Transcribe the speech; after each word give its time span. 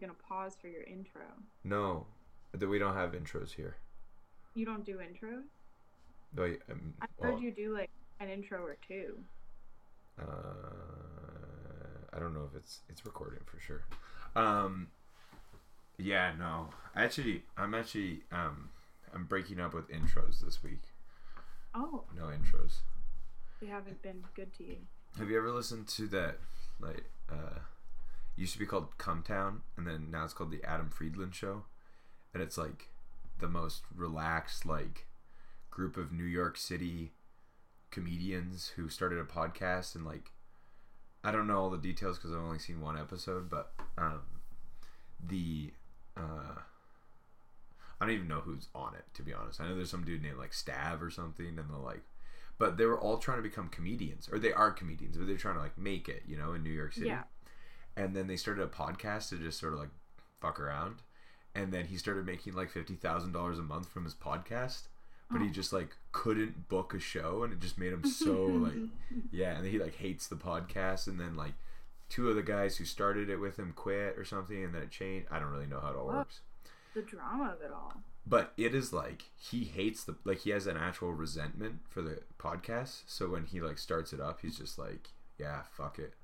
you're 0.00 0.08
gonna 0.08 0.18
pause 0.28 0.56
for 0.60 0.68
your 0.68 0.82
intro. 0.82 1.22
No, 1.64 2.06
that 2.52 2.68
we 2.68 2.78
don't 2.78 2.94
have 2.94 3.12
intros 3.12 3.52
here. 3.54 3.76
You 4.54 4.64
don't 4.64 4.84
do 4.84 4.98
intros. 4.98 5.44
No, 6.34 6.44
I, 6.44 6.56
um, 6.70 6.94
I 7.00 7.06
heard 7.20 7.34
well, 7.34 7.42
you 7.42 7.50
do 7.52 7.72
like 7.74 7.90
an 8.20 8.28
intro 8.28 8.62
or 8.62 8.76
two. 8.86 9.18
uh, 10.20 10.24
I 12.12 12.18
don't 12.18 12.34
know 12.34 12.48
if 12.50 12.56
it's 12.56 12.80
it's 12.88 13.04
recording 13.04 13.40
for 13.46 13.58
sure. 13.60 13.82
Um, 14.36 14.88
yeah, 15.98 16.32
no, 16.38 16.68
actually, 16.94 17.44
I'm 17.56 17.74
actually 17.74 18.22
um, 18.32 18.70
I'm 19.14 19.24
breaking 19.24 19.60
up 19.60 19.74
with 19.74 19.90
intros 19.90 20.40
this 20.44 20.62
week. 20.62 20.82
Oh, 21.74 22.04
No 22.16 22.24
intros. 22.24 22.78
they 23.60 23.66
haven't 23.66 24.02
been 24.02 24.24
good 24.34 24.52
to 24.54 24.64
you. 24.64 24.76
Have 25.18 25.30
you 25.30 25.38
ever 25.38 25.50
listened 25.50 25.86
to 25.88 26.06
that? 26.08 26.38
Like, 26.80 27.04
uh, 27.30 27.58
used 28.38 28.52
to 28.52 28.58
be 28.58 28.66
called 28.66 28.96
Cum 28.98 29.22
Town, 29.22 29.62
and 29.76 29.86
then 29.86 30.10
now 30.10 30.24
it's 30.24 30.32
called 30.32 30.50
the 30.50 30.64
Adam 30.64 30.90
Friedland 30.90 31.34
Show, 31.34 31.64
and 32.32 32.42
it's 32.42 32.56
like 32.56 32.88
the 33.38 33.48
most 33.48 33.82
relaxed 33.94 34.64
like 34.64 35.06
group 35.70 35.96
of 35.96 36.12
New 36.12 36.24
York 36.24 36.56
City 36.56 37.12
comedians 37.90 38.72
who 38.76 38.88
started 38.88 39.18
a 39.18 39.24
podcast 39.24 39.94
and 39.94 40.04
like 40.04 40.32
I 41.24 41.32
don't 41.32 41.46
know 41.46 41.58
all 41.58 41.70
the 41.70 41.78
details 41.78 42.16
because 42.16 42.32
I've 42.32 42.42
only 42.42 42.58
seen 42.58 42.80
one 42.80 42.96
episode, 42.98 43.50
but 43.50 43.72
um, 43.96 44.20
the 45.26 45.72
uh, 46.16 46.60
I 48.00 48.04
don't 48.04 48.14
even 48.14 48.28
know 48.28 48.40
who's 48.40 48.68
on 48.74 48.94
it 48.94 49.04
to 49.14 49.22
be 49.22 49.34
honest. 49.34 49.60
I 49.60 49.68
know 49.68 49.74
there's 49.74 49.90
some 49.90 50.04
dude 50.04 50.22
named 50.22 50.38
like 50.38 50.52
Stav 50.52 51.02
or 51.02 51.10
something, 51.10 51.46
and 51.46 51.58
they're 51.58 51.76
like, 51.76 52.02
but 52.58 52.76
they 52.76 52.86
were 52.86 52.98
all 52.98 53.18
trying 53.18 53.38
to 53.38 53.42
become 53.42 53.68
comedians, 53.68 54.28
or 54.32 54.38
they 54.38 54.52
are 54.52 54.70
comedians, 54.70 55.16
but 55.16 55.26
they're 55.26 55.36
trying 55.36 55.56
to 55.56 55.60
like 55.60 55.76
make 55.76 56.08
it, 56.08 56.22
you 56.26 56.36
know, 56.36 56.52
in 56.52 56.62
New 56.62 56.70
York 56.70 56.92
City. 56.92 57.08
Yeah. 57.08 57.24
And 57.98 58.14
then 58.14 58.26
they 58.28 58.36
started 58.36 58.62
a 58.62 58.68
podcast 58.68 59.30
to 59.30 59.38
just 59.38 59.58
sort 59.58 59.72
of 59.74 59.80
like 59.80 59.88
fuck 60.40 60.60
around, 60.60 60.96
and 61.54 61.72
then 61.72 61.86
he 61.86 61.96
started 61.96 62.24
making 62.24 62.52
like 62.54 62.70
fifty 62.70 62.94
thousand 62.94 63.32
dollars 63.32 63.58
a 63.58 63.62
month 63.62 63.88
from 63.88 64.04
his 64.04 64.14
podcast, 64.14 64.82
but 65.30 65.40
he 65.40 65.48
Oh. 65.48 65.52
just 65.52 65.72
like 65.72 65.96
couldn't 66.12 66.68
book 66.68 66.94
a 66.94 67.00
show, 67.00 67.42
and 67.42 67.52
it 67.52 67.60
just 67.60 67.76
made 67.78 67.92
him 67.92 68.04
so 68.04 68.44
like 68.46 68.74
yeah, 69.32 69.56
and 69.58 69.66
he 69.66 69.78
like 69.78 69.96
hates 69.96 70.28
the 70.28 70.36
podcast, 70.36 71.06
and 71.08 71.18
then 71.18 71.34
like 71.36 71.54
two 72.08 72.28
of 72.30 72.36
the 72.36 72.42
guys 72.42 72.76
who 72.76 72.84
started 72.84 73.28
it 73.28 73.38
with 73.38 73.58
him 73.58 73.72
quit 73.74 74.16
or 74.16 74.24
something, 74.24 74.62
and 74.64 74.72
then 74.74 74.82
it 74.82 74.90
changed. 74.90 75.26
I 75.30 75.38
don't 75.40 75.50
really 75.50 75.66
know 75.66 75.80
how 75.80 75.90
it 75.90 75.96
all 75.96 76.06
works, 76.06 76.40
the 76.94 77.02
drama 77.02 77.52
of 77.56 77.60
it 77.62 77.72
all. 77.72 77.94
but 78.26 78.52
it 78.56 78.74
is 78.74 78.92
like 78.92 79.24
he 79.36 79.64
hates 79.64 80.04
the 80.04 80.14
like 80.24 80.38
he 80.38 80.50
has 80.50 80.66
an 80.68 80.76
actual 80.76 81.12
resentment 81.12 81.80
for 81.90 82.00
the 82.02 82.20
podcast. 82.38 83.02
So 83.06 83.28
when 83.30 83.46
he 83.46 83.60
like 83.60 83.78
starts 83.78 84.12
it 84.12 84.20
up, 84.20 84.38
he's 84.42 84.56
just 84.58 84.78
like, 84.78 85.08
yeah, 85.36 85.62
fuck 85.76 85.98
it, 85.98 86.14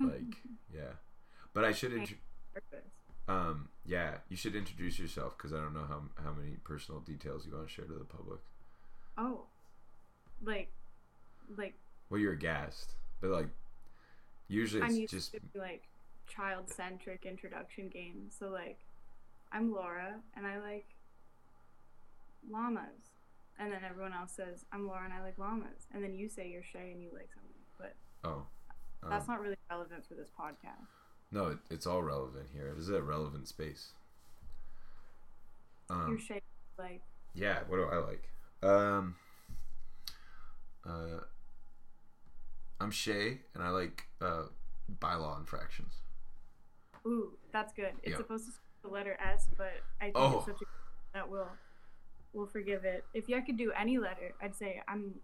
like 0.00 0.36
yeah. 0.74 0.92
But 1.54 1.64
I 1.64 1.72
should, 1.72 1.92
int- 1.92 2.14
um, 3.26 3.68
yeah, 3.84 4.16
you 4.28 4.36
should 4.36 4.54
introduce 4.54 4.98
yourself 4.98 5.36
because 5.36 5.52
I 5.52 5.56
don't 5.56 5.74
know 5.74 5.86
how 5.88 6.02
how 6.22 6.32
many 6.32 6.56
personal 6.64 7.00
details 7.00 7.46
you 7.46 7.54
want 7.54 7.68
to 7.68 7.72
share 7.72 7.84
to 7.84 7.94
the 7.94 8.04
public. 8.04 8.40
Oh, 9.16 9.42
like, 10.44 10.70
like 11.56 11.74
Well, 12.10 12.20
you're 12.20 12.34
a 12.34 12.38
guest, 12.38 12.92
but 13.20 13.30
like 13.30 13.48
usually 14.48 14.82
I'm 14.82 14.96
it's 14.96 15.12
just 15.12 15.32
to 15.32 15.40
like 15.56 15.82
child 16.28 16.70
centric 16.70 17.24
introduction 17.26 17.88
games. 17.88 18.34
So 18.38 18.48
like, 18.48 18.78
I'm 19.52 19.72
Laura 19.72 20.14
and 20.36 20.46
I 20.46 20.58
like 20.58 20.86
llamas, 22.50 23.12
and 23.58 23.72
then 23.72 23.80
everyone 23.88 24.12
else 24.12 24.32
says 24.32 24.64
I'm 24.72 24.86
Laura 24.86 25.04
and 25.04 25.12
I 25.12 25.22
like 25.22 25.38
llamas, 25.38 25.86
and 25.92 26.02
then 26.04 26.14
you 26.14 26.28
say 26.28 26.48
you're 26.48 26.62
Shea 26.62 26.92
and 26.92 27.02
you 27.02 27.10
like 27.12 27.28
something, 27.34 27.62
but 27.78 27.94
oh. 28.24 28.46
Um, 29.02 29.10
that's 29.10 29.28
not 29.28 29.40
really 29.40 29.56
relevant 29.70 30.04
for 30.06 30.14
this 30.14 30.28
podcast. 30.38 30.86
No, 31.30 31.48
it, 31.48 31.58
it's 31.70 31.86
all 31.86 32.02
relevant 32.02 32.46
here. 32.52 32.72
This 32.74 32.84
is 32.84 32.90
a 32.90 33.02
relevant 33.02 33.48
space. 33.48 33.92
you're 35.90 35.98
Um, 35.98 36.18
Shea, 36.18 36.40
like 36.78 37.00
yeah. 37.34 37.60
What 37.68 37.76
do 37.76 37.84
I 37.84 37.96
like? 37.98 38.28
Um, 38.62 39.16
uh, 40.86 41.20
I'm 42.80 42.90
Shea, 42.90 43.38
and 43.54 43.62
I 43.62 43.68
like 43.70 44.04
uh, 44.20 44.44
bylaw 45.00 45.38
infractions. 45.38 45.94
ooh, 47.06 47.32
that's 47.52 47.72
good. 47.72 47.92
It's 48.02 48.12
Yeah. 48.12 48.16
supposed 48.18 48.44
to 48.46 48.52
with 48.52 48.82
the 48.82 48.88
letter 48.88 49.16
S, 49.20 49.48
but 49.56 49.72
I 50.00 50.04
think 50.06 50.16
Oh. 50.16 50.36
it's 50.38 50.46
such 50.46 50.62
a 50.62 50.64
that 51.14 51.28
will 51.28 51.48
will 52.34 52.46
forgive 52.46 52.84
it. 52.84 53.04
If 53.14 53.28
I 53.30 53.40
could 53.40 53.56
do 53.56 53.72
any 53.72 53.98
letter, 53.98 54.34
I'd 54.42 54.54
say 54.54 54.82
I'm 54.88 55.20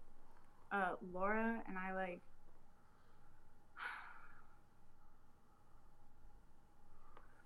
uh, 0.71 0.95
Laura 1.13 1.61
and 1.67 1.77
I 1.77 1.93
like 1.93 2.21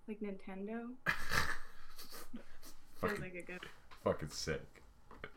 like 0.09 0.19
Nintendo. 0.21 0.89
Feels 3.01 3.17
fucking, 3.17 3.21
like 3.21 3.35
a 3.35 3.41
good, 3.43 3.59
fucking 4.03 4.29
sick. 4.29 4.81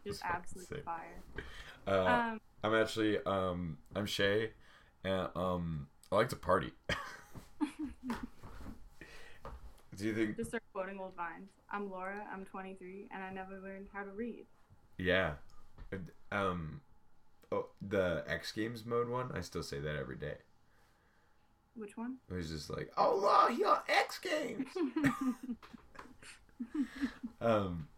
just 0.07 0.23
absolute 0.25 0.85
fire. 0.85 1.23
Uh, 1.85 2.31
Um, 2.33 2.41
I'm 2.63 2.75
actually 2.77 3.19
um, 3.27 3.79
I'm 3.97 4.07
Shea, 4.07 4.51
and 5.03 5.29
um, 5.35 5.89
I 6.13 6.15
like 6.17 6.29
to 6.29 6.37
party. 6.37 6.73
Do 9.97 10.07
you 10.07 10.15
think? 10.15 10.37
just 10.37 10.51
start 10.51 10.63
quoting 10.73 10.99
old 11.01 11.17
vines. 11.17 11.51
I'm 11.71 11.91
Laura. 11.91 12.25
I'm 12.33 12.45
23, 12.45 13.09
and 13.13 13.23
I 13.23 13.31
never 13.33 13.59
learned 13.61 13.89
how 13.93 14.05
to 14.05 14.11
read. 14.13 14.47
Yeah. 14.97 15.33
Um. 16.31 16.81
Oh, 17.51 17.67
the 17.87 18.25
X 18.29 18.53
Games 18.53 18.87
mode 18.87 19.09
one. 19.09 19.33
I 19.35 19.41
still 19.41 19.63
say 19.65 19.81
that 19.81 19.97
every 19.97 20.17
day. 20.17 20.37
Which 21.75 21.97
one? 21.97 22.17
It 22.31 22.35
was 22.35 22.51
just 22.51 22.69
like, 22.71 22.91
oh, 22.99 23.17
law, 23.17 23.49
he 23.49 23.65
on 23.65 23.79
X 23.89 24.19
Games. 24.19 24.67
um, 27.41 27.89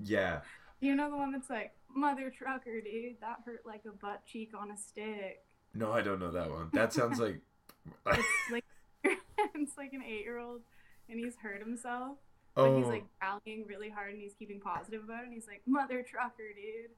yeah, 0.00 0.40
you 0.80 0.94
know 0.94 1.10
the 1.10 1.16
one 1.16 1.32
that's 1.32 1.50
like, 1.50 1.72
Mother 1.94 2.30
Trucker, 2.30 2.80
dude, 2.80 3.16
that 3.20 3.40
hurt 3.44 3.62
like 3.66 3.82
a 3.86 3.90
butt 3.90 4.24
cheek 4.26 4.52
on 4.58 4.70
a 4.70 4.76
stick. 4.76 5.44
no, 5.74 5.92
I 5.92 6.00
don't 6.00 6.20
know 6.20 6.30
that 6.30 6.50
one. 6.50 6.70
That 6.72 6.92
sounds 6.92 7.18
like, 7.18 7.40
It's 8.06 8.52
like 8.52 8.64
it's 9.54 9.76
like 9.76 9.92
an 9.92 10.02
eight 10.02 10.22
year 10.22 10.38
old 10.38 10.60
and 11.08 11.18
he's 11.18 11.36
hurt 11.36 11.60
himself. 11.60 12.18
But 12.54 12.62
oh, 12.62 12.78
he's 12.78 12.88
like 12.88 13.04
rallying 13.22 13.66
really 13.66 13.88
hard 13.88 14.12
and 14.12 14.20
he's 14.20 14.34
keeping 14.34 14.60
positive 14.60 15.04
about 15.04 15.22
it 15.22 15.26
and 15.26 15.34
he's 15.34 15.46
like, 15.46 15.62
Mother 15.66 16.02
trucker, 16.02 16.52
dude. 16.54 16.90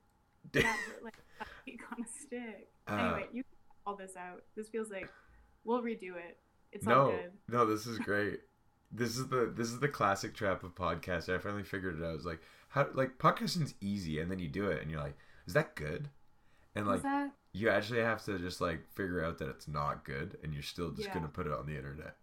That 0.52 0.64
hurt 0.64 1.04
like 1.04 1.14
a 1.14 1.44
butt 1.44 1.48
cheek 1.64 1.80
on 1.92 2.04
a 2.04 2.08
stick. 2.08 2.68
Uh, 2.88 2.94
anyway, 2.94 3.26
you 3.32 3.42
can 3.42 3.52
all 3.86 3.96
this 3.96 4.16
out. 4.16 4.42
This 4.56 4.68
feels 4.68 4.90
like 4.90 5.08
we'll 5.64 5.82
redo 5.82 6.16
it. 6.16 6.38
It's 6.72 6.86
no, 6.86 7.10
good. 7.10 7.32
no, 7.48 7.66
this 7.66 7.86
is 7.86 7.98
great. 8.04 8.40
This 8.92 9.16
is 9.16 9.28
the 9.28 9.52
this 9.54 9.68
is 9.68 9.78
the 9.80 9.88
classic 9.88 10.34
trap 10.34 10.62
of 10.64 10.74
podcast. 10.74 11.32
I 11.32 11.38
finally 11.38 11.62
figured 11.64 11.98
it 12.00 12.04
out. 12.04 12.10
I 12.10 12.14
was 12.14 12.24
like, 12.26 12.40
how 12.68 12.88
like 12.94 13.18
podcasting's 13.18 13.74
easy, 13.80 14.20
and 14.20 14.30
then 14.30 14.38
you 14.38 14.48
do 14.48 14.68
it, 14.68 14.82
and 14.82 14.90
you're 14.90 15.00
like, 15.00 15.16
is 15.46 15.54
that 15.54 15.74
good? 15.76 16.08
And 16.74 16.86
like 16.86 17.02
that 17.02 17.32
you 17.52 17.68
actually 17.68 18.00
have 18.00 18.24
to 18.24 18.38
just 18.38 18.60
like 18.60 18.86
figure 18.94 19.24
out 19.24 19.38
that 19.38 19.48
it's 19.48 19.68
not 19.68 20.04
good, 20.04 20.38
and 20.42 20.52
you're 20.52 20.62
still 20.62 20.90
just 20.90 21.08
Yeah. 21.08 21.14
gonna 21.14 21.28
put 21.28 21.46
it 21.46 21.52
on 21.52 21.66
the 21.66 21.76
internet. 21.76 22.16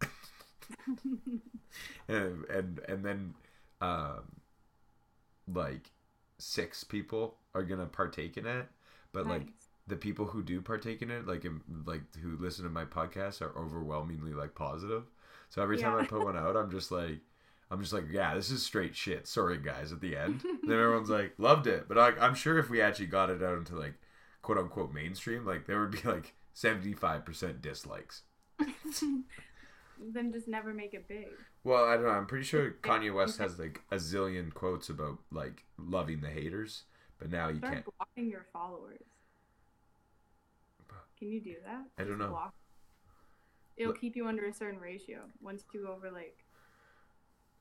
and 2.08 2.46
and 2.50 2.80
and 2.88 3.06
then 3.06 3.34
um 3.82 4.24
like 5.48 5.92
six 6.38 6.84
people 6.84 7.38
are 7.56 7.64
gonna 7.64 7.86
partake 7.86 8.38
in 8.38 8.46
it 8.46 8.68
but 9.14 9.26
like 9.26 9.46
nice. 9.46 9.67
The 9.88 9.96
people 9.96 10.26
who 10.26 10.44
do 10.44 10.62
partake 10.62 11.02
in 11.02 11.10
it 11.12 11.26
like 11.28 11.46
im- 11.46 11.84
like 11.86 12.02
who 12.22 12.36
listen 12.38 12.64
to 12.64 12.70
my 12.70 12.86
podcast 12.86 13.42
are 13.42 13.58
overwhelmingly 13.58 14.34
like 14.34 14.54
positive 14.56 15.04
so 15.50 15.62
every 15.62 15.78
time 15.78 15.96
i 15.98 16.06
put 16.06 16.24
one 16.24 16.36
out 16.38 16.56
i'm 16.58 16.70
just 16.72 16.92
like 16.92 17.20
i'm 17.72 17.80
just 17.82 17.94
like 17.94 18.06
yeah 18.12 18.36
this 18.36 18.52
is 18.52 18.62
straight 18.64 18.96
shit 18.96 19.26
sorry 19.28 19.58
guys 19.58 19.92
at 19.92 20.02
the 20.02 20.16
end 20.16 20.42
then 20.64 20.78
everyone's 20.80 21.10
like 21.10 21.34
loved 21.38 21.68
it 21.68 21.88
but 21.88 21.98
I, 21.98 22.10
i'm 22.20 22.36
sure 22.36 22.58
if 22.60 22.70
we 22.70 22.82
actually 22.82 23.08
got 23.08 23.30
it 23.30 23.42
out 23.42 23.58
into 23.58 23.76
like 23.76 23.96
quote 24.42 24.58
unquote 24.58 24.94
mainstream 24.94 25.46
like 25.46 25.66
there 25.68 25.80
would 25.80 25.92
be 25.92 26.02
like 26.04 26.34
75% 26.56 27.62
dislikes 27.62 28.24
then 30.14 30.32
just 30.32 30.48
never 30.48 30.74
make 30.74 30.94
it 30.94 31.08
big. 31.08 31.28
Well, 31.64 31.86
I 31.86 31.96
don't 31.96 32.04
know. 32.04 32.10
I'm 32.10 32.26
pretty 32.28 32.46
sure 32.46 32.72
Kanye 32.82 33.14
West 33.14 33.38
has 33.40 33.60
like 33.60 33.82
a 33.92 33.96
zillion 33.96 34.54
quotes 34.54 34.90
about 34.90 35.18
like 35.32 35.64
loving 35.78 36.22
the 36.22 36.30
haters, 36.30 36.84
but 37.20 37.32
now 37.32 37.50
you 37.50 37.58
Start 37.58 37.74
can't. 37.74 37.86
blocking 37.98 38.30
your 38.30 38.46
followers. 38.54 39.02
Can 41.18 41.30
you 41.30 41.42
do 41.42 41.56
that? 41.66 41.86
I 41.98 42.04
don't 42.04 42.18
Just 42.18 42.20
know. 42.20 42.30
Block. 42.30 42.54
It'll 43.76 43.94
keep 43.94 44.16
you 44.16 44.28
under 44.28 44.46
a 44.48 44.54
certain 44.54 44.80
ratio. 44.80 45.20
Once 45.42 45.64
you 45.74 45.84
go 45.86 45.94
over 45.94 46.10
like, 46.12 46.38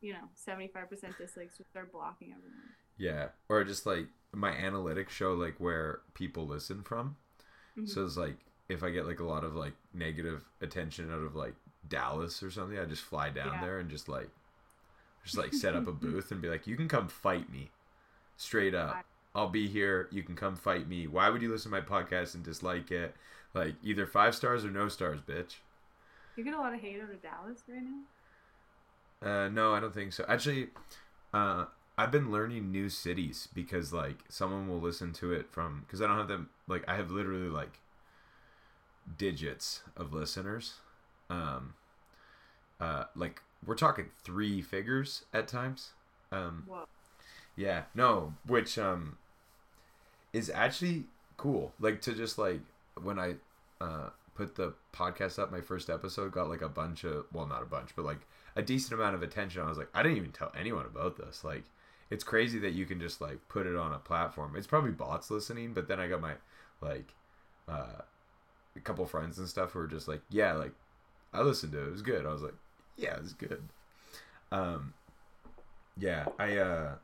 you 0.00 0.12
know, 0.12 0.28
seventy 0.34 0.68
five 0.68 0.88
percent 0.88 1.16
dislikes, 1.18 1.58
just 1.58 1.70
start 1.70 1.92
blocking 1.92 2.32
everyone. 2.32 2.70
Yeah, 2.98 3.28
or 3.48 3.64
just 3.64 3.84
like 3.86 4.06
my 4.32 4.52
analytics 4.52 5.10
show 5.10 5.34
like 5.34 5.56
where 5.58 6.00
people 6.14 6.46
listen 6.46 6.82
from. 6.82 7.16
Mhm. 7.78 7.88
So 7.88 8.04
it's 8.04 8.16
like 8.16 8.36
if 8.68 8.82
I 8.82 8.90
get 8.90 9.06
like 9.06 9.20
a 9.20 9.24
lot 9.24 9.44
of 9.44 9.54
like 9.54 9.74
negative 9.92 10.44
attention 10.60 11.10
out 11.12 11.20
of 11.22 11.34
like 11.36 11.54
Dallas 11.86 12.42
or 12.42 12.50
something, 12.50 12.78
I 12.78 12.84
just 12.84 13.02
fly 13.02 13.28
down 13.30 13.52
Yeah. 13.54 13.60
there 13.60 13.78
and 13.78 13.90
just 13.90 14.08
like, 14.08 14.30
just 15.24 15.36
like 15.36 15.52
set 15.52 15.74
up 15.76 15.86
a 15.86 15.92
booth 15.92 16.30
and 16.32 16.40
be 16.42 16.48
like, 16.48 16.66
you 16.66 16.76
can 16.76 16.88
come 16.88 17.08
fight 17.08 17.50
me, 17.52 17.70
straight 18.36 18.74
up. 18.74 19.04
I'll 19.34 19.48
be 19.50 19.68
here. 19.68 20.08
You 20.10 20.22
can 20.22 20.34
come 20.34 20.56
fight 20.56 20.88
me. 20.88 21.06
Why 21.06 21.28
would 21.28 21.42
you 21.42 21.50
listen 21.52 21.70
to 21.70 21.78
my 21.78 21.84
podcast 21.86 22.34
and 22.34 22.42
dislike 22.42 22.90
it? 22.90 23.14
Like 23.56 23.76
either 23.82 24.06
five 24.06 24.34
stars 24.34 24.66
or 24.66 24.70
no 24.70 24.88
stars, 24.88 25.20
bitch. 25.26 25.54
You 26.36 26.44
get 26.44 26.52
a 26.52 26.58
lot 26.58 26.74
of 26.74 26.80
hate 26.80 27.00
out 27.00 27.10
of 27.10 27.22
Dallas 27.22 27.62
right 27.66 27.80
now. 27.82 29.26
Uh, 29.26 29.48
no, 29.48 29.72
I 29.72 29.80
don't 29.80 29.94
think 29.94 30.12
so. 30.12 30.26
Actually, 30.28 30.68
uh, 31.32 31.64
I've 31.96 32.12
been 32.12 32.30
learning 32.30 32.70
new 32.70 32.90
cities 32.90 33.48
because 33.54 33.94
like 33.94 34.18
someone 34.28 34.68
will 34.68 34.78
listen 34.78 35.14
to 35.14 35.32
it 35.32 35.50
from 35.50 35.84
because 35.86 36.02
I 36.02 36.06
don't 36.06 36.18
have 36.18 36.28
them 36.28 36.50
like 36.68 36.84
I 36.86 36.96
have 36.96 37.10
literally 37.10 37.48
like 37.48 37.78
digits 39.16 39.80
of 39.96 40.12
listeners. 40.12 40.74
Um, 41.30 41.72
uh, 42.78 43.04
like 43.14 43.40
we're 43.64 43.74
talking 43.74 44.10
three 44.22 44.60
figures 44.60 45.24
at 45.32 45.48
times. 45.48 45.92
Um, 46.30 46.64
Whoa. 46.66 46.84
yeah, 47.56 47.84
no, 47.94 48.34
which 48.46 48.76
um 48.76 49.16
is 50.34 50.50
actually 50.54 51.04
cool. 51.38 51.72
Like 51.80 52.02
to 52.02 52.12
just 52.12 52.36
like 52.36 52.60
when 53.02 53.19
I 53.19 53.34
uh 53.81 54.10
put 54.34 54.54
the 54.54 54.75
podcast 54.93 55.38
up, 55.38 55.50
my 55.50 55.60
first 55.60 55.88
episode 55.88 56.32
got 56.32 56.48
like 56.48 56.62
a 56.62 56.69
bunch 56.69 57.04
of 57.04 57.26
well, 57.32 57.46
not 57.46 57.62
a 57.62 57.66
bunch, 57.66 57.90
but 57.96 58.04
like 58.04 58.26
a 58.54 58.62
decent 58.62 58.94
amount 58.94 59.14
of 59.14 59.22
attention. 59.22 59.62
I 59.62 59.69
was 59.69 59.78
like, 59.78 59.90
I 59.94 60.02
didn't 60.02 60.19
even 60.19 60.32
tell 60.32 60.52
anyone 60.58 60.87
about 60.87 61.16
this. 61.16 61.44
Like, 61.44 61.64
it's 62.10 62.25
crazy 62.25 62.58
that 62.60 62.72
you 62.72 62.87
can 62.87 63.00
just 63.00 63.20
like 63.20 63.48
put 63.48 63.66
it 63.66 63.76
on 63.76 63.93
a 63.93 63.98
platform. 63.98 64.54
It's 64.56 64.66
probably 64.66 64.93
bots 64.93 65.31
listening, 65.31 65.72
but 65.72 65.88
then 65.88 66.00
I 66.00 66.08
got 66.08 66.20
my 66.20 66.34
like 66.81 67.14
uh 67.69 68.02
a 68.76 68.81
couple 68.81 69.06
friends 69.06 69.38
and 69.38 69.49
stuff 69.49 69.72
who 69.72 69.81
were 69.81 69.87
just 69.87 70.08
like, 70.08 70.20
yeah, 70.31 70.52
like 70.52 70.72
I 71.32 71.42
listened 71.42 71.72
to 71.72 71.82
it. 71.82 71.88
It 71.88 71.92
was 71.92 72.02
good. 72.02 72.26
I 72.26 72.32
was 72.32 72.42
like, 72.42 72.54
yeah, 72.96 73.16
it 73.16 73.22
was 73.22 73.32
good. 73.32 73.62
Um, 74.52 74.94
yeah, 75.99 76.26
I 76.38 76.56
uh, 76.56 76.94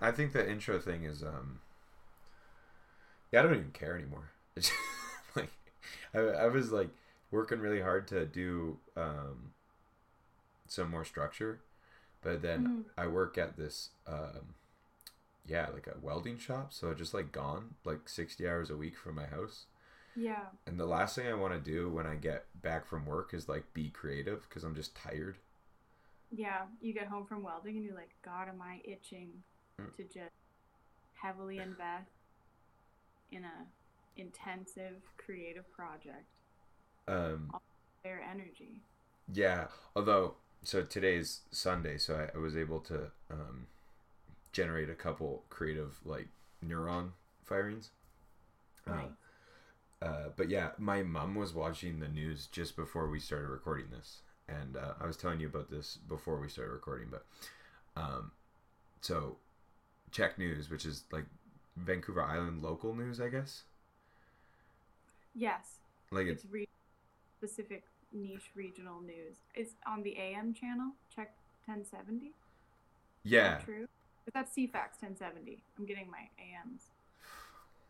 I 0.00 0.10
think 0.10 0.32
the 0.32 0.48
intro 0.48 0.78
thing 0.78 1.04
is 1.04 1.22
um, 1.22 1.60
yeah, 3.32 3.40
I 3.40 3.42
don't 3.42 3.54
even 3.54 3.70
care 3.72 3.96
anymore. 3.96 4.30
I, 6.14 6.18
I 6.18 6.46
was 6.48 6.72
like 6.72 6.90
working 7.30 7.60
really 7.60 7.80
hard 7.80 8.08
to 8.08 8.26
do 8.26 8.78
um 8.96 9.52
some 10.66 10.90
more 10.90 11.04
structure, 11.04 11.60
but 12.22 12.42
then 12.42 12.68
Mhm. 12.68 12.84
I 12.98 13.06
work 13.06 13.38
at 13.38 13.56
this 13.56 13.90
um 14.06 14.54
yeah 15.46 15.68
like 15.72 15.86
a 15.86 15.98
welding 16.00 16.38
shop, 16.38 16.72
so 16.72 16.90
I 16.90 16.94
just 16.94 17.14
like 17.14 17.32
gone 17.32 17.74
like 17.84 18.08
sixty 18.08 18.48
hours 18.48 18.70
a 18.70 18.76
week 18.76 18.96
from 18.96 19.16
my 19.16 19.26
house. 19.26 19.66
Yeah. 20.14 20.50
And 20.66 20.78
the 20.80 20.86
last 20.86 21.16
thing 21.16 21.26
I 21.28 21.34
want 21.34 21.52
to 21.52 21.60
do 21.60 21.90
when 21.90 22.06
I 22.06 22.14
get 22.16 22.46
back 22.62 22.86
from 22.86 23.04
work 23.06 23.34
is 23.34 23.48
like 23.48 23.74
be 23.74 23.90
creative 23.90 24.48
because 24.48 24.64
I'm 24.64 24.74
just 24.74 24.94
tired. 24.94 25.36
Yeah. 26.30 26.66
You 26.80 26.92
get 26.92 27.08
home 27.08 27.26
from 27.26 27.42
welding 27.42 27.76
and 27.76 27.84
you're 27.84 27.94
like, 27.94 28.14
God, 28.22 28.48
am 28.48 28.62
I 28.62 28.80
itching 28.84 29.42
Mm. 29.80 29.90
to 29.96 30.04
just 30.04 30.34
heavily 31.14 31.60
invest 31.60 32.10
in 33.30 33.44
a 33.44 33.66
intensive 34.20 35.02
creative 35.18 35.70
project? 35.72 36.28
Um, 37.08 37.54
Their 38.04 38.20
energy. 38.20 38.82
yeah, 39.32 39.68
although 39.94 40.34
so 40.62 40.82
today's 40.82 41.40
Sunday, 41.50 41.98
so 41.98 42.14
I, 42.16 42.36
I 42.36 42.40
was 42.40 42.56
able 42.56 42.80
to 42.80 43.10
um, 43.30 43.66
generate 44.52 44.90
a 44.90 44.94
couple 44.94 45.44
creative 45.50 45.98
like 46.04 46.28
neuron 46.64 47.12
firings. 47.44 47.90
Uh, 48.86 49.08
Uh, 50.02 50.30
but 50.36 50.48
yeah, 50.48 50.70
my 50.78 51.02
mom 51.02 51.34
was 51.34 51.52
watching 51.54 52.00
the 52.00 52.08
news 52.08 52.46
just 52.46 52.74
before 52.76 53.08
we 53.10 53.20
started 53.20 53.48
recording 53.48 53.90
this, 53.90 54.22
and 54.48 54.76
uh, 54.76 54.94
I 55.00 55.06
was 55.06 55.16
telling 55.16 55.40
you 55.40 55.46
about 55.48 55.70
this 55.70 55.98
before 56.08 56.40
we 56.40 56.48
started 56.48 56.72
recording. 56.72 57.08
But 57.10 57.26
um, 57.96 58.32
so 59.00 59.38
CHEK 60.12 60.38
news, 60.38 60.70
which 60.70 60.86
is 60.86 61.04
like 61.12 61.26
Vancouver 61.76 62.22
Island 62.22 62.62
local 62.62 62.94
news, 62.94 63.20
I 63.20 63.28
guess. 63.30 63.64
Yes. 65.34 65.78
Like 66.10 66.26
it's 66.26 66.44
re- 66.50 66.68
specific 67.38 67.84
niche 68.12 68.50
regional 68.54 69.00
news. 69.00 69.36
It's 69.54 69.74
on 69.86 70.02
the 70.02 70.16
AM 70.16 70.54
channel. 70.54 70.92
CHEK 71.14 71.30
1070. 71.66 72.26
Is 72.26 72.32
yeah, 73.22 73.58
true? 73.58 73.86
But 74.24 74.34
that's 74.34 74.52
CFAX 74.56 75.00
1070. 75.00 75.62
I'm 75.78 75.86
getting 75.86 76.10
my 76.10 76.28
AMs 76.38 76.82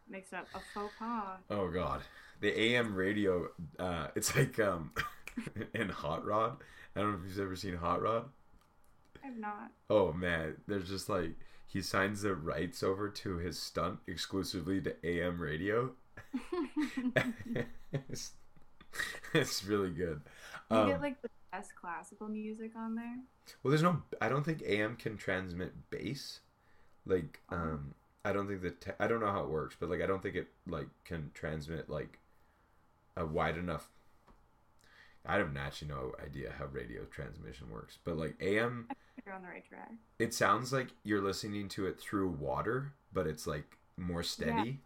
mixed 0.08 0.34
up. 0.34 0.46
A 0.54 0.60
faux 0.75 0.92
pas. 0.98 1.38
Oh 1.50 1.69
god, 1.69 2.02
the 2.40 2.58
AM 2.58 2.94
radio. 2.94 3.48
Uh, 3.78 4.08
it's 4.14 4.37
like 4.37 4.58
um, 4.58 4.92
in 5.75 5.88
Hot 5.88 6.25
Rod. 6.25 6.56
I 6.94 7.00
don't 7.00 7.12
know 7.12 7.19
if 7.19 7.31
you've 7.31 7.44
ever 7.44 7.56
seen 7.56 7.76
Hot 7.76 8.02
Rod. 8.02 8.25
I've 9.25 9.38
not. 9.38 9.70
Oh 9.88 10.12
man, 10.12 10.56
there's 10.66 10.88
just 10.88 11.08
like 11.08 11.32
he 11.66 11.81
signs 11.81 12.22
the 12.22 12.34
rights 12.34 12.82
over 12.82 13.08
to 13.08 13.37
his 13.37 13.60
stunt 13.60 14.00
exclusively 14.06 14.81
to 14.82 14.94
AM 15.04 15.40
radio. 15.40 15.92
It's, 17.93 18.32
it's 19.35 19.65
really 19.65 19.91
good. 19.91 20.21
you 20.71 20.77
Um, 20.77 20.88
get 20.88 21.00
like 21.00 21.21
the 21.23 21.29
best 21.53 21.75
classical 21.75 22.29
music 22.29 22.73
on 22.77 22.94
there. 22.94 23.17
well, 23.62 23.71
there's 23.71 23.82
no. 23.82 24.03
I 24.21 24.29
don't 24.29 24.44
think 24.44 24.62
AM 24.65 24.97
can 24.97 25.17
transmit 25.17 25.73
bass. 25.91 26.41
Like, 27.06 27.41
Oh. 27.50 27.56
um, 27.56 27.94
I 28.25 28.32
don't 28.32 28.47
think 28.49 28.62
that. 28.62 28.81
Te- 28.81 28.91
I 29.00 29.06
don't 29.06 29.21
know 29.21 29.31
how 29.32 29.43
it 29.44 29.49
works, 29.50 29.77
but 29.79 29.88
like, 29.91 30.03
I 30.03 30.06
don't 30.06 30.23
think 30.23 30.37
it 30.37 30.49
like 30.67 30.88
can 31.05 31.31
transmit 31.35 31.88
like 31.88 32.19
a 33.17 33.25
wide 33.26 33.56
enough. 33.56 33.88
I 35.26 35.37
have 35.37 35.55
actually 35.56 35.88
no 35.88 36.12
idea 36.25 36.53
how 36.59 36.65
radio 36.67 37.05
transmission 37.05 37.69
works, 37.71 37.99
but 38.05 38.17
like 38.17 38.37
AM, 38.41 38.88
You're 39.26 39.35
on 39.35 39.43
the 39.43 39.49
right 39.49 39.65
track. 39.69 39.93
it 40.19 40.33
sounds 40.33 40.73
like 40.73 40.88
you're 41.05 41.21
listening 41.21 41.69
to 41.71 41.87
it 41.87 42.00
through 42.00 42.29
water, 42.31 42.93
but 43.12 43.26
it's 43.26 43.47
like 43.47 43.76
more 43.99 44.23
steady. 44.23 44.81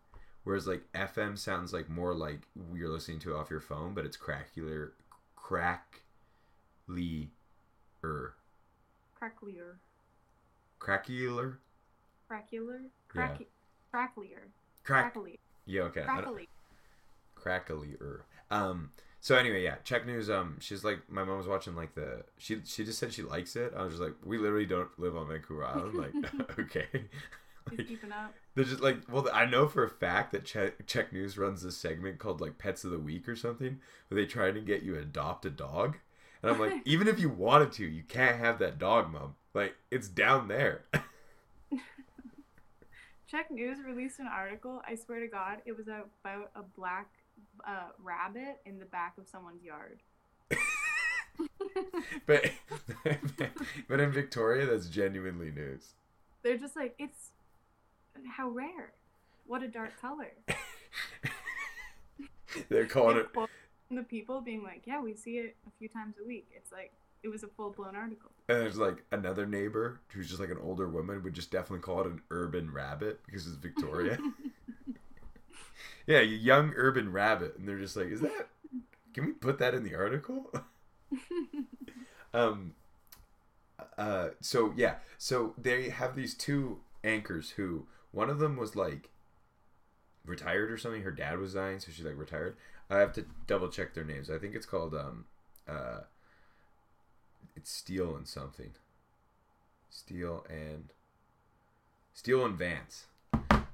Whereas 0.45 0.67
like 0.67 0.83
FM 0.95 1.39
sounds 1.39 1.73
like 1.73 1.89
more 1.89 2.15
like 2.15 2.43
you're 2.75 2.91
listening 2.91 3.19
to 3.21 3.35
it 3.35 3.39
off 3.39 3.51
your 3.51 3.61
phone, 3.61 3.95
but 3.95 4.05
it's 4.05 4.17
crackular, 4.17 4.91
crackly, 5.37 7.31
er, 8.05 8.35
Cracklier. 9.19 9.77
crackular, 10.81 11.57
Crackular? 12.31 12.81
Yeah. 13.15 13.29
Cracklier. 13.93 14.51
crack. 14.83 15.15
Crackly. 15.15 15.41
Yeah, 15.67 15.83
okay. 15.83 16.03
Crackly. 16.03 16.49
cracklier. 17.37 18.21
Um. 18.51 18.91
So 19.21 19.37
anyway, 19.37 19.63
yeah. 19.63 19.77
CHEK 19.85 20.05
news. 20.07 20.29
Um. 20.29 20.59
She's 20.61 20.85
like, 20.85 20.99
my 21.09 21.25
mom 21.25 21.39
was 21.39 21.47
watching 21.47 21.75
like 21.75 21.95
the. 21.95 22.25
She 22.37 22.61
she 22.65 22.85
just 22.85 22.99
said 22.99 23.13
she 23.13 23.23
likes 23.23 23.57
it. 23.57 23.73
I 23.75 23.83
was 23.83 23.95
just 23.95 24.03
like, 24.03 24.15
we 24.25 24.37
literally 24.37 24.67
don't 24.67 24.91
live 24.99 25.17
on 25.17 25.29
Vancouver 25.29 25.65
Island. 25.65 25.95
Like, 25.95 26.13
okay. 26.59 26.87
Like, 27.71 27.89
keeping 27.89 28.13
up. 28.13 28.35
They're 28.55 28.65
just 28.65 28.83
like, 28.83 28.99
well, 29.11 29.29
I 29.33 29.47
know 29.47 29.67
for 29.67 29.83
a 29.83 29.91
fact 29.91 30.31
that 30.33 30.45
CHEK, 30.45 30.87
CHEK 30.87 31.13
News 31.13 31.37
runs 31.37 31.63
this 31.63 31.77
segment 31.77 32.19
called 32.19 32.41
like 32.41 32.57
Pets 32.59 32.85
of 32.85 32.93
the 32.93 33.01
Week 33.01 33.29
or 33.29 33.35
something, 33.35 33.81
where 34.09 34.21
they 34.21 34.27
try 34.27 34.53
to 34.53 34.61
get 34.61 34.83
you 34.83 34.97
adopt 34.97 35.45
a 35.45 35.51
dog. 35.51 35.97
And 36.43 36.53
I'm 36.53 36.61
like, 36.61 36.83
even 36.85 37.09
if 37.09 37.19
you 37.19 37.29
wanted 37.29 37.73
to, 37.73 37.85
you 37.85 38.05
can't 38.05 38.37
have 38.37 38.61
that 38.61 38.79
dog, 38.79 39.11
mom. 39.13 39.35
Like, 39.55 39.75
it's 39.91 40.09
down 40.09 40.49
there. 40.49 40.85
CHEK 43.31 43.51
News 43.51 43.79
released 43.85 44.21
an 44.21 44.29
article. 44.29 44.81
I 44.87 44.95
swear 44.95 45.19
to 45.21 45.27
God, 45.27 45.59
it 45.67 45.77
was 45.77 45.89
about 45.89 46.51
a 46.55 46.63
black 46.63 47.09
uh, 47.67 47.89
rabbit 48.03 48.61
in 48.67 48.79
the 48.79 48.85
back 48.85 49.19
of 49.19 49.27
someone's 49.27 49.65
yard. 49.65 49.99
but, 52.27 52.53
but 53.89 54.01
in 54.01 54.13
Victoria, 54.13 54.67
that's 54.67 54.89
genuinely 54.89 55.51
news. 55.51 55.95
They're 56.45 56.59
just 56.59 56.77
like, 56.77 56.95
it's 56.99 57.31
how 58.37 58.49
rare. 58.49 58.93
What 59.47 59.63
a 59.63 59.69
dark 59.69 60.01
color. 60.01 60.33
They're 62.69 62.87
calling 62.87 63.19
it. 63.19 63.29
the 63.91 64.03
people 64.03 64.41
being 64.41 64.63
like, 64.63 64.83
yeah, 64.85 65.01
we 65.01 65.15
see 65.15 65.39
it 65.39 65.57
a 65.67 65.71
few 65.79 65.89
times 65.89 66.17
a 66.23 66.27
week. 66.27 66.49
It's 66.55 66.73
like, 66.73 66.93
it 67.23 67.29
was 67.29 67.43
a 67.43 67.49
full 67.49 67.71
blown 67.71 67.97
article. 67.97 68.31
And 68.49 68.61
there's 68.61 68.77
like 68.77 69.03
another 69.11 69.47
neighbor 69.47 70.01
who's 70.09 70.29
just 70.29 70.41
like 70.41 70.51
an 70.51 70.59
older 70.63 70.89
woman 70.89 71.23
would 71.23 71.35
just 71.35 71.51
definitely 71.51 71.81
call 71.81 72.01
it 72.03 72.07
an 72.07 72.21
urban 72.31 72.71
rabbit 72.71 73.21
because 73.25 73.47
it's 73.47 73.57
Victoria. 73.57 74.19
yeah, 76.07 76.21
you 76.21 76.37
young 76.37 76.73
urban 76.77 77.11
rabbit, 77.11 77.57
and 77.59 77.67
they're 77.67 77.79
just 77.79 77.97
like, 77.97 78.09
is 78.09 78.21
that? 78.21 78.49
Can 79.15 79.27
we 79.27 79.33
put 79.33 79.59
that 79.59 79.75
in 79.75 79.85
the 79.85 79.95
article? 79.95 80.53
um. 82.35 82.75
Uh. 83.97 84.29
So 84.41 84.75
yeah. 84.77 84.97
So 85.17 85.55
they 85.57 85.89
have 85.89 86.15
these 86.15 86.35
two 86.35 86.81
anchors 87.03 87.51
who 87.51 87.87
one 88.15 88.31
of 88.31 88.39
them 88.39 88.57
was 88.57 88.77
like 88.77 89.11
retired 90.25 90.71
or 90.71 90.79
something. 90.79 91.03
Her 91.03 91.11
dad 91.11 91.39
was 91.39 91.55
dying, 91.55 91.81
so 91.81 91.91
she's 91.93 92.05
like 92.05 92.19
retired. 92.19 92.57
I 92.89 92.99
have 92.99 93.13
to 93.15 93.25
double 93.47 93.69
check 93.69 93.95
their 93.95 94.05
names. 94.05 94.31
I 94.31 94.39
think 94.39 94.55
it's 94.55 94.67
called 94.67 94.95
um. 94.95 95.27
Uh. 95.69 96.01
It's 97.57 97.71
Steele 97.71 98.17
and 98.17 98.27
something. 98.27 98.73
Steele 99.91 100.45
and 100.49 100.93
Steele 102.13 102.45
and 102.45 102.57
Vance. 102.57 103.07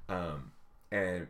Um. 0.08 0.52
And 0.92 1.28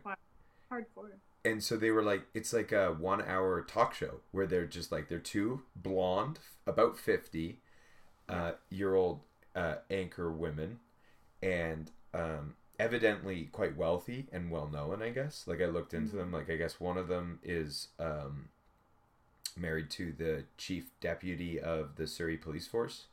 Hardcore. 0.71 1.11
and 1.45 1.63
so 1.63 1.77
they 1.77 1.91
were 1.91 2.01
like 2.01 2.23
it's 2.33 2.53
like 2.53 2.71
a 2.71 2.93
one 2.93 3.21
hour 3.21 3.61
talk 3.61 3.93
show 3.93 4.21
where 4.31 4.47
they're 4.47 4.65
just 4.65 4.91
like 4.91 5.07
they're 5.07 5.19
two 5.19 5.61
blonde 5.75 6.39
about 6.65 6.97
50 6.97 7.59
uh, 8.27 8.53
year 8.69 8.95
old 8.95 9.19
uh, 9.55 9.75
anchor 9.91 10.31
women 10.31 10.79
and 11.43 11.91
um, 12.13 12.55
evidently 12.81 13.47
quite 13.51 13.77
wealthy 13.77 14.25
and 14.31 14.49
well 14.51 14.67
known 14.67 15.01
i 15.01 15.09
guess. 15.09 15.45
Like 15.47 15.61
i 15.61 15.65
looked 15.65 15.93
into 15.93 16.15
them. 16.15 16.31
Like 16.31 16.49
i 16.49 16.55
guess 16.57 16.79
one 16.79 16.97
of 16.97 17.07
them 17.07 17.39
is 17.43 17.89
um, 17.99 18.49
married 19.57 19.89
to 19.91 20.11
the 20.17 20.43
chief 20.57 20.85
deputy 20.99 21.59
of 21.59 21.95
the 21.95 22.07
surrey 22.07 22.37
police 22.37 22.67
force. 22.67 23.05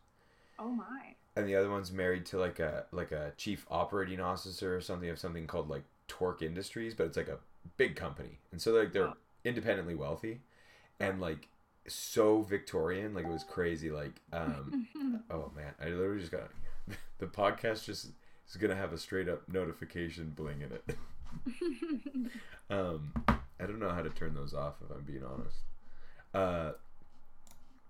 Oh 0.59 0.71
my. 0.71 1.15
and 1.37 1.47
the 1.49 1.55
other 1.55 1.71
one's 1.71 1.93
married 1.93 2.27
to 2.27 2.39
like 2.39 2.59
a 2.59 2.87
like 2.93 3.13
a 3.13 3.33
chief 3.37 3.67
operating 3.71 4.21
officer 4.21 4.77
or 4.77 4.81
something 4.81 5.09
of 5.11 5.19
something 5.19 5.47
called 5.47 5.69
like 5.69 5.85
Torque 6.09 6.43
Industries, 6.43 6.95
but 6.95 7.05
it's 7.07 7.17
like 7.17 7.29
a 7.29 7.39
big 7.77 7.95
company, 7.95 8.39
and 8.51 8.61
so 8.61 8.73
like 8.73 8.93
they're 8.93 9.09
Oh. 9.09 9.17
independently 9.45 9.95
wealthy, 9.95 10.41
and 10.99 11.21
like 11.21 11.49
so 11.87 12.43
Victorian, 12.43 13.15
like 13.15 13.25
it 13.27 13.31
was 13.31 13.45
crazy. 13.45 13.91
Like, 13.91 14.21
um, 14.33 14.89
oh 15.31 15.53
man, 15.55 15.75
I 15.81 15.87
literally 15.91 16.21
just 16.21 16.33
got 16.33 16.51
the 17.19 17.27
podcast 17.27 17.85
just 17.85 18.09
is 18.49 18.57
gonna 18.57 18.75
have 18.76 18.93
a 18.93 18.99
straight 18.99 19.28
up 19.28 19.43
notification 19.49 20.33
bling 20.37 20.62
in 20.62 20.73
it. 20.73 22.31
um, 22.71 23.12
I 23.61 23.67
don't 23.67 23.78
know 23.78 23.90
how 23.90 24.02
to 24.02 24.11
turn 24.11 24.35
those 24.35 24.55
off 24.55 24.75
if 24.85 24.90
I'm 24.95 25.02
being 25.02 25.25
honest. 25.25 25.57
Uh, 26.35 26.73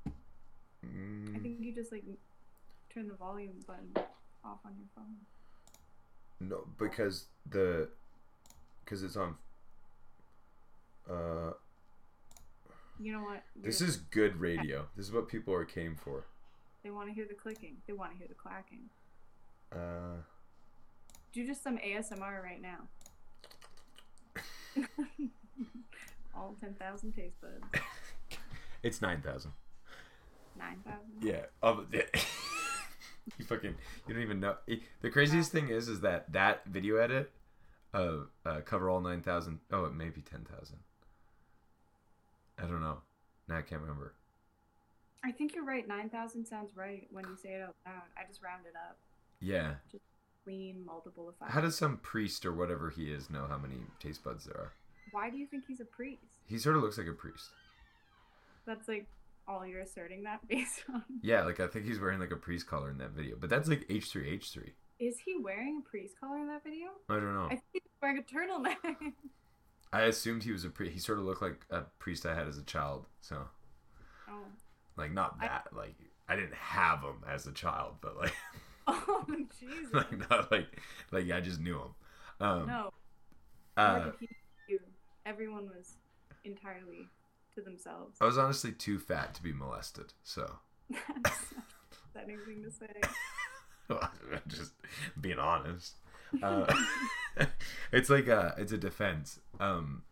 I 0.07 0.11
mm, 0.87 1.43
think 1.43 1.59
you 1.61 1.73
just 1.75 1.93
like 1.93 2.05
turn 2.93 3.09
the 3.09 3.15
volume 3.15 3.65
button 3.67 3.91
off 4.45 4.59
on 4.65 4.73
your 4.77 4.89
phone. 4.95 5.17
No, 6.41 6.67
because 6.79 7.27
the 7.49 7.89
because 8.85 9.03
it's 9.03 9.17
on. 9.17 9.37
Uh, 11.09 11.53
You 13.01 13.13
know 13.13 13.21
what? 13.23 13.43
this 13.57 13.81
You're- 13.81 13.89
is 13.91 13.97
good 13.97 14.37
radio. 14.41 14.87
This 14.97 15.07
is 15.07 15.13
what 15.13 15.29
people 15.29 15.55
are 15.55 15.65
came 15.65 15.95
for. 15.97 16.25
They 16.83 16.91
want 16.91 17.09
to 17.09 17.15
hear 17.15 17.27
the 17.27 17.35
clicking. 17.35 17.77
They 17.87 17.93
want 17.93 18.13
to 18.13 18.19
hear 18.19 18.29
the 18.29 18.35
clacking. 18.35 18.89
Uh, 19.73 20.23
Do 21.33 21.47
just 21.47 21.63
some 21.63 21.79
ASMR 21.79 22.43
right 22.43 22.61
now. 22.61 22.89
All 26.35 26.57
ten 26.61 26.75
thousand 26.75 27.13
taste 27.13 27.41
buds. 27.41 27.65
it's 28.83 29.03
nine 29.03 29.21
thousand. 29.21 29.53
Nine 30.59 30.79
thousand. 30.85 31.23
Yeah. 31.23 31.47
Um, 31.63 31.87
yeah. 31.93 32.03
you 33.39 33.45
fucking 33.45 33.75
you 34.07 34.15
don't 34.15 34.23
even 34.23 34.41
know. 34.41 34.57
The 34.67 35.11
craziest 35.11 35.53
thing 35.53 35.69
is, 35.69 35.89
is 35.89 36.01
that 36.01 36.33
that 36.33 36.65
video 36.67 36.97
edit 36.97 37.31
of 37.93 38.29
uh, 38.47 38.61
cover 38.65 38.89
all 38.89 39.01
nine 39.01 39.23
thousand. 39.23 39.61
Oh, 39.71 39.85
it 39.85 39.95
may 39.95 40.09
be 40.09 40.21
ten 40.23 40.47
thousand. 40.51 40.79
I 42.59 42.63
don't 42.63 42.81
know. 42.81 42.99
Now 43.49 43.59
I 43.59 43.63
can't 43.63 43.81
remember. 43.81 44.15
I 45.25 45.33
think 45.33 45.55
you're 45.55 45.65
right. 45.65 45.87
Nine 45.87 46.09
thousand 46.09 46.47
sounds 46.47 46.77
right 46.77 47.07
when 47.11 47.25
you 47.29 47.37
say 47.37 47.51
it 47.51 47.63
out 47.63 47.75
loud. 47.85 48.03
I 48.17 48.27
just 48.27 48.43
rounded 48.43 48.73
up. 48.75 48.97
Yeah. 49.41 49.75
Clean 50.49 50.83
multiple 50.87 51.29
effects. 51.29 51.53
How 51.53 51.61
does 51.61 51.77
some 51.77 51.99
priest 51.99 52.47
or 52.47 52.55
whatever 52.55 52.89
he 52.89 53.13
is 53.13 53.29
know 53.29 53.45
how 53.47 53.59
many 53.59 53.75
taste 54.01 54.25
buds 54.25 54.47
there 54.47 54.57
are? 54.57 54.73
Why 55.11 55.29
do 55.29 55.37
you 55.37 55.47
think 55.47 55.65
he's 55.69 55.81
a 55.81 55.85
priest? 55.85 56.23
He 56.47 56.57
sort 56.57 56.75
of 56.75 56.83
looks 56.83 56.97
like 56.97 57.07
a 57.07 57.13
priest. 57.13 57.51
That's 58.65 58.89
like 58.89 59.05
all 59.47 59.67
you're 59.67 59.83
asserting 59.83 60.23
that 60.23 60.41
based 60.49 60.85
on. 60.89 61.03
Yeah, 61.21 61.45
like 61.45 61.61
I 61.61 61.67
think 61.67 61.85
he's 61.85 62.01
wearing 62.01 62.19
like 62.19 62.31
a 62.31 62.37
priest 62.37 62.67
collar 62.67 62.91
in 62.91 62.97
that 62.97 63.11
video, 63.11 63.37
but 63.39 63.51
that's 63.51 63.69
like 63.69 63.85
H 63.91 64.07
three 64.07 64.27
H 64.31 64.51
three. 64.51 64.73
Is 64.99 65.19
he 65.23 65.37
wearing 65.39 65.83
a 65.85 65.89
priest 65.89 66.15
collar 66.19 66.39
in 66.39 66.49
that 66.49 66.65
video? 66.65 66.87
I 67.11 67.17
don't 67.17 67.35
know. 67.35 67.45
I 67.45 67.51
think 67.51 67.63
he's 67.73 67.83
wearing 68.01 68.19
a 68.19 68.23
turtleneck. 68.23 69.13
I 69.93 70.03
assumed 70.05 70.45
he 70.45 70.53
was 70.53 70.65
a 70.65 70.71
priest. 70.71 70.95
He 70.95 70.99
sort 70.99 71.19
of 71.19 71.27
looked 71.27 71.43
like 71.43 71.67
a 71.69 71.83
priest 71.99 72.25
I 72.25 72.35
had 72.35 72.49
as 72.49 72.57
a 72.57 72.63
child. 72.63 73.05
So 73.21 73.37
oh. 74.31 74.45
like 74.97 75.13
not 75.13 75.37
I- 75.43 75.47
that 75.47 75.69
like 75.77 75.97
I 76.27 76.37
didn't 76.37 76.55
have 76.55 77.03
him 77.03 77.23
as 77.29 77.47
a 77.47 77.53
child, 77.53 77.97
but 78.01 78.17
like 78.17 78.33
Oh 78.89 79.25
Jesus. 79.61 79.93
like 79.93 80.31
not 80.31 80.51
like 80.51 80.81
like 81.13 81.31
I 81.31 81.41
just 81.41 81.61
knew 81.61 81.77
him. 81.77 81.95
Um, 82.41 82.67
no. 82.67 82.93
uh, 83.77 83.99
Nor 83.99 84.05
did 84.13 84.15
he 84.21 84.29
you. 84.69 84.81
Everyone 85.27 85.67
was 85.67 85.97
entirely 86.45 87.07
to 87.55 87.61
themselves. 87.61 88.17
I 88.21 88.25
was 88.25 88.39
honestly 88.39 88.73
too 88.73 88.99
fat 88.99 89.35
to 89.35 89.43
be 89.43 89.53
molested, 89.53 90.13
so 90.23 90.59
That's 91.23 91.55
upsetting 92.15 92.39
thing 92.47 92.63
to 92.65 92.71
say. 92.71 92.87
just 94.47 94.73
being 95.21 95.39
honest. 95.39 95.97
Uh, 96.43 96.73
it's 97.93 98.11
like 98.11 98.29
a 98.29 98.55
it's 98.59 98.73
a 98.73 98.79
defense. 98.79 99.41
Um, 99.61 100.03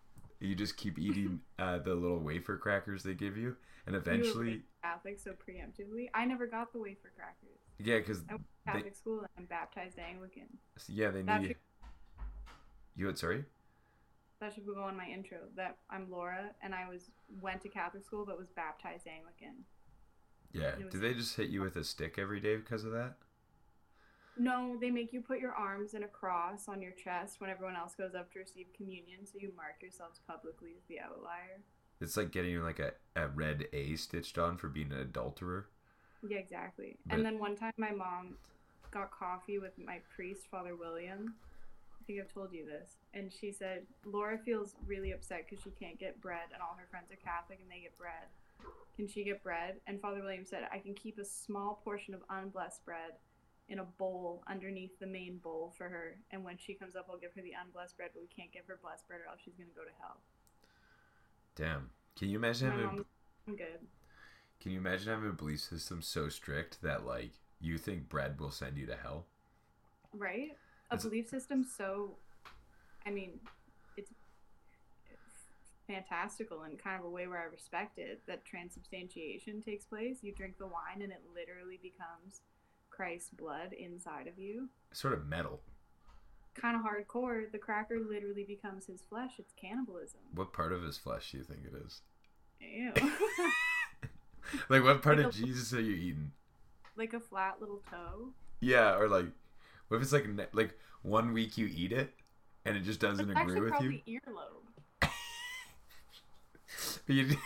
you 0.41 0.55
just 0.55 0.77
keep 0.77 0.99
eating 0.99 1.41
uh, 1.59 1.79
the 1.79 1.95
little 1.95 2.19
wafer 2.19 2.57
crackers 2.59 3.03
they 3.03 3.15
give 3.15 3.37
you, 3.37 3.57
and 3.87 3.95
eventually, 3.97 4.47
raised 4.49 4.65
Catholic 4.83 5.19
so 5.19 5.31
preemptively. 5.33 6.09
I 6.15 6.25
never 6.25 6.47
got 6.47 6.73
the 6.73 6.79
wafer 6.79 7.13
crackers. 7.17 7.59
yeah, 7.79 7.99
because 7.99 8.23
I 8.67 8.73
went 8.73 8.85
to 8.85 8.91
Catholic 8.91 8.97
school 8.97 9.19
and 9.21 9.29
I'm 9.39 9.45
baptized 9.47 9.99
Anglican. 9.99 10.49
yeah, 10.89 11.11
they 11.11 11.23
That 11.23 11.41
need 11.43 11.49
should, 11.49 11.57
you. 12.97 13.07
Had 13.07 13.19
sorry. 13.19 13.45
that 14.41 14.53
should 14.55 14.67
go 14.67 14.83
on 14.83 14.97
my 14.97 15.07
intro. 15.07 15.39
That 15.57 15.77
I'm 15.91 16.11
Laura 16.11 16.51
and 16.63 16.75
I 16.75 16.89
was 16.89 17.11
went 17.41 17.61
to 17.63 17.69
Catholic 17.69 18.05
school 18.05 18.25
but 18.27 18.39
was 18.39 18.49
baptized 18.51 19.07
Anglican. 19.07 19.65
Yeah. 20.53 20.77
Was- 20.83 20.93
Do 20.93 20.99
they 21.01 21.15
just 21.15 21.37
hit 21.37 21.49
you 21.51 21.61
with 21.63 21.77
a 21.77 21.85
stick 21.85 22.17
every 22.19 22.41
day 22.41 22.57
because 22.57 22.85
of 22.85 22.93
that? 22.93 23.15
No, 24.39 24.77
they 24.79 24.91
make 24.91 25.15
you 25.15 25.23
put 25.23 25.39
your 25.41 25.53
arms 25.53 25.95
in 25.95 26.03
a 26.03 26.09
cross 26.09 26.69
on 26.69 26.83
your 26.83 26.93
chest 26.93 27.41
when 27.41 27.49
everyone 27.49 27.75
else 27.75 27.95
goes 27.95 28.15
up 28.15 28.31
to 28.33 28.39
receive 28.39 28.67
communion, 28.77 29.25
so 29.25 29.39
you 29.41 29.51
mark 29.57 29.77
yourselves 29.81 30.21
publicly 30.29 30.73
as 30.77 30.85
the 30.89 31.01
outlier. 31.01 31.61
It's 32.03 32.19
like 32.19 32.33
getting 32.33 32.63
like 32.63 32.79
a, 32.79 32.93
a 33.15 33.29
red 33.29 33.65
A 33.73 33.97
stitched 33.97 34.37
on 34.37 34.59
for 34.59 34.69
being 34.69 34.93
an 34.93 34.99
adulterer. 34.99 35.69
Yeah, 36.29 36.37
exactly. 36.37 36.99
But- 37.07 37.15
and 37.17 37.25
then 37.25 37.39
one 37.39 37.57
time 37.57 37.73
my 37.79 37.93
mom 37.93 38.37
got 38.97 39.11
coffee 39.11 39.59
with 39.59 39.73
my 39.79 40.01
priest, 40.15 40.43
Father 40.51 40.75
William. 40.75 41.35
I 42.01 42.05
think 42.07 42.21
I've 42.21 42.33
told 42.33 42.53
you 42.53 42.65
this. 42.65 42.97
And 43.13 43.31
she 43.33 43.53
said, 43.53 43.83
Laura 44.05 44.39
feels 44.39 44.75
really 44.87 45.13
upset 45.13 45.45
because 45.49 45.63
she 45.63 45.71
can't 45.71 45.99
get 45.99 46.21
bread, 46.21 46.49
and 46.53 46.63
all 46.63 46.77
her 46.79 46.87
friends 46.91 47.11
are 47.13 47.17
Catholic 47.17 47.59
and 47.61 47.71
they 47.71 47.81
get 47.81 47.99
bread. 47.99 48.31
Can 48.97 49.07
she 49.07 49.25
get 49.25 49.43
bread? 49.43 49.77
And 49.87 50.01
Father 50.01 50.23
William 50.23 50.45
said, 50.47 50.67
I 50.73 50.79
can 50.79 50.95
keep 50.95 51.19
a 51.19 51.25
small 51.25 51.81
portion 51.85 52.15
of 52.15 52.21
unblessed 52.31 52.85
bread 52.87 53.13
in 53.69 53.81
a 53.81 53.85
bowl 53.85 54.43
underneath 54.49 54.99
the 54.99 55.07
main 55.07 55.39
bowl 55.39 55.75
for 55.77 55.89
her. 55.89 56.17
And 56.31 56.43
when 56.43 56.57
she 56.57 56.73
comes 56.73 56.97
up, 56.97 57.07
I'll 57.11 57.19
give 57.19 57.35
her 57.35 57.43
the 57.43 57.53
unblessed 57.63 57.97
bread, 57.97 58.11
but 58.15 58.23
we 58.23 58.29
can't 58.29 58.53
give 58.53 58.65
her 58.67 58.79
blessed 58.83 59.07
bread 59.09 59.21
or 59.21 59.31
else 59.31 59.41
she's 59.45 59.57
going 59.57 59.69
to 59.69 59.75
go 59.75 59.83
to 59.83 59.91
hell. 60.01 60.17
Damn. 61.57 61.91
Can 62.17 62.31
you 62.31 62.39
imagine 62.39 62.69
My 62.69 62.75
having 62.77 63.05
I'm 63.49 63.57
good. 63.57 63.81
Can 64.61 64.73
you 64.73 64.79
imagine 64.79 65.09
having 65.09 65.29
a 65.29 65.33
belief 65.33 65.61
system 65.61 66.01
so 66.01 66.29
strict 66.29 66.81
that 66.83 67.05
like 67.05 67.33
you 67.61 67.79
think 67.79 68.09
bread 68.09 68.39
will 68.41 68.51
send 68.51 68.77
you 68.77 68.87
to 68.87 68.97
hell? 68.97 69.27
right 70.13 70.57
a 70.91 70.95
It's- 70.95 71.03
belief 71.05 71.29
system 71.29 71.65
so 71.65 72.17
i 73.05 73.11
mean 73.11 73.39
it's 73.97 74.11
fantastical 75.87 76.65
in 76.65 76.77
kind 76.77 76.99
of 76.99 77.05
a 77.07 77.11
way 77.11 77.27
where 77.29 77.39
i 77.41 77.45
respect 77.45 77.99
it 77.99 78.21
that 78.27 78.45
transubstantiation 78.45 79.61
takes 79.61 79.85
place 79.85 80.19
you 80.23 80.33
drink 80.35 80.59
the 80.59 80.67
wine 80.67 81.03
and 81.03 81.13
it 81.13 81.23
literally 81.35 81.79
becomes 81.83 82.41
christ's 82.91 83.31
blood 83.31 83.73
inside 83.73 84.27
of 84.27 84.39
you 84.39 84.69
Sort 84.93 85.13
of 85.15 85.27
metal. 85.27 85.61
kind 86.55 86.77
of 86.77 86.83
hardcore 86.83 87.51
the 87.53 87.59
cracker 87.59 87.99
literally 88.01 88.45
becomes 88.45 88.87
his 88.87 89.03
flesh 89.03 89.33
it's 89.39 89.53
cannibalism 89.61 90.21
What 90.35 90.53
part 90.53 90.73
of 90.73 90.83
his 90.83 90.97
flesh 90.97 91.31
do 91.33 91.39
you 91.39 91.45
think 91.45 91.61
it 91.67 91.75
is? 91.87 92.01
Ew. 92.61 92.93
Like 94.69 94.83
what 94.85 95.03
part 95.03 95.19
Like 95.19 95.27
of 95.27 95.35
a- 95.35 95.39
Jesus 95.39 95.73
are 95.73 95.81
you 95.81 95.95
eating? 95.95 96.33
Like 96.97 97.13
a 97.13 97.21
flat 97.21 97.61
little 97.61 97.83
toe 97.91 98.33
Yeah, 98.61 98.97
or 98.97 99.09
like 99.09 99.27
what 99.89 99.99
if 99.99 100.03
it's 100.03 100.13
like 100.13 100.29
ne- 100.29 100.47
like 100.53 100.79
one 101.03 101.33
week 101.33 101.57
you 101.59 101.67
eat 101.73 101.93
it 101.93 102.15
and 102.65 102.77
it 102.77 102.81
just 102.83 103.01
doesn't 103.01 103.31
it's 103.31 103.31
agree 103.31 103.57
actually 103.57 103.61
with 103.61 103.81
probably 103.81 104.03
you? 104.07 104.07
earlobe 104.09 104.73
you 107.07 107.37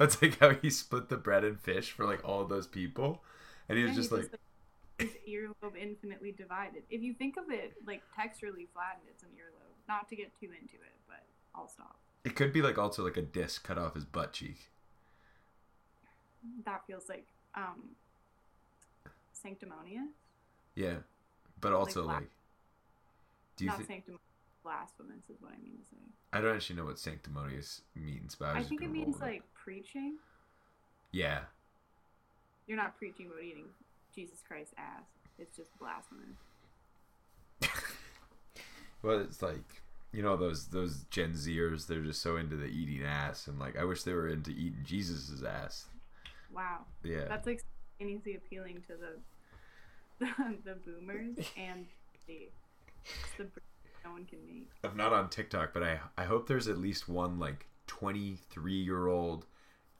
it's 0.00 0.20
like 0.22 0.38
how 0.38 0.54
he 0.54 0.70
split 0.70 1.08
the 1.08 1.16
bread 1.16 1.44
and 1.44 1.60
fish 1.60 1.90
for 1.92 2.04
like 2.04 2.26
all 2.26 2.44
those 2.44 2.66
people, 2.66 3.22
and 3.68 3.78
he 3.78 3.84
was 3.84 3.94
Yeah, 3.94 3.94
just 3.94 4.12
he's 4.12 4.12
like, 4.12 4.30
his 4.98 5.16
earlobe 5.28 5.76
infinitely 5.80 6.32
divided. 6.32 6.84
If 6.90 7.02
you 7.02 7.14
think 7.14 7.36
of 7.36 7.50
it 7.50 7.74
like 7.86 8.02
texturally 8.18 8.68
flattened, 8.72 9.08
it's 9.10 9.22
an 9.22 9.30
earlobe. 9.30 9.76
Not 9.88 10.08
to 10.08 10.16
get 10.16 10.32
too 10.40 10.46
into 10.52 10.76
it, 10.76 10.96
but 11.08 11.24
I'll 11.54 11.68
stop. 11.68 11.98
it 12.24 12.36
could 12.36 12.52
be 12.52 12.62
like 12.62 12.78
also 12.78 13.02
like 13.04 13.16
a 13.16 13.22
disc 13.22 13.64
cut 13.64 13.76
off 13.76 13.94
his 13.94 14.04
butt 14.04 14.32
cheek. 14.32 14.70
That 16.64 16.86
feels 16.86 17.08
like 17.08 17.26
um 17.54 17.96
sanctimonious. 19.40 20.08
Yeah, 20.74 20.96
but 21.60 21.72
also 21.72 22.02
bla- 22.02 22.12
like, 22.12 22.30
do 23.56 23.64
you 23.64 23.68
Not 23.70 23.76
think? 23.78 23.88
sanctimonious, 23.88 24.22
blasphemous 24.62 25.24
is 25.30 25.40
what 25.40 25.52
I 25.52 25.62
mean 25.62 25.78
to 25.78 25.84
say. 25.90 25.96
I 26.32 26.40
don't 26.40 26.54
actually 26.54 26.76
know 26.76 26.84
what 26.84 26.98
sanctimonious 26.98 27.82
means, 27.94 28.34
but 28.34 28.48
I, 28.48 28.58
was 28.58 28.66
I 28.66 28.68
think 28.68 28.82
it 28.82 28.90
means 28.90 29.14
with 29.14 29.22
it. 29.22 29.24
like 29.24 29.42
preaching. 29.54 30.16
yeah, 31.12 31.40
You're 32.66 32.76
not 32.76 32.96
preaching 32.98 33.26
about 33.26 33.42
eating 33.42 33.66
Jesus 34.14 34.40
Christ's 34.46 34.74
ass. 34.78 35.04
It's 35.38 35.56
just 35.56 35.70
blasphemous. 35.78 36.36
well, 39.02 39.20
it's 39.20 39.42
like 39.42 39.82
you 40.12 40.22
know 40.22 40.36
those 40.36 40.68
those 40.68 41.04
Gen 41.10 41.32
Zers. 41.32 41.86
They're 41.86 42.02
just 42.02 42.22
so 42.22 42.36
into 42.36 42.56
the 42.56 42.66
eating 42.66 43.04
ass, 43.04 43.46
and 43.46 43.58
like 43.58 43.76
I 43.78 43.84
wish 43.84 44.02
they 44.02 44.12
were 44.12 44.28
into 44.28 44.50
eating 44.50 44.80
Jesus's 44.84 45.42
ass. 45.42 45.86
Wow. 46.54 46.80
Yeah, 47.04 47.24
That's 47.28 47.46
like 47.46 47.62
simultaneously 47.98 48.36
appealing 48.36 48.82
to 48.86 48.94
the 50.20 50.56
the, 50.64 50.74
boomers 50.84 51.36
and 51.56 51.86
the 52.26 52.48
the 53.36 53.46
no 54.04 54.12
one 54.12 54.24
can 54.24 54.38
make. 54.46 54.68
I'm 54.84 54.96
not 54.96 55.12
on 55.12 55.28
TikTok, 55.28 55.72
but 55.72 55.82
I 55.82 56.00
I 56.16 56.24
hope 56.24 56.46
there's 56.46 56.68
at 56.68 56.78
least 56.78 57.08
one 57.08 57.38
like 57.38 57.66
23 57.86 58.72
year 58.72 59.06
old 59.06 59.46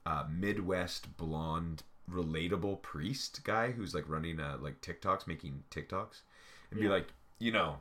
uh, 0.07 0.25
Midwest 0.31 1.17
blonde 1.17 1.83
relatable 2.11 2.81
priest 2.81 3.45
guy 3.45 3.71
who's 3.71 3.95
like 3.95 4.09
running 4.09 4.40
uh 4.40 4.57
like 4.61 4.81
TikToks, 4.81 5.26
making 5.26 5.62
TikToks, 5.71 6.23
and 6.71 6.81
be 6.81 6.88
like, 6.88 7.09
you 7.38 7.52
know, 7.52 7.76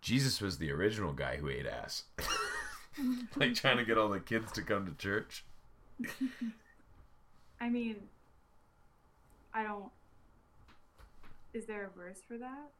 Jesus 0.00 0.40
was 0.40 0.58
the 0.58 0.72
original 0.72 1.12
guy 1.12 1.36
who 1.36 1.48
ate 1.48 1.66
ass. 1.66 2.04
like 3.36 3.54
trying 3.54 3.76
to 3.76 3.84
get 3.84 3.98
all 3.98 4.08
the 4.08 4.20
kids 4.20 4.52
to 4.52 4.62
come 4.62 4.86
to 4.86 4.94
church. 4.94 5.44
I 7.60 7.68
mean, 7.68 7.96
I 9.54 9.62
don't. 9.64 9.90
Is 11.52 11.66
there 11.66 11.84
a 11.92 11.98
verse 11.98 12.20
for 12.26 12.38
that? 12.38 12.70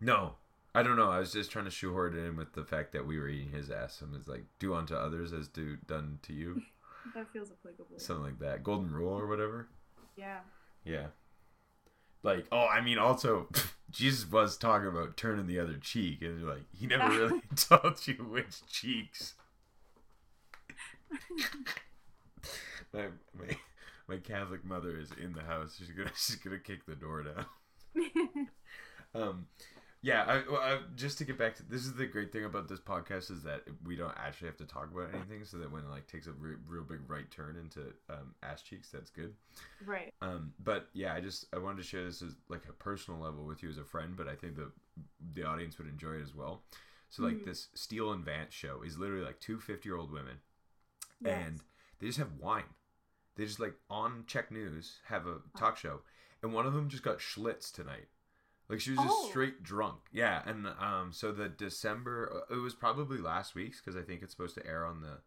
No, 0.00 0.34
I 0.74 0.82
don't 0.82 0.96
know. 0.96 1.10
I 1.10 1.18
was 1.18 1.32
just 1.32 1.50
trying 1.50 1.64
to 1.64 1.70
shoehorn 1.70 2.16
it 2.16 2.20
in 2.24 2.36
with 2.36 2.52
the 2.52 2.64
fact 2.64 2.92
that 2.92 3.06
we 3.06 3.18
were 3.18 3.28
eating 3.28 3.50
his 3.50 3.70
ass. 3.70 4.00
And 4.00 4.14
it's 4.14 4.28
like, 4.28 4.44
do 4.58 4.74
unto 4.74 4.94
others 4.94 5.32
as 5.32 5.48
do 5.48 5.76
done 5.86 6.18
to 6.22 6.32
you, 6.32 6.62
That 7.16 7.26
feels 7.32 7.50
applicable. 7.50 7.98
something 7.98 8.24
like 8.24 8.38
that. 8.38 8.62
Golden 8.62 8.92
rule 8.92 9.18
or 9.18 9.26
whatever. 9.26 9.68
yeah. 10.16 10.38
Yeah. 10.84 11.06
Like, 12.24 12.46
oh, 12.52 12.66
I 12.66 12.80
mean, 12.80 12.98
also, 12.98 13.48
Jesus 13.90 14.30
was 14.30 14.56
talking 14.56 14.86
about 14.86 15.16
turning 15.16 15.48
the 15.48 15.58
other 15.58 15.74
cheek, 15.74 16.22
and 16.22 16.38
you're 16.40 16.48
like, 16.48 16.62
he 16.72 16.86
never 16.86 17.08
really 17.08 17.40
told 17.56 18.06
you 18.06 18.14
which 18.14 18.64
cheeks. 18.68 19.34
my, 22.92 23.06
my 23.38 23.56
my 24.12 24.18
Catholic 24.18 24.64
mother 24.64 24.98
is 24.98 25.10
in 25.22 25.32
the 25.32 25.42
house. 25.42 25.76
She's 25.78 25.90
gonna 25.90 26.10
she's 26.16 26.36
gonna 26.36 26.58
kick 26.58 26.86
the 26.86 26.94
door 26.94 27.22
down. 27.24 27.46
Um, 29.14 29.46
yeah, 30.00 30.24
I, 30.26 30.54
I, 30.56 30.78
just 30.96 31.18
to 31.18 31.24
get 31.24 31.36
back 31.36 31.54
to 31.56 31.62
this 31.64 31.82
is 31.82 31.92
the 31.92 32.06
great 32.06 32.32
thing 32.32 32.46
about 32.46 32.66
this 32.66 32.80
podcast 32.80 33.30
is 33.30 33.42
that 33.42 33.60
we 33.84 33.94
don't 33.94 34.14
actually 34.16 34.46
have 34.48 34.56
to 34.56 34.64
talk 34.64 34.88
about 34.90 35.10
anything, 35.14 35.44
so 35.44 35.58
that 35.58 35.70
when 35.70 35.82
it 35.82 35.90
like 35.90 36.06
takes 36.06 36.26
a 36.26 36.32
re- 36.32 36.56
real 36.66 36.82
big 36.82 37.00
right 37.08 37.30
turn 37.30 37.56
into 37.56 37.92
um, 38.08 38.34
ass 38.42 38.62
cheeks, 38.62 38.88
that's 38.90 39.10
good. 39.10 39.34
right. 39.84 40.14
Um, 40.22 40.54
but 40.64 40.88
yeah, 40.94 41.12
I 41.12 41.20
just 41.20 41.44
I 41.54 41.58
wanted 41.58 41.76
to 41.76 41.82
share 41.86 42.02
this 42.04 42.22
as 42.22 42.34
like 42.48 42.62
a 42.70 42.72
personal 42.72 43.20
level 43.20 43.44
with 43.44 43.62
you 43.62 43.68
as 43.68 43.76
a 43.76 43.84
friend, 43.84 44.14
but 44.16 44.28
I 44.28 44.34
think 44.34 44.56
the 44.56 44.72
the 45.34 45.44
audience 45.46 45.76
would 45.76 45.88
enjoy 45.88 46.14
it 46.14 46.22
as 46.22 46.34
well. 46.34 46.62
So 47.10 47.22
like 47.22 47.34
Mhm. 47.42 47.44
this 47.44 47.68
Steele 47.74 48.12
and 48.12 48.24
Vance 48.24 48.54
show 48.54 48.80
is 48.82 48.96
literally 48.98 49.26
like 49.26 49.40
two 49.40 49.60
50 49.60 49.86
year 49.86 49.98
old 49.98 50.10
women, 50.10 50.38
Yes. 51.20 51.46
and 51.46 51.60
they 51.98 52.06
just 52.06 52.18
have 52.18 52.32
wine. 52.40 52.64
They 53.36 53.44
just 53.46 53.60
like 53.60 53.74
on 53.88 54.24
CHEK 54.26 54.50
News 54.50 54.98
have 55.06 55.26
a 55.26 55.38
talk 55.56 55.76
show, 55.76 56.00
and 56.42 56.52
one 56.52 56.66
of 56.66 56.74
them 56.74 56.88
just 56.88 57.02
got 57.02 57.18
Schlitz 57.18 57.72
tonight. 57.72 58.08
Like 58.68 58.80
she 58.80 58.90
was 58.90 59.00
just 59.00 59.14
Oh. 59.14 59.28
straight 59.28 59.62
drunk. 59.62 60.00
Yeah, 60.12 60.42
and 60.46 60.66
um, 60.78 61.12
so 61.12 61.32
the 61.32 61.48
December 61.48 62.44
uh, 62.50 62.54
it 62.54 62.58
was 62.58 62.74
probably 62.74 63.18
last 63.18 63.54
week's 63.54 63.80
because 63.80 63.96
I 63.96 64.02
think 64.02 64.22
it's 64.22 64.32
supposed 64.32 64.54
to 64.56 64.66
air 64.66 64.84
on 64.84 65.00
the 65.00 65.18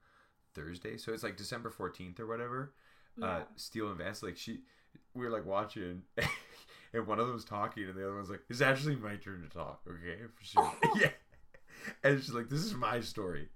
Thursday, 0.53 0.97
so 0.97 1.13
it's 1.13 1.23
like 1.23 1.37
December 1.37 1.69
14th 1.69 2.19
or 2.19 2.27
whatever 2.27 2.73
yeah. 3.17 3.25
uh, 3.25 3.43
Steele 3.55 3.89
and 3.89 3.97
Vance, 3.97 4.23
like 4.23 4.37
she, 4.37 4.61
we 5.13 5.25
were 5.25 5.31
like 5.31 5.45
watching, 5.45 6.03
and 6.93 7.07
one 7.07 7.19
of 7.19 7.27
them 7.27 7.35
was 7.35 7.45
talking, 7.45 7.85
and 7.85 7.95
the 7.95 8.03
other 8.03 8.15
one's 8.15 8.29
like, 8.29 8.41
"It's 8.49 8.61
actually 8.61 8.95
my 8.95 9.15
turn 9.15 9.41
to 9.41 9.49
talk, 9.49 9.81
okay, 9.87 10.21
for 10.33 10.43
sure." 10.43 10.73
yeah, 10.95 11.09
and 12.03 12.21
she's 12.21 12.33
like, 12.33 12.49
"This 12.49 12.61
is 12.63 12.73
my 12.73 12.99
story," 13.01 13.49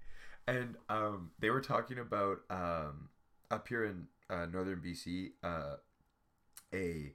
and 0.46 0.76
um, 0.88 1.30
they 1.38 1.50
were 1.50 1.60
talking 1.60 1.98
about 1.98 2.38
um, 2.50 3.08
up 3.50 3.68
here 3.68 3.84
in 3.84 4.06
uh, 4.30 4.46
northern 4.46 4.80
BC, 4.80 5.32
uh, 5.42 5.76
a 6.72 7.12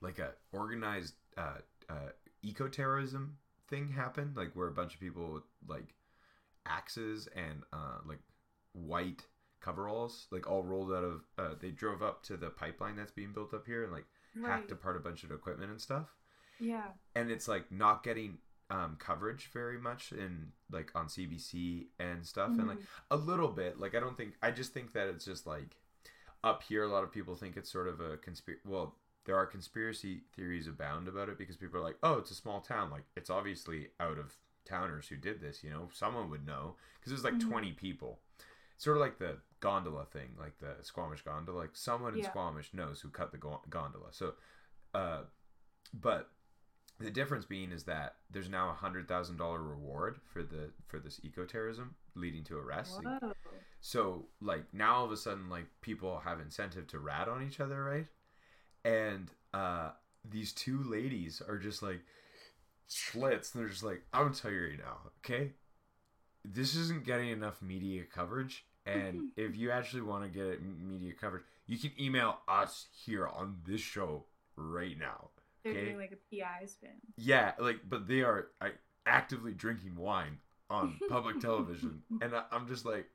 like 0.00 0.18
a 0.18 0.32
organized 0.52 1.14
uh, 1.36 1.58
uh, 1.88 2.10
eco 2.42 2.68
terrorism 2.68 3.36
thing 3.68 3.88
happened, 3.88 4.36
like 4.36 4.52
where 4.54 4.68
a 4.68 4.72
bunch 4.72 4.94
of 4.94 5.00
people 5.00 5.32
with 5.32 5.44
like 5.68 5.94
axes 6.66 7.28
and 7.36 7.62
uh, 7.72 7.98
like 8.06 8.20
white 8.72 9.22
coveralls, 9.60 10.26
like 10.30 10.46
all 10.50 10.62
rolled 10.62 10.92
out 10.92 11.04
of. 11.04 11.20
Uh, 11.38 11.54
they 11.60 11.70
drove 11.70 12.02
up 12.02 12.22
to 12.24 12.36
the 12.36 12.50
pipeline 12.50 12.96
that's 12.96 13.12
being 13.12 13.32
built 13.32 13.54
up 13.54 13.66
here 13.66 13.84
and 13.84 13.92
like 13.92 14.06
right. 14.36 14.50
hacked 14.50 14.72
apart 14.72 14.96
a 14.96 15.00
bunch 15.00 15.24
of 15.24 15.30
equipment 15.30 15.70
and 15.70 15.80
stuff. 15.80 16.14
Yeah. 16.60 16.84
And 17.14 17.30
it's 17.30 17.48
like 17.48 17.70
not 17.72 18.02
getting 18.04 18.38
um, 18.70 18.96
coverage 18.98 19.50
very 19.52 19.78
much 19.78 20.12
in 20.12 20.48
like 20.70 20.90
on 20.94 21.06
CBC 21.06 21.86
and 21.98 22.24
stuff, 22.26 22.50
and 22.50 22.66
like 22.68 22.78
Mhm. 22.78 22.86
a 23.10 23.16
little 23.16 23.48
bit. 23.48 23.78
Like 23.78 23.94
I 23.94 24.00
don't 24.00 24.16
think 24.16 24.34
I 24.42 24.50
just 24.50 24.72
think 24.72 24.92
that 24.92 25.08
it's 25.08 25.24
just 25.24 25.46
like 25.46 25.76
up 26.44 26.62
here. 26.62 26.84
A 26.84 26.88
lot 26.88 27.02
of 27.02 27.10
people 27.10 27.34
think 27.34 27.56
it's 27.56 27.70
sort 27.72 27.88
of 27.88 28.00
a 28.00 28.16
conspiracy. 28.18 28.60
Well, 28.64 28.94
there 29.24 29.36
are 29.36 29.46
conspiracy 29.46 30.22
theories 30.36 30.66
abound 30.68 31.08
about 31.08 31.28
it 31.30 31.38
because 31.38 31.56
people 31.56 31.80
are 31.80 31.82
like, 31.82 31.98
"Oh, 32.02 32.14
it's 32.18 32.30
a 32.30 32.34
small 32.34 32.60
town. 32.60 32.90
Like 32.90 33.04
it's 33.16 33.30
obviously 33.30 33.88
out 33.98 34.18
of 34.18 34.36
towners 34.64 35.08
who 35.08 35.16
did 35.16 35.40
this. 35.40 35.64
You 35.64 35.70
know, 35.70 35.88
someone 35.92 36.30
would 36.30 36.46
know 36.46 36.76
because 36.96 37.10
there's 37.10 37.24
like 37.24 37.34
Mhm. 37.42 37.48
20 37.50 37.72
people." 37.72 38.20
Sort 38.76 38.96
of 38.96 39.00
like 39.00 39.18
the 39.18 39.40
gondola 39.60 40.04
thing, 40.04 40.36
like 40.38 40.58
the 40.58 40.76
Squamish 40.82 41.22
gondola. 41.22 41.56
Like 41.58 41.74
someone 41.76 42.12
in 42.14 42.20
Yeah. 42.20 42.30
Squamish 42.30 42.74
knows 42.74 43.00
who 43.00 43.08
cut 43.08 43.32
the 43.32 43.38
go- 43.38 43.62
gondola. 43.70 44.12
So, 44.12 44.34
uh, 44.92 45.24
but 45.94 46.30
the 47.00 47.10
difference 47.10 47.44
being 47.44 47.72
is 47.72 47.84
that 47.84 48.16
there's 48.30 48.48
now 48.48 48.70
a 48.70 48.74
hundred 48.74 49.08
thousand 49.08 49.36
dollar 49.36 49.62
reward 49.62 50.20
for 50.32 50.42
the 50.42 50.70
for 50.86 50.98
this 50.98 51.20
eco 51.24 51.44
terrorism 51.44 51.94
leading 52.14 52.44
to 52.44 52.56
arrest. 52.56 53.00
Whoa. 53.02 53.32
So 53.80 54.26
like 54.40 54.64
now 54.72 54.96
all 54.96 55.04
of 55.04 55.12
a 55.12 55.16
sudden 55.16 55.50
like 55.50 55.66
people 55.80 56.20
have 56.24 56.40
incentive 56.40 56.86
to 56.88 56.98
rat 56.98 57.28
on 57.28 57.46
each 57.46 57.60
other, 57.60 57.82
right? 57.82 58.06
And 58.84 59.30
uh 59.52 59.90
these 60.28 60.52
two 60.52 60.82
ladies 60.84 61.42
are 61.46 61.58
just 61.58 61.82
like 61.82 62.00
slits. 62.86 63.50
They're 63.50 63.68
just 63.68 63.82
like, 63.82 64.02
I'm 64.12 64.24
gonna 64.24 64.34
tell 64.34 64.50
you 64.50 64.64
right 64.64 64.78
now, 64.78 64.98
okay? 65.18 65.52
This 66.44 66.74
isn't 66.76 67.04
getting 67.04 67.30
enough 67.30 67.60
media 67.62 68.04
coverage. 68.04 68.64
And 68.86 69.30
if 69.36 69.56
you 69.56 69.70
actually 69.70 70.02
want 70.02 70.24
to 70.24 70.28
get 70.30 70.46
it 70.46 70.60
media 70.62 71.12
coverage, 71.18 71.44
you 71.66 71.78
can 71.78 71.92
email 71.98 72.38
us 72.46 72.86
here 73.04 73.26
on 73.26 73.56
this 73.66 73.80
show 73.80 74.24
right 74.56 74.98
now. 74.98 75.30
They're 75.64 75.72
okay. 75.72 75.86
doing 75.86 75.96
like 75.98 76.12
a 76.12 76.16
PI 76.30 76.66
spin. 76.66 76.90
Yeah, 77.16 77.52
like, 77.58 77.80
but 77.88 78.06
they 78.06 78.22
are 78.22 78.48
I, 78.60 78.72
actively 79.06 79.52
drinking 79.54 79.96
wine 79.96 80.38
on 80.70 81.00
public 81.08 81.40
television, 81.40 82.02
and 82.20 82.34
I, 82.34 82.44
I'm 82.52 82.66
just 82.68 82.84
like, 82.84 83.06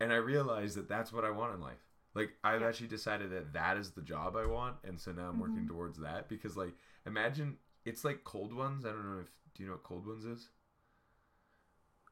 and 0.00 0.12
I 0.12 0.16
realize 0.16 0.74
that 0.74 0.88
that's 0.88 1.12
what 1.12 1.24
I 1.24 1.30
want 1.30 1.54
in 1.54 1.60
life. 1.60 1.84
Like, 2.14 2.30
I've 2.44 2.60
Yeah. 2.60 2.68
actually 2.68 2.88
decided 2.88 3.30
that 3.30 3.52
that 3.52 3.76
is 3.76 3.90
the 3.92 4.02
job 4.02 4.36
I 4.36 4.46
want, 4.46 4.76
and 4.84 5.00
so 5.00 5.12
now 5.12 5.28
I'm 5.28 5.38
working 5.38 5.64
Mhm. 5.64 5.68
towards 5.68 5.98
that 5.98 6.28
because, 6.28 6.56
like, 6.56 6.74
imagine 7.06 7.58
it's 7.84 8.04
like 8.04 8.24
cold 8.24 8.52
ones. 8.54 8.84
I 8.84 8.90
don't 8.90 9.04
know 9.14 9.20
if 9.20 9.30
do 9.54 9.62
you 9.62 9.68
know 9.68 9.74
what 9.74 9.84
cold 9.84 10.06
ones 10.06 10.24
is? 10.24 10.48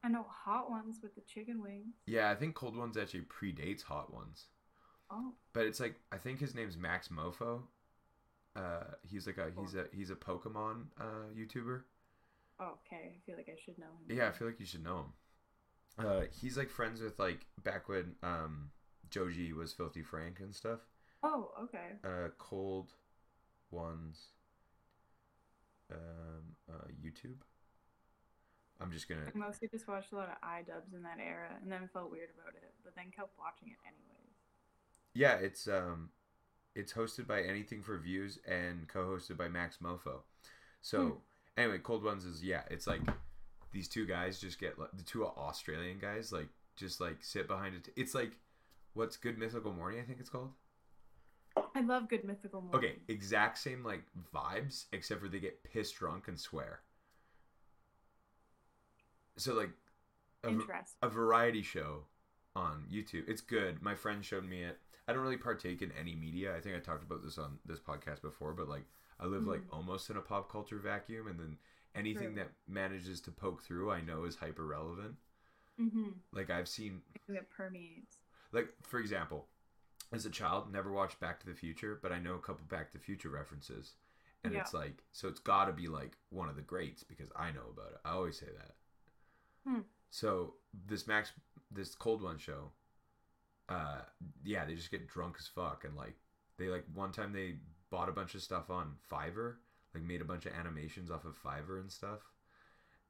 I 0.03 0.07
know 0.09 0.23
hot 0.23 0.69
ones 0.69 1.01
with 1.01 1.15
the 1.15 1.21
chicken 1.21 1.61
wings. 1.61 1.95
Yeah, 2.05 2.29
I 2.29 2.35
think 2.35 2.55
cold 2.55 2.75
ones 2.77 2.95
actually 2.97 3.21
predates 3.23 3.83
hot 3.83 4.13
ones, 4.13 4.47
Oh. 5.09 5.33
but 5.53 5.65
it's 5.65 5.79
like 5.79 5.95
I 6.11 6.17
think 6.17 6.39
his 6.39 6.55
name's 6.55 6.77
Maxmoefoe. 6.77 7.61
Uh, 8.55 8.83
he's 9.01 9.25
like 9.25 9.37
a 9.37 9.51
he's 9.59 9.73
a 9.75 9.85
he's 9.91 10.09
a 10.11 10.15
Pokemon 10.15 10.85
uh 10.99 11.25
YouTuber. 11.35 11.81
oh. 12.59 12.77
Okay. 12.85 13.15
I 13.15 13.19
feel 13.25 13.35
like 13.35 13.49
I 13.49 13.57
should 13.63 13.77
know 13.77 13.85
him. 14.07 14.17
Yeah, 14.17 14.27
I 14.27 14.31
feel 14.31 14.47
like 14.47 14.59
you 14.59 14.65
should 14.65 14.83
know 14.83 14.97
him. 14.99 16.05
Uh, 16.05 16.21
he's 16.41 16.57
like 16.57 16.69
friends 16.69 17.01
with 17.01 17.19
like 17.19 17.45
back 17.63 17.89
when 17.89 18.15
um 18.23 18.69
Joji 19.09 19.53
was 19.53 19.73
Filthy 19.73 20.01
Frank 20.03 20.39
and 20.39 20.53
stuff. 20.55 20.79
Oh, 21.23 21.51
okay. 21.63 21.93
Uh, 22.03 22.29
cold 22.37 22.91
ones. 23.71 24.27
Um, 25.91 26.55
uh, 26.71 26.87
YouTube. 27.03 27.37
I'm 28.81 28.91
just 28.91 29.07
gonna. 29.07 29.21
I 29.33 29.37
mostly 29.37 29.67
just 29.67 29.87
watched 29.87 30.11
a 30.11 30.15
lot 30.15 30.29
of 30.29 30.35
iDubbbz 30.47 30.95
in 30.95 31.03
that 31.03 31.19
era, 31.19 31.49
and 31.61 31.71
then 31.71 31.87
felt 31.93 32.11
weird 32.11 32.29
about 32.37 32.55
it, 32.55 32.73
but 32.83 32.95
then 32.95 33.05
kept 33.15 33.31
watching 33.37 33.69
it 33.69 33.77
anyways. 33.85 34.33
Yeah, 35.13 35.35
it's 35.35 35.67
um, 35.67 36.09
it's 36.75 36.93
hosted 36.93 37.27
by 37.27 37.41
Anything 37.41 37.81
for 37.83 37.97
Views 37.97 38.39
and 38.47 38.87
co-hosted 38.87 39.37
by 39.37 39.47
Maxmoefoe. 39.47 40.21
So 40.81 41.01
Hmm. 41.03 41.11
anyway, 41.57 41.79
Cold 41.79 42.03
Ones 42.03 42.25
is 42.25 42.43
yeah, 42.43 42.63
it's 42.69 42.87
like 42.87 43.01
these 43.71 43.87
two 43.87 44.05
guys 44.05 44.39
just 44.39 44.59
get 44.59 44.77
like 44.79 44.91
the 44.93 45.03
two 45.03 45.25
Australian 45.25 45.99
guys 45.99 46.31
like 46.31 46.47
just 46.75 46.99
like 46.99 47.23
sit 47.23 47.47
behind 47.47 47.75
it. 47.75 47.89
It's 47.95 48.13
like 48.15 48.37
what's 48.93 49.17
Good 49.17 49.37
Mythical 49.37 49.73
Morning, 49.73 49.99
I 49.99 50.03
think 50.03 50.19
it's 50.19 50.29
called. 50.29 50.51
I 51.75 51.81
love 51.81 52.09
Good 52.09 52.23
Mythical 52.23 52.61
Morning. 52.61 52.77
Okay, 52.91 52.95
exact 53.07 53.57
same 53.59 53.83
like 53.83 54.03
vibes, 54.33 54.85
except 54.91 55.21
for 55.21 55.27
they 55.27 55.39
get 55.39 55.63
pissed 55.63 55.95
drunk 55.95 56.27
and 56.27 56.39
swear. 56.39 56.81
So 59.37 59.53
like 59.53 59.71
a, 60.43 60.49
a 61.01 61.09
variety 61.09 61.61
show 61.61 62.03
on 62.55 62.85
YouTube. 62.91 63.27
It's 63.27 63.41
good. 63.41 63.81
My 63.81 63.95
friend 63.95 64.23
showed 64.23 64.45
me 64.47 64.63
it. 64.63 64.79
I 65.07 65.13
don't 65.13 65.21
really 65.21 65.37
partake 65.37 65.81
in 65.81 65.91
any 65.99 66.15
media. 66.15 66.55
I 66.55 66.61
think 66.61 66.75
I 66.75 66.79
talked 66.79 67.03
about 67.03 67.23
this 67.23 67.37
on 67.37 67.57
this 67.65 67.79
podcast 67.79 68.21
before, 68.21 68.53
but 68.53 68.69
like 68.69 68.85
I 69.19 69.25
live 69.25 69.45
like 69.45 69.61
almost 69.71 70.09
in 70.09 70.17
a 70.17 70.21
pop 70.21 70.51
culture 70.51 70.77
vacuum, 70.79 71.27
and 71.27 71.39
then 71.39 71.57
anything 71.95 72.33
True. 72.33 72.35
that 72.35 72.51
manages 72.67 73.19
to 73.21 73.31
poke 73.31 73.61
through, 73.63 73.91
I 73.91 74.01
know 74.01 74.23
is 74.23 74.35
hyper 74.35 74.65
relevant. 74.65 75.15
Mm-hmm. 75.79 76.09
Like 76.31 76.49
I've 76.49 76.67
seen, 76.67 77.01
It 77.27 77.49
permeates. 77.49 78.17
like 78.51 78.69
for 78.83 78.99
example, 78.99 79.47
as 80.13 80.25
a 80.25 80.29
child, 80.29 80.71
never 80.71 80.91
watched 80.91 81.19
Back 81.19 81.39
to 81.41 81.45
the 81.47 81.55
Future, 81.55 81.97
but 82.01 82.11
I 82.11 82.19
know 82.19 82.35
a 82.35 82.39
couple 82.39 82.65
Back 82.69 82.91
to 82.91 82.97
the 82.97 83.03
Future 83.03 83.29
references, 83.29 83.93
and 84.43 84.53
Yeah. 84.53 84.61
it's 84.61 84.73
like 84.73 85.03
so 85.11 85.27
it's 85.27 85.39
got 85.39 85.65
to 85.65 85.73
be 85.73 85.87
like 85.87 86.15
one 86.29 86.47
of 86.49 86.55
the 86.55 86.61
greats 86.61 87.03
because 87.03 87.29
I 87.35 87.51
know 87.51 87.65
about 87.71 87.91
it. 87.93 87.99
I 88.05 88.11
always 88.11 88.37
say 88.39 88.47
that. 88.57 88.75
Hmm. 89.67 89.79
So 90.13 90.53
this 90.85 91.07
Max, 91.07 91.31
this 91.71 91.95
Cold 91.95 92.21
One 92.21 92.37
show, 92.37 92.69
uh, 93.67 94.01
yeah, 94.45 94.63
they 94.63 94.75
just 94.75 94.91
get 94.91 95.07
drunk 95.07 95.37
as 95.39 95.47
fuck 95.47 95.85
and 95.85 95.95
like 95.95 96.13
they 96.59 96.67
like 96.67 96.83
one 96.93 97.11
time 97.11 97.33
they 97.33 97.55
bought 97.89 98.09
a 98.09 98.11
bunch 98.11 98.35
of 98.35 98.43
stuff 98.43 98.69
on 98.69 98.93
Fiverr, 99.11 99.55
like 99.95 100.03
made 100.03 100.21
a 100.21 100.25
bunch 100.25 100.45
of 100.45 100.53
animations 100.53 101.09
off 101.09 101.25
of 101.25 101.35
Fiverr 101.41 101.79
and 101.79 101.91
stuff. 101.91 102.19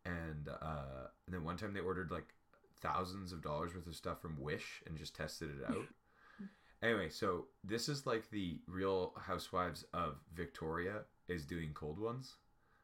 And 0.06 0.48
uh 0.48 1.10
and 1.26 1.36
then 1.36 1.44
one 1.44 1.58
time 1.58 1.74
they 1.74 1.82
ordered 1.82 2.10
like 2.10 2.34
thousands 2.80 3.34
of 3.34 3.42
dollars 3.42 3.76
worth 3.76 3.86
of 3.86 3.96
stuff 3.96 4.22
from 4.22 4.40
Wish 4.40 4.82
and 4.88 4.98
just 4.98 5.14
tested 5.14 5.50
it 5.50 5.70
out. 5.70 5.86
anyway, 6.82 7.10
so 7.10 7.48
this 7.66 7.90
is 7.90 8.08
like 8.08 8.30
the 8.30 8.62
real 8.66 9.12
housewives 9.20 9.84
of 9.94 10.22
Victoria 10.34 11.02
is 11.28 11.44
doing 11.44 11.72
cold 11.74 12.00
ones. 12.00 12.36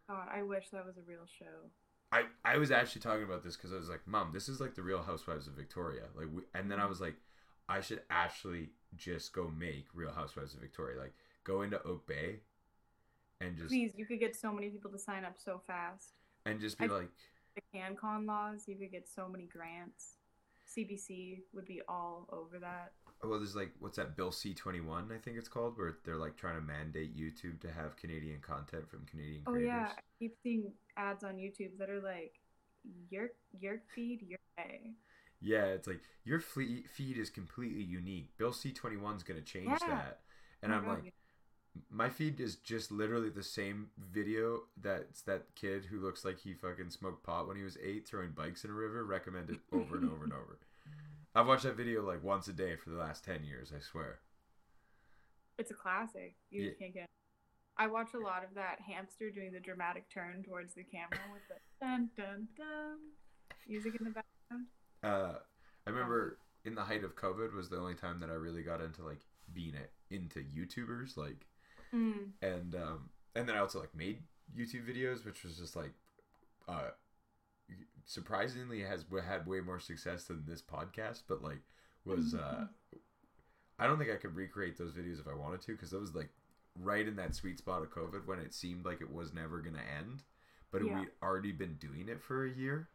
God, 0.10 0.28
I 0.30 0.44
wish 0.44 0.72
that 0.72 0.86
was 0.86 0.98
a 0.98 1.10
real 1.10 1.26
show. 1.26 1.70
I, 2.12 2.24
I 2.44 2.58
was 2.58 2.72
actually 2.72 3.02
talking 3.02 3.24
about 3.24 3.44
this 3.44 3.56
because 3.56 3.72
I 3.72 3.78
was 3.78 3.90
like, 3.90 4.02
Mom, 4.08 4.32
this 4.34 4.50
is 4.50 4.60
like 4.60 4.76
the 4.76 4.82
Real 4.82 5.02
Housewives 5.02 5.48
of 5.48 5.54
Victoria. 5.54 6.04
Like, 6.16 6.28
we, 6.34 6.42
and 6.56 6.70
then 6.72 6.80
I 6.80 6.82
mm-hmm. 6.84 6.90
was 6.90 7.02
like, 7.02 7.16
I 7.68 7.82
should 7.82 8.02
actually 8.10 8.70
just 8.96 9.32
go 9.32 9.52
make 9.58 9.86
Real 9.94 10.12
Housewives 10.12 10.56
of 10.56 10.60
Victoria. 10.60 11.00
Like, 11.00 11.14
go 11.44 11.62
into 11.62 11.82
Oak 11.84 12.08
Bay, 12.08 12.40
and 13.42 13.56
just 13.56 13.70
Please, 13.70 13.94
you 13.96 14.06
could 14.06 14.20
get 14.20 14.36
so 14.36 14.52
many 14.52 14.70
people 14.70 14.92
to 14.92 14.98
sign 14.98 15.24
up 15.24 15.36
so 15.38 15.62
fast. 15.68 16.14
and 16.46 16.60
just 16.60 16.80
be 16.80 16.86
I- 16.86 16.88
like, 16.88 17.10
The 17.56 17.80
CanCon 17.80 18.26
laws, 18.26 18.64
you 18.68 18.76
could 18.76 18.92
get 18.92 19.08
so 19.08 19.28
many 19.28 19.46
grants. 19.46 20.16
CBC 20.76 21.42
would 21.54 21.66
be 21.66 21.82
all 21.88 22.28
over 22.32 22.60
that. 22.60 22.94
Well, 23.24 23.40
there's 23.40 23.56
like, 23.56 23.72
what's 23.80 23.98
that 23.98 24.16
Bill 24.16 24.32
C 24.32 24.54
twenty 24.54 24.80
one? 24.82 25.12
I 25.12 25.18
think 25.18 25.38
it's 25.38 25.50
called, 25.50 25.78
where 25.78 25.98
they're 26.06 26.18
like 26.18 26.38
trying 26.38 26.56
to 26.56 26.62
mandate 26.62 27.18
YouTube 27.18 27.60
to 27.62 27.72
have 27.72 27.98
Canadian 27.98 28.40
content 28.42 28.90
from 28.90 29.06
Canadian 29.06 29.46
Oh 29.46 29.54
creators. 29.54 29.66
yeah, 29.66 29.90
I 29.98 30.02
keep 30.20 30.36
seeing 30.44 30.74
ads 30.98 31.24
on 31.24 31.38
YouTube 31.38 31.78
that 31.80 31.90
are 31.90 32.02
like, 32.02 32.34
your 33.10 33.30
your 33.60 33.82
feed, 33.96 34.22
your 34.22 34.40
day. 34.58 34.92
Yeah, 35.42 35.66
it's 35.66 35.88
like 35.88 36.02
your 36.26 36.40
fle- 36.40 36.86
feed 36.94 37.18
is 37.18 37.30
completely 37.30 37.84
unique. 37.84 38.36
Bill 38.38 38.52
C 38.54 38.72
twenty 38.74 38.98
one's 38.98 39.24
gonna 39.24 39.42
change 39.42 39.80
Yeah. 39.82 39.86
that, 39.86 40.20
and 40.62 40.74
Oh 40.74 40.76
I'm 40.76 40.86
God, 40.86 40.88
like, 40.88 41.06
my 41.90 42.10
feed 42.10 42.40
is 42.42 42.58
just 42.58 42.92
literally 42.92 43.30
the 43.30 43.44
same 43.44 43.90
video 44.00 44.64
that's 44.82 45.22
that 45.24 45.56
kid 45.56 45.86
who 45.86 46.00
looks 46.00 46.26
like 46.26 46.40
he 46.40 46.54
fucking 46.54 46.90
smoked 46.92 47.24
pot 47.24 47.48
when 47.48 47.58
he 47.58 47.64
was 47.64 47.78
eight 47.84 48.08
throwing 48.08 48.32
bikes 48.32 48.66
in 48.66 48.72
a 48.72 48.74
river 48.74 49.06
recommended 49.06 49.60
over 49.72 49.98
and 49.98 50.06
over 50.06 50.24
and 50.26 50.34
over 50.34 50.60
i've 51.36 51.48
watched 51.48 51.64
that 51.64 51.76
video 51.78 52.02
like 52.06 52.24
once 52.24 52.48
a 52.48 52.54
day 52.54 52.76
for 52.76 52.90
the 52.90 52.98
last 52.98 53.24
10 53.24 53.44
years 53.44 53.72
i 53.76 53.80
swear 53.80 54.20
It's 55.58 55.72
a 55.72 55.74
classic. 55.74 56.36
You 56.52 56.64
Yeah. 56.64 56.72
can't 56.80 56.94
get. 56.94 57.06
I 57.78 57.88
watch 57.88 58.14
a 58.14 58.18
lot 58.20 58.44
of 58.46 58.54
that 58.56 58.80
hamster 58.82 59.30
doing 59.30 59.52
the 59.52 59.60
dramatic 59.60 60.10
turn 60.10 60.42
towards 60.44 60.74
the 60.74 60.84
camera 60.84 61.20
with 61.34 61.42
the 61.50 61.56
dun 61.82 62.10
dun 62.16 62.48
dun 62.58 62.98
music 63.68 63.94
in 64.00 64.06
the 64.06 64.12
background. 64.12 64.68
uh 65.04 65.40
i 65.86 65.90
remember 65.90 66.40
in 66.66 66.76
the 66.76 66.82
height 66.84 67.04
of 67.04 67.16
covid 67.16 67.54
was 67.54 67.70
the 67.70 67.78
only 67.78 67.94
time 67.96 68.20
that 68.22 68.30
i 68.30 68.34
really 68.34 68.64
got 68.64 68.82
into 68.82 69.04
like 69.04 69.20
being 69.54 69.74
a, 69.76 70.14
into 70.16 70.40
youtubers 70.40 71.18
like 71.18 71.46
Mm. 71.94 72.32
and 72.42 72.76
um 72.76 73.10
and 73.36 73.48
then 73.50 73.56
i 73.56 73.60
also 73.60 73.80
like 73.80 73.96
made 73.96 74.22
youtube 74.56 74.86
videos 74.88 75.26
which 75.26 75.44
was 75.44 75.58
just 75.58 75.76
like 75.76 75.94
uh 76.68 76.90
surprisingly 78.10 78.82
has 78.82 79.06
had 79.28 79.46
way 79.46 79.60
more 79.62 79.80
success 79.80 80.24
than 80.24 80.44
this 80.48 80.62
podcast 80.64 81.22
but 81.28 81.44
like 81.44 81.60
was 82.06 82.34
uh 82.34 82.66
i 83.78 83.86
don't 83.86 84.00
think 84.00 84.10
i 84.10 84.16
could 84.16 84.36
recreate 84.36 84.76
those 84.78 84.94
videos 84.94 85.20
if 85.20 85.28
i 85.28 85.34
wanted 85.34 85.62
to 85.62 85.74
because 85.74 85.92
that 85.92 86.00
was 86.00 86.16
like 86.16 86.30
right 86.80 87.08
in 87.08 87.16
that 87.16 87.36
sweet 87.36 87.60
spot 87.60 87.84
of 87.84 87.92
covid 87.94 88.26
when 88.26 88.40
it 88.40 88.52
seemed 88.54 88.84
like 88.84 89.00
it 89.00 89.14
was 89.14 89.32
never 89.32 89.60
gonna 89.60 89.84
end 90.00 90.24
but 90.72 90.84
Yeah. 90.84 91.00
we'd 91.00 91.10
already 91.22 91.52
been 91.52 91.76
doing 91.76 92.10
it 92.10 92.20
for 92.22 92.46
a 92.46 92.50
year 92.50 92.90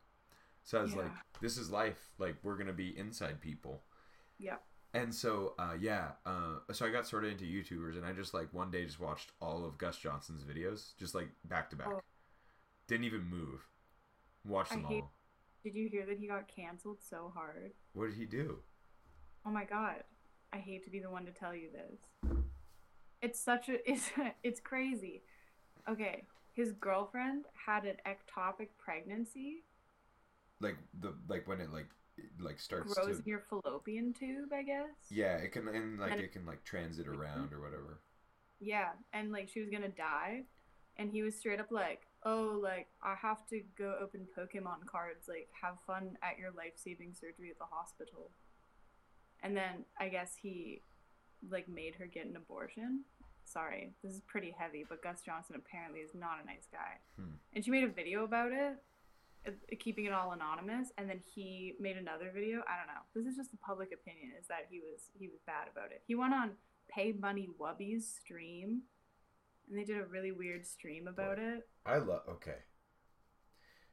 so 0.64 0.80
i 0.80 0.82
was 0.82 0.96
like 0.96 1.12
this 1.40 1.56
is 1.58 1.70
life 1.70 2.10
like 2.18 2.34
we're 2.42 2.56
gonna 2.56 2.72
be 2.72 2.98
inside 2.98 3.40
people 3.40 3.82
Yeah. 4.38 4.56
and 4.94 5.14
so, 5.14 5.54
uh, 5.60 5.74
yeah, 5.80 6.12
uh, 6.26 6.58
so 6.72 6.86
I 6.86 6.90
got 6.90 7.06
sorted 7.06 7.32
into 7.32 7.44
YouTubers, 7.44 7.96
and 7.96 8.04
I 8.06 8.12
just 8.12 8.32
like 8.34 8.48
one 8.52 8.70
day 8.70 8.84
just 8.84 8.98
watched 9.00 9.30
all 9.40 9.64
of 9.64 9.76
Gus 9.78 9.96
Johnson's 9.98 10.42
videos, 10.44 10.96
just 10.96 11.14
like 11.14 11.28
back 11.44 11.68
to 11.70 11.76
back. 11.76 11.88
Oh. 11.90 12.00
Didn't 12.88 13.04
even 13.04 13.24
move. 13.24 13.66
Watched 14.44 14.72
I 14.72 14.76
them 14.76 14.84
hate- 14.84 15.02
all. 15.02 15.12
Did 15.62 15.74
you 15.74 15.88
hear 15.88 16.04
that 16.06 16.18
he 16.18 16.26
got 16.26 16.46
canceled 16.46 16.98
so 17.00 17.32
hard? 17.34 17.72
What 17.94 18.10
did 18.10 18.16
he 18.18 18.26
do? 18.26 18.58
Oh 19.46 19.50
my 19.50 19.64
god. 19.64 20.04
I 20.52 20.58
hate 20.58 20.84
to 20.84 20.90
be 20.90 21.00
the 21.00 21.10
one 21.10 21.24
to 21.24 21.32
tell 21.32 21.54
you 21.54 21.68
this. 21.72 22.32
It's 23.22 23.40
such 23.40 23.68
a 23.68 23.90
it's 23.90 24.10
it's 24.42 24.60
crazy. 24.60 25.22
Okay, 25.88 26.24
his 26.52 26.72
girlfriend 26.72 27.46
had 27.66 27.84
an 27.84 27.96
ectopic 28.06 28.68
pregnancy, 28.78 29.64
Like 30.60 30.76
the 31.00 31.14
like 31.28 31.46
when 31.48 31.60
it 31.60 31.70
like 31.72 31.88
it, 32.16 32.24
like 32.38 32.60
starts 32.60 32.94
grows 32.94 33.16
to 33.16 33.22
in 33.22 33.26
your 33.26 33.42
fallopian 33.50 34.12
tube, 34.12 34.50
I 34.52 34.62
guess. 34.62 34.86
yeah, 35.10 35.36
it 35.38 35.52
can 35.52 35.66
and 35.68 35.98
like 35.98 36.12
And- 36.12 36.20
it 36.20 36.32
can 36.32 36.44
like 36.46 36.62
transit 36.64 37.08
around 37.08 37.46
mm-hmm. 37.46 37.54
or 37.54 37.60
whatever. 37.62 38.00
Yeah, 38.60 38.90
and 39.12 39.32
like 39.32 39.48
she 39.48 39.60
was 39.60 39.68
gonna 39.70 39.88
die, 39.88 40.44
and 40.96 41.10
he 41.10 41.22
was 41.22 41.34
straight 41.36 41.60
up 41.60 41.70
like, 41.70 42.02
"Oh, 42.24 42.58
like 42.62 42.88
I 43.02 43.14
have 43.20 43.46
to 43.48 43.60
go 43.76 43.96
open 44.00 44.26
Pokemon 44.36 44.86
cards. 44.86 45.28
Like, 45.28 45.48
have 45.62 45.76
fun 45.86 46.16
at 46.22 46.38
your 46.38 46.50
life-saving 46.52 47.14
surgery 47.14 47.50
at 47.50 47.58
the 47.58 47.66
hospital." 47.70 48.30
And 49.42 49.56
then 49.56 49.84
I 49.98 50.08
guess 50.08 50.36
he, 50.40 50.82
like, 51.50 51.68
made 51.68 51.96
her 51.96 52.06
get 52.06 52.26
an 52.26 52.36
abortion. 52.36 53.04
Sorry, 53.44 53.92
this 54.02 54.14
is 54.14 54.22
pretty 54.22 54.54
heavy, 54.58 54.86
but 54.88 55.02
Gus 55.02 55.20
Johnson 55.20 55.56
apparently 55.56 56.00
is 56.00 56.14
not 56.14 56.42
a 56.42 56.46
nice 56.46 56.66
guy. 56.72 56.98
Hmm. 57.16 57.36
And 57.52 57.62
she 57.62 57.70
made 57.70 57.84
a 57.84 57.88
video 57.88 58.24
about 58.24 58.52
it, 58.52 58.78
keeping 59.78 60.06
it 60.06 60.12
all 60.12 60.32
anonymous. 60.32 60.88
And 60.96 61.10
then 61.10 61.20
he 61.34 61.74
made 61.78 61.98
another 61.98 62.30
video. 62.32 62.62
I 62.66 62.78
don't 62.78 62.86
know. 62.86 63.04
This 63.14 63.26
is 63.26 63.36
just 63.36 63.50
the 63.50 63.58
public 63.58 63.92
opinion 63.92 64.32
is 64.40 64.46
that 64.48 64.66
he 64.70 64.80
was 64.80 65.10
he 65.12 65.28
was 65.28 65.40
bad 65.46 65.68
about 65.70 65.92
it. 65.92 66.02
He 66.06 66.14
went 66.14 66.32
on 66.32 66.52
Pay 66.88 67.12
Money 67.12 67.50
Wubby's 67.60 68.08
stream, 68.08 68.82
and 69.68 69.78
they 69.78 69.84
did 69.84 69.98
a 70.00 70.04
really 70.06 70.32
weird 70.32 70.66
stream 70.66 71.06
about 71.08 71.38
it. 71.38 71.66
I 71.86 71.98
love. 71.98 72.22
Okay, 72.28 72.56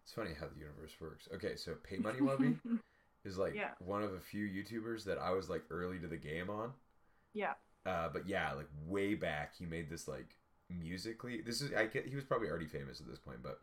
it's 0.04 0.14
funny 0.14 0.32
how 0.40 0.48
the 0.48 0.60
universe 0.60 0.94
works. 1.00 1.28
Okay, 1.34 1.56
so 1.56 1.74
PaymoneyWubby 1.90 2.56
is 3.26 3.38
like 3.38 3.56
Yeah. 3.56 3.72
one 3.80 4.04
of 4.04 4.14
a 4.14 4.20
few 4.20 4.46
YouTubers 4.46 5.04
that 5.06 5.18
I 5.18 5.32
was 5.32 5.50
like 5.50 5.64
early 5.70 6.00
to 6.00 6.08
the 6.08 6.18
game 6.18 6.50
on. 6.50 6.74
yeah, 7.34 7.54
Uh, 7.86 8.10
but 8.10 8.28
yeah, 8.28 8.54
like 8.54 8.68
way 8.86 9.14
back, 9.16 9.56
he 9.58 9.66
made 9.66 9.90
this 9.90 10.08
like 10.08 10.36
Musical.ly. 10.70 11.42
This 11.46 11.62
is 11.62 11.74
I 11.74 11.86
get 11.88 12.08
he 12.08 12.16
was 12.16 12.24
probably 12.24 12.48
already 12.50 12.68
famous 12.68 13.02
at 13.02 13.08
this 13.08 13.20
point, 13.20 13.44
but 13.44 13.60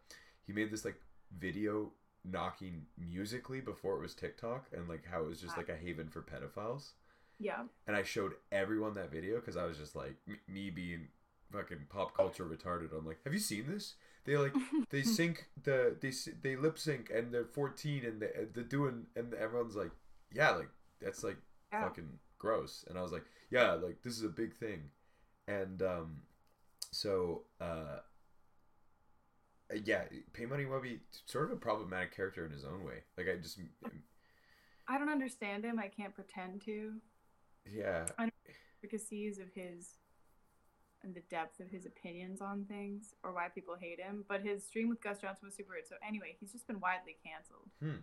he 0.47 0.53
made 0.53 0.71
this 0.71 0.85
like 0.85 1.01
video 1.39 1.93
knocking 2.25 2.85
Musical.ly 2.99 3.61
before 3.61 3.97
it 3.97 4.03
was 4.03 4.15
TikTok 4.15 4.67
and 4.77 4.89
like 4.89 5.05
how 5.11 5.23
it 5.23 5.29
was 5.29 5.41
just 5.41 5.57
like 5.57 5.69
a 5.71 5.77
haven 5.77 6.09
for 6.09 6.21
pedophiles. 6.23 6.91
yeah, 7.39 7.63
And 7.87 7.97
I 7.97 8.03
showed 8.03 8.35
everyone 8.53 8.93
that 8.95 9.11
video 9.11 9.37
because 9.37 9.57
I 9.57 9.65
was 9.65 9.79
just 9.79 9.97
like 9.97 10.17
m- 10.29 10.39
me 10.47 10.69
being 10.71 11.09
fucking 11.53 11.87
pop 11.89 12.17
culture 12.17 12.45
retarded. 12.45 12.97
I'm 12.97 13.07
like, 13.07 13.21
have 13.25 13.33
you 13.33 13.41
seen 13.41 13.67
this? 13.69 13.95
They 14.25 14.37
like 14.37 14.55
they 14.91 15.03
sync 15.03 15.47
the 15.63 15.97
they 16.01 16.13
they 16.43 16.57
lip 16.57 16.79
sync 16.79 17.11
and 17.11 17.33
they're 17.33 17.45
14 17.45 18.05
and 18.05 18.21
they, 18.21 18.31
they're 18.53 18.65
doing 18.65 19.07
and 19.17 19.33
everyone's 19.35 19.77
like, 19.77 19.93
yeah, 20.33 20.51
like 20.51 20.71
that's 21.01 21.25
like 21.25 21.39
yeah. 21.73 21.83
fucking 21.83 22.19
gross 22.39 22.85
and 22.89 22.97
i 22.97 23.03
was 23.03 23.13
like 23.13 23.25
yeah 23.51 23.73
like 23.73 24.01
this 24.03 24.17
is 24.17 24.25
a 24.25 24.29
big 24.29 24.55
thing 24.55 24.81
and 25.49 25.83
um 25.83 26.19
so 26.93 27.43
uh 27.61 27.99
yeah 29.85 30.05
PaymoneyWubby 30.33 31.01
sort 31.27 31.47
of 31.47 31.53
a 31.53 31.57
problematic 31.57 32.15
character 32.15 32.47
in 32.47 32.53
his 32.53 32.65
own 32.65 32.85
way 32.85 33.03
like 33.17 33.27
i 33.29 33.37
just 33.37 33.59
I 34.91 34.97
don't 34.97 35.11
understand 35.11 35.65
him. 35.65 35.79
I 35.79 35.89
can't 35.89 36.15
pretend 36.15 36.63
to. 36.63 36.95
yeah 37.71 38.07
Intricacies 38.83 39.39
of 39.39 39.53
his 39.55 39.97
and 41.05 41.15
the 41.15 41.23
depth 41.31 41.61
of 41.61 41.69
his 41.71 41.87
opinions 41.87 42.41
on 42.41 42.65
things, 42.65 43.15
or 43.23 43.33
why 43.33 43.49
people 43.55 43.77
hate 43.79 44.01
him. 44.01 44.25
But 44.29 44.43
his 44.43 44.65
stream 44.67 44.89
with 44.89 45.01
Gus 45.03 45.21
Johnson 45.21 45.47
was 45.47 45.55
super 45.57 45.73
weird. 45.73 45.87
So 45.89 45.95
anyway, 46.07 46.37
he's 46.41 46.53
just 46.53 46.67
been 46.67 46.81
widely 46.81 47.17
canceled. 47.25 47.71
hmm 47.81 48.03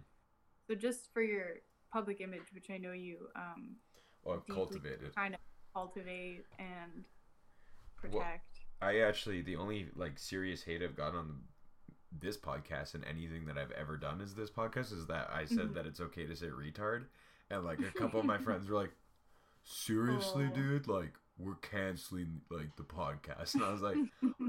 So 0.67 0.75
just 0.75 1.11
for 1.13 1.21
your 1.21 1.57
public 1.91 2.21
image, 2.21 2.51
which 2.53 2.69
I 2.69 2.77
know 2.77 2.91
you 2.93 3.27
um, 3.35 3.75
well 4.23 4.37
Deeply 4.37 4.55
cultivated 4.55 5.13
trying 5.13 5.31
to 5.33 5.37
cultivate 5.73 6.45
and 6.57 7.03
protect. 7.95 8.59
i 8.81 8.99
actually 8.99 9.41
the 9.41 9.55
only 9.55 9.87
like 9.95 10.17
serious 10.17 10.63
hate 10.63 10.81
i've 10.81 10.95
gotten 10.95 11.17
on 11.19 11.35
this 12.21 12.37
podcast 12.37 12.93
and 12.95 13.03
anything 13.05 13.45
that 13.45 13.57
i've 13.57 13.71
ever 13.71 13.97
done 13.97 14.21
is 14.21 14.33
this 14.35 14.49
podcast 14.49 14.91
is 14.93 15.05
that 15.07 15.29
i 15.33 15.43
said 15.45 15.69
Mhm. 15.69 15.73
that 15.75 15.85
it's 15.85 15.99
okay 15.99 16.25
to 16.25 16.35
say 16.35 16.47
retard 16.47 17.05
and 17.49 17.63
like 17.65 17.79
a 17.79 17.91
couple 17.91 18.19
of 18.19 18.25
my 18.25 18.37
friends 18.45 18.67
were 18.69 18.75
like 18.77 18.93
seriously 19.63 20.45
Aw. 20.45 20.53
dude 20.55 20.87
like 20.87 21.13
we're 21.37 21.55
canceling 21.55 22.41
like 22.49 22.75
the 22.77 22.83
podcast. 22.83 23.53
And 23.55 23.63
i 23.63 23.71
was 23.71 23.81
like 23.81 23.97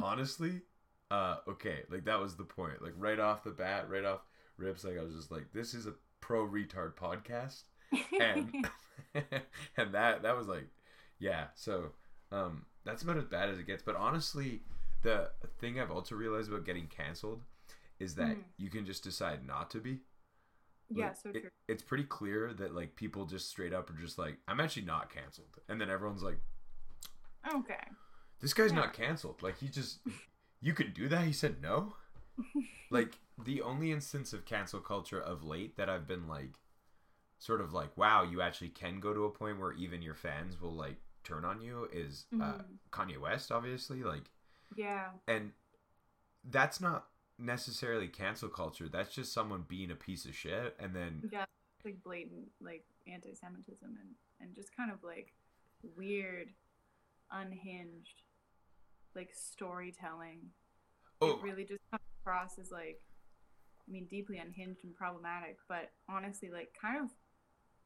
honestly 0.02 0.62
uh 1.10 1.36
okay 1.48 1.80
like 1.90 2.04
that 2.04 2.20
was 2.20 2.36
the 2.36 2.44
point. 2.44 2.82
Like 2.82 2.94
right 2.96 3.18
off 3.18 3.44
the 3.44 3.50
bat 3.50 3.88
right 3.90 4.04
off 4.04 4.20
rips 4.56 4.84
like 4.84 4.98
i 4.98 5.02
was 5.02 5.14
just 5.14 5.30
like 5.30 5.52
this 5.52 5.74
is 5.74 5.86
a 5.86 5.94
pro 6.20 6.46
retard 6.46 6.94
podcast. 6.94 7.62
And 8.20 8.66
and 9.76 9.92
that 9.94 10.22
that 10.22 10.36
was 10.36 10.46
like 10.48 10.68
yeah 11.18 11.46
so 11.54 11.92
um 12.32 12.66
that's 12.84 13.02
about 13.02 13.16
as 13.16 13.24
bad 13.24 13.48
as 13.48 13.58
it 13.58 13.66
gets. 13.66 13.82
But 13.82 13.96
honestly 13.96 14.60
the 15.02 15.30
thing 15.60 15.78
i've 15.80 15.90
also 15.90 16.14
realized 16.14 16.48
about 16.50 16.64
getting 16.66 16.86
canceled 16.86 17.42
is 17.98 18.14
that 18.16 18.36
Mhm. 18.36 18.42
you 18.58 18.68
can 18.70 18.84
just 18.84 19.02
decide 19.04 19.46
not 19.46 19.70
to 19.70 19.78
be. 19.78 20.00
Yeah, 20.90 21.06
like, 21.06 21.16
so 21.16 21.30
it- 21.30 21.52
it's 21.68 21.82
pretty 21.82 22.04
clear 22.04 22.52
that 22.54 22.74
like 22.74 22.94
people 22.96 23.24
just 23.26 23.48
straight 23.48 23.72
up 23.72 23.88
are 23.90 23.94
just 23.94 24.18
like 24.18 24.36
i'm 24.48 24.60
actually 24.60 24.84
not 24.86 25.12
canceled. 25.12 25.58
And 25.68 25.80
then 25.80 25.90
everyone's 25.90 26.22
like 26.22 26.38
Okay. 27.54 27.84
This 28.40 28.52
guy's 28.54 28.70
Yeah. 28.72 28.76
not 28.80 28.92
canceled. 28.92 29.42
Like 29.42 29.58
he 29.58 29.68
just 29.68 29.98
you 30.60 30.72
could 30.74 30.94
do 30.94 31.08
that. 31.08 31.24
He 31.24 31.32
said 31.32 31.60
no. 31.62 31.94
like 32.90 33.18
the 33.42 33.62
only 33.62 33.92
instance 33.92 34.32
of 34.32 34.44
cancel 34.44 34.80
culture 34.80 35.20
of 35.20 35.42
late 35.44 35.76
that 35.76 35.88
I've 35.88 36.06
been 36.06 36.26
like 36.28 36.58
sort 37.38 37.60
of 37.60 37.72
like 37.72 37.96
wow, 37.96 38.22
you 38.22 38.40
actually 38.42 38.70
can 38.70 39.00
go 39.00 39.12
to 39.14 39.24
a 39.24 39.30
point 39.30 39.58
where 39.60 39.72
even 39.72 40.02
your 40.02 40.14
fans 40.14 40.60
will 40.60 40.72
like 40.74 40.96
turn 41.24 41.44
on 41.44 41.60
you 41.60 41.88
is 41.92 42.26
uh, 42.34 42.36
Mhm. 42.36 42.64
Kanye 42.92 43.18
West 43.18 43.50
obviously 43.52 44.02
like 44.02 44.30
Yeah. 44.74 45.10
and 45.26 45.52
that's 46.44 46.80
not 46.80 47.08
necessarily 47.38 48.08
cancel 48.08 48.48
culture. 48.48 48.88
That's 48.88 49.12
just 49.14 49.32
someone 49.32 49.62
being 49.68 49.90
a 49.90 49.96
piece 49.96 50.24
of 50.24 50.34
shit 50.34 50.76
and 50.78 50.94
then 50.94 51.28
Yeah. 51.32 51.44
Like 51.84 52.02
blatant 52.02 52.50
like 52.60 52.84
anti-Semitism 53.06 53.96
and 54.00 54.14
and 54.40 54.54
just 54.54 54.74
kind 54.76 54.90
of 54.90 55.02
like 55.04 55.32
weird, 55.96 56.52
unhinged, 57.32 58.22
like 59.14 59.30
storytelling. 59.34 60.40
oh 61.20 61.30
It 61.30 61.42
really 61.42 61.64
just 61.64 61.82
comes 61.90 62.02
across 62.22 62.58
as 62.58 62.70
like, 62.70 63.00
I 63.88 63.90
mean, 63.92 64.06
deeply 64.06 64.38
unhinged 64.38 64.84
and 64.84 64.94
problematic. 64.94 65.56
But 65.68 65.90
honestly, 66.08 66.50
like 66.50 66.70
kind 66.80 67.04
of 67.04 67.10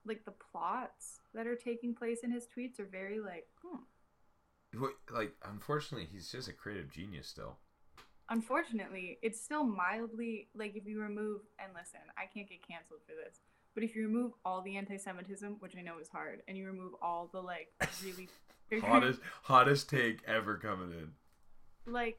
like 0.07 0.25
the 0.25 0.33
plots 0.53 1.21
that 1.35 1.47
are 1.47 1.57
taking 1.57 1.95
place 1.95 2.21
in 2.23 2.31
his 2.33 2.47
tweets 2.47 2.81
are 2.81 2.87
very 2.91 3.21
like, 3.21 3.47
hmm. 3.63 4.81
what- 4.81 4.95
like 5.13 5.35
unfortunately 5.45 6.09
he's 6.11 6.31
just 6.31 6.49
a 6.49 6.53
creative 6.53 6.91
genius 6.91 7.27
still. 7.29 7.59
unfortunately, 8.29 9.19
it's 9.23 9.41
still 9.41 9.65
mildly 9.65 10.49
like 10.55 10.77
if 10.77 10.87
you 10.87 11.01
remove 11.01 11.41
and 11.59 11.73
listen, 11.75 12.01
I 12.17 12.27
can't 12.33 12.49
get 12.49 12.67
canceled 12.67 13.01
for 13.07 13.13
this, 13.15 13.41
but 13.75 13.83
if 13.85 13.95
you 13.97 14.03
remove 14.03 14.33
all 14.45 14.63
the 14.63 14.77
anti-Semitism, 14.77 15.57
which 15.61 15.75
I 15.77 15.83
know 15.83 15.99
is 16.01 16.09
hard, 16.09 16.43
and 16.49 16.57
you 16.57 16.67
remove 16.67 16.95
all 17.03 17.29
the 17.33 17.41
like 17.41 17.69
really 18.05 18.29
hottest 18.83 19.21
hottest 19.43 19.91
take 19.91 20.23
ever 20.27 20.57
coming 20.57 20.93
in. 20.93 21.93
like 21.93 22.19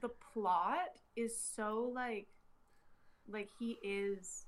the 0.00 0.10
plot 0.32 0.88
is 1.16 1.38
so 1.38 1.90
like 1.94 2.26
like 3.28 3.48
he 3.58 3.76
is 3.82 4.46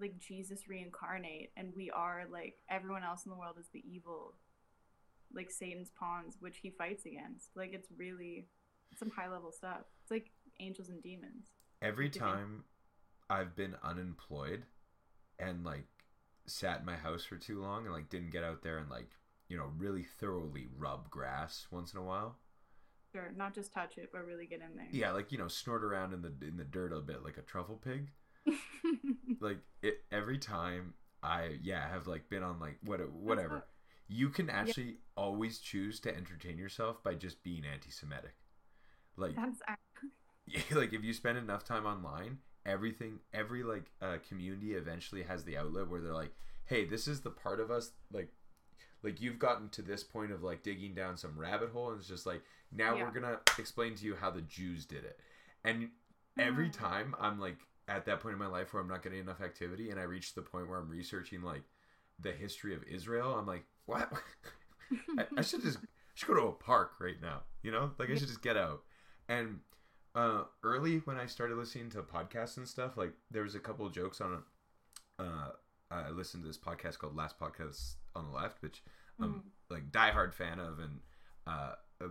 like 0.00 0.18
Jesus 0.18 0.68
reincarnate 0.68 1.50
and 1.56 1.72
we 1.76 1.90
are 1.90 2.24
like 2.30 2.54
everyone 2.68 3.04
else 3.04 3.24
in 3.26 3.30
the 3.30 3.36
world 3.36 3.56
is 3.60 3.68
the 3.72 3.82
evil 3.88 4.34
like 5.34 5.50
Satan's 5.50 5.90
pawns 5.90 6.36
which 6.40 6.58
he 6.58 6.70
fights 6.70 7.06
against. 7.06 7.50
Like 7.54 7.72
it's 7.72 7.88
really 7.96 8.46
it's 8.90 9.00
some 9.00 9.10
high 9.10 9.30
level 9.30 9.52
stuff. 9.52 9.82
It's 10.02 10.10
like 10.10 10.30
angels 10.60 10.88
and 10.88 11.02
demons. 11.02 11.48
Every 11.82 12.08
time 12.08 12.64
I've 13.28 13.56
been 13.56 13.74
unemployed 13.82 14.64
and 15.38 15.64
like 15.64 15.86
sat 16.46 16.80
in 16.80 16.86
my 16.86 16.96
house 16.96 17.24
for 17.24 17.36
too 17.36 17.60
long 17.60 17.84
and 17.84 17.92
like 17.92 18.08
didn't 18.08 18.30
get 18.30 18.44
out 18.44 18.62
there 18.62 18.78
and 18.78 18.90
like 18.90 19.10
you 19.48 19.56
know 19.56 19.70
really 19.76 20.02
thoroughly 20.04 20.66
rub 20.76 21.10
grass 21.10 21.66
once 21.70 21.92
in 21.92 21.98
a 21.98 22.02
while. 22.02 22.36
sure 23.12 23.32
not 23.36 23.54
just 23.54 23.72
touch 23.72 23.96
it 23.98 24.10
but 24.12 24.24
really 24.26 24.46
get 24.46 24.60
in 24.60 24.76
there 24.76 24.88
Yeah, 24.90 25.12
like 25.12 25.32
you 25.32 25.38
know 25.38 25.48
snort 25.48 25.84
around 25.84 26.12
in 26.12 26.22
the 26.22 26.32
in 26.46 26.56
the 26.56 26.64
dirt 26.64 26.92
a 26.92 27.00
bit 27.00 27.22
like 27.24 27.38
a 27.38 27.42
truffle 27.42 27.76
pig. 27.82 28.10
Like 29.40 29.58
it 29.82 30.04
every 30.10 30.38
time 30.38 30.94
I 31.22 31.58
yeah 31.62 31.88
have 31.88 32.06
like 32.06 32.28
been 32.28 32.42
on 32.42 32.58
like 32.60 32.78
what 32.82 33.00
whatever. 33.12 33.64
You 34.06 34.28
can 34.28 34.50
actually 34.50 34.98
always 35.16 35.58
choose 35.60 35.98
to 36.00 36.14
entertain 36.14 36.58
yourself 36.58 37.02
by 37.02 37.14
just 37.14 37.42
being 37.42 37.64
anti-Semitic. 37.64 38.34
Like 39.16 39.34
that's 39.36 39.60
Yeah, 40.46 40.60
like 40.74 40.92
if 40.92 41.02
you 41.04 41.12
spend 41.12 41.38
enough 41.38 41.64
time 41.64 41.86
online, 41.86 42.38
everything, 42.66 43.20
every 43.32 43.62
like 43.62 43.90
uh, 44.02 44.18
community 44.28 44.74
eventually 44.74 45.22
has 45.22 45.44
the 45.44 45.56
outlet 45.56 45.88
where 45.88 46.00
they're 46.00 46.12
like, 46.14 46.34
"Hey, 46.66 46.84
this 46.84 47.08
is 47.08 47.22
the 47.22 47.30
part 47.30 47.60
of 47.60 47.70
us 47.70 47.92
like, 48.12 48.30
like 49.04 49.20
you've 49.20 49.38
gotten 49.38 49.68
to 49.70 49.82
this 49.82 50.02
point 50.02 50.32
of 50.32 50.42
like 50.42 50.62
digging 50.64 50.94
down 50.94 51.16
some 51.16 51.38
rabbit 51.38 51.70
hole, 51.70 51.90
and 51.90 51.98
it's 52.00 52.08
just 52.08 52.26
like 52.26 52.42
now 52.72 52.96
Yeah. 52.96 53.04
we're 53.04 53.10
gonna 53.20 53.38
explain 53.58 53.94
to 53.96 54.04
you 54.04 54.16
how 54.16 54.30
the 54.30 54.40
Jews 54.42 54.84
did 54.86 55.04
it." 55.04 55.20
And 55.62 55.90
every 56.38 56.68
Mm. 56.68 56.72
time 56.72 57.14
I'm 57.20 57.38
like 57.38 57.58
at 57.86 58.06
that 58.06 58.20
point 58.20 58.32
in 58.32 58.38
my 58.38 58.46
life 58.46 58.72
where 58.72 58.82
I'm 58.82 58.88
not 58.88 59.02
getting 59.02 59.20
enough 59.20 59.40
activity, 59.42 59.90
and 59.90 60.00
I 60.00 60.04
reach 60.04 60.34
the 60.34 60.42
point 60.42 60.68
where 60.68 60.78
I'm 60.78 60.88
researching 60.88 61.42
like 61.42 61.62
the 62.18 62.32
history 62.32 62.74
of 62.74 62.82
Israel, 62.84 63.34
I'm 63.34 63.46
like, 63.46 63.64
what? 63.86 64.10
I, 65.18 65.26
I 65.36 65.42
should 65.42 65.62
just 65.62 65.78
I 65.78 65.80
should 66.14 66.28
go 66.28 66.34
to 66.34 66.46
a 66.48 66.52
park 66.52 66.94
right 67.00 67.20
now. 67.20 67.42
You 67.62 67.72
know, 67.72 67.92
like 67.98 68.08
I 68.10 68.14
should 68.14 68.28
just 68.28 68.42
get 68.42 68.56
out. 68.56 68.82
And 69.28 69.60
uh, 70.14 70.44
early 70.62 70.98
when 70.98 71.16
I 71.18 71.26
started 71.26 71.56
listening 71.58 71.90
to 71.90 72.02
podcasts 72.02 72.56
and 72.56 72.66
stuff, 72.68 72.96
like 72.96 73.12
there 73.30 73.42
was 73.42 73.54
a 73.54 73.60
couple 73.60 73.84
of 73.84 73.92
jokes 73.92 74.20
on 74.20 74.34
it. 74.34 74.40
Uh, 75.18 75.50
I 75.90 76.10
listened 76.10 76.42
to 76.44 76.46
this 76.48 76.58
podcast 76.58 76.98
called 76.98 77.14
Last 77.16 77.38
Podcast 77.38 77.96
on 78.16 78.26
the 78.26 78.36
Left, 78.36 78.62
which 78.62 78.82
I'm 79.20 79.42
like 79.70 79.90
diehard 79.90 80.34
fan 80.34 80.58
of, 80.58 80.78
and 80.78 81.00
uh, 81.46 81.72
uh, 82.00 82.08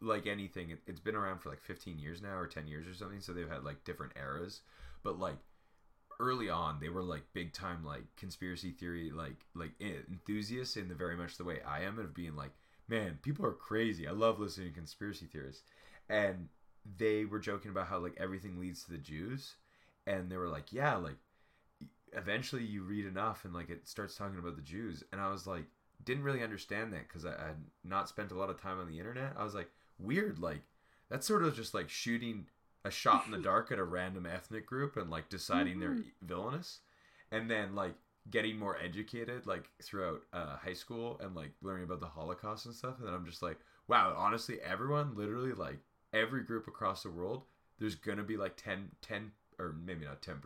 like 0.00 0.26
anything, 0.26 0.70
it, 0.70 0.80
it's 0.86 1.00
been 1.00 1.14
around 1.14 1.40
for 1.40 1.50
like 1.50 1.62
15 1.62 1.98
years 1.98 2.22
now 2.22 2.36
or 2.36 2.46
10 2.46 2.66
years 2.66 2.86
or 2.86 2.94
something. 2.94 3.20
So 3.20 3.32
they've 3.32 3.48
had 3.48 3.64
like 3.64 3.84
different 3.84 4.12
eras, 4.16 4.60
but 5.02 5.18
like 5.18 5.36
early 6.20 6.48
on 6.48 6.78
they 6.80 6.88
were 6.88 7.02
like 7.02 7.22
big 7.32 7.52
time 7.52 7.84
like 7.84 8.04
conspiracy 8.16 8.70
theory 8.70 9.10
like 9.10 9.44
like 9.54 9.72
enthusiasts 9.80 10.76
in 10.76 10.88
the 10.88 10.94
very 10.94 11.16
much 11.16 11.36
the 11.36 11.44
way 11.44 11.58
I 11.66 11.82
am 11.82 11.98
of 11.98 12.14
being 12.14 12.36
like 12.36 12.52
man 12.88 13.18
people 13.22 13.46
are 13.46 13.52
crazy. 13.52 14.06
I 14.06 14.12
love 14.12 14.38
listening 14.38 14.68
to 14.68 14.74
conspiracy 14.74 15.26
theorists. 15.26 15.62
And 16.08 16.48
they 16.98 17.24
were 17.24 17.38
joking 17.38 17.70
about 17.70 17.86
how 17.86 17.98
like 17.98 18.14
everything 18.18 18.60
leads 18.60 18.84
to 18.84 18.92
the 18.92 18.98
Jews 18.98 19.54
and 20.06 20.30
they 20.30 20.36
were 20.36 20.48
like 20.48 20.72
yeah 20.72 20.96
like 20.96 21.16
eventually 22.12 22.62
you 22.64 22.82
read 22.82 23.06
enough 23.06 23.44
and 23.44 23.54
like 23.54 23.70
it 23.70 23.88
starts 23.88 24.16
talking 24.16 24.38
about 24.38 24.56
the 24.56 24.62
Jews. 24.62 25.02
And 25.12 25.20
I 25.20 25.30
was 25.30 25.46
like 25.46 25.64
didn't 26.04 26.24
really 26.24 26.42
understand 26.42 26.92
that 26.92 27.06
because 27.08 27.24
I 27.24 27.30
I 27.34 27.46
had 27.48 27.64
not 27.84 28.08
spent 28.08 28.32
a 28.32 28.34
lot 28.38 28.50
of 28.50 28.60
time 28.60 28.78
on 28.80 28.88
the 28.88 28.98
internet. 28.98 29.34
I 29.36 29.44
was 29.44 29.54
like 29.54 29.70
weird 29.98 30.38
like 30.38 30.62
that's 31.08 31.26
sort 31.26 31.42
of 31.44 31.54
just 31.54 31.74
like 31.74 31.88
shooting 31.88 32.46
a 32.84 32.90
shot 32.90 33.24
in 33.26 33.32
the 33.32 33.38
dark 33.50 33.70
at 33.72 33.78
a 33.78 33.84
random 33.84 34.26
ethnic 34.26 34.66
group 34.66 34.96
and 34.96 35.10
like 35.10 35.28
deciding 35.28 35.78
they're 35.80 35.90
Mhm. 35.90 36.04
villainous. 36.22 36.80
And 37.30 37.50
then 37.50 37.74
like 37.74 37.94
getting 38.30 38.56
more 38.58 38.78
educated 38.78 39.46
like 39.46 39.68
throughout 39.82 40.22
uh, 40.32 40.56
high 40.56 40.72
school 40.74 41.18
and 41.20 41.34
like 41.34 41.52
learning 41.60 41.84
about 41.84 42.00
the 42.00 42.06
holocaust 42.06 42.66
and 42.66 42.74
stuff. 42.74 42.98
And 42.98 43.06
then 43.06 43.14
i'm 43.14 43.26
just 43.26 43.42
like 43.42 43.58
wow 43.88 44.14
honestly 44.16 44.60
everyone 44.60 45.16
literally 45.16 45.52
like 45.52 45.78
every 46.12 46.42
group 46.44 46.68
across 46.68 47.02
the 47.02 47.10
world 47.10 47.42
there's 47.78 47.96
gonna 47.96 48.22
be 48.22 48.36
like 48.36 48.56
10 48.56 48.90
10 49.00 49.32
or 49.58 49.74
maybe 49.84 50.04
not 50.04 50.22
10% 50.22 50.40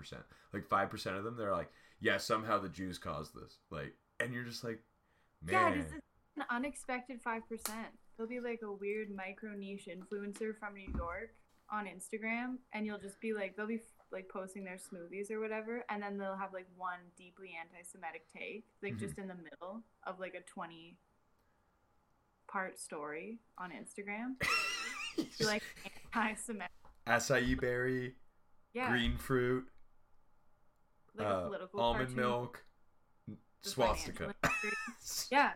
like 0.52 0.68
5% 0.68 1.18
of 1.18 1.24
them 1.24 1.36
they're 1.36 1.52
like 1.52 1.70
yeah 2.00 2.16
somehow 2.18 2.58
the 2.58 2.68
jews 2.68 2.98
caused 2.98 3.34
this 3.34 3.58
like 3.70 3.94
and 4.20 4.32
you're 4.32 4.44
just 4.44 4.64
like 4.64 4.80
Yeah, 5.46 5.68
man 5.70 5.78
this 5.78 5.86
is 5.88 6.00
an 6.36 6.44
unexpected 6.50 7.20
five 7.22 7.48
percent. 7.48 7.88
There'll 8.16 8.28
be 8.28 8.40
like 8.40 8.60
a 8.62 8.70
weird 8.72 9.08
micro 9.14 9.52
niche 9.54 9.88
influencer 9.90 10.54
from 10.58 10.74
New 10.74 10.92
York 10.96 11.30
on 11.70 11.86
Instagram, 11.86 12.56
and 12.72 12.84
you'll 12.86 12.98
just 12.98 13.18
be 13.20 13.32
like, 13.32 13.56
they'll 13.56 13.66
be 13.66 13.80
like 14.12 14.28
posting 14.28 14.62
their 14.64 14.76
smoothies 14.76 15.30
or 15.30 15.40
whatever, 15.40 15.84
and 15.90 16.02
then 16.02 16.16
they'll 16.18 16.36
have 16.36 16.52
like 16.52 16.66
one 16.76 16.98
deeply 17.16 17.50
anti-Semitic 17.60 18.26
take, 18.32 18.64
like 18.82 18.94
Mhm. 18.94 18.98
just 19.00 19.18
in 19.18 19.28
the 19.28 19.34
middle 19.34 19.82
of 20.06 20.20
like 20.20 20.34
a 20.34 20.42
twenty 20.42 20.98
part 22.48 22.78
story 22.78 23.38
on 23.58 23.70
Instagram, 23.70 24.36
like 25.40 25.62
anti-Semitic. 26.14 26.70
acai 27.06 27.58
berry 27.60 28.14
Yeah, 28.76 28.90
green 28.90 29.16
fruit 29.16 29.64
like 31.16 31.26
uh, 31.26 31.46
political 31.46 31.80
almond 31.80 32.08
cartoon, 32.08 32.16
milk 32.16 32.64
swastika. 33.62 34.34
Yeah, 35.30 35.52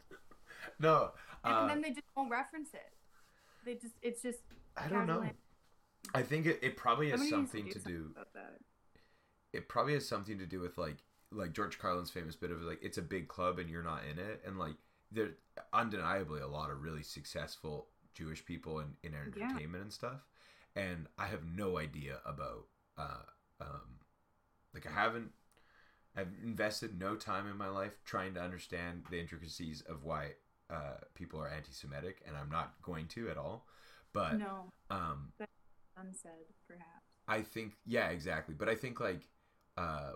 no 0.80 1.12
and 1.44 1.54
uh, 1.54 1.66
then 1.68 1.80
they 1.82 1.90
just 1.90 2.06
won't 2.16 2.30
reference 2.30 2.70
it. 2.74 2.92
They 3.64 3.74
just, 3.74 3.94
it's 4.02 4.22
just. 4.22 4.40
i 4.76 4.88
don't 4.88 5.06
know 5.06 5.24
i 6.14 6.22
think 6.22 6.46
it, 6.46 6.58
it 6.62 6.76
probably 6.76 7.10
has 7.10 7.28
something 7.28 7.66
to 7.66 7.72
something 7.74 7.92
do 7.92 8.10
about 8.12 8.32
that. 8.34 8.58
it 9.52 9.68
probably 9.68 9.92
has 9.94 10.08
something 10.08 10.38
to 10.38 10.46
do 10.46 10.58
with 10.58 10.76
like 10.78 10.96
like 11.30 11.52
George 11.52 11.78
Carlin's 11.78 12.10
famous 12.10 12.34
bit 12.34 12.50
of 12.50 12.60
like 12.62 12.80
it's 12.82 12.98
a 12.98 13.02
big 13.02 13.28
club 13.28 13.58
and 13.60 13.70
you're 13.70 13.82
not 13.84 14.02
in 14.10 14.18
it 14.18 14.42
and 14.44 14.58
like 14.58 14.74
there 15.12 15.30
undeniably 15.72 16.40
a 16.40 16.46
lot 16.48 16.70
of 16.70 16.82
really 16.82 17.02
successful 17.02 17.86
Jewish 18.14 18.44
people 18.44 18.80
in, 18.80 18.88
in 19.04 19.12
Yeah. 19.12 19.44
entertainment 19.44 19.84
and 19.84 19.92
stuff 19.92 20.26
and 20.76 21.06
I 21.18 21.26
have 21.26 21.44
no 21.44 21.78
idea 21.78 22.18
about 22.24 22.66
uh 22.98 23.24
um 23.60 24.00
like 24.74 24.86
I 24.86 24.90
haven't 24.90 25.30
I've 26.16 26.32
invested 26.42 26.98
no 26.98 27.16
time 27.16 27.48
in 27.48 27.56
my 27.56 27.68
life 27.68 27.98
trying 28.04 28.34
to 28.34 28.40
understand 28.42 29.04
the 29.10 29.18
intricacies 29.20 29.82
of 29.82 30.04
why 30.04 30.32
uh 30.70 30.98
people 31.14 31.40
are 31.40 31.48
anti-Semitic 31.48 32.22
and 32.26 32.36
I'm 32.36 32.50
not 32.50 32.74
going 32.82 33.06
to 33.08 33.30
at 33.30 33.36
all 33.38 33.66
but 34.12 34.38
No, 34.38 34.72
um 34.90 35.32
unsaid, 35.96 36.46
perhaps. 36.66 37.06
I 37.28 37.42
think 37.42 37.74
yeah, 37.86 38.08
exactly. 38.08 38.54
But 38.54 38.68
I 38.68 38.74
think 38.74 39.00
like 39.00 39.28
uh 39.76 40.12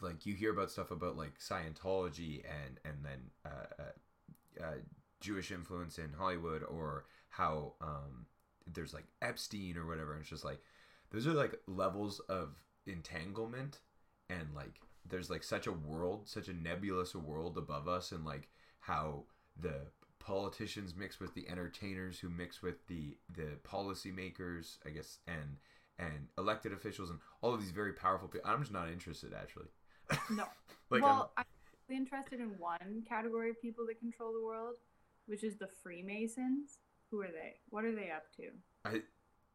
like 0.00 0.26
you 0.26 0.34
hear 0.34 0.52
about 0.52 0.70
stuff 0.70 0.90
about 0.90 1.16
like 1.16 1.38
Scientology 1.38 2.42
and 2.44 2.78
and 2.84 3.04
then 3.04 3.20
uh, 3.44 3.82
uh, 3.82 4.64
uh 4.64 4.74
Jewish 5.20 5.50
influence 5.50 5.98
in 5.98 6.12
Hollywood 6.18 6.62
or 6.62 7.06
how 7.30 7.74
um 7.80 8.26
there's 8.72 8.94
like 8.94 9.06
Epstein 9.22 9.76
or 9.76 9.86
whatever 9.86 10.12
and 10.12 10.20
it's 10.20 10.30
just 10.30 10.44
like 10.44 10.60
those 11.10 11.26
are 11.26 11.32
like 11.32 11.60
levels 11.66 12.20
of 12.28 12.56
entanglement 12.86 13.80
and 14.30 14.48
like 14.54 14.80
there's 15.08 15.30
like 15.30 15.44
such 15.44 15.66
a 15.66 15.72
world, 15.72 16.28
such 16.28 16.48
a 16.48 16.54
nebulous 16.54 17.14
world 17.14 17.58
above 17.58 17.88
us 17.88 18.12
and 18.12 18.24
like 18.24 18.48
how 18.80 19.24
the 19.60 19.82
politicians 20.18 20.94
mix 20.96 21.20
with 21.20 21.34
the 21.34 21.48
entertainers 21.48 22.18
who 22.18 22.28
mix 22.28 22.62
with 22.62 22.86
the 22.86 23.16
the 23.34 23.58
policymakers, 23.62 24.78
I 24.86 24.90
guess, 24.90 25.18
and 25.26 25.56
and 25.98 26.28
elected 26.38 26.72
officials 26.72 27.10
and 27.10 27.20
all 27.42 27.54
of 27.54 27.60
these 27.60 27.70
very 27.70 27.92
powerful 27.92 28.28
people. 28.28 28.50
I'm 28.50 28.60
just 28.60 28.72
not 28.72 28.88
interested 28.88 29.32
actually. 29.34 29.68
No. 30.30 30.46
like 30.90 31.02
well, 31.02 31.32
I'm 31.36 31.44
really 31.88 32.00
interested 32.00 32.40
in 32.40 32.58
one 32.58 33.04
category 33.08 33.50
of 33.50 33.60
people 33.60 33.86
that 33.86 34.00
control 34.00 34.32
the 34.32 34.44
world, 34.44 34.76
which 35.26 35.44
is 35.44 35.56
the 35.56 35.68
Freemasons. 35.82 36.78
Who 37.14 37.20
are 37.22 37.28
they? 37.28 37.54
What 37.70 37.84
are 37.84 37.94
they 37.94 38.10
up 38.10 38.24
to? 38.38 38.48
I 38.84 39.02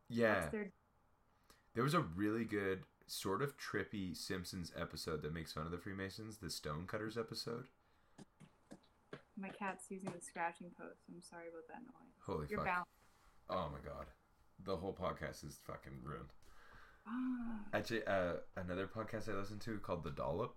yeah. 0.07 0.47
Their 0.49 0.71
There 1.75 1.83
was 1.83 1.93
a 1.93 1.99
really 1.99 2.45
good 2.45 2.83
sort 3.05 3.41
of 3.41 3.57
trippy 3.57 4.15
Simpsons 4.15 4.71
episode 4.79 5.21
that 5.23 5.33
makes 5.33 5.51
fun 5.51 5.65
of 5.65 5.71
the 5.71 5.77
Freemasons, 5.77 6.37
the 6.37 6.49
Stonecutters 6.49 7.17
episode. 7.17 7.65
my 9.37 9.49
cat's 9.49 9.87
using 9.89 10.09
the 10.15 10.21
scratching 10.21 10.67
post. 10.77 11.01
I'm 11.13 11.21
sorry 11.21 11.47
about 11.49 11.67
that 11.67 11.81
noise. 11.81 12.13
Holy 12.25 12.47
You're 12.49 12.59
fuck. 12.59 12.67
bound. 12.67 12.85
Oh 13.49 13.69
my 13.73 13.79
god. 13.85 14.05
The 14.63 14.77
whole 14.77 14.93
podcast 14.93 15.45
is 15.45 15.59
fucking 15.67 15.99
ruined. 16.01 16.29
Ah. 17.07 17.59
Actually, 17.73 18.05
uh, 18.07 18.35
another 18.55 18.87
podcast 18.87 19.27
I 19.27 19.37
listened 19.37 19.59
to 19.61 19.77
called 19.79 20.05
The 20.05 20.11
Dollop. 20.11 20.55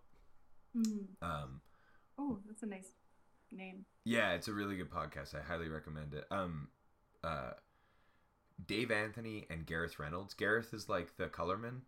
Mhm. 0.76 1.06
Um, 1.20 1.62
Oh, 2.16 2.38
that's 2.46 2.62
a 2.62 2.66
nice 2.66 2.92
name. 3.50 3.86
yeah, 4.04 4.34
it's 4.34 4.46
a 4.46 4.52
really 4.52 4.76
good 4.76 4.90
podcast. 4.90 5.34
I 5.34 5.42
highly 5.42 5.68
recommend 5.68 6.14
it. 6.14 6.26
Um, 6.30 6.68
uh, 7.24 7.52
Dave 8.66 8.90
Anthony 8.90 9.46
and 9.50 9.66
Gareth 9.66 9.98
Reynolds. 9.98 10.34
Gareth 10.34 10.72
is 10.74 10.88
like 10.88 11.16
the 11.16 11.26
colorman, 11.28 11.80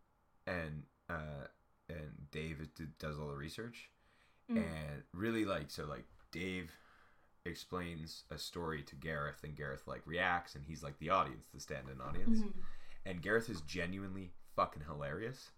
and 0.47 0.85
uh, 1.09 1.47
and 1.89 2.31
Dave 2.31 2.67
does 2.99 3.19
all 3.19 3.29
the 3.29 3.37
research. 3.37 3.91
Mm. 4.51 4.59
and 4.59 5.03
really 5.15 5.47
like 5.47 5.71
so 5.71 5.87
like 5.87 6.05
Dave 6.31 6.71
explains 7.47 8.25
a 8.31 8.37
story 8.37 8.83
to 8.83 8.95
Gareth 8.95 9.43
and 9.43 9.57
Gareth 9.57 9.87
like 9.87 10.03
reacts 10.07 10.55
and 10.55 10.63
he's 10.67 10.83
like 10.83 10.99
the 10.99 11.09
audience 11.09 11.47
the 11.55 11.61
stand-in 11.61 11.99
audience 11.99 12.41
Mhm. 12.41 12.53
and 13.07 13.23
Gareth 13.23 13.49
is 13.49 13.63
genuinely 13.63 14.33
fucking 14.55 14.83
hilarious 14.87 15.51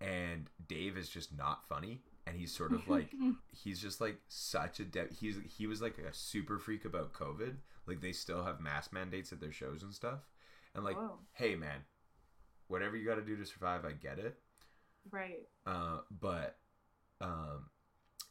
and 0.00 0.50
Dave 0.66 0.96
is 0.96 1.08
just 1.08 1.32
not 1.36 1.64
funny 1.68 2.02
and 2.26 2.36
he's 2.36 2.52
sort 2.52 2.72
of 2.72 2.86
like 2.88 3.10
he's 3.52 3.80
just 3.80 4.00
like 4.00 4.18
such 4.28 4.80
a 4.80 4.84
de- 4.84 5.08
he's 5.18 5.36
he 5.56 5.66
was 5.66 5.80
like 5.80 5.98
a 5.98 6.12
super 6.12 6.58
freak 6.58 6.84
about 6.84 7.12
covid 7.12 7.56
like 7.86 8.00
they 8.00 8.12
still 8.12 8.42
have 8.44 8.60
mask 8.60 8.92
mandates 8.92 9.32
at 9.32 9.40
their 9.40 9.52
shows 9.52 9.82
and 9.82 9.94
stuff 9.94 10.20
and 10.74 10.84
like 10.84 10.96
Whoa. 10.96 11.18
hey 11.34 11.54
man 11.54 11.80
whatever 12.68 12.96
you 12.96 13.06
got 13.06 13.14
to 13.14 13.22
do 13.22 13.36
to 13.36 13.46
survive 13.46 13.84
I 13.84 13.92
get 13.92 14.18
it 14.18 14.38
Right. 15.10 15.46
uh, 15.66 15.98
but 16.10 16.56
um, 17.20 17.70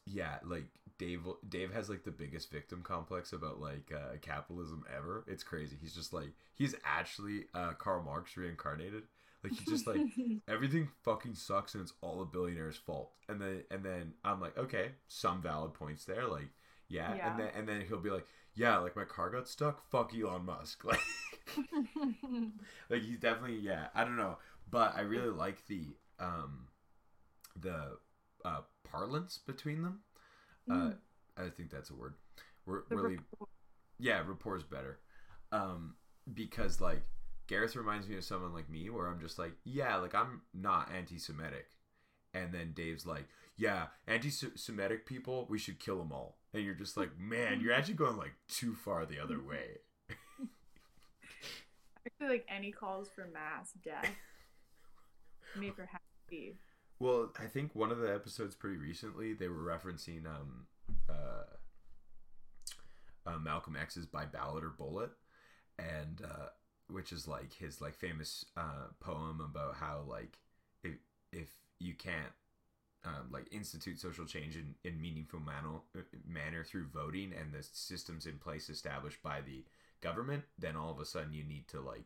yeah, 0.05 0.35
like 0.45 0.65
Dave. 0.99 1.21
Dave 1.47 1.73
has 1.73 1.89
like 1.89 2.03
the 2.03 2.11
biggest 2.11 2.51
victim 2.51 2.81
complex 2.83 3.33
about 3.33 3.59
like 3.59 3.91
uh, 3.95 4.17
capitalism 4.21 4.83
ever. 4.95 5.23
It's 5.27 5.43
crazy. 5.43 5.77
He's 5.81 5.95
just 5.95 6.13
like 6.13 6.33
he's 6.53 6.75
actually 6.83 7.45
uh, 7.53 7.71
Karl 7.79 8.03
Marx 8.03 8.35
reincarnated. 8.37 9.03
Like 9.49 9.59
he's 9.59 9.67
just 9.69 9.87
like 9.87 10.01
everything 10.47 10.89
fucking 11.03 11.35
sucks 11.35 11.73
and 11.75 11.81
it's 11.83 11.93
all 12.01 12.21
a 12.21 12.25
billionaire's 12.25 12.77
fault. 12.77 13.11
And 13.29 13.39
then 13.39 13.63
and 13.71 13.83
then 13.83 14.13
I'm 14.23 14.41
like, 14.41 14.57
okay, 14.57 14.91
some 15.07 15.41
valid 15.41 15.73
points 15.73 16.05
there. 16.05 16.27
Like 16.27 16.49
yeah, 16.89 17.15
Yeah. 17.15 17.31
and 17.31 17.39
then 17.39 17.49
and 17.55 17.67
then 17.69 17.81
he'll 17.87 17.99
be 17.99 18.09
like, 18.09 18.25
yeah, 18.55 18.77
like 18.77 18.95
my 18.95 19.05
car 19.05 19.29
got 19.29 19.47
stuck. 19.47 19.87
Fuck 19.89 20.13
Elon 20.15 20.45
Musk. 20.45 20.83
Like 20.93 20.99
like 22.89 23.01
he's 23.03 23.19
definitely 23.19 23.57
yeah 23.59 23.87
i 23.93 24.03
don't 24.03 24.17
know 24.17 24.37
but 24.69 24.95
i 24.95 25.01
really 25.01 25.29
like 25.29 25.65
the 25.67 25.95
um 26.19 26.67
the 27.61 27.97
uh 28.43 28.61
parlance 28.89 29.37
between 29.45 29.81
them 29.83 29.99
uh 30.71 30.91
i 31.37 31.49
think 31.49 31.69
that's 31.69 31.91
a 31.91 31.95
word 31.95 32.15
we're 32.65 32.81
The 32.89 32.95
really 32.95 33.17
rapport- 33.17 33.47
yeah 33.99 34.21
rapport's 34.25 34.63
better 34.63 34.99
um 35.51 35.95
because 36.33 36.81
like 36.81 37.03
gareth 37.47 37.75
reminds 37.75 38.07
me 38.07 38.17
of 38.17 38.23
someone 38.23 38.53
like 38.53 38.69
me 38.69 38.89
where 38.89 39.07
i'm 39.07 39.19
just 39.19 39.37
like 39.37 39.53
yeah 39.63 39.95
like 39.97 40.15
i'm 40.15 40.41
not 40.53 40.91
anti-semitic. 40.95 41.67
And 42.33 42.53
then 42.53 42.73
dave's 42.75 43.05
like 43.05 43.27
yeah 43.57 43.87
anti-semitic 44.07 45.05
people 45.05 45.47
we 45.49 45.57
should 45.57 45.79
kill 45.79 45.97
them 45.97 46.11
all. 46.11 46.37
And 46.53 46.63
you're 46.63 46.73
just 46.73 46.97
like 46.97 47.17
man 47.17 47.61
you're 47.61 47.73
actually 47.73 47.93
going 47.95 48.17
like 48.17 48.33
too 48.47 48.73
far 48.75 49.05
the 49.05 49.19
other 49.19 49.39
way. 49.49 49.79
I 52.05 52.09
feel 52.19 52.27
like 52.27 52.45
any 52.49 52.71
calls 52.71 53.09
for 53.09 53.27
mass 53.33 53.71
death 53.83 54.09
make 55.59 55.77
her 55.77 55.89
happy. 55.91 56.57
Well, 56.99 57.31
I 57.39 57.45
think 57.45 57.73
one 57.73 57.91
of 57.91 57.99
the 57.99 58.13
episodes 58.13 58.55
pretty 58.55 58.77
recently 58.77 59.33
they 59.33 59.47
were 59.47 59.63
referencing 59.63 60.25
um 60.25 60.67
uh, 61.09 61.45
uh 63.25 63.37
Malcolm 63.39 63.77
X's 63.79 64.05
by 64.05 64.25
ballot 64.25 64.63
or 64.63 64.69
bullet. 64.69 65.11
And 65.79 66.21
uh 66.23 66.47
which 66.89 67.11
is 67.11 67.27
like 67.27 67.53
his 67.53 67.81
like 67.81 67.95
famous 67.95 68.45
uh 68.57 68.87
poem 68.99 69.41
about 69.41 69.75
how 69.75 70.01
like 70.07 70.37
if 70.83 70.93
if 71.31 71.49
you 71.79 71.93
can't 71.93 72.33
um, 73.05 73.29
like 73.31 73.47
institute 73.51 73.99
social 73.99 74.25
change 74.25 74.55
in, 74.55 74.73
in 74.83 74.99
meaningful 74.99 75.39
manner 75.39 75.79
manner 76.27 76.63
through 76.63 76.87
voting 76.87 77.33
and 77.39 77.53
the 77.53 77.61
systems 77.61 78.25
in 78.25 78.37
place 78.39 78.69
established 78.69 79.21
by 79.21 79.41
the 79.41 79.63
government 80.01 80.43
then 80.57 80.75
all 80.75 80.91
of 80.91 80.99
a 80.99 81.05
sudden 81.05 81.33
you 81.33 81.43
need 81.43 81.67
to 81.67 81.79
like 81.79 82.05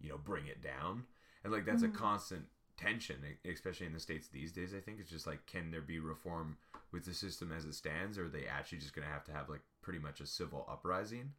you 0.00 0.10
know 0.10 0.18
bring 0.18 0.46
it 0.46 0.62
down. 0.62 1.04
And 1.42 1.52
like 1.52 1.66
that's 1.66 1.82
a 1.82 1.88
constant 1.88 2.46
tension 2.76 3.16
especially 3.48 3.86
in 3.86 3.92
the 3.92 4.00
states 4.00 4.28
these 4.28 4.50
days 4.50 4.74
i 4.74 4.80
think. 4.80 4.98
It's 5.00 5.10
just 5.10 5.26
like 5.26 5.46
can 5.46 5.70
there 5.70 5.80
be 5.80 5.98
reform 5.98 6.56
with 6.92 7.04
the 7.04 7.14
system 7.14 7.52
as 7.56 7.64
it 7.64 7.74
stands 7.74 8.18
or 8.18 8.26
are 8.26 8.28
they 8.28 8.46
actually 8.46 8.78
just 8.78 8.94
going 8.94 9.06
to 9.06 9.12
have 9.12 9.24
to 9.24 9.32
have 9.32 9.48
like 9.48 9.62
pretty 9.82 9.98
much 9.98 10.20
a 10.20 10.26
civil 10.26 10.66
uprising? 10.70 11.32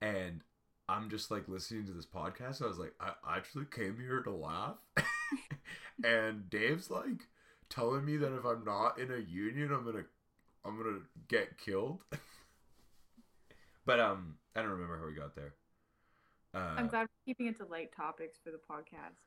And 0.00 0.40
i'm 0.92 1.08
just 1.10 1.30
like 1.30 1.48
listening 1.48 1.86
to 1.86 1.92
this 1.92 2.06
podcast 2.06 2.62
i 2.62 2.66
was 2.66 2.78
like 2.78 2.92
i 3.00 3.12
actually 3.36 3.64
came 3.64 3.96
here 3.98 4.20
to 4.20 4.30
laugh 4.30 4.76
and 6.04 6.50
dave's 6.50 6.90
like 6.90 7.28
telling 7.70 8.04
me 8.04 8.16
that 8.16 8.34
if 8.36 8.44
i'm 8.44 8.64
not 8.64 8.98
in 8.98 9.10
a 9.10 9.18
union 9.18 9.72
i'm 9.72 9.84
gonna 9.84 10.04
i'm 10.64 10.76
gonna 10.76 10.98
get 11.28 11.56
killed 11.58 12.02
but 13.86 13.98
um 14.00 14.34
i 14.54 14.60
don't 14.60 14.70
remember 14.70 14.98
how 14.98 15.06
we 15.06 15.14
got 15.14 15.34
there 15.34 15.54
uh, 16.54 16.74
I'm 16.76 16.88
glad 16.88 17.04
we're 17.04 17.24
keeping 17.24 17.46
it 17.46 17.56
to 17.56 17.64
light 17.64 17.92
topics 17.96 18.38
for 18.44 18.50
the 18.50 18.58
podcast. 18.58 19.24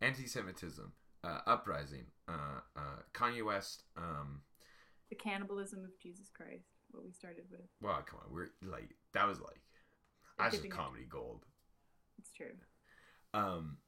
anti-Semitism, 0.00 0.90
uh, 1.22 1.38
uprising, 1.46 2.06
uh, 2.28 2.58
uh, 2.76 3.02
Kanye 3.14 3.44
West. 3.46 3.84
Um, 3.96 4.40
The 5.08 5.14
cannibalism 5.14 5.84
of 5.84 5.96
Jesus 6.02 6.28
Christ, 6.28 6.66
what 6.90 7.04
we 7.04 7.12
started 7.12 7.44
with. 7.52 7.60
well, 7.80 8.02
come 8.04 8.18
on, 8.18 8.34
we're 8.34 8.48
like 8.68 8.96
that 9.12 9.28
was 9.28 9.38
like 9.38 9.60
that's 10.38 10.56
just 10.58 10.70
comedy 10.70 11.04
gold. 11.08 11.44
It's 12.18 12.30
true. 12.32 12.52
Um, 13.34 13.78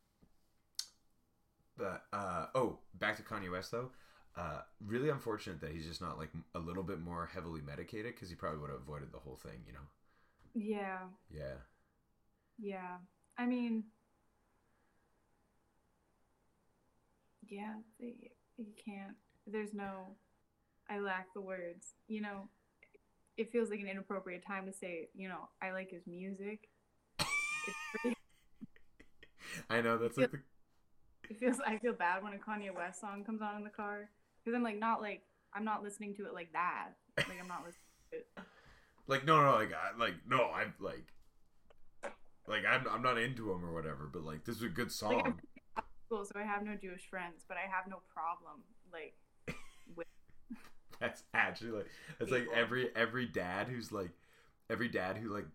but 1.76 2.04
uh, 2.12 2.46
oh, 2.54 2.78
back 2.94 3.16
to 3.16 3.22
Kanye 3.22 3.50
West 3.50 3.70
though. 3.70 3.90
Uh, 4.36 4.60
really 4.86 5.08
unfortunate 5.08 5.60
that 5.60 5.70
he's 5.72 5.86
just 5.86 6.00
not 6.00 6.16
like 6.18 6.30
a 6.54 6.58
little 6.58 6.82
bit 6.84 7.00
more 7.00 7.28
heavily 7.32 7.60
medicated 7.60 8.14
because 8.14 8.28
he 8.28 8.36
probably 8.36 8.60
would 8.60 8.70
have 8.70 8.80
avoided 8.80 9.10
the 9.12 9.18
whole 9.18 9.36
thing. 9.36 9.60
You 9.66 9.72
know? 9.72 9.78
Yeah, 10.54 10.98
Yeah. 11.30 11.54
yeah. 12.58 12.96
I 13.36 13.46
mean, 13.46 13.84
yeah, 17.48 17.74
you 17.98 18.66
can't. 18.84 19.16
There's 19.46 19.72
no. 19.72 20.16
I 20.90 20.98
lack 21.00 21.32
the 21.34 21.40
words. 21.40 21.94
You 22.06 22.20
know, 22.22 22.48
it 23.38 23.52
feels 23.52 23.70
like 23.70 23.80
an 23.80 23.88
inappropriate 23.88 24.44
time 24.44 24.66
to 24.66 24.72
say, 24.72 25.08
you 25.14 25.28
know, 25.28 25.48
I 25.62 25.70
like 25.70 25.90
his 25.90 26.02
music. 26.06 26.68
Pretty, 28.02 28.16
I 29.70 29.80
know 29.80 29.96
that's 29.96 30.18
like 30.18 30.32
the 30.32 30.40
it 31.30 31.38
feels. 31.38 31.60
I 31.64 31.78
feel 31.78 31.92
bad 31.92 32.22
when 32.22 32.32
a 32.34 32.36
Kanye 32.36 32.74
West 32.74 33.00
song 33.00 33.24
comes 33.24 33.40
on 33.40 33.56
in 33.56 33.64
the 33.64 33.70
car 33.70 34.10
because 34.44 34.56
I'm 34.56 34.62
like 34.62 34.78
not 34.78 35.00
like 35.00 35.22
I'm 35.54 35.64
not 35.64 35.82
listening 35.82 36.14
to 36.16 36.26
it 36.26 36.34
like 36.34 36.52
that. 36.52 36.90
Like 37.16 37.38
I'm 37.40 37.48
not 37.48 37.60
listening 37.64 37.84
to 38.10 38.16
it. 38.18 38.26
like 39.06 39.24
no 39.24 39.42
no 39.42 39.52
like 39.52 39.72
I, 39.72 39.96
like 39.98 40.14
no 40.28 40.50
I'm 40.50 40.74
like 40.80 41.12
like 42.48 42.62
I'm 42.68 42.86
I'm 42.88 43.02
not 43.02 43.18
into 43.18 43.52
him 43.52 43.64
or 43.64 43.72
whatever, 43.72 44.10
but 44.12 44.24
like 44.24 44.44
this 44.44 44.56
is 44.56 44.62
a 44.62 44.68
good 44.68 44.90
song. 44.90 45.22
Like 45.76 45.84
so 46.10 46.24
I 46.34 46.42
have 46.42 46.64
no 46.64 46.74
Jewish 46.74 47.08
friends, 47.08 47.44
but 47.46 47.56
I 47.56 47.70
have 47.70 47.86
no 47.88 48.00
problem 48.12 48.62
like 48.92 49.14
with 49.96 50.06
That's 51.00 51.22
actually 51.32 51.70
like 51.70 51.86
that's 52.18 52.30
like 52.30 52.46
every 52.54 52.90
every 52.96 53.26
dad 53.26 53.68
who's 53.68 53.92
like 53.92 54.10
every 54.68 54.88
dad 54.88 55.16
who 55.16 55.32
like 55.32 55.46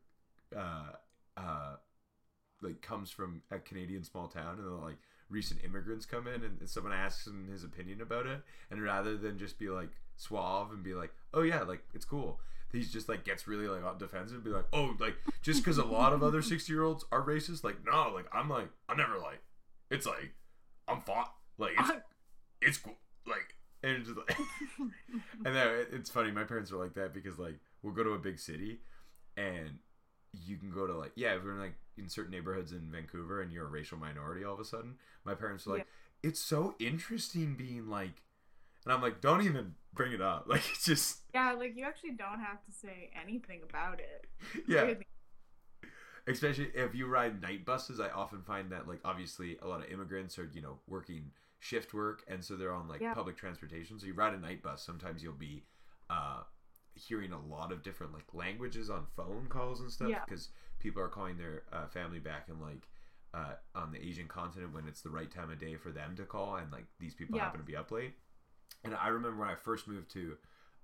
uh 0.55 0.93
uh 1.37 1.75
like 2.61 2.81
comes 2.81 3.11
from 3.11 3.41
a 3.51 3.59
Canadian 3.59 4.03
small 4.03 4.27
town 4.27 4.57
and 4.59 4.81
like 4.81 4.97
recent 5.29 5.63
immigrants 5.63 6.05
come 6.05 6.27
in 6.27 6.43
and 6.43 6.69
someone 6.69 6.93
asks 6.93 7.27
him 7.27 7.47
his 7.51 7.63
opinion 7.63 8.01
about 8.01 8.25
it 8.25 8.41
and 8.69 8.81
rather 8.83 9.17
than 9.17 9.37
just 9.37 9.57
be 9.57 9.69
like 9.69 9.89
suave 10.15 10.71
and 10.71 10.83
be 10.83 10.93
like 10.93 11.11
oh 11.33 11.41
yeah 11.41 11.61
like 11.61 11.83
it's 11.93 12.05
cool 12.05 12.39
he's 12.71 12.91
just 12.91 13.09
like 13.09 13.23
gets 13.23 13.47
really 13.47 13.67
like 13.67 13.97
defensive 13.97 14.35
and 14.35 14.43
be 14.43 14.51
like 14.51 14.65
oh 14.73 14.95
like 14.99 15.15
just 15.41 15.63
because 15.63 15.77
a 15.77 15.85
lot 15.85 16.13
of 16.13 16.21
other 16.23 16.41
60 16.43 16.71
year 16.71 16.83
olds 16.83 17.03
are 17.11 17.21
racist 17.21 17.63
like 17.63 17.77
no 17.85 18.11
like 18.13 18.27
i'm 18.31 18.49
like 18.49 18.69
i'm 18.87 18.97
never 18.97 19.17
like 19.17 19.41
it's 19.89 20.05
like 20.05 20.33
i'm 20.87 21.01
fine 21.01 21.25
like 21.57 21.71
it's 21.79 21.91
it's 22.61 22.77
cool 22.77 22.97
like 23.25 23.52
and 23.83 23.97
it's 23.97 24.07
just 24.07 24.17
like 24.17 24.37
and 25.45 25.55
then 25.55 25.67
it- 25.67 25.89
it's 25.93 26.09
funny 26.09 26.31
my 26.31 26.43
parents 26.43 26.71
are 26.71 26.77
like 26.77 26.93
that 26.95 27.13
because 27.13 27.37
like 27.39 27.59
we'll 27.81 27.93
go 27.93 28.03
to 28.03 28.11
a 28.11 28.19
big 28.19 28.39
city 28.39 28.79
and 29.37 29.79
you 30.45 30.57
can 30.57 30.71
go 30.71 30.87
to 30.87 30.93
like 30.93 31.11
yeah, 31.15 31.35
if 31.35 31.43
we're 31.43 31.53
in 31.53 31.59
like 31.59 31.75
in 31.97 32.09
certain 32.09 32.31
neighborhoods 32.31 32.71
in 32.71 32.89
Vancouver 32.91 33.41
and 33.41 33.51
you're 33.51 33.65
a 33.65 33.69
racial 33.69 33.97
minority 33.97 34.43
all 34.43 34.53
of 34.55 34.59
a 34.59 34.65
sudden, 34.65 34.95
my 35.25 35.35
parents 35.35 35.65
were 35.65 35.75
like, 35.75 35.87
it's 36.23 36.39
so 36.39 36.75
interesting 36.79 37.55
being 37.55 37.87
like, 37.87 38.23
and 38.85 38.93
I'm 38.93 39.01
like, 39.01 39.21
don't 39.21 39.43
even 39.43 39.75
bring 39.93 40.11
it 40.13 40.21
up. 40.21 40.45
Like 40.49 40.63
it's 40.71 40.85
just 40.85 41.19
Yeah, 41.33 41.53
like 41.53 41.75
you 41.75 41.83
actually 41.85 42.11
don't 42.11 42.39
have 42.39 42.63
to 42.65 42.71
say 42.71 43.11
anything 43.21 43.61
about 43.69 43.99
it. 43.99 44.25
yeah. 44.67 44.81
Really. 44.81 45.05
especially 46.27 46.69
if 46.73 46.95
you 46.95 47.05
ride 47.07 47.41
night 47.41 47.65
buses 47.65 47.99
i 47.99 48.09
often 48.09 48.41
find 48.41 48.71
that 48.71 48.87
like 48.87 48.99
obviously 49.03 49.57
a 49.61 49.67
lot 49.67 49.83
of 49.83 49.91
immigrants 49.91 50.39
are 50.39 50.49
you 50.53 50.61
know 50.61 50.77
working 50.87 51.31
shift 51.63 51.93
work 51.93 52.23
and 52.27 52.43
so 52.43 52.57
they're 52.57 52.73
on 52.73 52.89
like 52.89 52.99
Yeah. 52.99 53.13
public 53.13 53.37
transportation 53.37 53.97
so 53.97 54.05
you 54.05 54.13
ride 54.13 54.33
a 54.33 54.37
night 54.37 54.61
bus 54.61 54.85
sometimes 54.85 55.23
you'll 55.23 55.31
be 55.31 55.63
uh 56.09 56.41
hearing 56.93 57.31
a 57.31 57.39
lot 57.39 57.71
of 57.71 57.81
different 57.81 58.11
like 58.13 58.25
languages 58.33 58.89
on 58.89 59.05
phone 59.15 59.47
calls 59.47 59.79
and 59.79 59.89
stuff 59.89 60.09
Yeah. 60.09 60.19
because 60.27 60.49
people 60.79 61.01
are 61.01 61.07
calling 61.07 61.37
their 61.37 61.63
uh, 61.71 61.87
family 61.87 62.19
back 62.19 62.49
in 62.49 62.59
like 62.59 62.89
uh, 63.33 63.53
on 63.75 63.93
the 63.93 64.05
asian 64.05 64.27
continent 64.27 64.73
when 64.73 64.87
it's 64.89 65.01
the 65.01 65.09
right 65.09 65.31
time 65.31 65.49
of 65.49 65.57
day 65.57 65.75
for 65.77 65.89
them 65.89 66.15
to 66.17 66.23
call 66.23 66.57
and 66.57 66.69
like 66.69 66.85
these 66.99 67.15
people 67.15 67.37
Yeah. 67.37 67.45
happen 67.45 67.61
to 67.61 67.65
be 67.65 67.77
up 67.77 67.91
late 67.91 68.13
and 68.83 68.93
i 68.95 69.07
remember 69.07 69.39
when 69.39 69.47
i 69.49 69.55
first 69.55 69.87
moved 69.87 70.11
to 70.11 70.35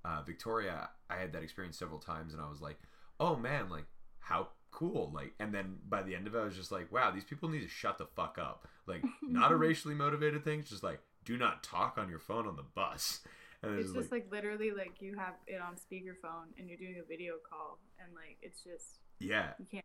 uh, 0.05 0.21
victoria 0.25 0.87
i 1.09 1.17
had 1.17 1.33
that 1.33 1.43
experience 1.43 1.77
several 1.77 1.99
times 1.99 2.33
and 2.33 2.41
i 2.41 2.49
was 2.49 2.61
like 2.61 2.79
oh 3.19 3.35
man 3.35 3.69
like 3.69 3.85
how 4.19 4.47
cool 4.71 5.11
like 5.13 5.33
and 5.39 5.53
then 5.53 5.75
by 5.87 6.01
the 6.01 6.15
end 6.15 6.27
of 6.27 6.35
it 6.35 6.39
i 6.39 6.45
was 6.45 6.55
just 6.55 6.71
like 6.71 6.91
wow 6.91 7.09
these 7.11 7.23
people 7.23 7.49
need 7.49 7.61
to 7.61 7.67
shut 7.67 7.97
the 7.97 8.05
fuck 8.05 8.37
up. 8.39 8.67
Like 8.87 9.03
not 9.21 9.51
a 9.51 9.55
racially 9.67 9.95
motivated 9.95 10.43
thing 10.43 10.59
it's 10.59 10.69
just 10.69 10.83
like 10.83 10.99
do 11.25 11.37
not 11.37 11.63
talk 11.63 11.97
on 11.97 12.09
your 12.09 12.19
phone 12.19 12.47
on 12.47 12.55
the 12.55 12.63
bus. 12.63 13.21
And 13.61 13.77
It's 13.77 13.89
it's 13.89 13.97
just 13.97 14.11
like, 14.13 14.23
like 14.23 14.31
literally 14.31 14.71
like 14.71 15.01
you 15.01 15.17
have 15.17 15.33
it 15.45 15.59
on 15.61 15.75
speakerphone 15.75 16.57
and 16.57 16.69
you're 16.69 16.77
doing 16.77 16.95
a 17.03 17.05
video 17.05 17.33
call 17.49 17.77
and 18.01 18.07
like 18.15 18.37
it's 18.41 18.61
just 18.63 18.99
yeah. 19.19 19.49
you 19.59 19.65
can't 19.69 19.83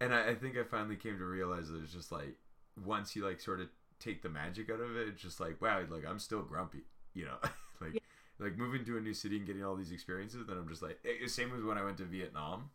and 0.00 0.14
I, 0.14 0.30
I 0.30 0.34
think 0.34 0.56
i 0.56 0.62
finally 0.64 0.96
came 0.96 1.18
to 1.18 1.24
realize 1.26 1.68
that 1.68 1.82
it's 1.82 1.92
just 1.92 2.10
like 2.10 2.36
once 2.82 3.14
you 3.14 3.26
like 3.26 3.40
sort 3.40 3.60
of 3.60 3.68
take 4.00 4.22
the 4.22 4.30
magic 4.30 4.70
out 4.70 4.80
of 4.80 4.96
it 4.96 5.06
it's 5.08 5.20
just 5.20 5.38
like 5.38 5.60
wow 5.60 5.82
like 5.90 6.06
i'm 6.08 6.18
still 6.18 6.42
grumpy 6.42 6.84
you 7.14 7.24
know? 7.26 7.36
Like 7.80 7.94
Yeah. 7.94 8.00
like 8.38 8.56
moving 8.56 8.84
to 8.86 8.96
a 8.96 9.00
new 9.00 9.12
city 9.12 9.36
and 9.36 9.46
getting 9.46 9.64
all 9.64 9.74
these 9.76 9.92
experiences 9.92 10.46
then 10.46 10.56
i'm 10.56 10.68
just 10.68 10.82
like 10.82 10.98
it, 11.04 11.28
same 11.30 11.50
as 11.54 11.62
when 11.62 11.76
i 11.76 11.84
went 11.84 11.96
to 11.98 12.04
vietnam 12.04 12.70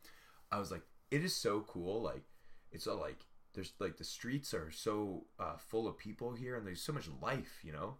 i 0.51 0.59
was 0.59 0.69
like 0.69 0.83
it 1.11 1.23
is 1.23 1.35
so 1.35 1.61
cool 1.61 2.01
like 2.01 2.23
it's 2.71 2.87
all 2.87 2.99
like 2.99 3.19
there's 3.53 3.73
like 3.79 3.97
the 3.97 4.03
streets 4.03 4.53
are 4.53 4.69
so 4.71 5.25
uh, 5.39 5.57
full 5.57 5.87
of 5.87 5.97
people 5.97 6.33
here 6.33 6.55
and 6.55 6.65
there's 6.67 6.81
so 6.81 6.93
much 6.93 7.07
life 7.21 7.59
you 7.63 7.71
know 7.71 7.95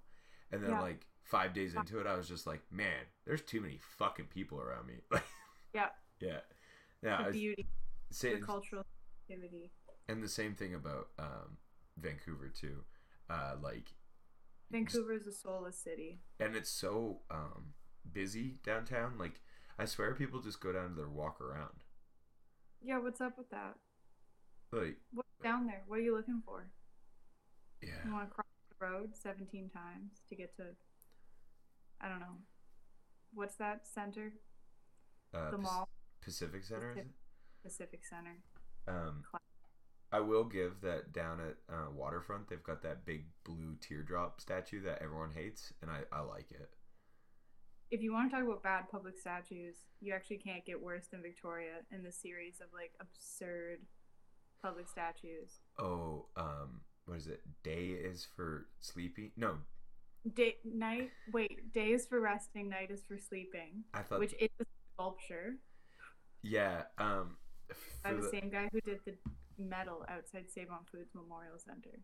and 0.52 0.62
then 0.64 0.72
Yeah. 0.72 0.82
like 0.82 1.06
five 1.24 1.54
days 1.54 1.76
into 1.76 2.00
it 2.00 2.08
i 2.08 2.16
was 2.16 2.28
just 2.28 2.48
like 2.48 2.62
man 2.72 3.04
there's 3.26 3.42
too 3.42 3.60
many 3.62 3.80
fucking 3.98 4.26
people 4.28 4.60
around 4.62 4.88
me 4.88 4.96
Yeah. 5.74 5.90
yeah 6.22 6.40
yeah 7.04 7.26
the 7.26 7.32
beauty, 7.32 7.68
the 8.22 8.38
cultural 8.38 8.86
activity. 9.30 9.72
and 10.08 10.24
the 10.24 10.30
same 10.30 10.56
thing 10.56 10.74
about 10.74 11.10
um, 11.20 11.58
Vancouver 12.00 12.48
too. 12.50 12.84
Uh, 13.30 13.56
like, 13.62 13.92
Vancouver 14.72 15.14
is 15.14 15.28
a 15.28 15.32
soulless 15.32 15.78
city. 15.78 16.22
and 16.40 16.56
it's 16.56 16.70
so 16.70 17.20
um, 17.30 17.74
busy 18.12 18.60
downtown. 18.64 19.18
Like, 19.18 19.42
I 19.78 19.86
swear 19.86 20.14
people 20.14 20.40
just 20.42 20.62
go 20.62 20.72
down 20.72 20.90
to 20.90 20.96
their 20.96 21.10
walk 21.10 21.42
around. 21.42 21.84
Yeah, 22.84 23.00
what's 23.00 23.22
up 23.22 23.38
with 23.38 23.50
that? 23.50 23.76
Like, 24.72 24.98
What's 25.14 25.30
down 25.44 25.66
there? 25.68 25.84
What 25.88 26.00
are 26.00 26.04
you 26.04 26.16
looking 26.16 26.42
for? 26.46 26.68
Yeah. 27.82 27.90
You 28.06 28.14
want 28.14 28.30
to 28.30 28.34
cross 28.34 28.46
the 28.80 28.86
road 28.86 29.12
17 29.16 29.70
times 29.70 30.22
to 30.30 30.36
get 30.36 30.56
to, 30.58 30.64
I 32.02 32.10
don't 32.10 32.20
know. 32.20 32.38
What's 33.34 33.56
that 33.56 33.86
center? 33.88 34.34
uh, 35.34 35.52
The 35.52 35.58
Pac- 35.58 35.62
mall? 35.62 35.90
Pacific 36.22 36.64
Center. 36.66 36.92
Is 36.92 36.98
it? 36.98 37.08
Pacific 37.64 38.02
Center. 38.06 38.38
Um, 38.88 39.24
I 40.12 40.20
will 40.22 40.46
give 40.46 40.82
that 40.82 41.12
down 41.14 41.40
at 41.42 41.58
uh, 41.74 41.92
Waterfront. 41.94 42.50
They've 42.50 42.64
got 42.64 42.82
that 42.84 43.06
big 43.06 43.26
blue 43.44 43.76
teardrop 43.82 44.40
statue 44.42 44.82
that 44.84 45.02
everyone 45.02 45.32
hates, 45.32 45.74
and 45.82 45.92
I, 45.92 46.02
I 46.12 46.22
like 46.22 46.52
it. 46.52 46.70
If 47.90 48.02
you 48.02 48.12
want 48.14 48.30
to 48.32 48.36
talk 48.38 48.46
about 48.46 48.64
bad 48.64 48.84
public 48.92 49.18
statues, 49.18 49.78
you 50.02 50.14
actually 50.14 50.38
can't 50.38 50.66
get 50.66 50.82
worse 50.82 51.08
than 51.08 51.22
Victoria 51.22 51.76
in 51.92 52.04
the 52.04 52.12
series 52.12 52.60
of 52.62 52.68
like 52.74 52.92
absurd 53.00 53.80
public 54.62 54.88
statues. 54.90 55.62
Oh, 55.80 56.26
um, 56.36 56.82
what 57.06 57.18
is 57.18 57.28
it? 57.28 57.42
Day 57.64 57.88
is 57.92 58.28
for 58.36 58.68
sleeping. 58.82 59.32
No, 59.38 59.56
Day, 60.36 60.56
night, 60.66 61.12
wait, 61.32 61.72
day 61.74 61.92
is 61.92 62.06
for 62.06 62.20
resting, 62.20 62.68
night 62.70 62.92
is 62.92 63.04
for 63.08 63.18
sleeping, 63.18 63.84
I 63.94 64.02
thought. 64.02 64.20
which 64.20 64.34
is 64.40 64.50
a 64.60 64.66
sculpture 64.94 65.56
yeah. 66.44 66.84
Um, 66.98 67.38
by 68.04 68.14
the 68.14 68.22
the- 68.22 68.30
same 68.30 68.50
guy 68.50 68.70
who 68.72 68.82
did 68.82 69.00
the 69.06 69.14
medal 69.58 70.06
outside 70.10 70.46
Save 70.50 70.70
on 70.72 70.80
Foods 70.92 71.12
Memorial 71.16 71.58
Center. 71.58 72.00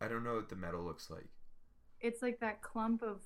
I 0.00 0.08
don't 0.08 0.24
know 0.24 0.34
what 0.34 0.48
the 0.48 0.56
metal 0.56 0.82
looks 0.82 1.10
like. 1.10 1.26
It's 2.00 2.22
like 2.22 2.40
that 2.40 2.62
clump 2.62 3.02
of. 3.02 3.20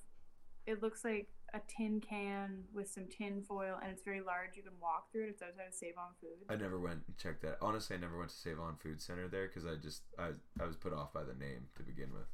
It 0.65 0.81
looks 0.83 1.03
like 1.05 1.29
a 1.53 1.59
tin 1.67 2.01
can 2.01 2.63
with 2.73 2.89
some 2.89 3.05
tin 3.07 3.41
foil, 3.41 3.77
and 3.81 3.91
it's 3.91 4.03
very 4.03 4.21
large. 4.21 4.55
You 4.55 4.63
can 4.63 4.73
walk 4.81 5.11
through 5.11 5.25
it. 5.25 5.29
It's 5.29 5.41
outside 5.41 5.67
of 5.67 5.73
Save 5.73 5.93
on 5.97 6.13
Food. 6.21 6.45
I 6.49 6.55
never 6.55 6.79
went 6.79 7.01
and 7.07 7.17
checked 7.17 7.41
that. 7.43 7.57
Honestly, 7.61 7.95
I 7.95 7.99
never 7.99 8.17
went 8.17 8.29
to 8.31 8.35
Save 8.35 8.59
On 8.59 8.75
Food 8.77 9.01
Center 9.01 9.27
there 9.27 9.47
because 9.47 9.65
I 9.65 9.75
just 9.81 10.03
I 10.19 10.31
I 10.61 10.65
was 10.65 10.75
put 10.75 10.93
off 10.93 11.13
by 11.13 11.23
the 11.23 11.33
name 11.33 11.67
to 11.75 11.83
begin 11.83 12.11
with. 12.13 12.27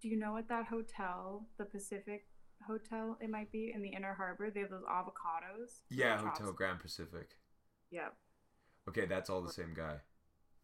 Do 0.00 0.08
you 0.08 0.16
know 0.16 0.32
what 0.32 0.48
that 0.48 0.66
hotel, 0.66 1.46
the 1.58 1.64
Pacific 1.64 2.26
Hotel, 2.66 3.16
it 3.20 3.30
might 3.30 3.50
be 3.50 3.72
in 3.74 3.82
the 3.82 3.88
Inner 3.88 4.14
Harbor? 4.14 4.50
They 4.50 4.60
have 4.60 4.70
those 4.70 4.84
avocados. 4.84 5.80
Yeah, 5.90 6.14
with 6.16 6.24
chops. 6.26 6.38
Hotel 6.38 6.52
Grand 6.52 6.80
Pacific. 6.80 7.30
Yep. 7.90 8.14
Okay, 8.88 9.06
that's 9.06 9.28
all 9.28 9.42
the 9.42 9.52
same 9.52 9.74
guy. 9.74 9.96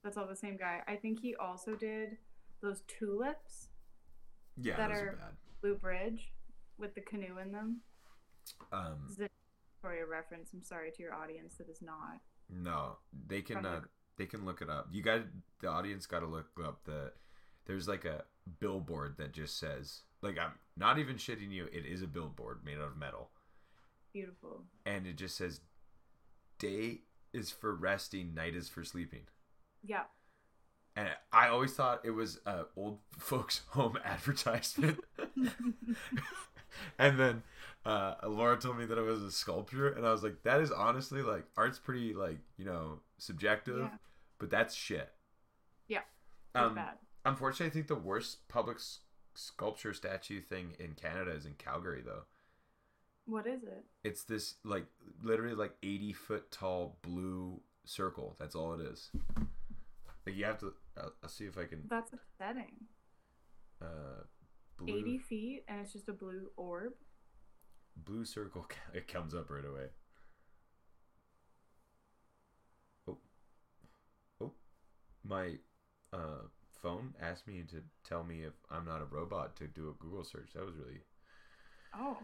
that's 0.04 0.16
all 0.16 0.26
the 0.28 0.36
same 0.36 0.56
guy. 0.56 0.82
I 0.86 0.96
think 0.96 1.20
he 1.20 1.34
also 1.34 1.74
did 1.74 2.18
those 2.60 2.82
tulips, 2.86 3.68
Yeah, 4.56 4.76
That 4.76 4.88
those 4.90 4.98
are 4.98 5.08
are- 5.08 5.16
bad. 5.16 5.36
Blue 5.60 5.74
Bridge, 5.76 6.32
with 6.78 6.94
the 6.94 7.00
canoe 7.00 7.38
in 7.38 7.52
them. 7.52 7.80
Um, 8.72 8.96
This 9.06 9.16
is 9.16 9.20
a 9.24 9.28
Victoria 9.76 10.06
reference. 10.06 10.50
I'm 10.52 10.62
sorry 10.62 10.90
to 10.92 11.02
your 11.02 11.14
audience 11.14 11.54
that 11.56 11.68
is 11.68 11.80
not. 11.82 12.20
no, 12.50 12.96
they 13.26 13.40
can 13.42 13.64
uh, 13.64 13.80
they 14.16 14.26
can 14.26 14.44
look 14.44 14.60
it 14.62 14.68
up. 14.70 14.88
You 14.92 15.02
got 15.02 15.20
the 15.60 15.68
audience 15.68 16.06
got 16.06 16.20
to 16.20 16.26
look 16.26 16.46
up 16.64 16.84
the. 16.84 17.12
There's 17.66 17.88
like 17.88 18.04
a 18.04 18.24
billboard 18.60 19.16
that 19.18 19.32
just 19.32 19.58
says 19.58 20.02
like 20.22 20.38
I'm 20.38 20.52
not 20.76 20.98
even 20.98 21.16
shitting 21.16 21.50
you. 21.50 21.66
It 21.72 21.86
is 21.86 22.02
a 22.02 22.06
billboard 22.06 22.60
made 22.64 22.76
out 22.78 22.88
of 22.88 22.96
metal, 22.98 23.30
Beautiful. 24.12 24.64
and 24.84 25.06
it 25.06 25.16
just 25.16 25.36
says, 25.36 25.60
"Day 26.58 27.00
is 27.32 27.50
for 27.50 27.74
resting, 27.74 28.34
night 28.34 28.54
is 28.54 28.68
for 28.68 28.84
sleeping." 28.84 29.22
Yeah. 29.86 30.04
and 30.96 31.08
I 31.32 31.48
always 31.48 31.72
thought 31.74 32.00
it 32.04 32.10
was 32.12 32.40
a 32.46 32.64
old 32.76 33.00
folks 33.18 33.62
home 33.68 33.98
advertisement. 34.04 35.00
and 36.98 37.18
then 37.18 37.42
uh, 37.84 38.14
Laura 38.26 38.56
told 38.56 38.78
me 38.78 38.84
that 38.86 38.96
it 38.98 39.02
was 39.02 39.22
a 39.22 39.30
sculpture, 39.32 39.88
and 39.90 40.06
I 40.06 40.12
was 40.12 40.22
like, 40.22 40.42
that 40.44 40.60
is 40.60 40.70
honestly 40.70 41.22
like 41.22 41.44
art's 41.56 41.78
pretty 41.78 42.14
like 42.14 42.38
you 42.56 42.64
know 42.64 43.00
subjective, 43.18 43.78
Yeah. 43.80 43.98
but 44.38 44.50
that's 44.50 44.74
shit. 44.74 45.10
Yeah. 45.88 46.00
Um, 46.54 46.74
bad. 46.76 46.94
unfortunately, 47.24 47.66
I 47.66 47.70
think 47.70 47.88
the 47.88 47.94
worst 47.96 48.46
public 48.48 48.76
s- 48.76 49.00
sculpture 49.34 49.92
statue 49.92 50.40
thing 50.40 50.74
in 50.78 50.92
Canada 50.94 51.32
is 51.32 51.46
in 51.46 51.54
Calgary, 51.54 52.02
though. 52.04 52.22
What 53.26 53.46
is 53.46 53.62
it? 53.62 53.84
It's 54.04 54.24
this 54.24 54.54
like 54.64 54.84
literally 55.22 55.54
like 55.54 55.72
eighty 55.82 56.12
foot 56.12 56.50
tall 56.50 56.98
blue 57.02 57.60
circle. 57.84 58.36
That's 58.38 58.54
all 58.54 58.74
it 58.74 58.80
is. 58.82 59.10
Like 60.26 60.36
you 60.36 60.44
have 60.44 60.58
to. 60.60 60.72
I'll, 60.96 61.12
I'll 61.22 61.28
see 61.28 61.44
if 61.46 61.56
I 61.58 61.64
can. 61.64 61.82
That's 61.88 62.12
upsetting. 62.12 62.72
Uh, 63.82 64.24
blue 64.76 64.88
80 64.88 65.18
feet, 65.18 65.64
and 65.68 65.80
it's 65.80 65.92
just 65.92 66.08
a 66.08 66.12
blue 66.12 66.50
orb. 66.56 66.94
blue 67.96 68.24
circle. 68.24 68.66
It 68.94 69.08
comes 69.08 69.34
up 69.34 69.50
right 69.50 69.64
away. 69.64 69.88
Oh, 73.08 73.18
oh, 74.40 74.52
my 75.24 75.58
uh, 76.12 76.48
phone 76.82 77.14
asked 77.20 77.46
me 77.46 77.62
to 77.70 77.82
tell 78.04 78.24
me 78.24 78.42
if 78.44 78.54
I'm 78.70 78.84
not 78.84 79.02
a 79.02 79.06
robot 79.06 79.56
to 79.56 79.66
do 79.68 79.88
a 79.90 79.94
Google 80.02 80.24
search. 80.24 80.50
That 80.54 80.64
was 80.66 80.76
really 80.76 81.00
Oh, 81.94 82.18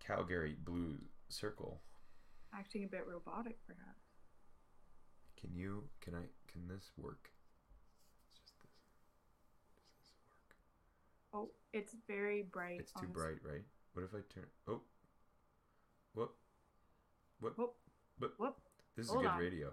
Calgary 0.00 0.56
blue 0.56 0.98
circle. 1.28 1.80
acting 2.52 2.84
a 2.84 2.86
bit 2.86 3.06
robotic, 3.06 3.58
perhaps. 3.66 4.04
Can 5.36 5.52
you? 5.56 5.88
Can 6.00 6.14
I? 6.14 6.28
Can 6.46 6.68
this 6.68 6.92
work? 6.96 7.32
It's 8.26 8.38
just 8.38 8.58
this. 8.62 8.70
Does 9.74 9.84
this 10.00 10.14
work? 10.24 10.56
Oh, 11.32 11.50
it's 11.72 11.94
very 12.08 12.42
bright. 12.42 12.80
It's 12.80 12.92
too 12.92 13.06
bright, 13.06 13.38
right? 13.44 13.62
What 13.92 14.04
if 14.04 14.14
I 14.14 14.18
turn? 14.32 14.46
Oh, 14.68 14.80
what? 16.14 16.30
What? 17.40 17.56
Whoop. 17.58 17.74
What? 18.18 18.32
Whoop. 18.38 18.56
This 18.96 19.06
is 19.06 19.12
Hold 19.12 19.22
good 19.24 19.30
on. 19.30 19.38
radio. 19.38 19.72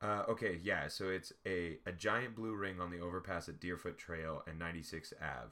Uh, 0.00 0.24
okay, 0.28 0.58
yeah. 0.62 0.86
So 0.88 1.08
it's 1.08 1.32
a 1.46 1.78
a 1.86 1.92
giant 1.92 2.34
blue 2.36 2.54
ring 2.54 2.80
on 2.80 2.90
the 2.90 3.00
overpass 3.00 3.48
at 3.48 3.60
Deerfoot 3.60 3.96
Trail 3.96 4.42
and 4.46 4.58
96 4.58 5.14
Ave, 5.20 5.50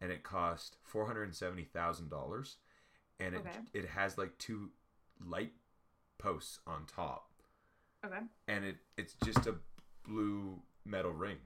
and 0.00 0.12
it 0.12 0.22
cost 0.22 0.76
four 0.82 1.06
hundred 1.06 1.24
and 1.24 1.34
seventy 1.34 1.64
thousand 1.64 2.10
dollars, 2.10 2.56
and 3.18 3.34
it 3.34 3.38
Okay. 3.40 3.58
it 3.72 3.86
has 3.88 4.18
like 4.18 4.36
two 4.38 4.70
light 5.24 5.52
posts 6.18 6.60
on 6.66 6.84
top, 6.86 7.30
Okay. 8.04 8.20
and 8.48 8.64
it 8.66 8.76
it's 8.98 9.14
just 9.24 9.46
a 9.46 9.54
blue 10.04 10.60
metal 10.84 11.12
ring. 11.12 11.38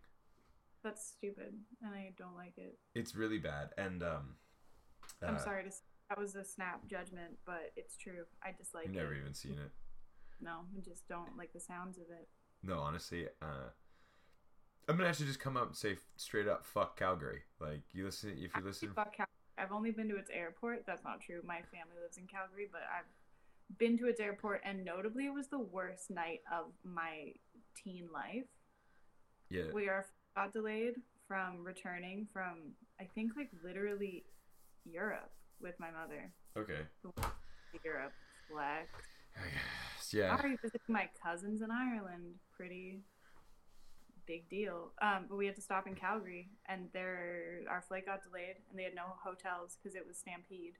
That's 0.82 1.06
stupid, 1.06 1.54
and 1.82 1.94
I 1.94 2.12
don't 2.16 2.36
like 2.36 2.54
it. 2.56 2.78
It's 2.94 3.14
really 3.14 3.38
bad, 3.38 3.70
and 3.76 4.02
um, 4.02 4.34
I'm 5.26 5.36
uh, 5.36 5.38
sorry 5.38 5.62
to. 5.64 5.68
s- 5.68 5.82
That 6.08 6.18
was 6.18 6.34
a 6.36 6.44
snap 6.44 6.86
judgment, 6.88 7.36
but 7.44 7.72
it's 7.76 7.96
true. 7.96 8.24
I 8.42 8.52
dislike 8.56 8.86
You've 8.86 8.94
never 8.96 9.14
it. 9.14 9.20
even 9.20 9.34
seen 9.34 9.52
it. 9.52 9.70
No, 10.40 10.60
I 10.76 10.80
just 10.80 11.06
don't 11.06 11.36
like 11.36 11.52
the 11.52 11.60
sounds 11.60 11.98
of 11.98 12.04
it. 12.10 12.28
No, 12.62 12.78
honestly, 12.78 13.26
uh, 13.42 13.68
I'm 14.88 14.96
gonna 14.96 15.08
actually 15.08 15.26
just 15.26 15.40
come 15.40 15.56
up 15.56 15.66
and 15.66 15.76
say 15.76 15.96
straight 16.16 16.48
up, 16.48 16.64
fuck 16.64 16.98
Calgary. 16.98 17.42
Like 17.60 17.82
you 17.92 18.04
listen, 18.06 18.30
if 18.38 18.56
you 18.56 18.62
listen, 18.64 18.90
Fuck 18.94 19.14
I've 19.58 19.72
only 19.72 19.90
been 19.90 20.08
to 20.08 20.16
its 20.16 20.30
airport. 20.30 20.84
That's 20.86 21.04
not 21.04 21.20
true. 21.20 21.42
My 21.44 21.56
family 21.70 21.96
lives 22.02 22.16
in 22.16 22.26
Calgary, 22.26 22.68
but 22.72 22.80
I've 22.90 23.04
been 23.78 23.98
to 23.98 24.06
its 24.08 24.18
airport, 24.20 24.62
and 24.64 24.82
notably, 24.84 25.26
it 25.26 25.34
was 25.34 25.48
the 25.48 25.58
worst 25.58 26.10
night 26.10 26.40
of 26.50 26.72
my 26.82 27.32
teen 27.76 28.08
life. 28.12 28.46
yeah, 29.50 29.64
We 29.74 29.88
are 29.88 30.06
got 30.36 30.52
delayed 30.52 30.94
from 31.28 31.64
returning 31.64 32.26
from 32.32 32.72
I 33.00 33.04
think 33.14 33.32
like 33.36 33.50
literally 33.64 34.24
Europe 34.84 35.30
with 35.60 35.78
my 35.78 35.90
mother. 35.90 36.32
okay, 36.56 36.80
Europe, 37.84 38.12
flex. 38.50 38.88
yeah, 40.12 40.30
Already 40.36 40.56
visiting 40.56 40.80
my 40.88 41.08
cousins 41.22 41.62
in 41.62 41.70
Ireland. 41.70 42.34
Pretty 42.56 43.00
big 44.26 44.48
deal. 44.48 44.92
Um, 45.02 45.26
but 45.28 45.36
we 45.36 45.46
had 45.46 45.54
to 45.56 45.62
stop 45.62 45.86
in 45.86 45.94
Calgary, 45.94 46.48
and 46.66 46.88
there 46.92 47.60
our 47.68 47.80
flight 47.82 48.06
got 48.06 48.22
delayed, 48.22 48.56
and 48.70 48.78
they 48.78 48.84
had 48.84 48.94
no 48.94 49.14
hotels 49.22 49.76
because 49.80 49.94
it 49.96 50.06
was 50.06 50.16
Stampede, 50.18 50.74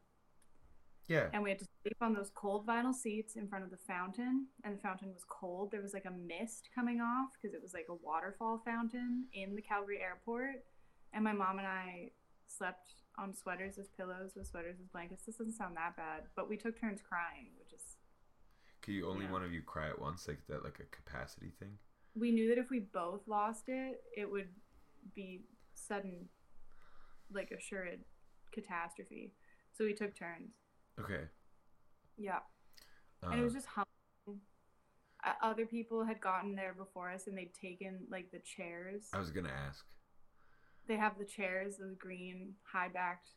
yeah. 1.10 1.26
and 1.32 1.42
we 1.42 1.50
had 1.50 1.58
to 1.58 1.66
sleep 1.82 1.96
on 2.00 2.14
those 2.14 2.30
cold 2.34 2.66
vinyl 2.66 2.94
seats 2.94 3.36
in 3.36 3.48
front 3.48 3.64
of 3.64 3.70
the 3.70 3.76
fountain, 3.76 4.46
and 4.64 4.76
the 4.76 4.80
fountain 4.80 5.12
was 5.12 5.24
cold. 5.28 5.70
There 5.70 5.82
was 5.82 5.92
like 5.92 6.06
a 6.06 6.10
mist 6.10 6.70
coming 6.74 7.00
off 7.00 7.30
because 7.34 7.54
it 7.54 7.62
was 7.62 7.74
like 7.74 7.86
a 7.90 7.94
waterfall 7.94 8.62
fountain 8.64 9.26
in 9.32 9.56
the 9.56 9.62
Calgary 9.62 10.00
airport, 10.00 10.64
and 11.12 11.24
my 11.24 11.32
mom 11.32 11.58
and 11.58 11.66
I 11.66 12.10
slept 12.46 12.94
on 13.18 13.34
sweaters 13.34 13.76
as 13.76 13.88
pillows 13.88 14.32
with 14.36 14.46
sweaters 14.46 14.76
as 14.80 14.86
blankets. 14.86 15.24
This 15.26 15.36
doesn't 15.36 15.54
sound 15.54 15.76
that 15.76 15.96
bad, 15.96 16.22
but 16.36 16.48
we 16.48 16.56
took 16.56 16.80
turns 16.80 17.00
crying, 17.06 17.48
which 17.58 17.72
is 17.72 17.96
Could 18.80 18.94
you 18.94 19.10
only 19.10 19.26
one 19.26 19.42
of 19.42 19.52
you 19.52 19.62
cry 19.62 19.88
at 19.88 20.00
once, 20.00 20.28
like 20.28 20.46
that, 20.48 20.64
like 20.64 20.78
a 20.80 20.96
capacity 20.96 21.52
thing? 21.58 21.76
we 22.14 22.30
knew 22.30 22.48
that 22.48 22.58
if 22.58 22.70
we 22.70 22.80
both 22.80 23.26
lost 23.26 23.64
it, 23.68 24.02
it 24.16 24.30
would 24.30 24.48
be 25.14 25.42
sudden, 25.74 26.28
like 27.32 27.50
assured 27.50 28.00
catastrophe. 28.52 29.32
So 29.72 29.84
we 29.84 29.94
took 29.94 30.16
turns. 30.16 30.54
Okay. 31.00 31.24
Yeah, 32.16 32.40
Uh, 33.22 33.30
and 33.30 33.40
it 33.40 33.42
was 33.44 33.52
just 33.54 33.66
humbling. 33.66 34.40
Other 35.42 35.66
people 35.66 36.04
had 36.04 36.20
gotten 36.20 36.54
there 36.54 36.72
before 36.74 37.10
us, 37.10 37.26
and 37.26 37.36
they'd 37.36 37.52
taken 37.54 38.06
like 38.10 38.30
the 38.30 38.38
chairs. 38.40 39.08
I 39.12 39.18
was 39.18 39.30
gonna 39.30 39.50
ask. 39.50 39.84
They 40.86 40.96
have 40.96 41.18
the 41.18 41.24
chairs, 41.24 41.76
the 41.76 41.94
green 41.98 42.54
high 42.64 42.88
backed 42.88 43.30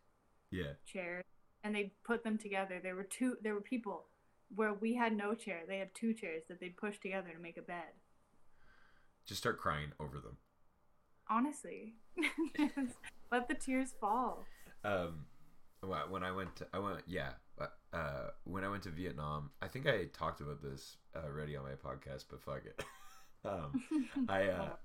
Yeah. 0.50 0.74
chairs, 0.86 1.24
and 1.64 1.76
they 1.76 1.94
put 2.04 2.24
them 2.24 2.38
together. 2.38 2.80
There 2.82 2.96
were 2.96 3.04
two. 3.04 3.38
There 3.42 3.54
were 3.54 3.62
people 3.62 4.08
where 4.56 4.74
we 4.74 4.94
had 4.96 5.16
no 5.16 5.34
chair. 5.36 5.64
They 5.68 5.80
had 5.80 5.94
two 5.94 6.14
chairs 6.14 6.44
that 6.48 6.60
they'd 6.60 6.78
push 6.78 7.00
together 7.00 7.32
to 7.34 7.40
make 7.40 7.58
a 7.58 7.62
bed. 7.62 7.94
Just 9.26 9.40
start 9.42 9.60
crying 9.60 9.92
over 10.00 10.20
them. 10.20 10.38
Honestly, 11.30 11.96
let 13.32 13.48
the 13.48 13.56
tears 13.56 13.94
fall. 14.00 14.46
Um, 14.84 15.26
wh- 15.82 16.10
when 16.12 16.24
I 16.24 16.32
went, 16.32 16.56
to, 16.58 16.68
I 16.74 16.80
went, 16.80 17.02
yeah. 17.08 17.34
Uh, 17.94 18.30
when 18.46 18.64
I 18.64 18.70
went 18.70 18.84
to 18.84 18.90
Vietnam, 18.90 19.52
I 19.62 19.68
think 19.68 19.88
I 19.88 20.06
talked 20.06 20.42
about 20.42 20.62
this 20.64 20.98
already 21.16 21.56
on 21.56 21.64
my 21.64 21.74
podcast, 21.74 22.26
but 22.30 22.42
fuck 22.42 22.64
it. 22.66 22.84
um, 23.46 23.78
I, 24.28 24.48
uh, 24.48 24.76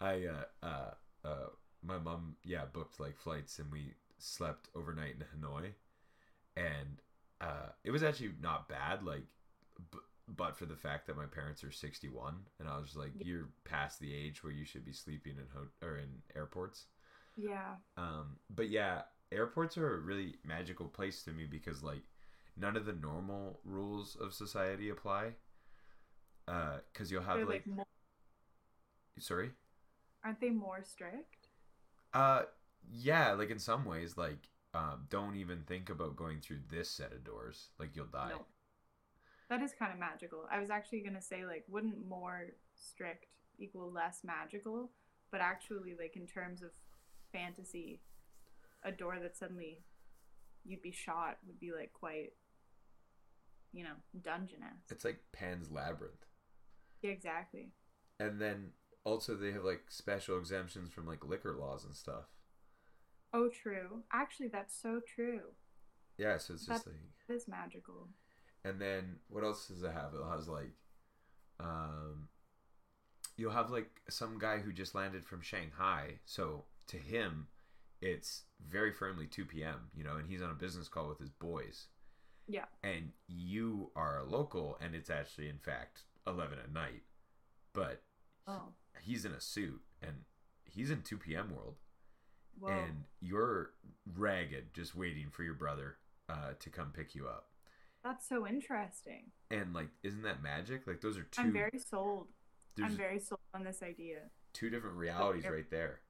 I, 0.00 0.24
uh, 0.26 0.66
uh, 0.66 0.90
uh, 1.28 1.46
my 1.84 1.98
mom, 1.98 2.36
yeah, 2.44 2.64
booked 2.72 3.00
like 3.00 3.16
flights, 3.16 3.58
and 3.60 3.70
we 3.72 3.94
slept 4.18 4.68
overnight 4.74 5.14
in 5.16 5.40
Hanoi, 5.40 5.72
and 6.56 7.00
uh, 7.40 7.70
it 7.84 7.90
was 7.90 8.02
actually 8.02 8.32
not 8.42 8.68
bad. 8.68 9.04
Like, 9.04 9.24
b- 9.92 9.98
but 10.28 10.56
for 10.56 10.66
the 10.66 10.76
fact 10.76 11.06
that 11.06 11.16
my 11.16 11.26
parents 11.26 11.64
are 11.64 11.72
sixty 11.72 12.08
one, 12.08 12.48
and 12.58 12.68
I 12.68 12.78
was 12.78 12.96
like, 12.96 13.12
you're 13.22 13.50
past 13.64 14.00
the 14.00 14.14
age 14.14 14.42
where 14.44 14.52
you 14.52 14.64
should 14.64 14.84
be 14.84 14.92
sleeping 14.92 15.34
in 15.38 15.46
ho- 15.54 15.86
or 15.86 15.96
in 15.98 16.22
airports. 16.36 16.86
yeah. 17.36 17.76
Um, 17.96 18.36
but 18.50 18.68
yeah, 18.68 19.02
airports 19.32 19.76
are 19.76 19.94
a 19.94 19.98
really 20.00 20.36
magical 20.44 20.86
place 20.86 21.22
to 21.24 21.32
me 21.32 21.44
because 21.44 21.82
like 21.82 22.02
none 22.58 22.76
of 22.76 22.86
the 22.86 22.92
normal 22.92 23.60
rules 23.64 24.16
of 24.20 24.32
society 24.34 24.88
apply. 24.88 25.32
Uh, 26.46 26.78
cause 26.94 27.10
you'll 27.10 27.22
have 27.22 27.36
They're 27.36 27.44
like, 27.44 27.66
like 27.66 27.76
more, 27.76 27.86
sorry. 29.18 29.50
aren't 30.24 30.40
they 30.40 30.48
more 30.50 30.82
strict? 30.82 31.48
Uh, 32.14 32.42
yeah, 32.90 33.32
like 33.32 33.50
in 33.50 33.58
some 33.58 33.84
ways, 33.84 34.16
like 34.16 34.48
um, 34.74 35.06
don't 35.10 35.36
even 35.36 35.62
think 35.66 35.90
about 35.90 36.16
going 36.16 36.40
through 36.40 36.60
this 36.70 36.90
set 36.90 37.12
of 37.12 37.24
doors. 37.24 37.68
Like 37.78 37.90
you'll 37.94 38.06
die. 38.06 38.30
No. 38.30 38.46
That 39.50 39.62
is 39.62 39.72
kind 39.78 39.92
of 39.92 39.98
magical. 39.98 40.46
I 40.50 40.58
was 40.58 40.70
actually 40.70 41.00
gonna 41.00 41.22
say 41.22 41.44
like, 41.44 41.64
wouldn't 41.68 42.06
more 42.08 42.46
strict 42.74 43.26
equal 43.58 43.90
less 43.92 44.20
magical? 44.24 44.90
But 45.30 45.40
actually, 45.42 45.94
like 45.98 46.16
in 46.16 46.26
terms 46.26 46.62
of 46.62 46.70
fantasy, 47.32 48.00
a 48.82 48.90
door 48.92 49.18
that 49.20 49.36
suddenly 49.36 49.80
you'd 50.64 50.82
be 50.82 50.92
shot 50.92 51.38
would 51.46 51.60
be 51.60 51.72
like 51.72 51.92
quite, 51.92 52.32
you 53.72 53.84
know, 53.84 53.94
dungeonous. 54.22 54.84
It's 54.90 55.04
like 55.04 55.18
Pan's 55.32 55.70
Labyrinth, 55.70 56.26
Yeah, 57.02 57.10
exactly. 57.10 57.72
and 58.20 58.40
then 58.40 58.70
also 59.04 59.34
they 59.34 59.52
have 59.52 59.64
like 59.64 59.82
special 59.88 60.38
exemptions 60.38 60.90
from 60.92 61.06
like 61.06 61.24
liquor 61.24 61.54
laws 61.58 61.84
and 61.84 61.94
stuff. 61.94 62.24
Oh, 63.32 63.48
true. 63.48 64.02
Actually, 64.12 64.48
that's 64.48 64.74
so 64.80 65.00
true. 65.14 65.40
Yeah, 66.16 66.38
so 66.38 66.54
it's 66.54 66.66
just 66.66 66.86
like 66.86 66.96
It 67.28 67.32
is 67.32 67.46
magical. 67.46 68.08
And 68.64 68.80
then 68.80 69.16
what 69.28 69.44
else 69.44 69.68
does 69.68 69.82
it 69.82 69.92
have? 69.92 70.14
It 70.14 70.20
has 70.30 70.48
like, 70.48 70.72
um, 71.60 72.28
you'll 73.36 73.52
have 73.52 73.70
like 73.70 73.90
some 74.08 74.38
guy 74.38 74.58
who 74.58 74.72
just 74.72 74.94
landed 74.94 75.24
from 75.24 75.42
Shanghai. 75.42 76.18
So 76.24 76.64
to 76.88 76.96
him, 76.96 77.48
it's 78.00 78.42
very 78.66 78.92
firmly 78.92 79.26
2 79.26 79.44
p.m. 79.44 79.90
You 79.94 80.04
know, 80.04 80.16
and 80.16 80.26
he's 80.28 80.42
on 80.42 80.50
a 80.50 80.54
business 80.54 80.88
call 80.88 81.08
with 81.08 81.18
his 81.18 81.30
boys. 81.30 81.86
Yeah. 82.48 82.64
And 82.82 83.12
you 83.26 83.90
are 83.94 84.18
a 84.18 84.24
local, 84.24 84.78
and 84.80 84.94
it's 84.94 85.10
actually 85.10 85.48
in 85.48 85.58
fact 85.58 86.02
11 86.26 86.58
at 86.58 86.72
night, 86.72 87.02
but 87.72 88.02
Oh, 88.46 88.72
he's 89.02 89.24
in 89.26 89.32
a 89.32 89.40
suit 89.40 89.82
and 90.02 90.12
he's 90.64 90.90
in 90.90 91.02
2 91.02 91.18
p.m. 91.18 91.54
world, 91.54 91.74
whoa. 92.58 92.70
and 92.70 93.04
you're 93.20 93.72
ragged, 94.16 94.72
just 94.72 94.94
waiting 94.96 95.26
for 95.30 95.42
your 95.42 95.52
brother 95.54 95.96
uh, 96.30 96.52
to 96.58 96.70
come 96.70 96.90
pick 96.96 97.14
you 97.14 97.26
up. 97.26 97.48
That's 98.02 98.26
so 98.28 98.46
interesting. 98.46 99.32
And 99.50 99.74
like, 99.74 99.88
isn't 100.02 100.22
that 100.22 100.42
magic? 100.42 100.86
Like, 100.86 101.00
those 101.02 101.18
are 101.18 101.24
2 101.24 101.42
I'm 101.42 101.52
very 101.52 101.78
sold. 101.78 102.28
I'm 102.82 102.96
very 102.96 103.18
sold 103.18 103.40
on 103.52 103.64
this 103.64 103.82
idea. 103.82 104.18
two 104.54 104.70
different 104.70 104.96
realities 104.96 105.44
right 105.44 105.68
there. 105.70 106.00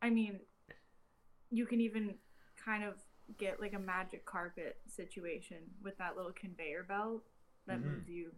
I 0.00 0.08
mean, 0.10 0.40
you 1.50 1.66
can 1.66 1.80
even 1.80 2.14
kind 2.64 2.84
of 2.84 2.94
get 3.38 3.60
like 3.60 3.74
a 3.74 3.78
magic 3.78 4.24
carpet 4.24 4.78
situation 4.88 5.58
with 5.82 5.96
that 5.98 6.16
little 6.16 6.32
conveyor 6.32 6.84
belt 6.84 7.22
that 7.66 7.80
Mhm. 7.80 7.84
moves 7.84 8.08
you 8.08 8.32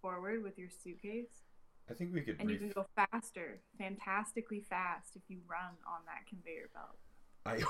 forward 0.00 0.42
with 0.42 0.58
your 0.58 0.68
suitcase. 0.70 1.44
I 1.90 1.94
think 1.94 2.14
we 2.14 2.22
could. 2.22 2.40
And 2.40 2.50
you 2.50 2.58
can 2.58 2.70
go 2.70 2.86
faster, 2.96 3.60
fantastically 3.78 4.60
fast, 4.60 5.16
if 5.16 5.22
you 5.28 5.40
run 5.46 5.76
on 5.86 6.04
that 6.06 6.26
conveyor 6.26 6.68
belt. 6.72 6.98
I, 7.46 7.62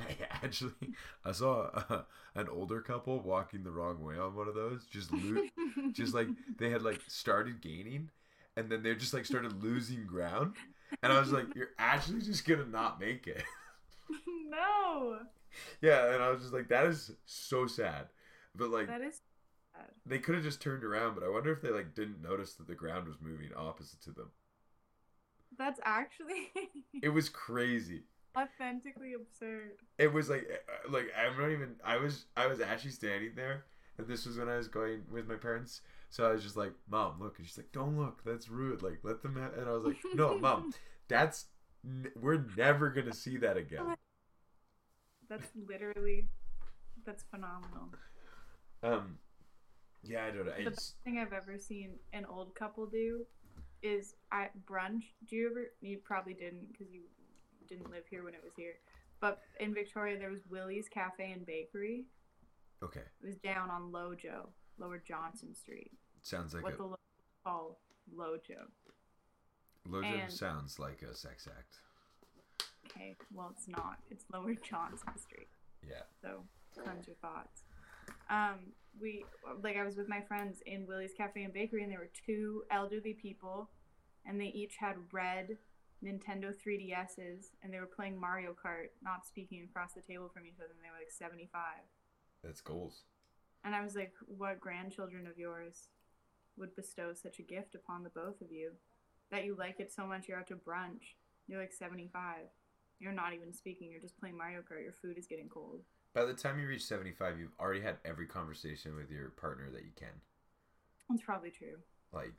I 0.00 0.16
actually 0.44 0.72
I 1.24 1.32
saw 1.32 1.62
uh, 1.88 2.02
an 2.36 2.48
older 2.48 2.80
couple 2.80 3.18
walking 3.20 3.64
the 3.64 3.72
wrong 3.72 4.02
way 4.04 4.16
on 4.16 4.36
one 4.36 4.46
of 4.46 4.54
those. 4.54 4.86
Just 4.86 5.10
just 5.92 6.14
like 6.14 6.28
they 6.58 6.70
had 6.70 6.82
like 6.82 7.00
started 7.08 7.60
gaining, 7.60 8.10
and 8.56 8.70
then 8.70 8.82
they 8.84 8.94
just 8.94 9.12
like 9.12 9.26
started 9.26 9.62
losing 9.64 10.06
ground, 10.06 10.54
and 11.02 11.12
I 11.12 11.18
was 11.18 11.32
like, 11.32 11.56
"You're 11.56 11.70
actually 11.78 12.20
just 12.22 12.46
gonna 12.46 12.66
not 12.66 13.00
make 13.00 13.26
it." 13.26 13.42
no, 14.48 15.18
yeah, 15.80 16.12
and 16.14 16.22
I 16.22 16.30
was 16.30 16.40
just 16.42 16.52
like, 16.52 16.68
"That 16.68 16.86
is 16.86 17.12
so 17.26 17.66
sad," 17.66 18.06
but 18.54 18.70
like 18.70 18.86
that 18.88 19.00
is 19.00 19.20
they 20.04 20.18
could 20.18 20.34
have 20.34 20.44
just 20.44 20.60
turned 20.60 20.84
around. 20.84 21.14
But 21.14 21.24
I 21.24 21.28
wonder 21.28 21.52
if 21.52 21.62
they 21.62 21.70
like 21.70 21.94
didn't 21.94 22.22
notice 22.22 22.54
that 22.54 22.66
the 22.66 22.74
ground 22.74 23.06
was 23.06 23.16
moving 23.20 23.50
opposite 23.56 24.00
to 24.02 24.10
them. 24.12 24.30
that's 25.58 25.80
actually 25.84 26.50
It 27.02 27.08
was 27.10 27.28
crazy. 27.28 28.02
authentically 28.36 29.14
absurd. 29.14 29.72
it 29.98 30.12
was 30.12 30.28
like 30.28 30.46
uh, 30.50 30.90
like 30.90 31.06
I'm 31.18 31.36
not 31.40 31.50
even 31.50 31.76
I 31.84 31.96
was 31.96 32.26
I 32.36 32.46
was 32.46 32.60
actually 32.60 32.92
standing 32.92 33.32
there 33.34 33.64
and 33.98 34.06
this 34.06 34.24
was 34.26 34.38
when 34.38 34.48
I 34.48 34.56
was 34.56 34.68
going 34.68 35.02
with 35.10 35.26
my 35.28 35.34
parents 35.34 35.80
so 36.10 36.28
I 36.28 36.32
was 36.32 36.42
just 36.42 36.56
like 36.56 36.72
mom 36.88 37.20
look 37.20 37.38
and 37.38 37.46
she's 37.46 37.56
like 37.56 37.72
don't 37.72 37.98
look 37.98 38.22
that's 38.24 38.48
rude 38.48 38.82
like 38.82 39.00
let 39.02 39.22
them 39.22 39.34
ha-. 39.36 39.58
and 39.58 39.68
I 39.68 39.72
was 39.72 39.84
like 39.84 39.96
no 40.14 40.38
mom 40.38 40.72
that's 41.08 41.46
n- 41.84 42.12
we're 42.20 42.44
never 42.56 42.90
gonna 42.90 43.12
see 43.14 43.36
that 43.38 43.56
again 43.56 43.96
That's 45.30 45.46
literally 45.68 46.26
that's 47.06 47.22
phenomenal. 47.30 47.88
um 48.82 49.16
Yeah, 50.02 50.26
I 50.26 50.30
don't 50.32 50.44
know. 50.44 50.52
The 50.52 50.60
It's, 50.66 50.70
best 50.70 50.94
thing 51.04 51.18
I've 51.18 51.32
ever 51.32 51.56
seen 51.58 51.92
an 52.12 52.26
old 52.26 52.54
couple 52.54 52.84
do 52.86 53.24
is 53.82 54.14
at 54.32 54.50
brunch. 54.66 55.04
Do 55.28 55.36
you 55.36 55.50
ever? 55.50 55.70
You 55.80 55.98
probably 56.04 56.34
didn't 56.34 56.72
because 56.72 56.92
you 56.92 57.02
didn't 57.68 57.90
live 57.90 58.04
here 58.10 58.24
when 58.24 58.34
it 58.34 58.40
was 58.44 58.52
here. 58.56 58.74
But 59.20 59.40
in 59.60 59.72
Victoria, 59.72 60.18
there 60.18 60.30
was 60.30 60.40
Willie's 60.50 60.88
Cafe 60.88 61.30
and 61.32 61.46
Bakery. 61.46 62.06
okay. 62.82 63.00
It 63.22 63.26
was 63.26 63.36
down 63.36 63.70
on 63.70 63.92
Lojo, 63.92 64.48
Lower 64.78 64.98
Johnson 65.06 65.54
Street. 65.54 65.92
Sounds 66.22 66.52
like 66.54 66.62
what 66.64 66.74
a 66.74 66.76
the 66.76 66.82
locals 66.82 66.98
call 67.44 67.78
Lojo. 68.14 68.66
Lojo 69.88 70.22
and- 70.24 70.32
sounds 70.32 70.78
like 70.78 71.02
a 71.02 71.14
sex 71.14 71.46
act. 71.56 71.76
Okay, 72.90 73.16
well 73.32 73.52
it's 73.56 73.68
not. 73.68 73.98
It's 74.10 74.24
Lower 74.32 74.54
Johnson 74.54 75.16
Street. 75.16 75.48
Yeah. 75.88 76.02
So 76.22 76.42
cleanse 76.82 77.06
your 77.06 77.16
thoughts. 77.16 77.62
Um, 78.28 78.72
we 79.00 79.24
like 79.62 79.76
I 79.76 79.84
was 79.84 79.96
with 79.96 80.08
my 80.08 80.20
friends 80.20 80.58
in 80.66 80.86
Willie's 80.86 81.12
Cafe 81.16 81.42
and 81.42 81.52
Bakery, 81.52 81.82
and 81.82 81.92
there 81.92 81.98
were 81.98 82.10
two 82.26 82.64
elderly 82.70 83.14
people, 83.14 83.70
and 84.26 84.40
they 84.40 84.46
each 84.46 84.76
had 84.78 84.96
red 85.12 85.56
Nintendo 86.04 86.54
3DSs, 86.54 87.52
and 87.62 87.72
they 87.72 87.78
were 87.78 87.86
playing 87.86 88.18
Mario 88.18 88.52
Kart, 88.52 88.88
not 89.02 89.26
speaking 89.26 89.66
across 89.68 89.92
the 89.92 90.00
table 90.00 90.30
from 90.32 90.46
each 90.46 90.58
other, 90.58 90.72
and 90.74 90.82
they 90.82 90.90
were 90.90 90.98
like 90.98 91.12
75. 91.12 91.60
That's 92.42 92.60
goals. 92.60 93.02
And 93.64 93.74
I 93.74 93.84
was 93.84 93.94
like, 93.94 94.14
what 94.26 94.60
grandchildren 94.60 95.26
of 95.26 95.38
yours 95.38 95.88
would 96.56 96.74
bestow 96.74 97.12
such 97.12 97.38
a 97.38 97.42
gift 97.42 97.74
upon 97.74 98.02
the 98.02 98.10
both 98.10 98.40
of 98.40 98.50
you? 98.50 98.72
That 99.30 99.44
you 99.44 99.54
like 99.54 99.78
it 99.78 99.92
so 99.92 100.06
much 100.06 100.26
you're 100.26 100.38
out 100.38 100.48
to 100.48 100.54
brunch. 100.54 101.14
You're 101.46 101.60
like 101.60 101.72
75. 101.72 102.46
You're 103.00 103.12
not 103.12 103.32
even 103.34 103.52
speaking, 103.52 103.90
you're 103.90 104.00
just 104.00 104.18
playing 104.20 104.36
Mario 104.36 104.60
Kart. 104.60 104.82
Your 104.82 104.92
food 104.92 105.16
is 105.18 105.26
getting 105.26 105.48
cold. 105.48 105.80
By 106.14 106.24
the 106.26 106.34
time 106.34 106.60
you 106.60 106.66
reach 106.66 106.84
75, 106.84 107.38
you've 107.38 107.54
already 107.58 107.80
had 107.80 107.96
every 108.04 108.26
conversation 108.26 108.94
with 108.96 109.10
your 109.10 109.30
partner 109.30 109.70
that 109.72 109.82
you 109.84 109.92
can. 109.96 110.08
That's 111.08 111.22
probably 111.22 111.50
true. 111.50 111.76
Like, 112.12 112.34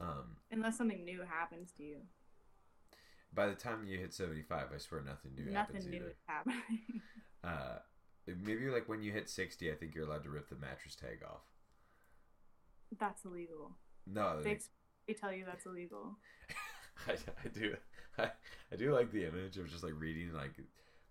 um, 0.00 0.36
Unless 0.50 0.78
something 0.78 1.04
new 1.04 1.20
happens 1.28 1.72
to 1.76 1.82
you. 1.84 1.96
by 3.34 3.46
the 3.46 3.54
time 3.54 3.84
you 3.86 3.98
hit 3.98 4.12
75, 4.12 4.66
I 4.74 4.78
swear 4.78 5.02
nothing 5.02 5.32
new 5.36 5.44
Nothing 5.44 5.54
happens 5.54 5.86
new 5.86 6.04
is 6.06 6.16
happening. 6.26 6.58
Uh, 7.42 7.78
maybe 8.26 8.68
like 8.68 8.86
when 8.86 9.00
you 9.00 9.12
hit 9.12 9.26
60, 9.30 9.72
I 9.72 9.74
think 9.74 9.94
you're 9.94 10.04
allowed 10.04 10.24
to 10.24 10.28
rip 10.28 10.50
the 10.50 10.56
mattress 10.56 10.94
tag 10.94 11.20
off. 11.26 11.40
that's 12.98 13.24
illegal. 13.24 13.70
No, 14.06 14.42
They, 14.42 14.58
they 15.06 15.14
tell 15.14 15.32
you 15.32 15.46
that's 15.46 15.64
illegal. 15.64 16.18
I, 17.08 17.12
I 17.12 17.48
do 17.48 17.74
I, 18.18 18.30
I 18.72 18.76
do 18.76 18.92
like 18.94 19.10
the 19.12 19.26
image 19.26 19.56
of 19.58 19.70
just 19.70 19.84
like 19.84 19.94
reading 19.98 20.32
like 20.32 20.52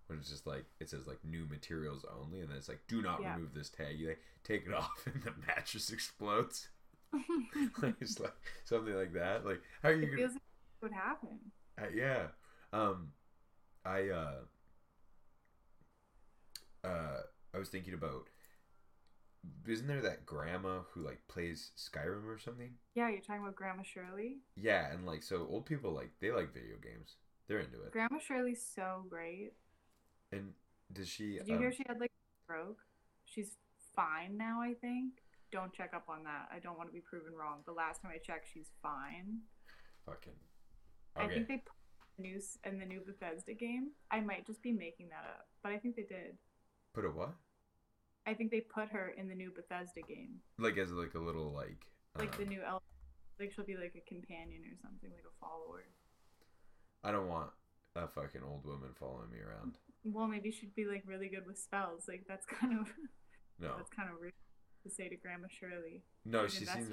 when 0.06 0.18
it's 0.18 0.30
just 0.30 0.46
like 0.46 0.64
it 0.80 0.90
says 0.90 1.06
like 1.06 1.18
new 1.24 1.46
materials 1.50 2.04
only 2.20 2.40
and 2.40 2.50
then 2.50 2.56
it's 2.56 2.68
like 2.68 2.80
do 2.88 3.02
not 3.02 3.22
Yeah. 3.22 3.34
remove 3.34 3.54
this 3.54 3.68
tag 3.70 3.98
you 3.98 4.08
like 4.08 4.22
take 4.44 4.66
it 4.66 4.74
off 4.80 5.06
and 5.06 5.22
the 5.22 5.32
mattress 5.46 5.90
explodes 5.90 6.68
like 7.82 7.94
it's 8.00 8.18
like 8.20 8.34
something 8.64 8.94
like 8.94 9.12
that 9.12 9.44
like 9.44 9.60
how 9.82 9.88
are 9.90 9.94
you 9.94 10.02
it 10.04 10.10
gonna 10.10 10.16
feels 10.16 10.32
like 10.32 10.42
would 10.82 10.92
happen. 10.92 11.38
uh, 11.80 11.84
yeah 11.94 12.26
um 12.72 13.08
i 13.84 14.08
uh 14.10 14.40
uh 16.84 17.20
i 17.54 17.58
was 17.58 17.68
thinking 17.68 17.94
about 17.94 18.28
isn't 19.66 19.86
there 19.86 20.02
that 20.02 20.26
grandma 20.26 20.80
who 20.92 21.02
like 21.04 21.20
plays 21.28 21.70
skyrim 21.76 22.26
or 22.26 22.38
something 22.38 22.72
Yeah, 22.94 23.08
you're 23.08 23.20
talking 23.20 23.42
about 23.42 23.56
Grandma 23.56 23.82
Shirley. 23.82 24.38
yeah 24.56 24.92
and 24.92 25.06
like 25.06 25.22
so 25.22 25.46
old 25.48 25.66
people 25.66 25.92
like 25.92 26.10
they 26.20 26.30
like 26.30 26.52
video 26.52 26.76
games 26.82 27.16
they're 27.48 27.60
into 27.60 27.82
it 27.82 27.92
Grandma 27.92 28.18
Shirley's 28.18 28.62
so 28.74 29.04
great. 29.08 29.52
and 30.32 30.52
does 30.92 31.08
she 31.08 31.38
Did 31.38 31.48
you 31.48 31.54
um, 31.56 31.60
hear 31.60 31.72
she 31.72 31.84
had 31.86 32.00
like 32.00 32.10
a 32.10 32.44
stroke? 32.44 32.78
She's 33.24 33.52
fine 33.94 34.36
now, 34.36 34.60
I 34.60 34.74
think. 34.74 35.14
Don't 35.52 35.72
check 35.72 35.92
up 35.94 36.04
on 36.08 36.24
that. 36.24 36.48
I 36.52 36.58
don't 36.58 36.76
want 36.76 36.88
to 36.88 36.92
be 36.92 37.00
proven 37.00 37.32
wrong. 37.32 37.58
The 37.64 37.72
last 37.72 38.02
time 38.02 38.10
I 38.14 38.18
checked, 38.18 38.48
she's 38.52 38.70
fine. 38.82 39.38
fucking 40.06 40.32
I 41.16 41.26
think 41.28 41.46
they 41.48 41.56
put 41.58 41.72
the 42.16 42.22
new 42.22 42.36
s- 42.38 42.58
in 42.64 42.78
the 42.78 42.84
new 42.86 43.00
Bethesda 43.06 43.54
game. 43.54 43.90
I 44.10 44.20
might 44.20 44.46
just 44.46 44.62
be 44.62 44.72
making 44.72 45.08
that 45.10 45.24
up, 45.28 45.46
but 45.62 45.70
I 45.72 45.78
think 45.78 45.94
they 45.96 46.02
did. 46.02 46.36
put 46.94 47.04
a 47.04 47.08
what 47.08 47.34
I 48.26 48.34
think 48.34 48.50
they 48.50 48.60
put 48.60 48.90
her 48.90 49.12
in 49.16 49.28
the 49.28 49.34
new 49.34 49.50
Bethesda 49.54 50.02
game, 50.06 50.40
like 50.58 50.76
as 50.78 50.90
like 50.92 51.14
a 51.14 51.18
little 51.18 51.52
like 51.52 51.86
like 52.18 52.36
the 52.36 52.42
um, 52.44 52.48
new 52.48 52.62
El. 52.66 52.82
Like 53.38 53.52
she'll 53.52 53.64
be 53.64 53.76
like 53.76 53.94
a 53.96 54.06
companion 54.08 54.62
or 54.70 54.76
something, 54.82 55.10
like 55.10 55.24
a 55.24 55.34
follower. 55.40 55.84
i 57.02 57.10
don't 57.10 57.28
want 57.28 57.48
a 57.96 58.06
fucking 58.06 58.42
old 58.46 58.64
woman 58.66 58.90
following 58.98 59.30
me 59.32 59.38
around 59.40 59.78
Well, 60.04 60.28
maybe 60.28 60.50
she'd 60.50 60.74
be 60.74 60.84
like 60.84 61.02
really 61.06 61.28
good 61.28 61.46
with 61.46 61.58
spells. 61.58 62.04
Like 62.06 62.24
that's 62.28 62.44
kind 62.60 62.78
of 62.78 62.88
no 63.58 63.74
that's 63.76 63.90
kind 63.90 64.08
of 64.10 64.20
rude 64.20 64.32
to 64.84 64.90
say 64.90 65.08
to 65.08 65.16
Grandma 65.16 65.48
Shirley. 65.48 66.02
no 66.26 66.46
she 66.46 66.64
seems 66.66 66.88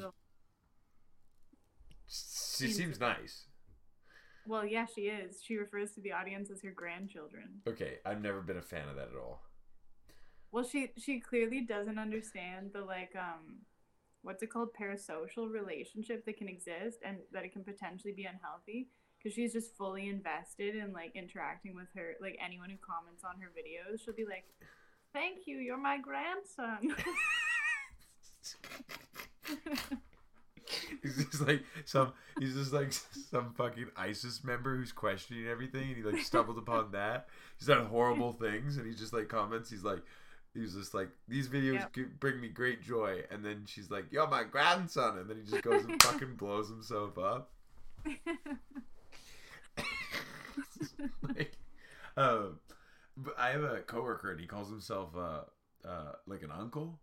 she 2.08 2.66
seems- 2.68 2.76
seems 2.78 3.00
nice 3.00 3.46
Well, 4.48 4.66
yeah, 4.66 4.86
she 4.86 5.02
is. 5.02 5.44
She 5.44 5.58
refers 5.58 5.92
to 5.96 6.02
the 6.02 6.14
audience 6.14 6.50
as 6.50 6.62
her 6.64 6.72
grandchildren. 6.72 7.62
okay 7.68 8.00
i've 8.06 8.22
never 8.22 8.42
been 8.42 8.58
a 8.58 8.62
fan 8.62 8.88
of 8.90 8.96
that 8.96 9.10
at 9.10 9.18
all 9.22 9.42
Well, 10.52 10.64
she 10.64 10.92
she 10.98 11.20
clearly 11.20 11.62
doesn't 11.62 12.00
understand 12.00 12.72
the 12.74 12.82
like 12.82 13.16
um 13.18 13.66
what's 14.22 14.44
it 14.44 14.50
called 14.50 14.70
parasocial 14.80 15.50
relationship 15.50 16.26
that 16.26 16.38
can 16.38 16.48
exist 16.48 17.00
and 17.06 17.18
that 17.32 17.46
it 17.46 17.54
can 17.54 17.64
potentially 17.64 18.14
be 18.14 18.26
unhealthy 18.26 18.90
because 19.18 19.34
she's 19.34 19.54
just 19.54 19.76
fully 19.78 20.10
invested 20.10 20.76
in 20.76 20.94
like 20.94 21.16
interacting 21.16 21.76
with 21.76 21.88
her 21.96 22.16
like 22.22 22.38
anyone 22.44 22.70
who 22.70 22.78
comments 22.78 23.24
on 23.24 23.40
her 23.42 23.50
videos. 23.50 24.04
She'll 24.04 24.14
be 24.14 24.26
like, 24.26 24.46
"Thank 25.14 25.48
you, 25.48 25.58
you're 25.58 25.78
my 25.78 25.98
grandson." 25.98 26.96
he's 31.02 31.26
just 31.26 31.48
like 31.48 31.64
some 31.86 32.12
he's 32.40 32.54
just 32.54 32.74
like 32.74 32.92
some 32.92 33.54
fucking 33.54 33.88
isis 33.96 34.44
member 34.44 34.76
who's 34.76 34.92
questioning 34.92 35.48
everything 35.48 35.88
and 35.90 35.98
he 35.98 36.04
like 36.04 36.22
stumbled 36.22 36.58
upon 36.58 36.92
that 36.92 37.28
he's 37.58 37.68
done 37.68 37.86
horrible 37.86 38.34
things 38.34 38.78
and 38.78 38.86
he 38.86 38.94
just 38.94 39.14
like 39.14 39.30
comments 39.30 39.70
he's 39.70 39.84
like 39.84 40.02
he's 40.54 40.74
just 40.74 40.94
like 40.94 41.10
these 41.28 41.48
videos 41.50 41.74
Yep. 41.80 41.94
give, 41.94 42.20
bring 42.20 42.40
me 42.42 42.48
great 42.50 42.82
joy 42.82 43.22
and 43.32 43.44
then 43.46 43.64
she's 43.68 43.90
like 43.92 44.06
you're 44.12 44.28
my 44.28 44.44
grandson 44.44 45.18
and 45.20 45.30
then 45.30 45.38
he 45.38 45.44
just 45.50 45.62
goes 45.64 45.84
and 45.86 46.02
fucking 46.04 46.36
blows 46.36 46.70
himself 46.70 47.18
up 47.18 47.52
like 51.28 51.52
um 52.16 52.60
but 53.16 53.36
i 53.38 53.50
have 53.50 53.64
a 53.64 53.80
coworker 53.82 54.32
and 54.32 54.40
he 54.40 54.48
calls 54.48 54.70
himself 54.70 55.10
uh 55.16 55.42
uh 55.88 56.14
like 56.26 56.42
an 56.44 56.52
uncle 56.52 57.00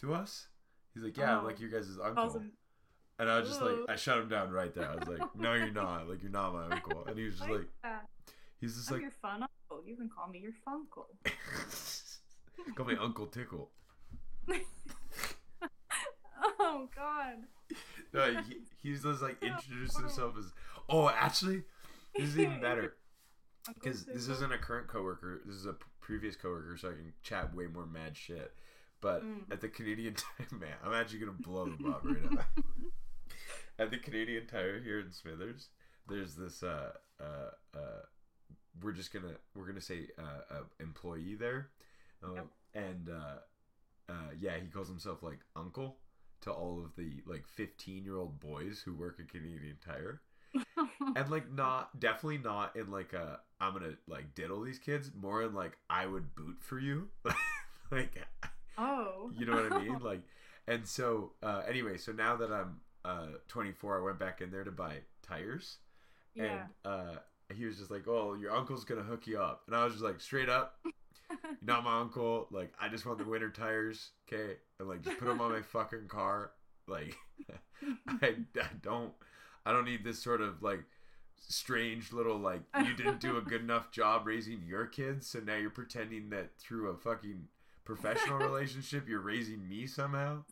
to 0.00 0.12
us 0.14 0.48
he's 0.94 1.02
like 1.02 1.16
yeah 1.16 1.36
i'm 1.38 1.44
Oh. 1.44 1.46
like 1.46 1.60
your 1.60 1.70
guys' 1.70 1.98
uncle 2.02 2.30
him- 2.34 2.52
and 3.18 3.30
I 3.30 3.38
was 3.38 3.48
just 3.48 3.60
like, 3.62 3.74
I 3.88 3.94
shut 3.94 4.18
him 4.18 4.28
down 4.30 4.50
right 4.50 4.74
there. 4.74 4.88
I 4.90 4.96
was 4.96 5.06
like, 5.06 5.36
no, 5.36 5.52
you're 5.52 5.70
not. 5.82 6.08
Like, 6.08 6.22
you're 6.22 6.32
not 6.32 6.54
my 6.54 6.64
uncle. 6.74 7.04
And 7.06 7.16
he 7.16 7.24
was 7.26 7.36
just 7.36 7.48
like 7.48 7.60
like, 7.84 7.92
he's 8.58 8.74
just 8.74 8.88
I'm 8.90 8.94
like, 8.94 9.02
your 9.02 9.10
fun 9.12 9.42
uncle. 9.42 9.86
You 9.86 9.94
can 9.96 10.08
call 10.08 10.26
me 10.28 10.40
your 10.40 10.52
funkle. 10.66 11.04
call 12.76 12.86
me 12.86 12.96
Uncle 13.00 13.26
Tickle. 13.26 13.70
oh 16.60 16.88
God. 16.94 17.36
No, 18.12 18.42
he, 18.42 18.56
he's 18.82 19.02
just 19.02 19.22
like 19.22 19.36
introduced 19.42 19.98
himself 19.98 20.34
as, 20.38 20.52
oh, 20.88 21.08
actually, 21.08 21.62
this 22.14 22.28
is 22.30 22.38
even 22.38 22.60
better. 22.60 22.94
Because 23.74 24.04
this 24.04 24.28
isn't 24.28 24.52
a 24.52 24.58
current 24.58 24.88
coworker. 24.88 25.40
This 25.46 25.54
is 25.56 25.66
a 25.66 25.76
previous 26.00 26.34
coworker, 26.36 26.76
so 26.76 26.88
I 26.88 26.92
can 26.92 27.12
chat 27.22 27.54
way 27.54 27.66
more 27.66 27.86
mad 27.86 28.16
shit. 28.16 28.52
But 29.00 29.22
Mm. 29.24 29.50
at 29.52 29.60
the 29.60 29.68
Canadian 29.68 30.14
Tire, 30.14 30.46
man, 30.58 30.74
I'm 30.84 30.92
actually 30.92 31.20
gonna 31.20 31.32
blow 31.32 31.64
them 31.66 31.86
up 31.86 32.02
right 32.04 32.22
now. 32.30 32.44
at 33.78 33.90
the 33.90 33.98
Canadian 33.98 34.46
Tire 34.46 34.80
here 34.80 35.00
in 35.00 35.10
Smithers, 35.12 35.68
there's 36.08 36.34
this. 36.34 36.62
Uh, 36.62 36.92
uh, 37.20 37.50
uh, 37.76 38.02
we're 38.80 38.92
just 38.92 39.12
gonna 39.12 39.36
we're 39.54 39.66
gonna 39.66 39.80
say 39.80 40.08
uh, 40.18 40.54
uh, 40.54 40.62
employee 40.80 41.34
there, 41.34 41.70
um, 42.24 42.34
Yep. 42.36 42.46
and 42.74 43.08
uh, 43.10 44.12
uh, 44.12 44.30
yeah, 44.40 44.52
he 44.60 44.68
calls 44.68 44.88
himself 44.88 45.22
like 45.22 45.38
uncle 45.56 45.96
to 46.42 46.50
all 46.52 46.82
of 46.84 46.94
the 46.96 47.22
like 47.26 47.46
15 47.46 48.04
year 48.04 48.16
old 48.16 48.40
boys 48.40 48.82
who 48.84 48.94
work 48.94 49.18
at 49.20 49.28
Canadian 49.28 49.76
Tire 49.84 50.20
and 51.16 51.30
like 51.30 51.50
not 51.52 51.98
definitely 52.00 52.38
not 52.38 52.74
in 52.76 52.90
like 52.90 53.12
a 53.12 53.38
I'm 53.60 53.72
gonna 53.74 53.94
like 54.08 54.34
diddle 54.34 54.60
these 54.62 54.78
kids 54.80 55.10
more 55.18 55.42
in 55.44 55.54
like 55.54 55.76
I 55.88 56.04
would 56.06 56.34
boot 56.34 56.56
for 56.60 56.78
you 56.80 57.08
like 57.92 58.16
oh. 58.76 59.30
you 59.38 59.46
know 59.46 59.52
what 59.54 59.72
I 59.72 59.78
mean 59.82 59.98
like 60.02 60.22
and 60.66 60.86
so 60.86 61.32
uh 61.42 61.62
anyway 61.68 61.96
so 61.96 62.10
now 62.12 62.36
that 62.36 62.50
I'm 62.52 62.80
uh 63.04 63.26
24 63.48 64.00
I 64.00 64.04
went 64.04 64.18
back 64.18 64.40
in 64.40 64.50
there 64.50 64.64
to 64.64 64.72
buy 64.72 64.96
tires 65.22 65.78
Yeah. 66.34 66.44
and 66.44 66.60
uh 66.84 67.14
he 67.54 67.64
was 67.66 67.78
just 67.78 67.90
like 67.90 68.08
oh 68.08 68.34
your 68.34 68.50
uncle's 68.54 68.84
gonna 68.84 69.02
hook 69.02 69.26
you 69.28 69.40
up 69.40 69.62
and 69.68 69.76
I 69.76 69.84
was 69.84 69.92
just 69.94 70.04
like 70.04 70.20
straight 70.20 70.48
up 70.48 70.74
you're 71.42 71.56
not 71.62 71.84
my 71.84 72.00
uncle. 72.00 72.48
Like 72.50 72.72
I 72.80 72.88
just 72.88 73.06
want 73.06 73.18
the 73.18 73.24
winter 73.24 73.50
tires 73.50 74.10
okay? 74.28 74.56
And 74.78 74.88
like 74.88 75.02
just 75.02 75.18
put 75.18 75.26
them 75.26 75.40
on 75.40 75.52
my 75.52 75.62
fucking 75.62 76.08
car. 76.08 76.52
Like 76.86 77.16
I, 78.22 78.36
I 78.56 78.68
don't 78.82 79.12
I 79.64 79.72
don't 79.72 79.84
need 79.84 80.04
this 80.04 80.22
sort 80.22 80.40
of 80.40 80.62
like 80.62 80.84
strange 81.48 82.12
little 82.12 82.38
like 82.38 82.62
you 82.84 82.94
didn't 82.94 83.20
do 83.20 83.36
a 83.36 83.40
good 83.42 83.62
enough 83.62 83.90
job 83.90 84.26
raising 84.26 84.62
your 84.64 84.86
kids 84.86 85.26
so 85.26 85.40
now 85.40 85.56
you're 85.56 85.70
pretending 85.70 86.30
that 86.30 86.56
through 86.56 86.88
a 86.88 86.96
fucking 86.96 87.48
professional 87.84 88.38
relationship 88.38 89.08
you're 89.08 89.20
raising 89.20 89.68
me 89.68 89.86
somehow? 89.86 90.44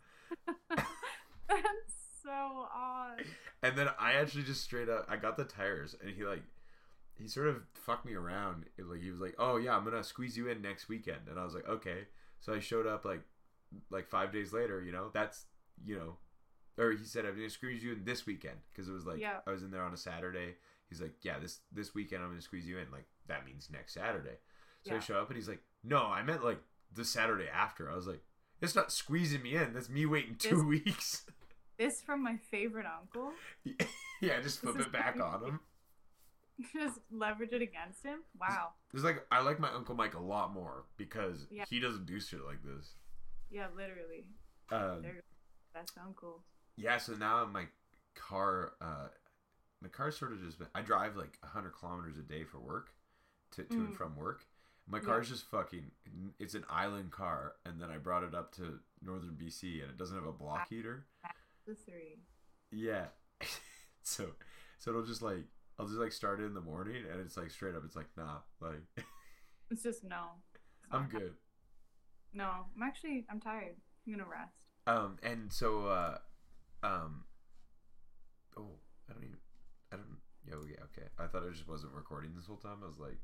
That's 0.68 1.94
so 2.22 2.66
odd. 2.74 3.24
And 3.62 3.76
then 3.76 3.88
I 3.98 4.12
actually 4.12 4.44
just 4.44 4.62
straight 4.62 4.88
up, 4.88 5.06
I 5.08 5.16
got 5.16 5.36
the 5.36 5.44
tires, 5.44 5.94
and 6.00 6.14
he 6.14 6.24
like, 6.24 6.42
he 7.20 7.28
sort 7.28 7.48
of 7.48 7.62
fucked 7.74 8.04
me 8.06 8.14
around. 8.14 8.64
It, 8.78 8.86
like 8.86 9.00
he 9.02 9.10
was 9.10 9.20
like, 9.20 9.34
"Oh 9.38 9.56
yeah, 9.56 9.76
I'm 9.76 9.84
gonna 9.84 10.02
squeeze 10.04 10.36
you 10.36 10.48
in 10.48 10.62
next 10.62 10.88
weekend," 10.88 11.28
and 11.28 11.38
I 11.38 11.44
was 11.44 11.54
like, 11.54 11.68
"Okay." 11.68 12.06
So 12.40 12.54
I 12.54 12.58
showed 12.60 12.86
up 12.86 13.04
like, 13.04 13.22
like 13.90 14.08
five 14.08 14.32
days 14.32 14.52
later. 14.52 14.82
You 14.82 14.92
know, 14.92 15.10
that's 15.12 15.44
you 15.84 15.96
know, 15.96 16.16
or 16.82 16.92
he 16.92 17.04
said, 17.04 17.24
"I'm 17.26 17.34
gonna 17.36 17.50
squeeze 17.50 17.82
you 17.84 17.92
in 17.92 18.04
this 18.04 18.26
weekend," 18.26 18.56
because 18.72 18.88
it 18.88 18.92
was 18.92 19.06
like 19.06 19.20
Yeah. 19.20 19.40
I 19.46 19.50
was 19.50 19.62
in 19.62 19.70
there 19.70 19.82
on 19.84 19.92
a 19.92 19.96
Saturday. 19.98 20.56
He's 20.88 21.00
like, 21.00 21.14
"Yeah, 21.22 21.38
this 21.38 21.60
this 21.72 21.94
weekend 21.94 22.22
I'm 22.22 22.30
gonna 22.30 22.40
squeeze 22.40 22.66
you 22.66 22.78
in." 22.78 22.90
Like 22.90 23.06
that 23.26 23.44
means 23.46 23.68
next 23.70 23.94
Saturday. 23.94 24.38
So 24.82 24.92
I 24.92 24.94
Yeah. 24.94 25.00
show 25.00 25.20
up, 25.20 25.28
and 25.28 25.36
he's 25.36 25.48
like, 25.48 25.62
"No, 25.84 25.98
I 26.06 26.22
meant 26.22 26.42
like 26.44 26.60
the 26.92 27.04
Saturday 27.04 27.48
after." 27.48 27.90
I 27.90 27.94
was 27.96 28.06
like, 28.06 28.22
"It's 28.60 28.74
not 28.74 28.90
squeezing 28.92 29.42
me 29.42 29.54
in. 29.56 29.72
That's 29.74 29.88
me 29.90 30.06
waiting 30.06 30.36
two 30.36 30.56
This- 30.56 30.64
weeks." 30.64 31.26
This 31.78 32.02
from 32.02 32.22
my 32.22 32.36
favorite 32.36 32.84
uncle. 32.84 33.32
yeah, 34.20 34.38
just 34.42 34.60
flip 34.60 34.78
it 34.78 34.92
back 34.92 35.18
on 35.18 35.42
him. 35.44 35.60
Just 36.74 36.98
leverage 37.10 37.52
it 37.52 37.62
against 37.62 38.04
him. 38.04 38.20
Wow. 38.40 38.70
It's 38.94 39.02
like 39.04 39.24
I 39.30 39.40
like 39.40 39.58
my 39.60 39.70
uncle 39.72 39.94
Mike 39.94 40.14
a 40.14 40.20
lot 40.20 40.52
more 40.52 40.84
because 40.96 41.46
Yeah. 41.50 41.64
he 41.68 41.80
doesn't 41.80 42.06
do 42.06 42.20
shit 42.20 42.44
like 42.44 42.62
this. 42.62 42.94
Yeah, 43.50 43.66
literally. 43.76 44.26
Um, 44.70 45.04
Best 45.74 45.92
uncle. 46.04 46.42
yeah, 46.76 46.98
so 46.98 47.14
now 47.14 47.44
my 47.46 47.66
car, 48.14 48.72
uh, 48.80 49.08
my 49.82 49.88
car 49.88 50.10
sort 50.10 50.32
of 50.32 50.40
just 50.42 50.58
been, 50.58 50.68
I 50.74 50.82
drive 50.82 51.16
like 51.16 51.38
100 51.42 51.70
kilometers 51.70 52.18
a 52.18 52.22
day 52.22 52.44
for 52.44 52.58
work, 52.58 52.90
to, 53.52 53.64
to 53.64 53.74
and 53.76 53.88
Mm. 53.88 53.96
from 53.96 54.16
work. 54.16 54.46
My 54.86 54.98
Yeah. 54.98 55.04
car's 55.04 55.28
just 55.28 55.44
fucking. 55.50 55.90
It's 56.38 56.54
an 56.54 56.64
island 56.68 57.12
car, 57.12 57.56
and 57.64 57.80
then 57.80 57.90
I 57.90 57.98
brought 57.98 58.24
it 58.24 58.34
up 58.34 58.52
to 58.56 58.80
northern 59.02 59.36
BC, 59.36 59.80
and 59.82 59.90
it 59.90 59.96
doesn't 59.96 60.16
have 60.16 60.26
a 60.26 60.32
block 60.32 60.68
heater. 60.68 61.06
The 61.66 61.74
three. 61.74 62.18
Yeah, 62.72 63.06
so 64.02 64.34
so 64.78 64.90
it'll 64.90 65.04
just 65.04 65.22
like 65.22 65.44
I'll 65.80 65.86
just 65.86 65.98
like 65.98 66.12
start 66.12 66.40
it 66.40 66.44
in 66.44 66.54
the 66.54 66.60
morning, 66.60 67.02
and 67.10 67.20
it's 67.20 67.36
like 67.36 67.50
straight 67.50 67.74
up. 67.74 67.82
It's 67.84 67.96
like 67.96 68.08
nah, 68.16 68.38
like 68.60 68.82
It's 69.70 69.82
just 69.82 70.04
no. 70.04 70.24
It's 70.84 70.92
I'm 70.92 71.08
good. 71.08 71.32
No, 72.34 72.50
I'm 72.76 72.82
actually 72.82 73.24
I'm 73.30 73.40
tired. 73.40 73.76
I'm 74.06 74.12
gonna 74.12 74.28
rest. 74.28 74.54
Um, 74.86 75.18
and 75.22 75.52
so, 75.52 75.86
uh, 75.86 76.18
um, 76.82 77.24
oh, 78.56 78.70
I 79.08 79.12
don't 79.12 79.22
even, 79.22 79.36
I 79.92 79.96
don't, 79.96 80.18
yeah, 80.46 80.54
yeah, 80.68 80.84
okay. 80.84 81.08
I 81.18 81.26
thought 81.26 81.44
I 81.46 81.52
just 81.52 81.68
wasn't 81.68 81.92
recording 81.92 82.32
this 82.34 82.46
whole 82.46 82.56
time. 82.56 82.78
I 82.82 82.88
was 82.88 82.98
like, 82.98 83.18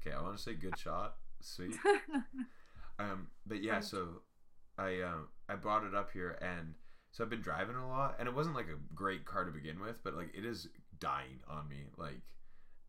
okay, 0.00 0.16
I 0.16 0.20
want 0.22 0.36
to 0.36 0.42
say 0.42 0.54
good 0.54 0.78
shot, 0.78 1.16
sweet. 1.40 1.76
Um, 3.00 3.28
but 3.46 3.62
yeah, 3.62 3.78
so 3.78 4.22
I, 4.76 5.02
um, 5.02 5.28
I 5.48 5.54
brought 5.54 5.84
it 5.84 5.94
up 5.94 6.10
here, 6.12 6.36
and 6.42 6.74
so 7.12 7.22
I've 7.22 7.30
been 7.30 7.40
driving 7.40 7.76
a 7.76 7.88
lot, 7.88 8.16
and 8.18 8.26
it 8.26 8.34
wasn't 8.34 8.56
like 8.56 8.66
a 8.66 8.94
great 8.94 9.24
car 9.24 9.44
to 9.44 9.52
begin 9.52 9.78
with, 9.78 10.02
but 10.02 10.16
like 10.16 10.32
it 10.34 10.44
is 10.44 10.66
dying 11.00 11.40
on 11.48 11.68
me. 11.68 11.86
Like, 11.96 12.20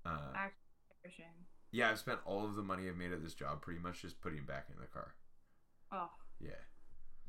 uh, 0.05 0.34
Actually, 0.36 1.26
yeah, 1.72 1.89
I've 1.91 1.99
spent 1.99 2.20
all 2.26 2.45
of 2.45 2.55
the 2.55 2.64
money 2.64 2.88
I've 2.89 2.95
made 2.97 3.12
at 3.14 3.24
this 3.24 3.34
job 3.34 3.62
pretty 3.62 3.80
much 3.80 4.01
just 4.01 4.20
putting 4.22 4.43
back 4.45 4.68
in 4.74 4.80
the 4.80 4.88
car. 4.88 5.14
Oh, 5.91 6.10
Yeah, 6.39 6.51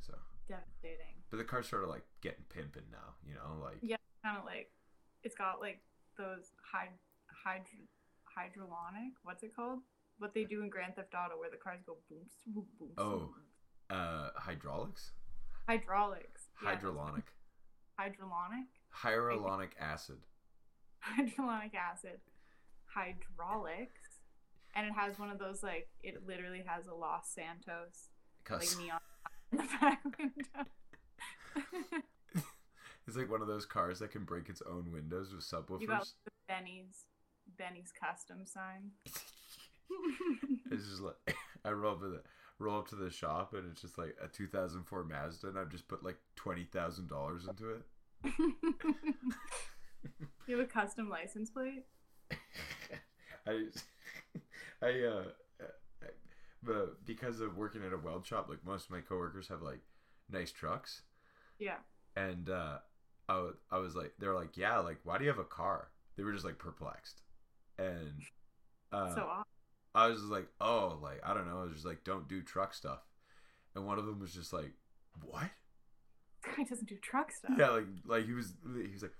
so, 0.00 0.14
devastating. 0.48 1.22
but 1.30 1.36
the 1.38 1.44
car's 1.44 1.68
sort 1.68 1.84
of 1.84 1.90
like 1.90 2.04
getting 2.22 2.44
pimping 2.48 2.84
now, 2.90 3.14
you 3.26 3.34
know, 3.34 3.62
like. 3.62 3.78
Yeah. 3.82 3.96
Kind 4.24 4.36
of 4.36 4.44
like 4.44 4.70
it's 5.22 5.34
got 5.34 5.60
like 5.60 5.80
those 6.18 6.52
hyd 6.74 6.88
hydro 7.42 7.64
hydrolonic. 8.36 9.12
What's 9.22 9.42
it 9.42 9.56
called? 9.56 9.78
What 10.18 10.34
they 10.34 10.44
do 10.44 10.60
in 10.60 10.68
Grand 10.68 10.94
Theft 10.96 11.14
Auto, 11.14 11.38
where 11.38 11.48
the 11.50 11.56
cars 11.56 11.80
go 11.86 11.96
boom, 12.10 12.26
boom, 12.54 12.66
boom. 12.78 12.90
Oh. 12.98 13.30
uh 13.94 14.28
hydraulics 14.36 15.12
hydraulics. 15.66 16.48
Yeah, 16.62 16.76
hydrolonic 16.76 17.22
Hydrolonic. 17.98 18.66
hyaluronic 19.02 19.70
acid 19.80 20.18
hydrolonic 21.18 21.74
acid, 21.74 22.20
hydraulics, 22.86 24.20
and 24.74 24.86
it 24.86 24.92
has 24.92 25.18
one 25.18 25.30
of 25.30 25.38
those 25.38 25.62
like 25.62 25.88
it 26.02 26.26
literally 26.26 26.62
has 26.66 26.86
a 26.86 26.94
Los 26.94 27.28
Santos 27.28 28.08
like 28.50 28.68
neon 28.78 29.00
in 29.52 29.58
the 29.58 29.64
back 29.80 30.02
window. 30.18 30.70
it's 33.06 33.16
like 33.16 33.30
one 33.30 33.42
of 33.42 33.48
those 33.48 33.66
cars 33.66 33.98
that 33.98 34.10
can 34.10 34.24
break 34.24 34.48
its 34.48 34.62
own 34.68 34.90
windows 34.92 35.32
with 35.32 35.44
subwoofers. 35.44 35.80
you 35.80 35.88
got 35.88 36.06
the 36.24 36.30
Benny's 36.48 37.06
Benny's 37.58 37.92
custom 37.92 38.44
sign. 38.44 38.92
it's 40.70 40.88
just 40.88 41.02
like 41.02 41.36
i 41.64 41.70
roll 41.70 41.94
up 41.94 42.00
to 42.00 42.08
the 42.08 42.22
roll 42.58 42.78
up 42.78 42.88
to 42.88 42.94
the 42.96 43.10
shop 43.10 43.54
and 43.54 43.70
it's 43.70 43.80
just 43.80 43.98
like 43.98 44.16
a 44.22 44.28
2004 44.28 45.04
mazda 45.04 45.48
and 45.48 45.58
i've 45.58 45.70
just 45.70 45.88
put 45.88 46.04
like 46.04 46.18
$20000 46.38 47.48
into 47.48 47.70
it 47.70 47.82
you 50.46 50.56
have 50.58 50.66
a 50.66 50.68
custom 50.70 51.08
license 51.08 51.50
plate. 51.50 51.84
i 53.46 53.64
i 54.82 54.86
uh 54.86 55.24
I, 56.02 56.06
but 56.62 57.04
because 57.06 57.40
of 57.40 57.56
working 57.56 57.82
at 57.84 57.92
a 57.92 57.98
weld 57.98 58.26
shop 58.26 58.48
like 58.48 58.64
most 58.64 58.86
of 58.86 58.90
my 58.90 59.00
coworkers 59.00 59.48
have 59.48 59.62
like 59.62 59.80
nice 60.30 60.52
trucks 60.52 61.02
Yeah. 61.58 61.76
and 62.16 62.48
uh, 62.50 62.78
I, 63.28 63.50
I 63.70 63.78
was 63.78 63.94
like, 63.94 64.12
they 64.18 64.26
were 64.26 64.34
like, 64.34 64.56
yeah, 64.56 64.78
like, 64.78 64.98
why 65.04 65.16
do 65.16 65.24
you 65.24 65.30
have 65.30 65.38
a 65.38 65.44
car? 65.44 65.88
They 66.16 66.24
were 66.24 66.32
just 66.32 66.44
like 66.44 66.58
perplexed, 66.58 67.22
and 67.78 68.20
uh, 68.92 69.14
so 69.14 69.22
awesome. 69.22 69.44
I 69.94 70.08
was 70.08 70.18
just 70.18 70.30
like, 70.30 70.48
oh, 70.60 70.98
like 71.00 71.20
I 71.24 71.32
don't 71.32 71.46
know, 71.48 71.60
I 71.60 71.62
was 71.62 71.72
just 71.74 71.86
like, 71.86 72.02
don't 72.04 72.28
do 72.28 72.42
truck 72.42 72.74
stuff, 72.74 72.98
and 73.74 73.86
one 73.86 73.98
of 74.00 74.06
them 74.06 74.18
was 74.18 74.34
just 74.34 74.52
like, 74.52 74.72
what? 75.22 75.48
This 76.44 76.54
guy 76.56 76.64
doesn't 76.64 76.88
do 76.88 76.96
truck 76.96 77.30
stuff. 77.30 77.52
Yeah, 77.56 77.70
like 77.70 77.86
like 78.04 78.26
he 78.26 78.32
was 78.32 78.52
he 78.74 78.92
was 78.92 79.02
like, 79.02 79.14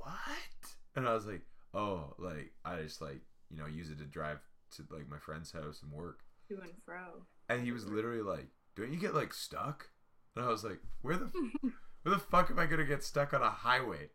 what? 0.00 0.74
And 0.96 1.08
I 1.08 1.14
was 1.14 1.26
like, 1.26 1.42
oh, 1.74 2.14
like 2.18 2.52
I 2.64 2.76
just 2.82 3.00
like 3.00 3.20
you 3.50 3.58
know 3.58 3.66
use 3.66 3.90
it 3.90 3.98
to 3.98 4.04
drive 4.04 4.38
to 4.76 4.84
like 4.90 5.08
my 5.08 5.18
friend's 5.18 5.52
house 5.52 5.82
and 5.82 5.92
work, 5.92 6.20
To 6.48 6.54
and 6.60 6.72
fro. 6.84 7.24
and 7.48 7.62
he 7.64 7.72
was 7.72 7.86
literally 7.86 8.22
like, 8.22 8.46
don't 8.76 8.92
you 8.92 8.98
get 9.00 9.14
like 9.14 9.32
stuck? 9.34 9.90
And 10.36 10.44
I 10.44 10.48
was 10.48 10.64
like, 10.64 10.80
where 11.02 11.16
the 11.16 11.26
where 12.02 12.14
the 12.14 12.18
fuck 12.18 12.50
am 12.50 12.58
I 12.58 12.66
gonna 12.66 12.84
get 12.84 13.02
stuck 13.04 13.32
on 13.34 13.42
a 13.42 13.50
highway? 13.50 14.10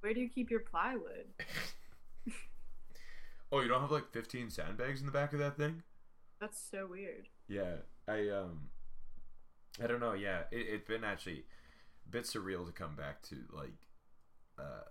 Where 0.00 0.14
do 0.14 0.20
you 0.20 0.28
keep 0.28 0.50
your 0.50 0.60
plywood? 0.60 1.26
Oh, 3.52 3.60
you 3.60 3.68
don't 3.68 3.80
have 3.80 3.92
like 3.92 4.10
15 4.12 4.50
sandbags 4.50 4.98
in 5.00 5.06
the 5.06 5.12
back 5.12 5.32
of 5.32 5.38
that 5.38 5.56
thing? 5.56 5.82
That's 6.40 6.60
so 6.70 6.88
weird. 6.90 7.28
Yeah, 7.48 7.76
I 8.08 8.28
um, 8.30 8.68
I 9.82 9.86
don't 9.86 10.00
know. 10.00 10.14
Yeah, 10.14 10.40
it, 10.50 10.66
it's 10.68 10.86
been 10.88 11.04
actually 11.04 11.44
a 12.06 12.10
bit 12.10 12.24
surreal 12.24 12.66
to 12.66 12.72
come 12.72 12.96
back 12.96 13.22
to 13.28 13.36
like, 13.52 13.78
uh, 14.58 14.82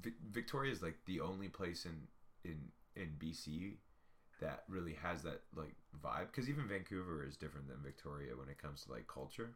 Vic- 0.00 0.20
Victoria 0.30 0.72
is 0.72 0.82
like 0.82 0.96
the 1.06 1.20
only 1.20 1.48
place 1.48 1.86
in 1.86 2.08
in 2.44 2.58
in 2.96 3.14
BC 3.18 3.78
that 4.40 4.64
really 4.68 4.94
has 4.94 5.22
that 5.22 5.42
like 5.54 5.74
vibe 6.02 6.26
because 6.26 6.48
even 6.48 6.68
Vancouver 6.68 7.24
is 7.26 7.36
different 7.36 7.68
than 7.68 7.78
Victoria 7.82 8.36
when 8.36 8.48
it 8.48 8.58
comes 8.58 8.84
to 8.84 8.92
like 8.92 9.06
culture. 9.06 9.50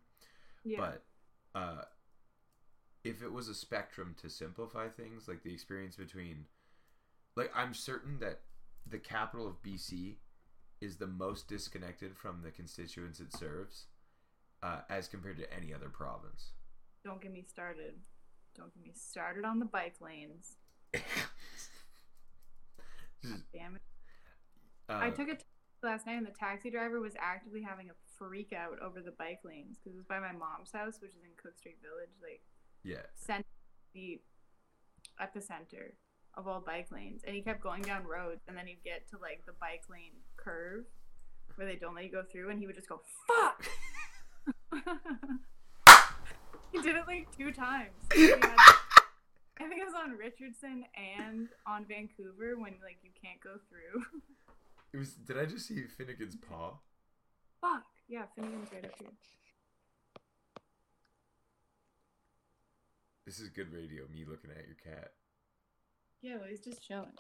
Yeah. 0.64 0.78
But 0.78 1.05
uh, 1.55 1.82
if 3.05 3.22
it 3.22 3.32
was 3.32 3.49
a 3.49 3.55
spectrum 3.55 4.14
to 4.20 4.30
simplify 4.30 4.88
things, 4.88 5.28
like 5.28 5.42
the 5.42 5.53
experience 5.53 5.96
between, 5.96 6.46
like 7.36 7.51
I'm 7.55 7.74
certain 7.74 8.18
that 8.20 8.40
the 8.86 8.99
capital 8.99 9.46
of 9.46 9.62
BC 9.62 10.16
is 10.80 10.96
the 10.96 11.07
most 11.07 11.49
disconnected 11.49 12.16
from 12.16 12.42
the 12.42 12.51
constituents 12.51 13.20
it 13.20 13.32
serves, 13.32 13.86
uh, 14.62 14.80
as 14.88 15.09
compared 15.09 15.38
to 15.38 15.53
any 15.53 15.74
other 15.74 15.88
province. 15.88 16.53
Don't 17.05 17.20
get 17.20 17.32
me 17.32 17.42
started. 17.42 17.94
Don't 18.59 18.74
get 18.74 18.82
me 18.82 18.92
started 18.94 19.44
on 19.44 19.61
the 19.61 19.64
bike 19.64 19.94
lanes. 20.00 20.56
Damn 23.22 23.76
it. 23.76 23.82
uh, 24.88 24.98
I 25.00 25.11
took 25.11 25.28
a 25.28 25.32
taxi 25.32 25.44
last 25.82 26.06
night 26.06 26.18
and 26.18 26.26
the 26.26 26.32
taxi 26.32 26.70
driver 26.70 27.00
was 27.00 27.14
actively 27.20 27.62
having 27.62 27.88
a 27.88 27.94
freak 28.18 28.52
out 28.52 28.80
over 28.82 29.00
the 29.00 29.12
bike 29.12 29.40
lanes 29.44 29.78
because 29.78 29.94
it 29.94 29.96
was 29.96 30.06
by 30.06 30.18
my 30.18 30.32
mom's 30.32 30.72
house, 30.72 30.98
which 31.00 31.12
is 31.12 31.22
in 31.22 31.30
Cook 31.40 31.56
Street 31.56 31.78
Village, 31.80 32.11
like 32.20 32.42
yeah, 32.82 33.06
cent- 33.14 33.46
the 33.94 34.20
epicenter 35.22 35.94
of 36.34 36.48
all 36.48 36.61
bike 36.61 36.90
lanes. 36.90 37.22
And 37.24 37.34
he 37.36 37.42
kept 37.42 37.62
going 37.62 37.82
down 37.82 38.04
roads 38.04 38.42
and 38.48 38.56
then 38.56 38.66
he'd 38.66 38.82
get 38.84 39.09
to 39.11 39.18
like 39.18 39.44
the 39.46 39.52
bike 39.61 39.84
lane 39.90 40.18
curve 40.36 40.84
where 41.54 41.66
they 41.66 41.76
don't 41.76 41.94
let 41.94 42.04
you 42.04 42.12
go 42.12 42.22
through 42.30 42.50
and 42.50 42.59
he 42.59 42.66
would 42.66 42.76
just 42.76 42.88
go, 42.88 43.00
fuck! 43.26 43.64
he 46.73 46.81
did 46.81 46.97
it 46.97 47.05
like 47.07 47.29
two 47.37 47.53
times. 47.53 47.91
Had- 48.12 48.57
I 49.61 49.66
think 49.69 49.81
it 49.83 49.85
was 49.87 49.95
on 49.95 50.16
Richardson 50.16 50.85
and 50.95 51.49
on 51.66 51.85
Vancouver 51.85 52.57
when 52.57 52.75
like 52.83 52.99
you 53.03 53.11
can't 53.21 53.41
go 53.41 53.55
through. 53.69 54.03
it 54.93 54.99
was. 54.99 55.14
Did 55.14 55.37
I 55.39 55.47
just 55.47 55.66
see 55.66 55.83
Finnegan's 55.97 56.37
paw? 56.37 56.75
Fuck. 57.61 57.83
Yeah, 58.09 58.23
Finnegan's 58.37 58.69
right 58.73 58.85
up 58.85 58.93
here. 59.01 59.09
This 63.27 63.41
is 63.41 63.49
good 63.51 63.73
radio. 63.73 64.05
Me 64.12 64.25
looking 64.29 64.51
at 64.51 64.64
your 64.66 64.77
cat. 64.95 65.11
Yeah, 66.23 66.37
well, 66.37 66.47
he's 66.49 66.61
just 66.61 66.83
chilling. 66.87 67.12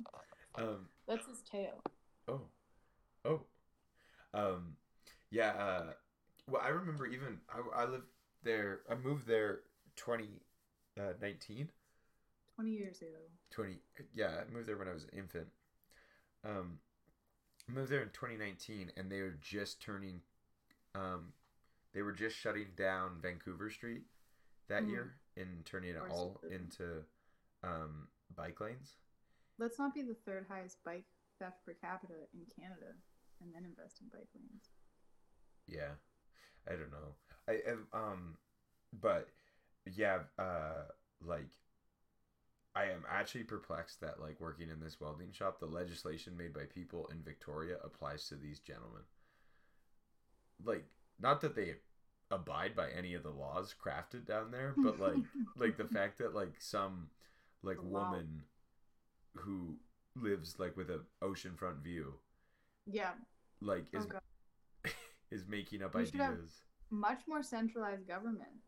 Um. 0.54 0.86
That's 1.06 1.26
his 1.26 1.40
tail. 1.40 1.82
Oh. 2.28 2.42
Oh. 3.24 3.40
Um. 4.32 4.76
Yeah. 5.30 5.50
Uh. 5.50 5.92
Well, 6.48 6.62
I 6.64 6.68
remember 6.68 7.06
even 7.06 7.38
I, 7.50 7.82
I 7.82 7.84
lived 7.84 8.06
there. 8.42 8.80
I 8.90 8.94
moved 8.94 9.26
there 9.26 9.60
twenty 9.96 10.42
uh, 10.98 11.12
nineteen. 11.20 11.70
20 12.56 12.70
years 12.72 13.00
ago. 13.02 13.08
20 13.52 13.76
yeah 14.14 14.30
i 14.40 14.52
moved 14.52 14.66
there 14.66 14.76
when 14.76 14.88
i 14.88 14.92
was 14.92 15.04
an 15.04 15.10
infant 15.16 15.46
um 16.44 16.80
I 17.68 17.72
moved 17.72 17.90
there 17.92 18.02
in 18.02 18.08
2019 18.10 18.90
and 18.96 19.10
they 19.12 19.20
were 19.20 19.36
just 19.40 19.80
turning 19.80 20.22
um 20.96 21.32
they 21.94 22.02
were 22.02 22.12
just 22.12 22.34
shutting 22.36 22.66
down 22.76 23.20
vancouver 23.22 23.70
street 23.70 24.02
that 24.68 24.82
Mhm. 24.82 24.88
year 24.90 25.14
and 25.36 25.64
turning 25.64 25.90
it 25.90 25.98
all 26.10 26.40
into 26.50 27.04
um 27.62 28.08
bike 28.34 28.60
lanes 28.60 28.96
Let's 29.56 29.78
not 29.78 29.94
be 29.94 30.02
the 30.02 30.14
third 30.26 30.46
highest 30.48 30.82
bike 30.84 31.04
theft 31.38 31.64
per 31.64 31.74
capita 31.74 32.26
in 32.34 32.44
Canada 32.60 32.92
and 33.40 33.54
then 33.54 33.64
invest 33.64 34.00
in 34.00 34.08
bike 34.08 34.28
lanes. 34.34 34.70
yeah 35.68 35.94
i 36.66 36.72
don't 36.72 36.90
know 36.90 37.14
i 37.48 37.58
um 37.92 38.36
but 39.00 39.28
yeah 39.86 40.18
uh 40.38 40.84
like 41.24 41.48
i 42.74 42.84
am 42.84 43.04
actually 43.10 43.44
perplexed 43.44 44.00
that 44.00 44.20
like 44.20 44.40
working 44.40 44.68
in 44.70 44.80
this 44.80 45.00
welding 45.00 45.32
shop 45.32 45.58
the 45.60 45.66
legislation 45.66 46.36
made 46.36 46.52
by 46.54 46.64
people 46.64 47.06
in 47.12 47.22
victoria 47.22 47.76
applies 47.84 48.26
to 48.28 48.36
these 48.36 48.60
gentlemen. 48.60 49.02
Like 50.64 50.86
not 51.20 51.40
that 51.40 51.54
they 51.56 51.76
abide 52.30 52.76
by 52.76 52.90
any 52.90 53.14
of 53.14 53.22
the 53.22 53.30
laws 53.30 53.74
crafted 53.74 54.26
down 54.26 54.50
there 54.50 54.76
but 54.82 54.98
like 55.00 55.24
like 55.56 55.76
the 55.76 55.84
fact 55.86 56.18
that 56.18 56.34
like 56.34 56.54
some 56.60 57.10
like 57.62 57.82
Wow. 57.82 58.00
woman 58.12 58.44
who 59.36 59.76
lives 60.16 60.58
like 60.58 60.76
with 60.76 60.90
a 60.90 61.04
oceanfront 61.22 61.82
view 61.82 62.14
yeah, 62.86 63.12
like 63.60 63.86
oh 63.96 64.00
is 64.00 64.06
is 65.30 65.46
making 65.48 65.82
up 65.82 65.94
We 65.94 66.02
ideas 66.02 66.62
much 66.90 67.20
more 67.28 67.42
centralized 67.42 68.06
government. 68.06 68.62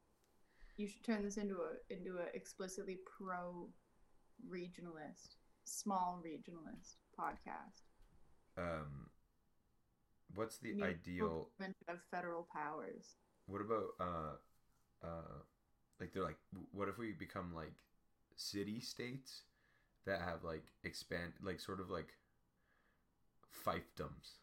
You 0.76 0.86
should 0.88 1.04
turn 1.04 1.22
this 1.24 1.36
into 1.36 1.56
a 1.56 1.94
into 1.94 2.18
a 2.18 2.34
explicitly 2.34 2.98
pro 3.04 3.68
regionalist, 4.48 5.36
small 5.64 6.22
regionalist 6.24 6.96
podcast. 7.18 7.84
um 8.56 9.10
what's 10.34 10.58
the 10.58 10.74
Need 10.74 10.82
ideal 10.84 11.48
to 11.88 11.94
federal 12.10 12.46
powers. 12.52 13.16
what 13.46 13.60
about 13.60 13.88
uh 14.00 14.36
uh 15.06 15.38
like 16.00 16.12
they're 16.12 16.22
like 16.24 16.38
what 16.72 16.88
if 16.88 16.98
we 16.98 17.12
become 17.12 17.54
like 17.54 17.72
city 18.36 18.80
states 18.80 19.42
that 20.06 20.20
have 20.20 20.44
like 20.44 20.64
expand 20.84 21.32
like 21.42 21.60
sort 21.60 21.80
of 21.80 21.90
like 21.90 22.14
fiefdoms 23.64 24.38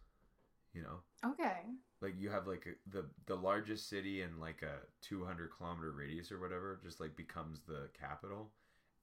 you 0.74 0.82
know 0.82 1.00
Okay. 1.26 1.78
Like 2.02 2.14
you 2.18 2.30
have 2.30 2.48
like 2.48 2.66
a, 2.68 2.90
the 2.90 3.06
the 3.26 3.36
largest 3.36 3.90
city 3.90 4.22
in 4.22 4.40
like 4.40 4.62
a 4.62 4.78
200 5.02 5.50
kilometer 5.58 5.92
radius 5.92 6.32
or 6.32 6.40
whatever 6.40 6.80
just 6.84 7.00
like 7.00 7.16
becomes 7.16 7.62
the 7.68 7.90
capital 8.00 8.52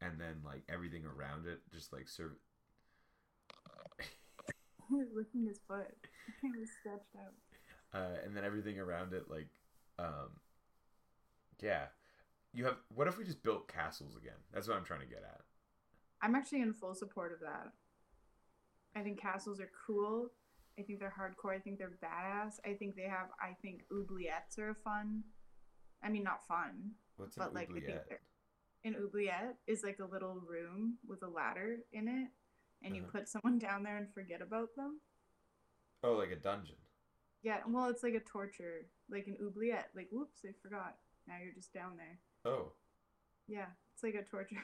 and 0.00 0.20
then 0.20 0.36
like 0.44 0.62
everything 0.68 1.04
around 1.04 1.46
it 1.46 1.60
just 1.72 1.92
like 1.92 2.08
serve 2.08 2.32
He 4.90 4.96
was 4.96 5.08
licking 5.14 5.46
his 5.46 5.58
foot. 5.66 5.94
He 6.42 6.48
was 6.60 6.68
stretched 6.80 7.16
out. 7.16 7.32
uh, 7.98 8.16
and 8.24 8.36
then 8.36 8.44
everything 8.44 8.78
around 8.78 9.12
it 9.14 9.30
like 9.30 9.48
um 9.98 10.30
yeah 11.62 11.86
you 12.52 12.64
have 12.64 12.76
what 12.94 13.06
if 13.08 13.16
we 13.18 13.24
just 13.24 13.42
built 13.42 13.68
castles 13.68 14.16
again 14.16 14.38
that's 14.52 14.66
what 14.68 14.76
i'm 14.76 14.84
trying 14.84 15.00
to 15.00 15.06
get 15.06 15.22
at 15.24 15.40
I'm 16.22 16.34
actually 16.34 16.62
in 16.62 16.72
full 16.72 16.94
support 16.94 17.32
of 17.32 17.40
that. 17.40 17.72
I 18.96 19.02
think 19.02 19.20
castles 19.20 19.60
are 19.60 19.70
cool. 19.86 20.30
I 20.78 20.82
think 20.82 20.98
they're 20.98 21.14
hardcore. 21.16 21.54
I 21.54 21.58
think 21.60 21.78
they're 21.78 21.98
badass. 22.02 22.54
I 22.64 22.74
think 22.74 22.96
they 22.96 23.02
have. 23.08 23.28
I 23.40 23.54
think 23.62 23.82
oubliettes 23.92 24.58
are 24.58 24.74
fun. 24.74 25.22
I 26.02 26.08
mean, 26.08 26.24
not 26.24 26.46
fun. 26.46 26.92
what's 27.16 27.36
But, 27.36 27.48
an 27.48 27.54
like, 27.54 27.70
I 27.70 27.74
think 27.74 27.84
oubliette? 27.88 28.20
An 28.84 28.96
oubliette 28.96 29.56
is 29.66 29.82
like 29.82 29.98
a 30.00 30.04
little 30.04 30.40
room 30.46 30.98
with 31.06 31.22
a 31.22 31.28
ladder 31.28 31.78
in 31.92 32.08
it, 32.08 32.28
and 32.82 32.94
you 32.94 33.02
Uh-huh. 33.02 33.10
put 33.20 33.28
someone 33.28 33.58
down 33.66 33.82
there 33.82 33.96
and 33.96 34.12
forget 34.12 34.42
about 34.42 34.74
them. 34.76 35.00
oh 36.02 36.14
like 36.14 36.30
a 36.32 36.36
dungeon 36.36 36.76
Yeah, 37.42 37.60
well, 37.68 37.88
it's 37.88 38.02
like 38.02 38.14
a 38.14 38.20
torture, 38.20 38.86
like 39.08 39.26
an 39.26 39.36
oubliette. 39.42 39.90
Like, 39.94 40.08
whoops, 40.10 40.44
I 40.44 40.52
forgot. 40.62 40.98
Now 41.26 41.36
you're 41.42 41.54
just 41.54 41.72
down 41.72 41.96
there. 41.96 42.18
oh 42.44 42.72
Yeah, 43.48 43.66
it's 43.94 44.02
like 44.02 44.14
a 44.14 44.22
torture. 44.24 44.56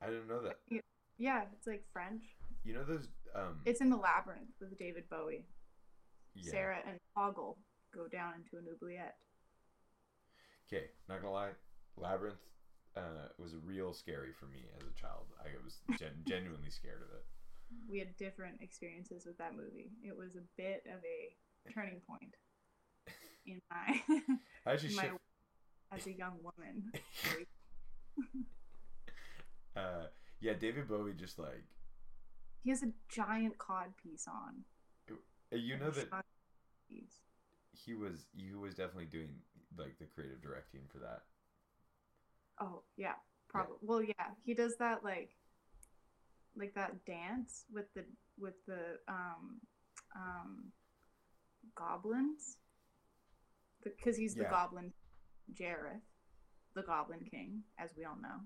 i 0.00 0.06
didn't 0.06 0.28
know 0.28 0.42
that 0.42 0.60
yeah, 1.18 1.42
it's 1.52 1.66
like 1.66 1.84
French. 1.92 2.22
You 2.64 2.74
know 2.74 2.84
those 2.84 3.08
um 3.34 3.60
It's 3.64 3.80
in 3.80 3.90
the 3.90 3.96
labyrinth 3.96 4.50
with 4.60 4.78
David 4.78 5.04
Bowie. 5.10 5.46
yeah. 6.34 6.50
Sarah 6.50 6.78
and 6.86 6.98
Hoggle 7.16 7.56
go 7.94 8.06
down 8.08 8.34
into 8.36 8.56
an 8.58 8.66
oubliette. 8.72 9.16
okay 10.72 10.86
not 11.08 11.20
gonna 11.20 11.32
lie 11.32 11.50
labyrinth 11.96 12.38
uh 12.96 13.28
was 13.38 13.54
real 13.64 13.92
scary 13.92 14.32
for 14.32 14.46
me 14.46 14.64
as 14.76 14.82
a 14.86 14.92
child 15.00 15.26
i 15.44 15.48
was 15.64 15.80
gen- 15.98 16.22
genuinely 16.26 16.70
scared 16.70 17.02
of 17.02 17.08
it 17.14 17.24
We 17.88 17.98
had 17.98 18.16
different 18.16 18.60
experiences 18.62 19.26
with 19.26 19.38
that 19.38 19.54
movie. 19.54 19.92
It 20.02 20.16
was 20.16 20.34
a 20.36 20.42
bit 20.56 20.84
of 20.86 21.00
a 21.04 21.36
turning 21.72 22.00
point 22.08 22.34
in 23.46 23.60
my, 23.70 24.00
I 24.66 24.72
in 24.74 24.94
my 24.96 25.02
shit, 25.02 25.12
as 25.92 26.06
a 26.06 26.12
young 26.12 26.38
woman. 26.42 26.92
uh 29.76 30.06
yeah 30.40 30.52
david 30.54 30.88
bowie 30.88 31.12
just 31.14 31.38
like 31.38 31.64
He 32.62 32.70
has 32.70 32.82
a 32.82 32.90
giant 33.08 33.58
cod 33.58 33.96
piece 34.02 34.26
on. 34.28 34.64
uh, 35.52 35.56
you 35.56 35.76
know 35.76 35.90
that 35.90 36.24
piece. 36.88 37.20
he 37.72 37.94
was 37.94 38.26
he 38.36 38.52
was 38.54 38.74
definitely 38.74 39.06
doing 39.06 39.30
like 39.78 39.98
the 39.98 40.04
creative 40.04 40.42
directing 40.42 40.82
for 40.92 40.98
that 40.98 41.22
Oh 42.60 42.82
yeah, 42.96 43.14
probably. 43.48 43.76
Well, 43.80 44.02
yeah, 44.02 44.34
he 44.44 44.54
does 44.54 44.76
that 44.76 45.02
like, 45.02 45.30
like 46.56 46.74
that 46.74 47.04
dance 47.06 47.64
with 47.72 47.86
the 47.94 48.04
with 48.38 48.54
the 48.66 48.98
um, 49.08 49.60
um, 50.14 50.64
goblins, 51.74 52.58
because 53.82 54.16
he's 54.16 54.34
the 54.34 54.44
goblin, 54.44 54.92
Jareth, 55.54 56.02
the 56.74 56.82
Goblin 56.82 57.20
King, 57.30 57.62
as 57.78 57.90
we 57.96 58.04
all 58.04 58.18
know, 58.20 58.40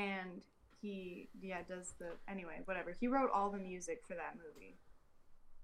and 0.00 0.40
he 0.84 1.28
yeah 1.40 1.62
does 1.68 1.94
the 1.98 2.10
anyway 2.28 2.60
whatever. 2.66 2.92
He 2.98 3.08
wrote 3.08 3.30
all 3.34 3.50
the 3.50 3.58
music 3.58 4.02
for 4.06 4.14
that 4.14 4.36
movie, 4.36 4.76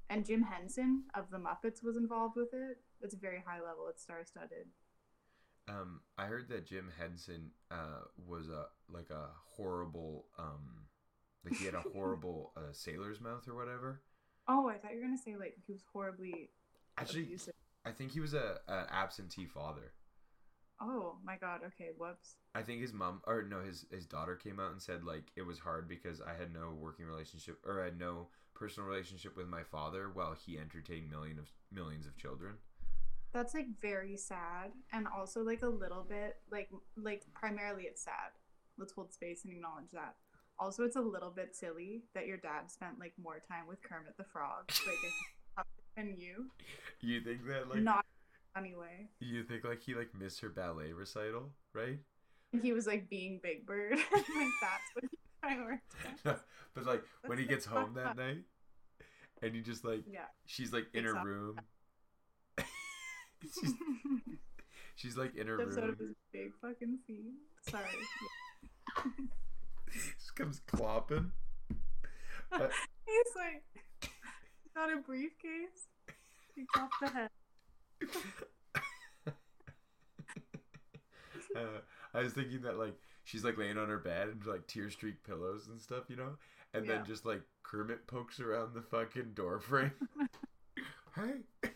and 0.09 0.25
Jim 0.25 0.43
Henson 0.43 1.05
of 1.15 1.31
the 1.31 1.39
Muppets 1.39 1.83
was 1.85 1.97
involved 1.97 2.37
with 2.37 2.53
it. 2.55 2.79
It's 3.03 3.15
a 3.15 3.19
very 3.19 3.43
high 3.47 3.61
level. 3.61 3.87
It's 3.91 4.03
star 4.03 4.25
studded. 4.25 4.67
um 5.69 6.01
i 6.19 6.25
heard 6.25 6.49
that 6.49 6.67
jim 6.67 6.87
henson 6.99 7.51
uh 7.71 8.03
was 8.33 8.49
a 8.49 8.65
like 8.89 9.11
a 9.11 9.27
horrible 9.57 10.25
um 10.39 10.87
like 11.45 11.55
he 11.61 11.65
had 11.67 11.75
a 11.75 11.85
horrible 11.95 12.53
uh, 12.57 12.73
sailor's 12.73 13.21
mouth 13.21 13.47
or 13.49 13.55
whatever 13.55 14.01
Oh, 14.49 14.69
I 14.69 14.79
thought 14.79 14.93
you 14.93 14.99
were 15.01 15.05
gonna 15.05 15.19
say 15.19 15.37
like 15.37 15.55
he 15.67 15.73
was 15.73 15.85
horribly 15.93 16.51
actually 16.99 17.23
abusive. 17.25 17.55
i 17.85 17.93
think 17.93 18.11
he 18.11 18.21
was 18.21 18.35
a 18.35 18.59
an 18.69 18.87
absentee 18.91 19.47
father 19.47 19.93
Oh 20.81 21.17
my 21.25 21.37
god. 21.37 21.61
Okay. 21.67 21.91
Whoops. 21.97 22.37
I 22.55 22.63
think 22.63 22.81
his 22.81 22.93
mom 22.93 23.21
or 23.27 23.43
no, 23.43 23.61
his 23.61 23.87
his 23.91 24.07
daughter 24.07 24.35
came 24.35 24.59
out 24.59 24.73
and 24.73 24.81
said 24.81 25.05
like 25.05 25.31
it 25.37 25.43
was 25.43 25.59
hard 25.59 25.89
because 25.89 26.21
I 26.21 26.35
had 26.35 26.53
no 26.53 26.73
working 26.79 27.07
relationship 27.07 27.59
or 27.67 27.81
I 27.81 27.87
had 27.87 27.99
no 27.99 28.29
personal 28.55 28.89
relationship 28.89 29.37
with 29.37 29.47
my 29.47 29.63
father 29.63 30.11
while 30.13 30.35
he 30.35 30.59
entertained 30.59 31.11
million 31.11 31.39
of 31.39 31.51
millions 31.71 32.07
of 32.07 32.17
children. 32.17 32.55
That's 33.33 33.55
like 33.55 33.67
very 33.81 34.17
sad, 34.17 34.73
and 34.93 35.07
also 35.07 35.43
like 35.43 35.63
a 35.63 35.69
little 35.69 36.03
bit 36.03 36.37
like 36.51 36.69
like 36.97 37.23
primarily 37.35 37.85
it's 37.85 38.03
sad. 38.03 38.33
Let's 38.79 38.93
hold 38.93 39.13
space 39.13 39.45
and 39.45 39.53
acknowledge 39.53 39.91
that. 39.93 40.17
Also, 40.59 40.85
it's 40.85 40.97
a 40.97 41.01
little 41.01 41.31
bit 41.31 41.57
silly 41.57 42.03
that 42.15 42.27
your 42.27 42.37
dad 42.37 42.71
spent 42.71 42.99
like 42.99 43.15
more 43.23 43.41
time 43.41 43.67
with 43.67 43.83
Kermit 43.83 44.17
the 44.17 44.25
Frog, 44.25 44.71
like 44.87 45.67
than 45.97 46.17
you. 46.19 46.51
You 47.01 47.21
think 47.21 47.47
that 47.47 47.69
like 47.69 47.81
Not 47.81 48.05
anyway. 48.57 49.09
you 49.21 49.43
think 49.45 49.65
like 49.65 49.83
he 49.83 49.95
like 49.95 50.11
missed 50.19 50.41
her 50.41 50.49
ballet 50.49 50.93
recital, 50.93 51.51
right? 51.73 51.99
He 52.63 52.73
was 52.73 52.87
like 52.87 53.09
being 53.09 53.39
Big 53.43 53.65
Bird. 53.67 53.93
like 54.13 54.25
that's 54.61 54.91
what 54.95 55.05
he 55.11 55.19
prioritized. 55.45 56.41
but 56.75 56.87
like 56.87 57.03
when 57.27 57.39
he 57.39 57.45
gets 57.45 57.65
home 57.67 57.95
that 57.95 58.17
night 58.17 58.43
and 59.43 59.55
he 59.55 59.61
just 59.61 59.85
like 59.85 60.03
Yeah. 60.11 60.25
she's 60.47 60.73
like 60.73 60.87
in 60.95 61.05
her 61.05 61.15
room. 61.25 61.59
she's, 63.43 63.73
she's 64.97 65.17
like 65.17 65.37
in 65.37 65.47
her 65.47 65.61
episode 65.61 65.83
room. 65.85 65.91
of 66.01 66.33
big 66.33 66.53
fucking 66.61 66.99
feet. 67.07 67.35
Sorry. 67.69 67.85
she 69.95 70.35
comes 70.35 70.61
clopping. 70.71 71.31
Uh, 72.53 72.67
He's 73.07 73.35
like 73.37 73.63
got 74.75 74.93
a 74.93 74.97
briefcase. 74.97 75.87
He 76.57 76.65
chopped 76.75 76.95
the 77.01 77.09
head. 77.09 77.31
uh, 81.57 81.61
I 82.15 82.21
was 82.23 82.33
thinking 82.33 82.63
that 82.63 82.79
like 82.79 82.95
she's 83.25 83.45
like 83.45 83.59
laying 83.59 83.79
on 83.79 83.89
her 83.89 83.99
bed 83.99 84.29
and 84.29 84.47
like 84.47 84.67
tear 84.67 84.91
streaked 84.91 85.27
pillows 85.27 85.69
and 85.69 85.81
stuff, 85.81 86.05
you 86.09 86.17
know, 86.17 86.37
and 86.75 86.87
Yeah. 86.87 86.97
then 86.97 87.05
just 87.05 87.25
like 87.27 87.43
Kermit 87.63 88.07
pokes 88.07 88.41
around 88.41 88.75
the 88.75 88.83
fucking 88.83 89.33
door 89.35 89.61
frame. 89.61 89.93
hey, 91.17 91.71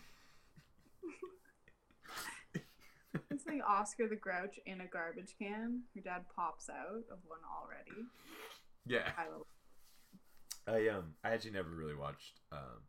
It's 3.30 3.46
like 3.46 3.60
Oscar 3.66 4.08
the 4.08 4.16
Grouch 4.16 4.58
in 4.66 4.80
a 4.80 4.86
garbage 4.86 5.34
can. 5.38 5.82
Her 5.94 6.00
dad 6.00 6.24
pops 6.34 6.68
out 6.68 7.04
of 7.10 7.18
one 7.26 7.40
already. 7.60 8.06
Yeah. 8.86 9.12
I 9.16 9.28
love 9.28 9.46
I 10.66 10.88
um 10.88 11.14
I 11.22 11.30
actually 11.30 11.50
never 11.52 11.70
really 11.70 11.94
watched 11.94 12.40
um 12.52 12.82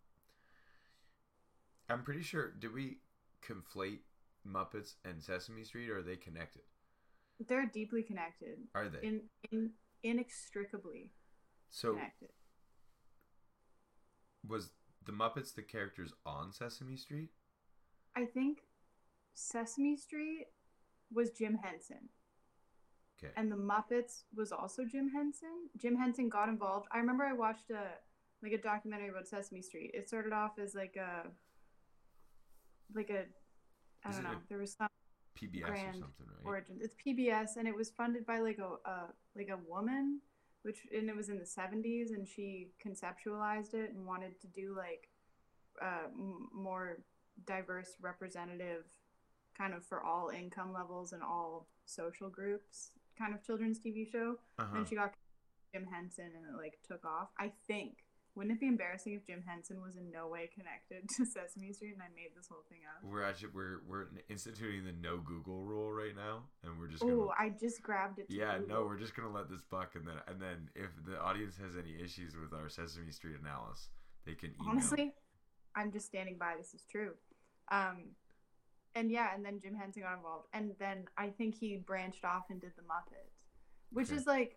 I'm 1.90 2.04
pretty 2.04 2.22
sure 2.24 2.52
did 2.52 2.74
we 2.74 3.00
conflate 3.48 4.00
Muppets 4.48 4.96
and 5.04 5.22
Sesame 5.22 5.64
Street 5.64 5.90
or 5.90 6.00
are 6.00 6.04
they 6.04 6.16
connected? 6.16 6.62
They're 7.48 7.66
deeply 7.66 8.04
connected. 8.04 8.60
Are 8.74 8.90
they? 8.90 9.06
In, 9.06 9.22
in 9.52 9.72
inextricably 10.04 11.12
so 11.70 11.94
connected. 11.94 12.30
was 14.48 14.72
the 15.06 15.12
Muppets 15.12 15.54
the 15.54 15.62
characters 15.62 16.14
on 16.26 16.54
Sesame 16.54 16.96
Street? 16.96 17.30
I 18.16 18.26
think 18.26 18.60
Sesame 19.34 19.98
Street 19.98 20.48
was 21.14 21.32
Jim 21.32 21.60
Henson. 21.62 22.10
Okay. 23.18 23.34
And 23.38 23.52
the 23.52 23.56
Muppets 23.56 24.24
was 24.36 24.52
also 24.52 24.84
Jim 24.86 25.10
Henson. 25.10 25.70
Jim 25.78 25.96
Henson 25.96 26.30
got 26.30 26.50
involved. 26.50 26.88
I 26.92 26.98
remember 26.98 27.24
I 27.24 27.34
watched 27.34 27.70
a 27.72 27.84
like 28.44 28.52
a 28.52 28.62
documentary 28.62 29.10
about 29.10 29.28
Sesame 29.28 29.62
Street. 29.62 29.92
It 29.94 30.08
started 30.08 30.34
off 30.34 30.60
as 30.62 30.76
like 30.76 30.98
a 30.98 31.28
like 32.94 33.10
a 33.10 33.24
I 34.06 34.10
Is 34.10 34.16
don't 34.18 34.26
it 34.26 34.30
know. 34.30 34.36
a 34.38 34.42
there 34.50 34.58
was 34.60 34.74
some 34.74 34.88
PBS 35.38 35.70
or 35.70 35.76
something, 35.76 36.10
right? 36.20 36.46
origin. 36.46 36.78
It's 36.82 36.96
PBS 36.96 37.58
and 37.58 37.68
it 37.68 37.76
was 37.76 37.90
funded 37.90 38.26
by 38.26 38.40
like 38.40 38.58
a, 38.60 38.90
a 38.90 39.08
like 39.36 39.50
a 39.50 39.58
woman, 39.70 40.22
which 40.64 40.80
and 40.96 41.10
it 41.10 41.16
was 41.16 41.30
in 41.30 41.40
the 41.40 41.46
seventies, 41.46 42.12
and 42.12 42.28
she 42.28 42.70
conceptualized 42.86 43.74
it 43.74 43.92
and 43.94 44.06
wanted 44.06 44.40
to 44.42 44.48
do 44.48 44.76
like 44.78 45.10
uh, 45.82 46.08
m- 46.14 46.48
more 46.54 47.00
diverse, 47.46 47.98
representative, 48.02 48.86
kind 49.58 49.74
of 49.74 49.86
for 49.86 50.02
all 50.02 50.30
income 50.30 50.72
levels 50.72 51.12
and 51.12 51.22
all 51.22 51.68
social 51.86 52.30
groups, 52.30 52.92
kind 53.18 53.34
of 53.34 53.44
children's 53.44 53.80
TV 53.80 54.10
show. 54.10 54.36
uh-huh. 54.60 54.78
And 54.78 54.88
she 54.88 54.96
got 54.96 55.12
Jim 55.74 55.86
Henson, 55.92 56.32
and 56.36 56.56
it 56.56 56.58
like 56.58 56.78
took 56.88 57.04
off. 57.04 57.30
I 57.40 57.52
think. 57.68 58.05
Wouldn't 58.36 58.54
it 58.56 58.60
be 58.60 58.68
embarrassing 58.68 59.14
if 59.14 59.26
Jim 59.26 59.42
Henson 59.48 59.82
was 59.82 59.96
in 59.96 60.12
no 60.12 60.28
way 60.28 60.50
connected 60.54 61.08
to 61.18 61.26
Sesame 61.26 61.72
Street 61.72 61.94
and 61.94 62.02
I 62.02 62.08
made 62.16 62.36
this 62.36 62.48
whole 62.50 62.64
thing 62.70 62.80
up? 62.86 63.02
We're 63.10 63.24
actually 63.24 63.50
we're 63.54 63.80
we're 63.88 64.08
instituting 64.30 64.84
the 64.84 64.92
no 64.92 65.18
Google 65.20 65.64
rule 65.64 65.92
right 65.94 66.16
now, 66.16 66.44
and 66.64 66.78
we're 66.78 66.88
just. 66.88 67.04
Oh, 67.04 67.32
I 67.40 67.50
just 67.60 67.82
grabbed 67.82 68.20
it. 68.20 68.26
Yeah, 68.30 68.58
Google. 68.60 68.76
no, 68.82 68.86
we're 68.86 69.00
just 69.00 69.16
gonna 69.16 69.32
let 69.32 69.50
this 69.50 69.62
buck, 69.70 69.96
and 69.96 70.06
then 70.06 70.16
and 70.28 70.42
then 70.42 70.70
if 70.76 70.90
the 71.08 71.20
audience 71.22 71.56
has 71.58 71.78
any 71.78 71.96
issues 72.04 72.36
with 72.36 72.52
our 72.54 72.68
Sesame 72.68 73.12
Street 73.12 73.38
analysis, 73.42 73.90
they 74.26 74.34
can 74.34 74.50
email. 74.60 74.70
honestly 74.72 75.14
i'm 75.78 75.92
just 75.92 76.06
standing 76.08 76.38
by 76.40 76.54
this 76.58 76.74
is 76.74 76.84
true 76.90 77.12
um 77.70 78.06
and 78.96 79.12
yeah 79.12 79.36
and 79.36 79.44
then 79.46 79.60
jim 79.62 79.76
henson 79.76 80.02
got 80.04 80.16
involved 80.16 80.48
and 80.54 80.72
then 80.80 81.04
i 81.18 81.28
think 81.28 81.54
he 81.54 81.76
branched 81.86 82.24
off 82.24 82.44
and 82.50 82.62
did 82.62 82.72
the 82.78 82.82
muppets 82.84 83.36
which 83.92 84.08
Okay. 84.08 84.16
is 84.16 84.26
like 84.26 84.56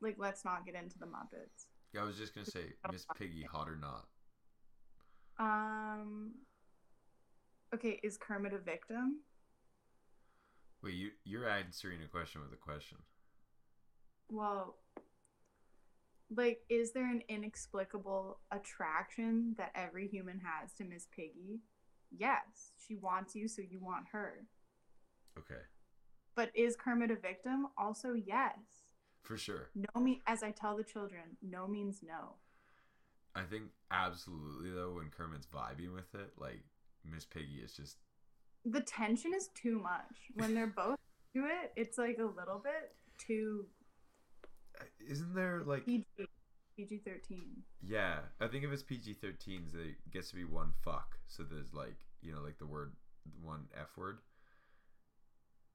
like 0.00 0.16
let's 0.18 0.44
not 0.44 0.66
get 0.66 0.74
into 0.74 0.98
the 0.98 1.06
muppets 1.06 1.66
Yeah, 1.92 2.02
I 2.02 2.04
was 2.04 2.16
just 2.16 2.34
gonna 2.34 2.46
say 2.46 2.72
Miss 2.90 3.06
Piggy, 3.16 3.42
hot 3.50 3.68
or 3.68 3.76
not? 3.76 4.06
um 5.38 6.32
okay 7.74 7.98
is 8.02 8.18
kermit 8.18 8.52
a 8.52 8.58
victim 8.58 9.20
Wait, 10.82 10.94
you 10.94 11.10
you're 11.24 11.48
answering 11.48 12.02
a 12.02 12.06
question 12.06 12.42
with 12.42 12.52
a 12.52 12.56
question. 12.56 12.98
well 14.28 14.76
like 16.36 16.60
is 16.68 16.92
there 16.92 17.10
an 17.10 17.22
inexplicable 17.30 18.40
attraction 18.50 19.54
that 19.56 19.72
every 19.74 20.06
human 20.06 20.38
has 20.40 20.72
to 20.74 20.84
miss 20.84 21.06
piggy 21.16 21.60
yes 22.10 22.72
she 22.76 22.94
wants 22.96 23.34
you 23.34 23.48
so 23.48 23.62
you 23.62 23.80
want 23.80 24.04
her 24.12 24.46
Okay, 25.38 25.62
But 26.36 26.50
is 26.54 26.76
Kermit 26.76 27.10
a 27.10 27.16
victim? 27.16 27.68
Also, 27.78 28.12
yes. 28.12 28.81
For 29.22 29.36
sure. 29.36 29.70
No 29.74 30.00
me 30.00 30.22
as 30.26 30.42
I 30.42 30.50
tell 30.50 30.76
the 30.76 30.84
children, 30.84 31.22
no 31.42 31.66
means 31.66 32.00
no. 32.02 32.34
I 33.34 33.42
think 33.42 33.64
absolutely 33.90 34.70
though 34.70 34.94
when 34.94 35.08
Kermit's 35.10 35.46
vibing 35.46 35.94
with 35.94 36.14
it, 36.14 36.32
like 36.38 36.62
Miss 37.04 37.24
Piggy 37.24 37.60
is 37.64 37.72
just 37.72 37.96
The 38.64 38.80
tension 38.80 39.32
is 39.34 39.48
too 39.54 39.78
much. 39.80 40.30
When 40.34 40.54
they're 40.54 40.66
both 40.76 40.98
do 41.34 41.46
it, 41.46 41.72
it's 41.76 41.96
like 41.98 42.18
a 42.18 42.24
little 42.24 42.60
bit 42.62 42.94
too 43.18 43.66
uh, 44.80 44.84
isn't 45.08 45.34
there 45.34 45.62
like 45.64 45.84
PG 45.86 46.04
PG 46.76 47.02
thirteen. 47.04 47.62
yeah 47.82 48.20
I 48.40 48.46
think 48.48 48.64
if 48.64 48.72
it's 48.72 48.82
PG 48.82 49.16
13s 49.22 49.74
it 49.74 49.96
gets 50.10 50.30
to 50.30 50.34
be 50.36 50.44
one 50.44 50.72
fuck 50.82 51.18
so 51.28 51.42
there's 51.42 51.72
like 51.74 51.96
you 52.22 52.32
know 52.32 52.40
like 52.40 52.58
the 52.58 52.66
word 52.66 52.94
one 53.42 53.66
f 53.78 53.96
word 53.96 54.18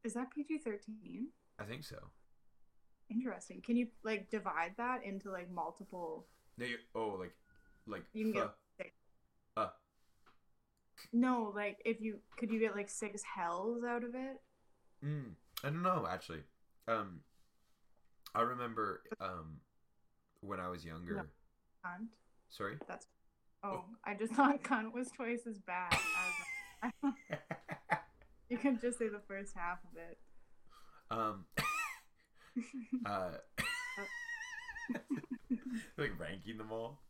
Is 0.03 0.13
that 0.15 0.31
PG 0.31 0.57
thirteen? 0.59 1.27
I 1.59 1.63
think 1.63 1.83
so 1.83 1.97
Interesting. 3.09 3.61
Can 3.61 3.77
you 3.77 3.87
like 4.03 4.29
divide 4.29 4.73
that 4.77 5.03
into 5.03 5.31
like 5.31 5.49
multiple 5.49 6.27
no 6.57 6.65
you, 6.65 6.77
oh 6.95 7.15
like 7.19 7.33
like 7.85 8.03
You 8.13 8.25
can 8.25 8.33
get 8.33 8.49
six. 8.77 8.89
uh 9.55 9.67
No, 11.13 11.51
like 11.55 11.77
if 11.85 12.01
you 12.01 12.19
could 12.37 12.51
you 12.51 12.59
get 12.59 12.75
like 12.75 12.89
six 12.89 13.21
hells 13.23 13.83
out 13.83 14.03
of 14.03 14.13
it? 14.15 14.41
mm, 15.05 15.31
I 15.63 15.69
don't 15.69 15.83
know 15.83 16.07
actually 16.09 16.41
um 16.87 17.21
I 18.35 18.41
remember 18.41 19.03
um 19.21 19.57
when 20.41 20.59
I 20.59 20.69
was 20.69 20.83
younger 20.85 21.29
Cunt. 21.85 22.07
sorry 22.49 22.75
That's 22.87 23.05
oh, 23.63 23.85
I 24.03 24.15
just 24.15 24.33
thought 24.37 24.63
cunt 24.63 24.93
was 24.93 25.09
twice 25.09 25.47
as 25.47 25.59
bad 25.59 25.93
as 25.93 27.03
you 28.49 28.57
can 28.57 28.79
just 28.79 28.99
say 28.99 29.07
the 29.07 29.21
first 29.27 29.53
half 29.55 29.79
of 29.91 29.97
it. 29.97 30.17
um 31.09 31.45
uh 33.05 33.29
like 35.97 36.11
ranking 36.19 36.57
them 36.57 36.71
all 36.71 37.01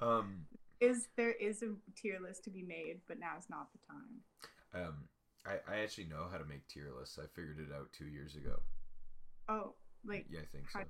um 0.00 0.46
is 0.80 1.08
there 1.16 1.32
is 1.32 1.62
a 1.62 1.68
tier 1.94 2.18
list 2.20 2.42
to 2.44 2.50
be 2.50 2.62
made, 2.64 2.96
but 3.06 3.20
now 3.20 3.34
is 3.38 3.48
not 3.48 3.68
the 3.72 3.78
time. 3.86 4.84
um 4.86 4.94
I, 5.46 5.72
I 5.72 5.78
actually 5.82 6.06
know 6.06 6.26
how 6.30 6.38
to 6.38 6.44
make 6.44 6.66
tier 6.68 6.90
lists 6.98 7.18
i 7.18 7.26
figured 7.34 7.58
it 7.58 7.74
out 7.74 7.92
two 7.92 8.06
years 8.06 8.36
ago 8.36 8.60
Oh, 9.48 9.74
like 10.06 10.26
yeah 10.30 10.40
i 10.40 10.44
think 10.56 10.70
so 10.70 10.80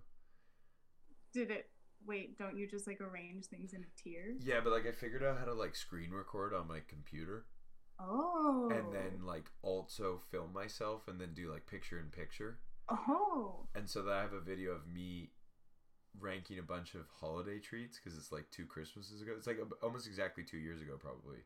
did 1.33 1.51
it? 1.51 1.71
Wait, 2.07 2.37
don't 2.37 2.59
you 2.59 2.67
just 2.67 2.87
like 2.87 3.01
arrange 3.01 3.47
things 3.47 3.73
in 3.73 3.83
a 3.83 4.03
tier? 4.03 4.35
yeah 4.41 4.61
but 4.63 4.73
like 4.73 4.87
i 4.87 4.93
figured 4.93 5.23
out 5.23 5.39
how 5.39 5.45
to 5.47 5.55
like 5.55 5.75
screen 5.75 6.11
record 6.11 6.53
on 6.55 6.69
my 6.69 6.81
computer 6.89 7.45
Oh, 8.01 8.69
and 8.73 8.93
then 8.93 9.25
like 9.25 9.45
also 9.63 10.21
film 10.31 10.53
myself 10.53 11.07
and 11.09 11.21
then 11.21 11.35
do 11.35 11.51
like 11.53 11.67
picture 11.67 12.01
in 12.01 12.07
picture 12.07 12.59
oh, 12.89 13.67
and 13.75 13.89
so 13.89 14.03
that 14.03 14.15
i 14.15 14.23
have 14.23 14.33
a 14.33 14.41
video 14.41 14.73
of 14.73 14.87
me 14.87 15.31
ranking 16.21 16.59
a 16.59 16.63
bunch 16.63 16.95
of 16.95 17.07
holiday 17.21 17.59
treats 17.59 17.99
because 17.99 18.19
it's 18.19 18.31
like 18.31 18.45
two 18.51 18.67
christmases 18.67 19.23
ago 19.23 19.33
it's 19.37 19.47
like 19.47 19.59
almost 19.83 20.07
exactly 20.07 20.45
two 20.45 20.59
years 20.59 20.83
ago 20.83 20.99
probably 21.01 21.39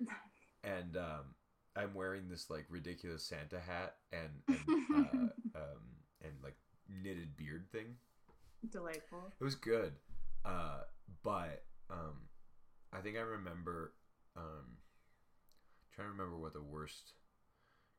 and 0.64 0.96
um, 0.96 1.34
I'm 1.76 1.94
wearing 1.94 2.28
this 2.28 2.50
like 2.50 2.66
ridiculous 2.68 3.24
Santa 3.24 3.60
hat 3.60 3.96
and 4.12 4.30
and, 4.48 4.86
uh, 4.94 5.18
um, 5.58 5.82
and 6.22 6.32
like 6.42 6.56
knitted 6.88 7.36
beard 7.36 7.66
thing. 7.72 7.96
delightful. 8.70 9.32
It 9.40 9.44
was 9.44 9.54
good, 9.54 9.94
uh, 10.44 10.80
but 11.22 11.64
um, 11.90 12.28
I 12.92 13.00
think 13.00 13.16
I 13.16 13.20
remember 13.20 13.92
um, 14.36 14.78
trying 15.94 16.08
to 16.08 16.12
remember 16.12 16.36
what 16.36 16.52
the 16.52 16.62
worst 16.62 17.12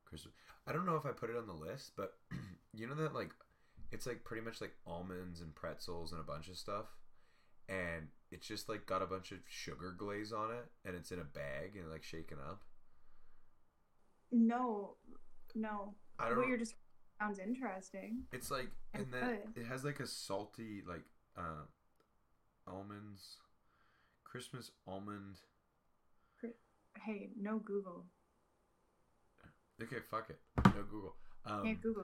Christmas. 0.05 0.33
I 0.67 0.73
don't 0.73 0.85
know 0.85 0.95
if 0.95 1.05
I 1.05 1.11
put 1.11 1.29
it 1.29 1.37
on 1.37 1.47
the 1.47 1.53
list, 1.53 1.93
but 1.97 2.13
you 2.73 2.87
know 2.87 2.95
that 2.95 3.13
like 3.13 3.31
it's 3.91 4.05
like 4.07 4.23
pretty 4.23 4.43
much 4.43 4.59
like 4.61 4.73
almonds 4.87 5.41
and 5.41 5.53
pretzels 5.55 6.11
and 6.11 6.19
a 6.19 6.23
bunch 6.23 6.47
of 6.49 6.57
stuff. 6.57 6.85
And 7.69 8.07
it's 8.31 8.45
just 8.47 8.67
like 8.67 8.85
got 8.85 9.01
a 9.01 9.05
bunch 9.05 9.31
of 9.31 9.37
sugar 9.47 9.95
glaze 9.97 10.33
on 10.33 10.51
it, 10.51 10.65
and 10.85 10.95
it's 10.95 11.11
in 11.11 11.19
a 11.19 11.23
bag 11.23 11.77
and 11.77 11.89
like 11.89 12.03
shaken 12.03 12.37
up. 12.39 12.61
No, 14.31 14.95
no. 15.55 15.93
I 16.19 16.27
don't 16.27 16.37
What 16.37 16.43
know. 16.43 16.49
you're 16.49 16.57
just 16.57 16.75
sounds 17.19 17.39
interesting. 17.39 18.23
It's 18.33 18.51
like, 18.51 18.69
It's 18.93 19.03
and 19.03 19.13
then 19.13 19.37
it 19.55 19.65
has 19.65 19.83
like 19.83 19.99
a 19.99 20.07
salty, 20.07 20.81
like, 20.87 21.03
uh, 21.37 21.65
almonds, 22.67 23.37
Christmas 24.23 24.71
almond. 24.87 25.37
Hey, 27.05 27.29
no 27.39 27.59
Google. 27.59 28.05
Okay, 29.81 29.97
fuck 30.09 30.29
it. 30.29 30.39
No 30.75 30.83
Google. 30.83 31.15
Um, 31.45 31.63
Can't 31.63 31.81
Google. 31.81 32.03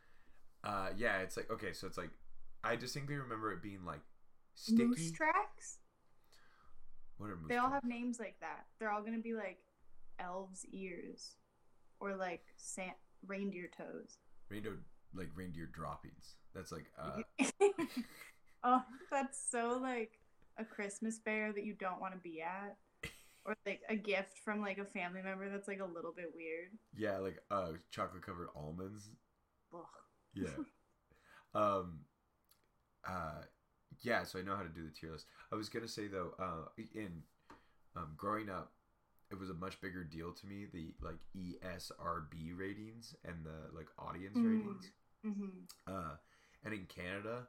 Uh, 0.69 0.89
yeah, 0.97 1.19
it's 1.19 1.37
like 1.37 1.49
okay, 1.51 1.73
so 1.73 1.87
it's 1.87 1.97
like 1.97 2.11
I 2.63 2.75
distinctly 2.75 3.15
remember 3.15 3.51
it 3.51 3.61
being 3.61 3.85
like 3.85 4.01
sticky. 4.55 4.85
Moose 4.85 5.11
tracks. 5.11 5.79
what 7.17 7.27
are 7.29 7.35
moose 7.35 7.45
They 7.49 7.57
all 7.57 7.69
tracks? 7.69 7.83
have 7.83 7.89
names 7.89 8.19
like 8.19 8.35
that. 8.41 8.65
They're 8.79 8.91
all 8.91 9.01
gonna 9.03 9.19
be 9.19 9.33
like 9.33 9.59
elves' 10.19 10.65
ears, 10.71 11.35
or 11.99 12.15
like 12.15 12.43
sant- 12.57 12.97
reindeer 13.25 13.69
toes. 13.75 14.17
reindeer 14.49 14.77
like 15.13 15.29
reindeer 15.35 15.65
droppings. 15.73 16.35
That's 16.53 16.71
like 16.71 16.85
uh, 17.01 17.21
oh, 18.63 18.83
that's 19.11 19.39
so 19.51 19.79
like 19.81 20.19
a 20.57 20.65
Christmas 20.65 21.19
fair 21.23 21.51
that 21.53 21.63
you 21.65 21.73
don't 21.73 22.01
want 22.01 22.13
to 22.13 22.19
be 22.19 22.41
at. 22.41 22.75
or 23.45 23.55
like 23.65 23.81
a 23.89 23.95
gift 23.95 24.37
from 24.43 24.61
like 24.61 24.77
a 24.77 24.85
family 24.85 25.21
member 25.21 25.49
that's 25.49 25.67
like 25.67 25.79
a 25.79 25.85
little 25.85 26.11
bit 26.15 26.31
weird. 26.35 26.69
Yeah, 26.95 27.17
like 27.19 27.39
uh 27.49 27.71
chocolate 27.91 28.25
covered 28.25 28.49
almonds. 28.55 29.09
Ugh. 29.73 29.79
Yeah. 30.33 30.49
um 31.53 31.99
uh 33.07 33.41
yeah, 34.01 34.23
so 34.23 34.39
I 34.39 34.43
know 34.43 34.55
how 34.55 34.63
to 34.63 34.69
do 34.69 34.83
the 34.85 34.91
tier 34.91 35.11
list. 35.11 35.25
I 35.51 35.55
was 35.55 35.69
gonna 35.69 35.87
say 35.87 36.07
though, 36.07 36.33
uh 36.39 36.69
in 36.93 37.23
um 37.95 38.13
growing 38.17 38.49
up 38.49 38.73
it 39.31 39.39
was 39.39 39.49
a 39.49 39.53
much 39.53 39.79
bigger 39.81 40.03
deal 40.03 40.31
to 40.31 40.47
me, 40.47 40.65
the 40.71 40.93
like 41.01 41.17
ESRB 41.35 42.53
ratings 42.57 43.15
and 43.25 43.45
the 43.45 43.75
like 43.75 43.87
audience 43.97 44.37
Mm. 44.37 44.45
ratings. 44.45 44.91
hmm 45.23 45.47
Uh 45.87 46.15
and 46.63 46.73
in 46.73 46.85
Canada, 46.85 47.47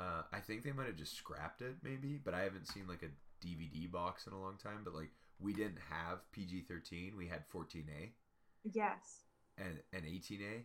uh 0.00 0.22
I 0.32 0.40
think 0.40 0.62
they 0.62 0.72
might 0.72 0.86
have 0.86 0.96
just 0.96 1.14
scrapped 1.16 1.62
it 1.62 1.76
maybe, 1.82 2.18
but 2.22 2.34
I 2.34 2.42
haven't 2.42 2.68
seen 2.68 2.86
like 2.88 3.02
a 3.02 3.10
DVD 3.44 3.90
box 3.90 4.26
in 4.26 4.32
a 4.32 4.40
long 4.40 4.56
time, 4.56 4.80
but 4.84 4.94
like 4.94 5.10
we 5.40 5.52
didn't 5.52 5.78
have 5.90 6.30
PG 6.32 6.62
thirteen, 6.62 7.16
we 7.16 7.26
had 7.28 7.44
fourteen 7.48 7.86
A 7.96 8.12
Yes. 8.64 9.24
and 9.58 9.78
and 9.92 10.04
eighteen 10.06 10.40
A 10.42 10.64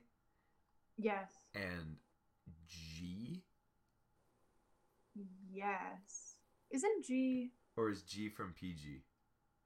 Yes. 0.98 1.32
and 1.56 1.98
G 2.68 3.44
Yes. 5.52 6.36
Isn't 6.70 7.06
G? 7.06 7.52
or 7.76 7.90
is 7.90 8.02
G 8.04 8.30
from 8.30 8.54
PG? 8.54 9.04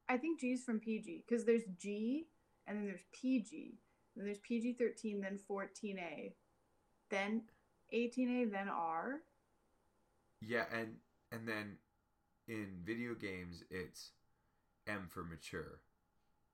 I 0.10 0.18
think 0.18 0.40
G 0.40 0.52
is 0.52 0.64
from 0.64 0.80
PG 0.80 1.24
because 1.28 1.46
there's 1.46 1.64
G 1.78 2.28
and 2.68 2.78
then 2.78 2.86
there's 2.86 3.06
PG. 3.14 3.76
Then 4.16 4.26
there's 4.26 4.40
PG 4.40 4.74
13, 4.74 5.22
then 5.22 5.40
14A, 5.50 6.34
then 7.10 7.44
18A, 7.94 8.52
then 8.52 8.68
R. 8.70 9.22
Yeah, 10.42 10.66
and 10.74 10.96
and 11.32 11.48
then 11.48 11.78
in 12.48 12.80
video 12.84 13.14
games 13.14 13.64
it's 13.70 14.12
M 14.88 15.08
for 15.10 15.24
mature. 15.24 15.80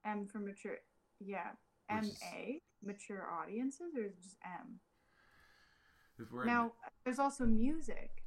M 0.05 0.27
for 0.27 0.39
mature. 0.39 0.77
Yeah. 1.19 1.51
MA, 1.89 2.59
mature 2.83 3.27
audiences, 3.29 3.95
or 3.95 4.03
is 4.03 4.13
it 4.13 4.21
just 4.23 4.37
M? 4.43 4.79
We're 6.31 6.41
in- 6.41 6.47
Now, 6.47 6.71
there's 7.05 7.19
also 7.19 7.45
music. 7.45 8.23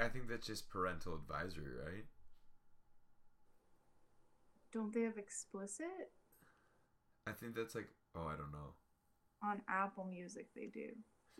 I 0.00 0.08
think 0.08 0.28
that's 0.28 0.46
just 0.46 0.68
parental 0.70 1.14
advisory, 1.14 1.72
right? 1.72 2.04
Don't 4.72 4.92
they 4.92 5.02
have 5.02 5.18
explicit? 5.18 6.12
I 7.26 7.32
think 7.32 7.54
that's 7.54 7.74
like 7.74 7.88
oh 8.16 8.26
I 8.26 8.36
don't 8.36 8.52
know. 8.52 8.74
On 9.42 9.62
Apple 9.68 10.04
Music, 10.04 10.48
they 10.56 10.66
do. 10.66 10.88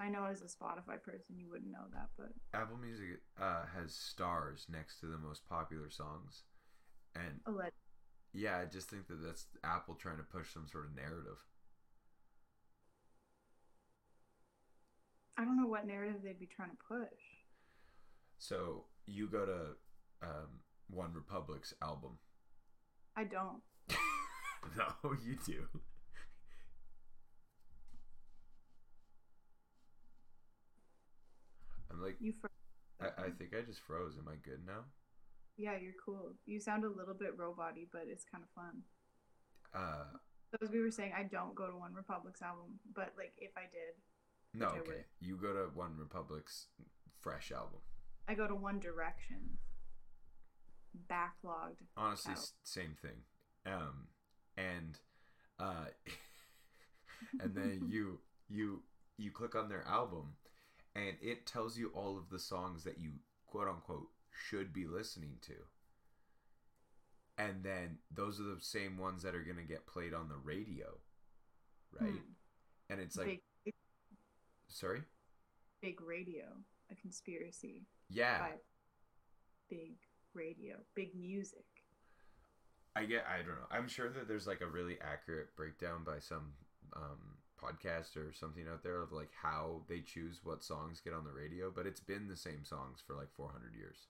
I 0.01 0.09
know 0.09 0.25
as 0.27 0.43
a 0.43 0.45
Spotify 0.45 1.03
person, 1.03 1.37
you 1.37 1.51
wouldn't 1.51 1.73
know 1.73 1.87
that, 1.93 2.11
but 2.17 2.29
Apple 2.55 2.77
Music 2.77 3.21
uh, 3.41 3.65
has 3.75 3.93
stars 3.95 4.67
next 4.71 5.01
to 5.01 5.07
the 5.07 5.19
most 5.19 5.45
popular 5.49 5.91
songs, 5.91 6.45
and 7.17 7.41
alleged. 7.47 7.73
Yeah, 8.33 8.59
I 8.59 8.67
just 8.67 8.89
think 8.91 9.09
that 9.09 9.23
that's 9.25 9.47
Apple 9.65 9.95
trying 9.95 10.19
to 10.19 10.23
push 10.23 10.53
some 10.53 10.67
sort 10.69 10.87
of 10.87 10.95
narrative. 10.95 11.39
I 15.39 15.45
don't 15.45 15.57
know 15.57 15.69
what 15.69 15.87
narrative 15.87 16.21
they'd 16.23 16.39
be 16.39 16.47
trying 16.47 16.71
to 16.71 16.77
push. 16.89 17.21
So 18.39 18.85
you 19.07 19.29
go 19.29 19.47
to 19.47 20.27
um, 20.27 20.61
OneRepublic's 20.95 21.75
album. 21.83 22.19
I 23.17 23.25
don't. 23.25 23.63
no, 24.77 25.13
you 25.25 25.37
do. 25.47 25.65
I'm 31.91 32.03
like, 32.03 32.17
You 32.21 32.33
fr- 32.41 32.47
I, 33.01 33.27
I 33.27 33.31
think 33.31 33.55
I 33.57 33.63
just 33.63 33.81
froze. 33.81 34.17
Am 34.19 34.29
I 34.29 34.37
good 34.43 34.61
now? 34.67 34.85
Yeah, 35.59 35.77
you're 35.77 35.93
cool. 36.05 36.33
You 36.47 36.61
sound 36.61 36.85
a 36.85 36.89
little 36.89 37.15
bit 37.15 37.37
robot 37.37 37.75
but 37.93 38.03
it's 38.09 38.25
kind 38.25 38.45
of 38.45 38.51
fun. 38.55 38.83
Uh, 39.75 40.17
So 40.53 40.59
as 40.63 40.71
we 40.71 40.81
were 40.81 40.91
saying, 40.91 41.13
I 41.19 41.25
don't 41.25 41.55
go 41.55 41.67
to 41.67 41.73
OneRepublic's 41.73 42.41
album, 42.41 42.79
but 42.95 43.13
like 43.19 43.33
if 43.39 43.51
I 43.57 43.63
did, 43.63 43.95
no, 44.55 44.67
I 44.69 44.79
okay. 44.79 44.81
would. 44.87 45.05
You 45.21 45.37
go 45.37 45.53
to 45.53 45.69
OneRepublic's 45.77 46.69
fresh 47.21 47.51
album. 47.53 47.81
I 48.29 48.35
go 48.35 48.47
to 48.47 48.55
One 48.55 48.79
Direction. 48.79 49.59
Backlogged. 51.11 51.83
Honestly, 51.97 52.33
s- 52.33 52.53
same 52.63 52.97
thing. 53.03 53.23
Um, 53.67 54.07
and 54.57 54.99
uh, 55.59 55.87
and 57.41 57.55
then 57.55 57.83
you 57.89 58.21
you 58.49 58.83
you 59.19 59.31
click 59.31 59.55
on 59.55 59.69
their 59.69 59.87
album, 59.87 60.35
and 60.95 61.17
it 61.21 61.47
tells 61.47 61.77
you 61.77 61.91
all 61.95 62.17
of 62.17 62.31
the 62.31 62.39
songs 62.39 62.85
that 62.85 62.99
you 62.99 63.11
quote 63.47 63.69
unquote 63.69 64.09
should 64.49 64.73
be 64.73 64.87
listening 64.87 65.37
to. 65.43 65.55
And 67.37 67.63
then 67.63 67.99
those 68.15 68.41
are 68.41 68.45
the 68.45 68.61
same 68.61 68.99
ones 68.99 69.23
that 69.23 69.35
are 69.35 69.43
gonna 69.43 69.63
get 69.63 69.87
played 69.87 70.15
on 70.15 70.29
the 70.29 70.37
radio, 70.37 70.87
right? 72.01 72.11
Hmm. 72.11 72.91
And 72.91 73.01
it's 73.01 73.17
like, 73.17 73.43
big, 73.65 73.75
sorry, 74.69 75.03
big 75.83 76.01
radio, 76.01 76.47
a 76.91 76.95
conspiracy. 76.97 77.87
yeah, 78.09 78.49
big 79.71 79.97
radio, 80.35 80.77
big 80.95 81.15
music. 81.15 81.65
I 82.97 83.05
get. 83.05 83.25
I 83.29 83.39
don't 83.39 83.55
know. 83.55 83.69
I'm 83.71 83.89
sure 83.89 84.11
that 84.11 84.27
there's 84.27 84.47
like 84.49 84.61
a 84.61 84.67
really 84.67 84.99
accurate 85.01 85.55
breakdown 85.55 86.03
by 86.05 86.19
some 86.19 86.53
um, 86.97 87.39
podcast 87.63 88.17
or 88.17 88.33
something 88.33 88.65
out 88.73 88.83
there 88.83 89.01
of 89.03 89.13
like 89.13 89.31
how 89.41 89.83
they 89.89 90.01
choose 90.01 90.41
what 90.43 90.65
songs 90.65 91.01
get 91.01 91.13
on 91.13 91.25
the 91.25 91.33
radio, 91.33 91.71
but 91.75 91.87
it's 91.87 92.01
been 92.01 92.29
the 92.29 92.37
same 92.37 92.65
songs 92.65 93.03
for 93.07 93.15
like 93.15 93.33
400 93.37 93.75
years. 93.77 94.07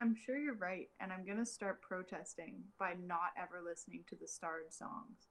I'm 0.00 0.14
sure 0.14 0.36
you're 0.38 0.54
right, 0.56 0.88
and 1.00 1.12
I'm 1.12 1.24
gonna 1.24 1.46
start 1.46 1.80
protesting 1.82 2.64
by 2.78 2.94
not 3.02 3.30
ever 3.40 3.62
listening 3.64 4.04
to 4.08 4.16
the 4.16 4.28
starred 4.28 4.72
songs, 4.72 5.28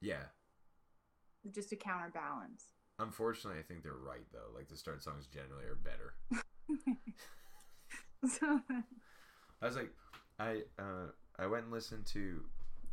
Yeah. 0.00 0.24
just 1.50 1.70
to 1.70 1.76
counterbalance. 1.76 2.74
Unfortunately, 2.98 3.58
I 3.60 3.62
think 3.62 3.82
they're 3.82 3.92
right 3.94 4.26
though. 4.32 4.50
Like 4.54 4.68
the 4.68 4.76
starred 4.76 5.02
songs 5.02 5.26
generally 5.26 5.64
are 5.64 5.76
better. 5.76 6.14
so 8.26 8.60
I 9.62 9.66
was 9.66 9.76
like, 9.76 9.92
I 10.38 10.62
uh, 10.78 11.08
I 11.38 11.46
went 11.46 11.64
and 11.64 11.72
listened 11.72 12.06
to 12.06 12.44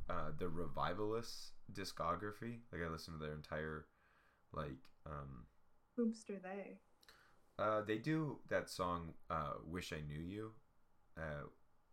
uh, 0.10 0.32
the 0.38 0.48
Revivalists 0.48 1.52
discography. 1.74 2.60
Like 2.72 2.82
I 2.86 2.88
listened 2.88 3.20
to 3.20 3.26
their 3.26 3.36
entire 3.36 3.86
like 4.54 4.78
um, 5.06 5.46
Hoopster 5.98 6.42
they. 6.42 6.80
Uh, 7.58 7.82
they 7.82 7.98
do 7.98 8.38
that 8.50 8.70
song 8.70 9.14
uh, 9.30 9.54
"Wish 9.66 9.94
I 9.94 10.02
Knew 10.08 10.20
You," 10.20 10.52
uh, 11.18 11.48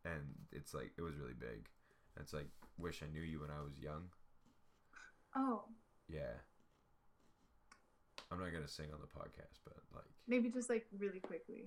and 0.05 0.23
it's 0.51 0.75
like 0.75 0.91
it 0.97 1.03
was 1.03 1.15
really 1.17 1.35
big. 1.39 1.69
It's 2.21 2.33
like 2.33 2.49
"Wish 2.79 3.03
I 3.03 3.07
Knew 3.13 3.23
You 3.23 3.41
When 3.41 3.51
I 3.51 3.63
Was 3.63 3.79
Young." 3.79 4.09
Oh, 5.37 5.63
Yeah, 6.09 6.35
I'm 8.31 8.39
not 8.41 8.53
gonna 8.53 8.69
sing 8.69 8.87
on 8.93 9.01
the 9.01 9.07
podcast, 9.07 9.61
but 9.65 9.75
like, 9.95 10.05
maybe 10.27 10.51
just 10.51 10.69
like 10.69 10.87
really 10.99 11.21
quickly, 11.21 11.65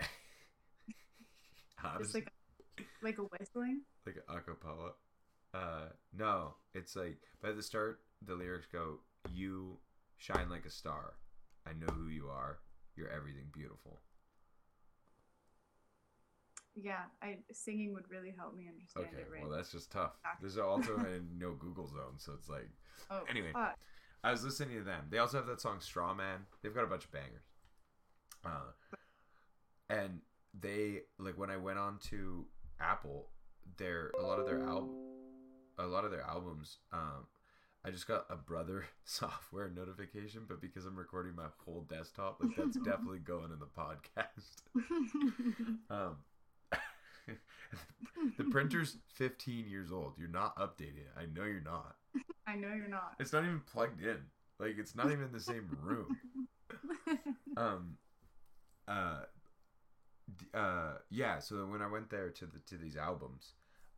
how 1.76 1.96
just 1.98 2.12
does- 2.12 2.22
like 2.22 2.32
like 3.02 3.18
a 3.18 3.22
whistling. 3.22 3.80
like 4.04 4.16
a 4.28 4.32
acapella. 4.32 4.90
Uh, 5.54 5.88
no, 6.16 6.54
it's 6.74 6.94
like 6.96 7.18
by 7.42 7.50
the 7.52 7.62
start, 7.62 8.00
the 8.26 8.34
lyrics 8.34 8.66
go, 8.70 8.98
"You 9.32 9.78
shine 10.18 10.50
like 10.50 10.66
a 10.66 10.70
star. 10.70 11.14
I 11.66 11.72
know 11.72 11.92
who 11.94 12.08
you 12.08 12.28
are. 12.28 12.58
You're 12.96 13.10
everything 13.10 13.46
beautiful." 13.52 14.00
Yeah, 16.74 17.04
I 17.22 17.38
singing 17.52 17.94
would 17.94 18.04
really 18.10 18.34
help 18.36 18.54
me 18.54 18.68
understand 18.68 19.06
Okay, 19.08 19.22
it 19.22 19.28
right. 19.32 19.42
well 19.42 19.50
that's 19.50 19.72
just 19.72 19.90
tough. 19.90 20.12
There's 20.40 20.58
also 20.58 20.96
a 20.98 21.20
no 21.38 21.52
Google 21.52 21.88
zone, 21.88 22.18
so 22.18 22.32
it's 22.38 22.48
like 22.48 22.68
oh, 23.10 23.22
anyway. 23.30 23.52
fuck. 23.52 23.76
I 24.22 24.30
was 24.30 24.44
listening 24.44 24.76
to 24.78 24.84
them. 24.84 25.04
They 25.08 25.18
also 25.18 25.38
have 25.38 25.46
that 25.46 25.60
song 25.60 25.80
Straw 25.80 26.12
Man. 26.12 26.40
They've 26.62 26.74
got 26.74 26.84
a 26.84 26.88
bunch 26.88 27.04
of 27.04 27.12
bangers. 27.12 27.44
Uh, 28.44 28.96
and 29.88 30.20
they 30.58 31.02
like 31.18 31.38
when 31.38 31.50
I 31.50 31.56
went 31.56 31.78
on 31.78 31.98
to 32.10 32.44
Apple, 32.80 33.30
their 33.78 34.10
a 34.18 34.22
lot 34.22 34.38
of 34.38 34.46
their 34.46 34.62
album, 34.62 34.90
a 35.78 35.86
lot 35.86 36.04
of 36.04 36.10
their 36.10 36.22
albums. 36.22 36.78
Um, 36.92 37.26
I 37.86 37.90
just 37.90 38.08
got 38.08 38.26
a 38.28 38.34
brother 38.36 38.84
software 39.04 39.70
notification, 39.70 40.42
but 40.48 40.60
because 40.60 40.86
I'm 40.86 40.96
recording 40.96 41.36
my 41.36 41.46
whole 41.64 41.86
desktop, 41.88 42.42
like 42.42 42.56
that's 42.56 42.76
definitely 42.84 43.20
going 43.20 43.52
in 43.52 43.58
the 43.60 43.66
podcast. 43.66 44.62
Um, 45.90 46.16
the 48.38 48.44
printer's 48.44 48.98
15 49.14 49.66
years 49.68 49.90
old. 49.92 50.12
You're 50.18 50.28
not 50.28 50.56
updating 50.56 50.98
it. 50.98 51.12
I 51.16 51.26
know 51.26 51.44
you're 51.44 51.60
not. 51.60 51.96
I 52.46 52.54
know 52.56 52.72
you're 52.74 52.88
not. 52.88 53.14
It's 53.18 53.32
not 53.32 53.44
even 53.44 53.60
plugged 53.72 54.02
in. 54.02 54.18
Like 54.58 54.76
it's 54.78 54.94
not 54.94 55.06
even 55.06 55.24
in 55.24 55.32
the 55.32 55.40
same 55.40 55.68
room. 55.80 56.16
Um 57.56 57.96
uh 58.86 59.22
uh 60.54 60.94
yeah, 61.10 61.38
so 61.38 61.66
when 61.66 61.82
I 61.82 61.88
went 61.88 62.10
there 62.10 62.30
to 62.30 62.46
the 62.46 62.58
to 62.66 62.76
these 62.76 62.96
albums, 62.96 63.54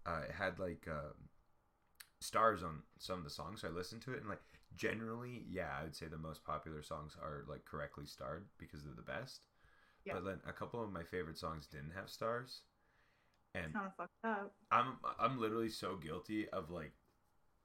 uh 0.07 0.21
it 0.29 0.35
had 0.35 0.59
like 0.59 0.87
um 0.89 1.15
stars 2.21 2.63
on 2.63 2.83
some 2.99 3.19
of 3.19 3.25
the 3.25 3.31
songs. 3.31 3.61
So 3.61 3.69
I 3.69 3.71
listened 3.71 4.03
to 4.03 4.13
it 4.13 4.21
and 4.21 4.29
like 4.29 4.43
generally, 4.77 5.45
yeah, 5.49 5.71
I 5.79 5.85
would 5.85 5.97
say 5.97 6.07
the 6.07 6.19
most 6.19 6.45
popular 6.45 6.83
songs 6.83 7.17
are 7.23 7.45
like 7.49 7.65
correctly 7.65 8.07
starred 8.07 8.47
because 8.59 8.83
they're 8.83 8.95
the 8.95 9.03
best. 9.03 9.41
Yeah. 10.05 10.15
But 10.15 10.25
then 10.25 10.41
a 10.49 10.53
couple 10.53 10.83
of 10.83 10.93
my 10.93 11.03
favorite 11.05 11.39
songs 11.39 11.67
didn't 11.67 11.93
have 11.97 12.09
stars. 12.09 12.63
And 13.55 13.73
Kind 13.73 13.87
of 13.87 13.95
fucked 13.97 14.25
up. 14.25 14.53
I'm 14.71 14.97
I'm 15.19 15.41
literally 15.41 15.71
so 15.71 15.97
guilty 15.97 16.49
of 16.51 16.71
like 16.71 16.93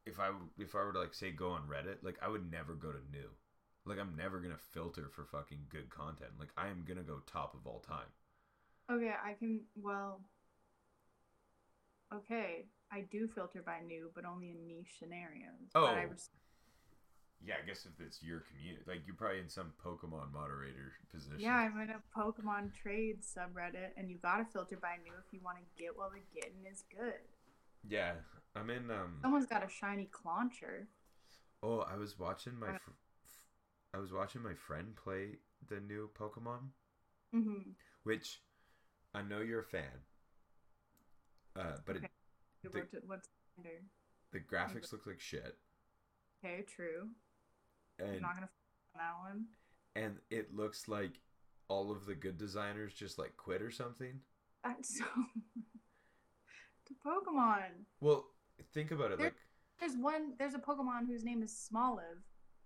if 0.05 0.19
I 0.19 0.31
if 0.57 0.75
I 0.75 0.83
were 0.83 0.93
to 0.93 0.99
like 0.99 1.13
say 1.13 1.31
go 1.31 1.49
on 1.51 1.67
Reddit, 1.67 1.97
like 2.03 2.17
I 2.21 2.27
would 2.27 2.49
never 2.51 2.73
go 2.73 2.91
to 2.91 2.99
new. 3.11 3.29
Like 3.85 3.99
I'm 3.99 4.15
never 4.15 4.39
gonna 4.39 4.57
filter 4.57 5.09
for 5.09 5.25
fucking 5.25 5.65
good 5.69 5.89
content. 5.89 6.31
Like 6.39 6.49
I 6.57 6.67
am 6.67 6.83
gonna 6.87 7.03
go 7.03 7.21
top 7.25 7.53
of 7.53 7.67
all 7.67 7.79
time. 7.79 8.07
Okay, 8.91 9.11
I 9.23 9.33
can. 9.33 9.61
Well. 9.75 10.21
Okay, 12.13 12.65
I 12.93 13.01
do 13.11 13.27
filter 13.27 13.63
by 13.65 13.79
new, 13.85 14.11
but 14.13 14.25
only 14.25 14.51
in 14.51 14.67
niche 14.67 14.93
scenarios. 14.99 15.71
Oh. 15.73 15.87
But 15.87 15.95
I 15.97 16.03
res- 16.03 16.29
Yeah, 17.43 17.55
I 17.61 17.65
guess 17.65 17.85
if 17.85 17.99
it's 18.05 18.21
your 18.21 18.41
community, 18.41 18.83
like 18.87 19.01
you're 19.05 19.15
probably 19.15 19.39
in 19.39 19.49
some 19.49 19.73
Pokemon 19.83 20.31
moderator 20.31 20.93
position. 21.11 21.39
yeah, 21.39 21.55
I'm 21.55 21.79
in 21.81 21.89
a 21.89 22.01
Pokemon 22.17 22.73
trade 22.73 23.21
subreddit, 23.23 23.89
and 23.97 24.09
you 24.09 24.17
gotta 24.21 24.45
filter 24.45 24.77
by 24.77 24.97
new 25.03 25.13
if 25.25 25.33
you 25.33 25.39
want 25.43 25.57
to 25.57 25.63
get 25.83 25.97
while 25.97 26.11
the 26.11 26.19
getting 26.39 26.65
is 26.71 26.83
good. 26.95 27.19
Yeah, 27.87 28.13
I'm 28.55 28.69
in. 28.69 28.89
Um. 28.91 29.17
Someone's 29.21 29.47
got 29.47 29.65
a 29.65 29.69
shiny 29.69 30.07
Clauncher. 30.11 30.87
Oh, 31.63 31.79
I 31.79 31.97
was 31.97 32.17
watching 32.19 32.57
my. 32.59 32.67
Fr- 32.67 32.91
f- 33.25 33.45
I 33.93 33.97
was 33.99 34.13
watching 34.13 34.41
my 34.43 34.53
friend 34.53 34.95
play 34.95 35.39
the 35.67 35.79
new 35.81 36.09
Pokemon, 36.17 36.69
Mm-hmm. 37.35 37.71
which 38.03 38.39
I 39.13 39.21
know 39.21 39.39
you're 39.41 39.61
a 39.61 39.65
fan. 39.65 39.99
Uh, 41.55 41.77
but 41.85 41.97
Okay. 41.97 42.05
it, 42.05 42.11
Under? 42.65 42.87
the 44.31 44.39
graphics 44.39 44.91
look 44.91 45.05
like 45.05 45.19
shit, 45.19 45.57
Okay, 46.43 46.63
true. 46.63 47.09
I'm 47.99 48.05
and 48.07 48.21
not 48.21 48.33
gonna 48.35 48.47
f- 48.47 48.95
on 48.95 48.99
that 48.99 49.15
one. 49.29 49.45
and 49.95 50.17
it 50.29 50.53
looks 50.55 50.87
like 50.87 51.19
all 51.67 51.91
of 51.91 52.05
the 52.05 52.15
good 52.15 52.37
designers 52.37 52.93
just 52.93 53.17
like 53.19 53.35
quit 53.37 53.61
or 53.61 53.71
something. 53.71 54.19
That's 54.63 54.97
so. 54.99 55.05
to 56.85 56.93
Pokemon. 57.05 57.85
Well, 58.01 58.25
think 58.73 58.91
about 58.91 59.11
it. 59.11 59.17
There- 59.19 59.27
Like, 59.27 59.35
There's 59.79 59.95
one. 59.95 60.33
There's 60.39 60.53
a 60.55 60.59
Pokemon 60.59 61.07
whose 61.07 61.23
name 61.23 61.43
is 61.43 61.51
Smoliv, 61.71 62.23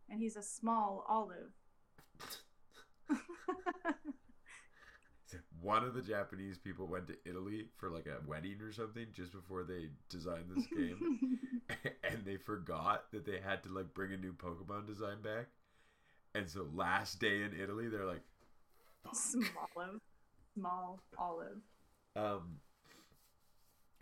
and 0.09 0.19
he's 0.21 0.35
a 0.37 0.43
small 0.43 1.05
olive. 1.09 1.53
one 5.67 5.83
of 5.83 5.93
the 5.93 6.01
Japanese 6.01 6.57
people 6.57 6.87
went 6.87 7.07
to 7.07 7.17
Italy 7.25 7.65
for 7.75 7.89
like 7.89 8.05
a 8.07 8.25
wedding 8.25 8.61
or 8.61 8.71
something 8.71 9.07
just 9.13 9.33
before 9.33 9.65
they 9.65 9.89
designed 10.09 10.45
this 10.55 10.65
game, 10.67 11.39
and 12.09 12.23
they 12.25 12.37
forgot 12.37 13.11
that 13.11 13.25
they 13.25 13.39
had 13.43 13.63
to 13.63 13.69
like 13.69 13.93
bring 13.93 14.13
a 14.13 14.17
new 14.17 14.31
Pokemon 14.31 14.87
design 14.87 15.21
back. 15.21 15.47
And 16.33 16.49
so 16.49 16.67
last 16.73 17.19
day 17.19 17.43
in 17.43 17.51
Italy, 17.61 17.89
they're 17.89 18.05
like, 18.05 18.23
"Fuck." 19.03 19.15
Small 20.53 20.99
olive. 21.17 21.61
um, 22.15 22.59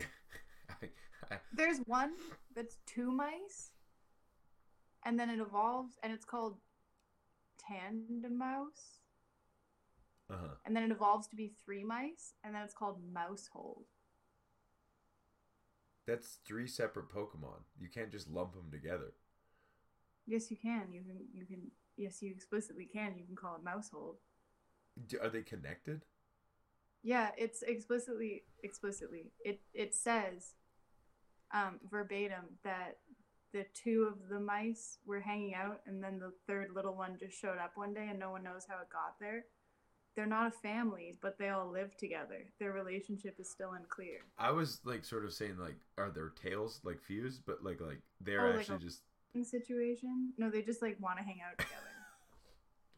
I, 0.70 0.86
I, 1.30 1.36
There's 1.52 1.80
one 1.86 2.12
that's 2.54 2.78
two 2.86 3.10
mice, 3.10 3.72
and 5.04 5.18
then 5.18 5.30
it 5.30 5.40
evolves, 5.40 5.98
and 6.02 6.12
it's 6.12 6.24
called 6.24 6.58
Tandemaus, 7.58 9.00
uh-huh. 10.30 10.54
and 10.64 10.74
then 10.74 10.82
it 10.82 10.90
evolves 10.90 11.26
to 11.28 11.36
be 11.36 11.52
three 11.64 11.84
mice, 11.84 12.34
and 12.42 12.54
then 12.54 12.62
it's 12.62 12.74
called 12.74 13.00
Maushold. 13.12 13.84
That's 16.06 16.38
three 16.46 16.66
separate 16.66 17.08
Pokemon. 17.08 17.62
You 17.78 17.88
can't 17.88 18.12
just 18.12 18.30
lump 18.30 18.54
them 18.54 18.70
together. 18.70 19.12
Yes, 20.26 20.50
you 20.50 20.56
can. 20.56 20.92
You 20.92 21.02
can. 21.02 21.18
You 21.32 21.46
can. 21.46 21.70
Yes, 21.96 22.22
you 22.22 22.30
explicitly 22.30 22.84
can. 22.84 23.14
You 23.16 23.24
can 23.24 23.36
call 23.36 23.56
it 23.56 23.64
Maushold. 23.64 24.16
Do, 25.08 25.18
are 25.22 25.28
they 25.28 25.42
connected? 25.42 26.02
Yeah, 27.02 27.30
it's 27.36 27.62
explicitly 27.62 28.44
explicitly. 28.62 29.32
It 29.44 29.60
it 29.72 29.94
says 29.94 30.54
um, 31.54 31.78
verbatim 31.88 32.58
that 32.64 32.98
the 33.52 33.64
two 33.74 34.10
of 34.12 34.28
the 34.28 34.40
mice 34.40 34.98
were 35.06 35.20
hanging 35.20 35.54
out, 35.54 35.80
and 35.86 36.02
then 36.02 36.18
the 36.18 36.32
third 36.46 36.70
little 36.74 36.94
one 36.94 37.16
just 37.18 37.40
showed 37.40 37.58
up 37.58 37.72
one 37.76 37.94
day, 37.94 38.08
and 38.10 38.18
no 38.18 38.30
one 38.30 38.42
knows 38.42 38.66
how 38.68 38.76
it 38.76 38.88
got 38.92 39.14
there. 39.20 39.44
They're 40.16 40.26
not 40.26 40.48
a 40.48 40.50
family, 40.50 41.14
but 41.20 41.38
they 41.38 41.50
all 41.50 41.70
live 41.70 41.94
together. 41.96 42.38
Their 42.58 42.72
relationship 42.72 43.36
is 43.38 43.50
still 43.50 43.72
unclear. 43.72 44.20
I 44.38 44.50
was 44.50 44.80
like 44.84 45.04
sort 45.04 45.24
of 45.26 45.32
saying 45.34 45.58
like, 45.58 45.76
are 45.98 46.10
their 46.10 46.30
tails 46.30 46.80
like 46.84 47.00
fused? 47.02 47.42
But 47.46 47.62
like 47.62 47.80
like 47.80 48.00
they're 48.20 48.46
Oh, 48.46 48.50
like 48.50 48.60
actually 48.60 48.76
a- 48.76 48.80
just 48.80 49.00
Situation? 49.44 50.32
No, 50.38 50.48
they 50.48 50.62
just 50.62 50.80
like 50.80 50.96
want 50.98 51.18
to 51.18 51.24
hang 51.24 51.40
out 51.46 51.58
together. 51.58 51.82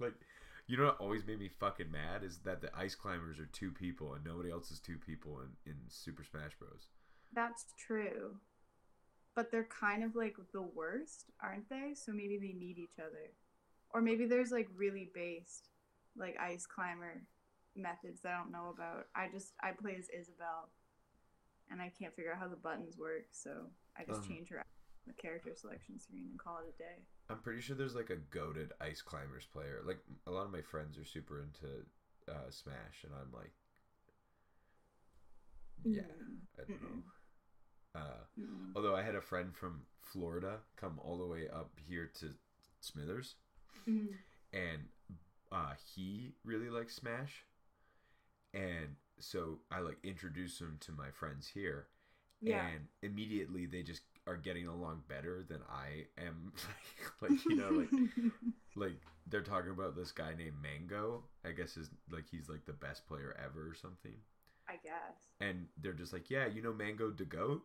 Like, 0.00 0.14
you 0.68 0.76
know 0.76 0.84
what 0.84 1.00
always 1.00 1.26
made 1.26 1.40
me 1.40 1.48
fucking 1.58 1.90
mad 1.90 2.22
is 2.22 2.38
that 2.44 2.60
the 2.60 2.70
ice 2.78 2.94
climbers 2.94 3.40
are 3.40 3.46
two 3.46 3.72
people 3.72 4.14
and 4.14 4.24
nobody 4.24 4.48
else 4.48 4.70
is 4.70 4.78
two 4.78 4.96
people 4.96 5.40
in, 5.40 5.72
in 5.72 5.76
Super 5.88 6.22
Smash 6.22 6.52
Bros. 6.56 6.86
That's 7.34 7.64
true. 7.76 8.36
But 9.34 9.50
they're 9.50 9.64
kind 9.80 10.04
of 10.04 10.14
like 10.14 10.36
the 10.52 10.62
worst, 10.62 11.24
aren't 11.42 11.68
they? 11.68 11.94
So 11.94 12.12
maybe 12.12 12.38
they 12.38 12.52
need 12.56 12.78
each 12.78 13.00
other. 13.00 13.32
Or 13.92 14.00
maybe 14.00 14.24
there's 14.26 14.52
like 14.52 14.68
really 14.76 15.10
based 15.12 15.70
like 16.18 16.36
ice 16.40 16.66
climber 16.66 17.22
methods 17.76 18.20
that 18.22 18.32
I 18.34 18.38
don't 18.38 18.52
know 18.52 18.72
about. 18.74 19.06
I 19.14 19.28
just 19.32 19.52
I 19.62 19.72
play 19.72 19.96
as 19.98 20.08
Isabelle 20.10 20.70
and 21.70 21.80
I 21.80 21.90
can't 21.98 22.14
figure 22.14 22.32
out 22.32 22.38
how 22.40 22.48
the 22.48 22.56
buttons 22.56 22.96
work, 22.98 23.26
so 23.32 23.70
I 23.96 24.04
just 24.04 24.22
Um. 24.22 24.28
change 24.28 24.48
her 24.50 24.62
the 25.06 25.12
character 25.14 25.54
selection 25.54 25.98
screen 25.98 26.26
and 26.30 26.38
call 26.38 26.58
it 26.58 26.74
a 26.74 26.78
day. 26.78 27.02
I'm 27.30 27.38
pretty 27.40 27.60
sure 27.62 27.74
there's 27.76 27.94
like 27.94 28.10
a 28.10 28.16
goaded 28.16 28.72
ice 28.80 29.00
climbers 29.00 29.46
player. 29.46 29.80
Like 29.84 30.00
a 30.26 30.30
lot 30.30 30.44
of 30.44 30.52
my 30.52 30.60
friends 30.62 30.98
are 30.98 31.04
super 31.04 31.40
into 31.40 31.86
uh, 32.28 32.50
Smash, 32.50 33.04
and 33.04 33.12
I'm 33.14 33.32
like, 33.32 33.52
yeah, 35.84 36.02
Mm. 36.02 36.40
I 36.58 36.64
don't 36.66 36.82
know. 36.82 36.88
Mm-mm. 36.88 37.02
Uh, 37.94 38.24
Mm. 38.38 38.72
although 38.76 38.94
I 38.96 39.02
had 39.02 39.14
a 39.14 39.20
friend 39.20 39.54
from 39.56 39.86
Florida 40.02 40.60
come 40.76 40.98
all 40.98 41.16
the 41.18 41.26
way 41.26 41.48
up 41.48 41.70
here 41.78 42.10
to 42.20 42.34
Smithers, 42.80 43.36
Mhm. 43.86 44.18
and 44.52 44.88
uh, 45.52 45.72
he 45.94 46.32
really 46.44 46.68
likes 46.70 46.94
Smash, 46.96 47.44
and 48.54 48.96
so 49.18 49.58
I 49.70 49.80
like 49.80 49.98
introduce 50.04 50.60
him 50.60 50.76
to 50.80 50.92
my 50.92 51.10
friends 51.10 51.48
here, 51.52 51.86
Yeah. 52.40 52.66
and 52.66 52.86
immediately 53.02 53.66
they 53.66 53.82
just 53.82 54.02
are 54.26 54.36
getting 54.36 54.66
along 54.66 55.02
better 55.08 55.42
than 55.48 55.60
I 55.70 56.06
am. 56.22 56.52
like 57.20 57.44
you 57.46 57.56
know, 57.56 57.70
like 57.70 57.90
like 58.76 59.00
they're 59.26 59.42
talking 59.42 59.70
about 59.70 59.96
this 59.96 60.12
guy 60.12 60.34
named 60.36 60.56
Mango. 60.62 61.24
I 61.44 61.52
guess 61.52 61.76
is 61.76 61.90
like 62.10 62.24
he's 62.30 62.48
like 62.48 62.64
the 62.66 62.72
best 62.72 63.06
player 63.06 63.36
ever 63.44 63.68
or 63.70 63.74
something, 63.74 64.14
I 64.68 64.74
guess. 64.82 65.16
and 65.40 65.66
they're 65.82 65.92
just 65.92 66.12
like, 66.12 66.30
yeah, 66.30 66.46
you 66.46 66.62
know 66.62 66.72
Mango 66.72 67.10
the 67.10 67.24
goat. 67.24 67.62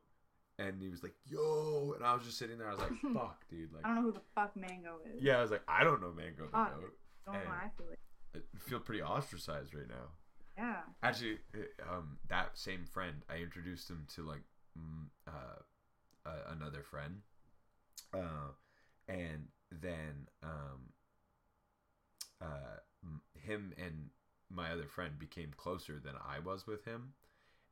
And 0.60 0.80
he 0.80 0.88
was 0.88 1.02
like, 1.02 1.16
"Yo," 1.26 1.94
and 1.96 2.06
I 2.06 2.14
was 2.14 2.24
just 2.24 2.38
sitting 2.38 2.60
there. 2.60 2.68
I 2.68 2.74
was 2.74 2.80
like, 2.80 2.92
"Fuck, 3.16 3.44
dude!" 3.50 3.74
Like, 3.74 3.84
I 3.86 3.88
don't 3.88 3.96
know 3.96 4.02
who 4.04 4.12
the 4.12 4.22
fuck 4.36 4.56
Mango 4.56 4.98
is. 5.04 5.20
yeah, 5.24 5.40
I 5.40 5.42
was 5.42 5.50
like, 5.50 5.64
"I 5.68 5.84
don't 5.84 6.00
know 6.00 6.12
Mango 6.16 6.46
the 6.46 6.52
Fuck. 6.52 6.80
goat." 6.80 6.94
Don't 7.26 7.36
know 7.36 7.40
and- 7.42 7.50
I 7.52 7.70
feel 7.78 7.88
like. 7.90 8.00
I 8.36 8.40
feel 8.70 8.80
pretty 8.80 9.04
ostracized 9.04 9.74
right 9.76 9.88
now. 9.88 10.10
Yeah. 10.58 10.82
Actually, 11.04 11.38
uh, 11.56 11.94
um, 11.98 12.18
that 12.30 12.58
same 12.58 12.86
friend, 12.86 13.24
I 13.30 13.38
introduced 13.38 13.90
him 13.90 14.06
to 14.16 14.24
like 14.24 14.42
uh, 15.28 15.32
uh, 16.26 16.30
another 16.50 16.82
friend, 16.84 17.22
uh, 18.14 18.50
and 19.08 19.48
then 19.72 20.28
um, 20.42 20.94
uh, 22.42 22.78
m- 23.04 23.22
him 23.40 23.74
and 23.78 24.10
my 24.50 24.72
other 24.72 24.88
friend 24.88 25.18
became 25.20 25.52
closer 25.58 26.00
than 26.04 26.16
I 26.28 26.40
was 26.40 26.66
with 26.68 26.86
him, 26.86 27.14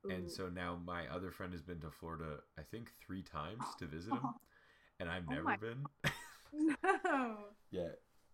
Ooh. 0.06 0.10
and 0.12 0.32
so 0.32 0.48
now 0.50 0.78
my 0.84 1.08
other 1.08 1.32
friend 1.32 1.54
has 1.54 1.62
been 1.62 1.80
to 1.82 1.92
Florida, 1.92 2.38
I 2.58 2.62
think 2.64 2.92
three 3.06 3.22
times 3.24 3.64
to 3.80 3.86
visit 3.86 4.14
him, 4.14 4.22
and 5.00 5.10
I've 5.10 5.26
Oh 5.28 5.32
never 5.34 5.44
my- 5.44 5.58
been. 5.58 5.86
no. 7.04 7.36
yeah, 7.72 7.90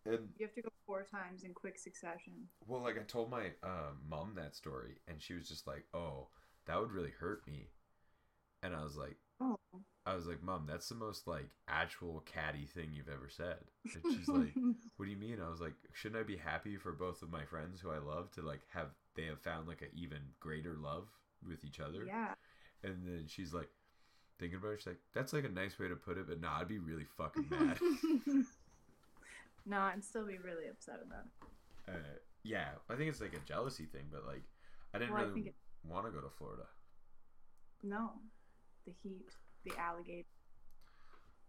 and 0.09 0.29
You 0.37 0.45
have 0.45 0.55
to 0.55 0.61
go 0.61 0.69
four 0.85 1.03
times 1.03 1.43
in 1.43 1.53
quick 1.53 1.77
succession. 1.77 2.33
Well, 2.65 2.81
like 2.81 2.97
I 2.97 3.03
told 3.03 3.29
my 3.29 3.47
uh, 3.63 3.91
mom 4.07 4.33
that 4.35 4.55
story, 4.55 4.95
and 5.07 5.21
she 5.21 5.33
was 5.33 5.47
just 5.47 5.67
like, 5.67 5.85
"Oh, 5.93 6.27
that 6.65 6.79
would 6.79 6.91
really 6.91 7.13
hurt 7.19 7.45
me," 7.47 7.69
and 8.63 8.75
I 8.75 8.83
was 8.83 8.97
like, 8.97 9.17
Oh. 9.39 9.57
"I 10.05 10.15
was 10.15 10.25
like, 10.25 10.41
Mom, 10.41 10.65
that's 10.67 10.89
the 10.89 10.95
most 10.95 11.27
like 11.27 11.49
actual 11.67 12.21
catty 12.25 12.65
thing 12.65 12.89
you've 12.93 13.09
ever 13.09 13.29
said." 13.29 13.59
And 13.93 14.03
she's 14.15 14.27
like, 14.27 14.53
"What 14.97 15.05
do 15.05 15.11
you 15.11 15.17
mean?" 15.17 15.39
I 15.41 15.49
was 15.49 15.61
like, 15.61 15.75
"Shouldn't 15.93 16.19
I 16.19 16.23
be 16.23 16.37
happy 16.37 16.77
for 16.77 16.91
both 16.91 17.21
of 17.21 17.31
my 17.31 17.45
friends 17.45 17.81
who 17.81 17.91
I 17.91 17.99
love 17.99 18.31
to 18.31 18.41
like 18.41 18.61
have 18.73 18.89
they 19.15 19.25
have 19.25 19.41
found 19.41 19.67
like 19.67 19.81
an 19.81 19.89
even 19.93 20.19
greater 20.39 20.75
love 20.75 21.07
with 21.47 21.63
each 21.63 21.79
other?" 21.79 22.05
yeah. 22.05 22.33
And 22.83 23.07
then 23.07 23.25
she's 23.27 23.53
like, 23.53 23.69
thinking 24.39 24.57
about 24.59 24.73
it, 24.73 24.79
she's 24.79 24.87
like, 24.87 25.01
"That's 25.13 25.33
like 25.33 25.45
a 25.45 25.49
nice 25.49 25.79
way 25.79 25.87
to 25.87 25.95
put 25.95 26.17
it, 26.17 26.27
but 26.27 26.41
nah, 26.41 26.59
I'd 26.59 26.67
be 26.67 26.79
really 26.79 27.05
fucking 27.17 27.47
mad." 27.49 27.79
no, 29.67 29.79
I'd 29.79 30.03
still 30.03 30.25
be 30.25 30.37
really 30.39 30.67
upset 30.67 30.99
about 31.05 31.25
it. 31.25 31.91
uh, 31.95 32.17
yeah, 32.43 32.69
I 32.89 32.95
think 32.95 33.09
it's 33.09 33.21
like 33.21 33.33
a 33.35 33.45
jealousy 33.45 33.85
thing, 33.85 34.05
but 34.11 34.25
like, 34.25 34.43
I 34.93 34.99
didn't 34.99 35.13
Well, 35.13 35.27
really 35.27 35.47
it- 35.49 35.55
want 35.83 36.05
to 36.05 36.11
go 36.11 36.21
to 36.21 36.29
Florida. 36.29 36.63
No. 37.83 38.11
The 38.85 38.93
heat, 39.03 39.29
the 39.65 39.73
alligator. 39.77 40.27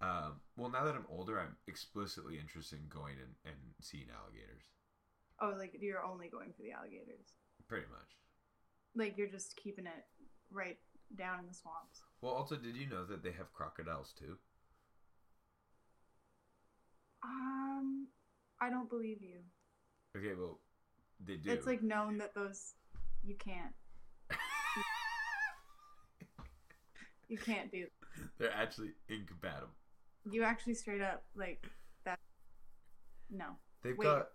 Um, 0.00 0.40
well, 0.56 0.70
now 0.70 0.84
that 0.84 0.94
I'm 0.94 1.06
older, 1.08 1.40
I'm 1.40 1.56
explicitly 1.66 2.38
interested 2.38 2.78
in 2.78 2.88
going 2.88 3.14
and, 3.18 3.34
and 3.44 3.56
seeing 3.80 4.06
alligators. 4.10 4.62
Oh, 5.40 5.54
like 5.58 5.76
you're 5.80 6.04
only 6.04 6.28
going 6.28 6.52
for 6.52 6.62
the 6.62 6.72
alligators. 6.72 7.34
Pretty 7.68 7.86
much. 7.90 8.10
Like 8.94 9.16
you're 9.18 9.28
just 9.28 9.56
keeping 9.56 9.86
it 9.86 10.04
right 10.50 10.78
down 11.16 11.40
in 11.40 11.46
the 11.46 11.54
swamps. 11.54 12.02
Well, 12.20 12.32
also, 12.32 12.56
did 12.56 12.76
you 12.76 12.88
know 12.88 13.04
that 13.06 13.22
they 13.22 13.32
have 13.32 13.52
crocodiles 13.52 14.12
too? 14.18 14.36
Um, 17.24 18.06
I 18.60 18.70
don't 18.70 18.88
believe 18.88 19.22
you. 19.22 19.38
Okay, 20.16 20.34
well, 20.38 20.58
they 21.24 21.36
do. 21.36 21.50
It's 21.50 21.66
like 21.66 21.82
known 21.82 22.18
that 22.18 22.34
those 22.34 22.74
you 23.24 23.34
can't. 23.36 23.74
You 27.28 27.36
can't 27.36 27.70
do. 27.70 27.86
They're 28.38 28.54
actually 28.54 28.92
incompatible. 29.08 29.74
You 30.30 30.44
actually 30.44 30.74
straight 30.74 31.02
up 31.02 31.24
like 31.36 31.62
that. 32.06 32.18
No, 33.30 33.58
They've 33.82 33.98
Wait. 33.98 34.06
got 34.06 34.28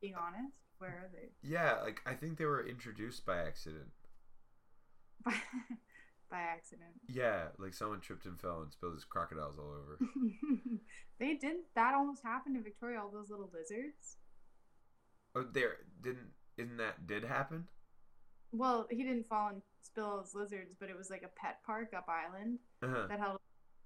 being 0.00 0.14
honest, 0.14 0.56
where 0.78 0.90
are 0.90 1.10
they? 1.12 1.30
yeah, 1.42 1.80
like 1.82 2.00
I 2.06 2.14
think 2.14 2.38
they 2.38 2.44
were 2.44 2.64
introduced 2.64 3.26
by 3.26 3.38
accident. 3.38 3.90
By, 6.30 6.38
accident. 6.40 6.90
Yeah, 7.08 7.46
like 7.58 7.74
someone 7.74 8.00
tripped 8.00 8.26
and 8.26 8.40
fell 8.40 8.62
and 8.62 8.72
spilled 8.72 8.94
his 8.94 9.04
crocodiles 9.04 9.56
all 9.58 9.72
over. 9.72 9.98
they 11.18 11.34
didn't. 11.34 11.64
That 11.74 11.94
almost 11.94 12.22
happened 12.22 12.56
to 12.56 12.62
Victoria. 12.62 13.00
All 13.00 13.10
those 13.10 13.30
little 13.30 13.50
lizards. 13.52 14.16
oh, 15.34 15.44
there 15.52 15.78
didn't 16.02 16.30
isn't 16.56 16.76
that 16.78 17.06
did 17.06 17.24
happen? 17.24 17.66
Well, 18.52 18.86
he 18.90 19.02
didn't 19.04 19.26
fall 19.26 19.48
and 19.48 19.62
spill 19.82 20.20
his 20.20 20.34
lizards, 20.34 20.74
but 20.78 20.90
it 20.90 20.96
was 20.96 21.10
like 21.10 21.22
a 21.22 21.40
pet 21.40 21.58
park 21.64 21.92
up 21.96 22.06
island 22.08 22.58
Uh-huh. 22.82 23.06
that 23.08 23.18
held 23.20 23.38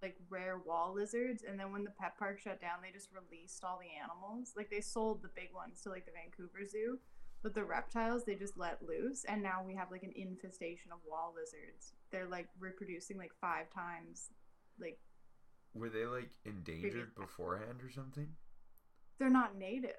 like 0.02 0.16
rare 0.28 0.58
wall 0.58 0.92
lizards. 0.94 1.44
And 1.48 1.58
then 1.58 1.72
when 1.72 1.84
the 1.84 1.90
pet 1.90 2.18
park 2.18 2.40
shut 2.40 2.60
down, 2.60 2.78
they 2.82 2.90
just 2.92 3.10
released 3.12 3.62
all 3.64 3.78
the 3.80 3.88
animals. 4.02 4.52
Like 4.56 4.70
they 4.70 4.80
sold 4.80 5.22
the 5.22 5.30
big 5.34 5.48
ones 5.54 5.80
to 5.82 5.90
like 5.90 6.04
the 6.06 6.12
Vancouver 6.12 6.66
Zoo, 6.66 6.98
but 7.42 7.54
the 7.54 7.64
reptiles 7.64 8.24
they 8.24 8.34
just 8.34 8.56
let 8.58 8.82
loose. 8.82 9.24
And 9.24 9.42
now 9.42 9.62
we 9.66 9.74
have 9.76 9.90
like 9.90 10.02
an 10.02 10.12
infestation 10.16 10.92
of 10.92 10.98
wall 11.08 11.34
lizards. 11.36 11.92
They're 12.14 12.28
like 12.28 12.46
reproducing 12.60 13.18
like 13.18 13.32
five 13.40 13.68
times. 13.74 14.28
Like 14.80 15.00
Were 15.74 15.88
they 15.88 16.06
like 16.06 16.30
endangered 16.44 17.12
beforehand 17.16 17.80
or 17.82 17.90
something? 17.90 18.28
they're 19.18 19.30
not 19.30 19.56
native. 19.58 19.98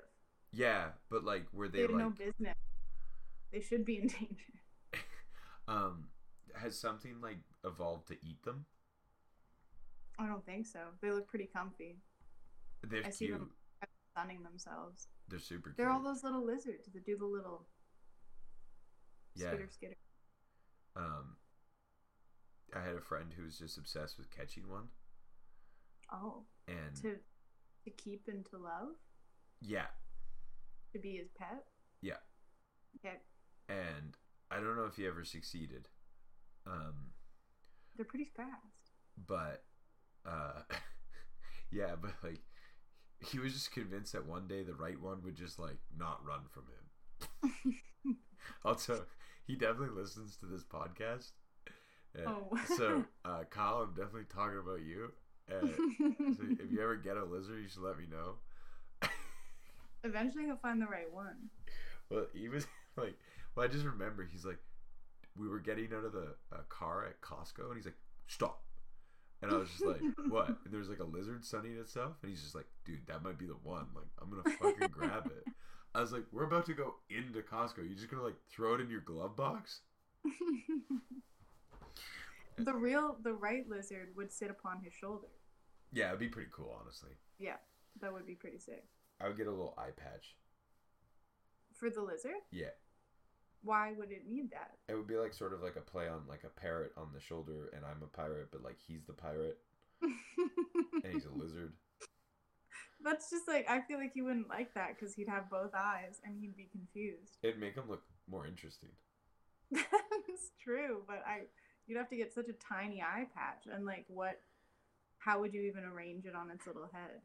Yeah, 0.54 0.92
but 1.12 1.26
like 1.26 1.46
were 1.52 1.68
They, 1.68 1.80
they 1.82 1.88
like 1.88 1.98
no 1.98 2.10
business. 2.10 2.56
They 3.52 3.60
should 3.60 3.84
be 3.84 3.98
endangered. 4.02 4.60
um 5.68 6.06
has 6.56 6.80
something 6.80 7.20
like 7.22 7.40
evolved 7.66 8.08
to 8.08 8.14
eat 8.26 8.42
them? 8.44 8.66
I 10.18 10.26
don't 10.26 10.46
think 10.46 10.66
so. 10.68 10.80
They 11.02 11.12
look 11.12 11.28
pretty 11.28 11.50
comfy, 11.54 11.98
They're 12.82 13.06
I 13.06 13.10
see 13.10 13.30
them. 13.30 13.50
sunning 14.18 14.42
themselves. 14.42 15.10
They're 15.28 15.40
super 15.40 15.72
cute. 15.72 15.78
They're 15.78 15.90
all 15.90 16.02
those 16.02 16.24
little 16.24 16.46
lizards 16.46 16.88
that 16.94 17.06
do 17.06 17.18
the 17.18 17.26
little 17.26 17.66
Yeah. 19.36 19.50
skitter 19.50 19.68
skitter. 19.70 19.98
Um 20.96 21.36
I 22.74 22.80
had 22.82 22.96
a 22.96 23.02
friend 23.02 23.34
who 23.36 23.44
was 23.44 23.58
just 23.58 23.78
obsessed 23.78 24.18
with 24.18 24.30
catching 24.36 24.70
one 24.70 24.88
Oh, 26.12 26.44
and 26.68 26.96
to 27.02 27.16
to 27.84 27.90
keep 27.92 28.24
and 28.28 28.46
to 28.52 28.58
love, 28.58 28.96
yeah, 29.62 29.88
to 30.94 31.00
be 31.00 31.18
his 31.18 31.28
pet. 31.38 31.66
yeah. 32.02 32.18
Okay, 32.98 33.18
And 33.70 34.16
I 34.50 34.56
don't 34.56 34.76
know 34.78 34.86
if 34.86 34.96
he 34.96 35.06
ever 35.06 35.24
succeeded. 35.26 35.88
Um 36.66 37.12
they're 37.96 38.06
pretty 38.06 38.30
fast. 38.36 38.92
but 39.28 39.64
uh 40.26 40.62
yeah 41.72 41.96
but 42.02 42.12
like 42.24 42.42
he 43.20 43.40
was 43.40 43.54
just 43.54 43.72
convinced 43.72 44.14
that 44.14 44.26
one 44.26 44.48
day 44.48 44.64
the 44.64 44.74
right 44.74 45.00
one 45.00 45.22
would 45.24 45.36
just 45.36 45.58
like 45.60 45.80
not 45.98 46.26
run 46.26 46.42
from 46.50 46.64
him 47.64 48.18
also 48.66 49.06
he 49.46 49.56
definitely 49.56 49.96
listens 50.02 50.36
to 50.38 50.46
this 50.46 50.64
podcast 50.64 51.32
And 52.18 52.28
Oh. 52.28 52.58
so 52.78 53.04
uh 53.26 53.44
kyle 53.50 53.80
i'm 53.84 53.90
definitely 53.94 54.26
talking 54.34 54.60
about 54.60 54.82
you 54.82 55.12
and 55.50 56.36
so 56.36 56.44
if 56.64 56.72
you 56.72 56.82
ever 56.82 56.96
get 56.96 57.18
a 57.18 57.24
lizard 57.26 57.62
you 57.62 57.68
should 57.68 57.84
let 57.84 57.98
me 57.98 58.06
know 58.10 58.36
Eventually, 60.04 60.46
he'll 60.46 60.58
find 60.58 60.80
the 60.80 60.86
right 60.86 61.12
one. 61.12 61.50
well 62.12 62.28
he 62.34 62.48
was 62.48 62.68
like 62.98 63.16
well 63.56 63.66
i 63.66 63.68
just 63.68 63.86
remember 63.86 64.28
he's 64.32 64.46
like 64.46 64.60
we 65.38 65.48
were 65.50 65.60
getting 65.60 65.88
out 65.94 66.06
of 66.06 66.14
the 66.14 66.36
uh, 66.54 66.60
car 66.70 67.06
at 67.06 67.20
costco 67.22 67.68
and 67.68 67.76
he's 67.76 67.86
like 67.86 67.98
stop 68.28 68.62
And 69.42 69.52
I 69.52 69.58
was 69.58 69.70
just 69.70 69.86
like, 69.86 70.02
what? 70.30 70.48
And 70.48 70.72
there's 70.74 70.88
like 70.90 71.00
a 71.02 71.04
lizard 71.04 71.44
sunning 71.44 71.78
itself. 71.78 72.14
And 72.24 72.32
he's 72.32 72.42
just 72.42 72.56
like, 72.56 72.66
dude, 72.86 73.06
that 73.08 73.22
might 73.22 73.38
be 73.38 73.46
the 73.46 73.60
one. 73.62 73.86
Like, 73.94 74.08
I'm 74.20 74.30
going 74.32 74.42
to 74.42 74.50
fucking 74.52 74.88
grab 74.92 75.26
it. 75.28 75.44
I 75.94 76.00
was 76.02 76.12
like, 76.14 76.24
we're 76.32 76.46
about 76.46 76.66
to 76.68 76.74
go 76.74 76.96
into 77.10 77.42
Costco. 77.42 77.78
You're 77.86 77.94
just 78.00 78.10
going 78.10 78.22
to 78.22 78.26
like 78.26 78.40
throw 78.50 78.74
it 78.76 78.82
in 78.82 78.90
your 78.90 79.02
glove 79.02 79.36
box? 79.36 79.82
The 82.58 82.74
real, 82.74 83.18
the 83.24 83.34
right 83.34 83.68
lizard 83.70 84.10
would 84.16 84.32
sit 84.32 84.50
upon 84.50 84.82
his 84.84 84.94
shoulder. 84.94 85.28
Yeah, 85.92 86.08
it'd 86.08 86.20
be 86.20 86.28
pretty 86.30 86.50
cool, 86.52 86.78
honestly. 86.82 87.12
Yeah, 87.40 87.58
that 88.02 88.12
would 88.14 88.26
be 88.26 88.36
pretty 88.36 88.60
sick. 88.60 88.86
I 89.22 89.28
would 89.28 89.38
get 89.38 89.48
a 89.48 89.52
little 89.52 89.74
eye 89.78 89.92
patch. 89.96 90.36
For 91.74 91.90
the 91.90 92.02
lizard, 92.02 92.42
Yeah. 92.52 92.72
why 93.62 93.94
would 93.94 94.12
it 94.12 94.28
need 94.28 94.52
that? 94.52 94.78
It 94.88 94.96
would 94.96 95.08
be 95.08 95.18
like 95.18 95.34
sort 95.34 95.54
of 95.54 95.62
like 95.62 95.76
a 95.76 95.82
play 95.82 96.08
on 96.08 96.26
like 96.28 96.44
a 96.44 96.50
parrot 96.60 96.94
on 96.98 97.12
the 97.14 97.20
shoulder, 97.20 97.70
and 97.76 97.86
I'm 97.86 98.02
a 98.04 98.08
pirate, 98.08 98.50
but 98.52 98.64
like 98.64 98.78
he's 98.80 99.06
the 99.06 99.14
pirate, 99.14 99.60
and 100.02 101.14
he's 101.14 101.26
a 101.26 101.32
lizard. 101.32 101.74
That's 103.04 103.30
just 103.30 103.48
like 103.48 103.70
I 103.70 103.82
feel 103.82 104.00
like 104.00 104.14
he 104.14 104.22
wouldn't 104.22 104.50
like 104.50 104.74
that 104.74 104.98
because 104.98 105.14
he'd 105.14 105.28
have 105.30 105.50
both 105.50 105.72
eyes 105.76 106.22
and 106.24 106.38
he'd 106.40 106.56
be 106.56 106.70
confused. 106.72 107.38
It'd 107.44 107.60
make 107.60 107.76
him 107.76 107.90
look 107.90 108.04
more 108.30 108.48
interesting. 108.48 108.90
That's 109.72 110.52
true, 110.64 111.04
but 111.08 111.22
I 111.28 111.42
you'd 111.88 111.98
have 111.98 112.10
to 112.10 112.16
get 112.16 112.34
such 112.34 112.48
a 112.50 112.54
tiny 112.54 113.02
eye 113.02 113.26
patch 113.36 113.64
and 113.72 113.86
like 113.86 114.06
what? 114.08 114.40
How 115.20 115.40
would 115.40 115.54
you 115.54 115.62
even 115.62 115.84
arrange 115.84 116.26
it 116.26 116.36
on 116.36 116.52
its 116.52 116.68
little 116.68 116.90
head? 116.94 117.22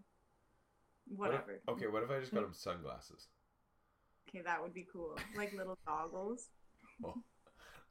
What 1.09 1.29
if- 1.35 1.41
Whatever. 1.41 1.61
okay, 1.69 1.87
what 1.89 2.03
if 2.03 2.11
I 2.11 2.21
just 2.21 2.33
got 2.33 2.45
him 2.45 2.53
sunglasses? 2.55 3.29
Okay, 4.29 4.43
that 4.45 4.63
would 4.63 4.73
be 4.75 4.87
cool. 4.93 5.17
Like 5.37 5.53
little 5.55 5.79
goggles. 5.87 6.49
Oh, 7.05 7.15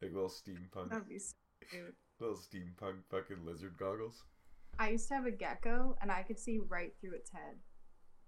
Like 0.02 0.14
little 0.14 0.30
steampunk, 0.30 0.90
That'd 0.92 1.10
be 1.10 1.18
so 1.20 1.34
cute. 1.72 1.96
little 2.20 2.36
steampunk 2.38 3.00
fucking 3.10 3.44
lizard 3.44 3.76
goggles. 3.78 4.24
I 4.78 4.90
used 4.90 5.08
to 5.10 5.16
have 5.16 5.26
a 5.26 5.32
gecko 5.32 5.98
and 6.02 6.12
I 6.12 6.22
could 6.22 6.38
see 6.40 6.60
right 6.70 6.94
through 7.02 7.16
its 7.16 7.32
head. 7.32 7.56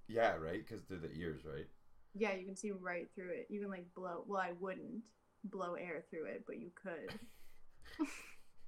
Yeah, 0.08 0.36
right. 0.36 0.60
Because 0.68 0.84
they're 0.86 0.98
the 0.98 1.12
ears, 1.14 1.42
right? 1.46 1.68
Yeah, 2.16 2.34
you 2.36 2.46
can 2.46 2.56
see 2.58 2.72
right 2.72 3.08
through 3.16 3.30
it. 3.32 3.46
You 3.50 3.62
can 3.62 3.70
like 3.70 3.86
blow. 3.96 4.24
Well, 4.28 4.42
I 4.42 4.52
wouldn't 4.60 5.04
blow 5.46 5.76
air 5.76 6.04
through 6.10 6.26
it, 6.26 6.44
but 6.48 6.58
you 6.60 6.72
could. 6.76 7.20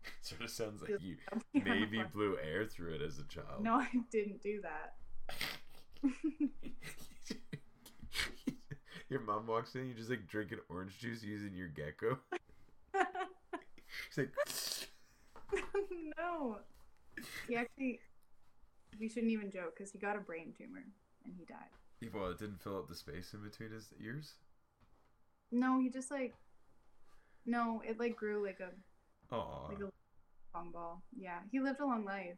Sort 0.22 0.42
of 0.42 0.50
sounds 0.50 0.82
like 0.82 1.02
you 1.02 1.18
maybe 1.54 2.04
blew 2.14 2.38
air 2.42 2.66
through 2.66 2.96
it 2.96 3.02
as 3.02 3.20
a 3.20 3.24
child. 3.24 3.64
No, 3.64 3.76
I 3.76 3.90
didn't 4.12 4.42
do 4.42 4.62
that. 4.62 4.96
your 9.10 9.22
mom 9.22 9.48
walks 9.48 9.76
in, 9.76 9.88
you 9.88 9.94
just 9.94 10.10
like 10.10 10.28
drinking 10.28 10.60
orange 10.70 10.98
juice 11.00 11.24
using 11.24 11.54
your 11.56 11.68
gecko. 11.68 12.20
She's 14.10 14.18
like, 14.18 14.32
no. 16.18 16.58
He 17.48 17.56
actually. 17.56 18.00
We 19.00 19.10
shouldn't 19.10 19.32
even 19.32 19.52
joke 19.52 19.76
because 19.76 19.92
he 19.92 19.98
got 19.98 20.16
a 20.16 20.20
brain 20.20 20.54
tumor 20.56 20.84
and 21.26 21.34
he 21.38 21.46
died. 21.46 22.14
well, 22.14 22.30
it 22.30 22.40
didn't 22.40 22.62
fill 22.62 22.78
up 22.78 22.88
the 22.88 22.96
space 22.96 23.34
in 23.34 23.42
between 23.42 23.72
his 23.72 23.92
ears. 24.04 24.34
No, 25.52 25.80
he 25.80 25.90
just 25.90 26.12
like. 26.12 26.36
No, 27.46 27.82
it 27.88 28.00
like 28.00 28.16
grew 28.16 28.46
like 28.46 28.60
a 28.60 28.70
Aw. 29.32 29.68
like 29.70 29.80
a 29.80 30.58
long 30.58 30.72
ball. 30.72 31.02
Yeah, 31.18 31.40
he 31.52 31.60
lived 31.60 31.80
a 31.80 31.86
long 31.86 32.06
life. 32.06 32.38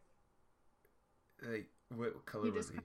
Like, 1.42 1.68
what 1.94 2.24
color 2.24 2.46
He 2.46 2.50
was 2.50 2.70
he? 2.70 2.78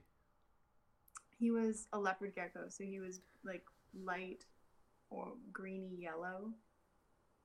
He 1.38 1.50
was 1.50 1.88
a 1.92 1.98
leopard 1.98 2.34
gecko, 2.34 2.66
so 2.68 2.84
he 2.84 3.00
was 3.00 3.20
like 3.44 3.64
light 4.04 4.44
or 5.10 5.32
greeny 5.52 5.96
yellow 5.98 6.52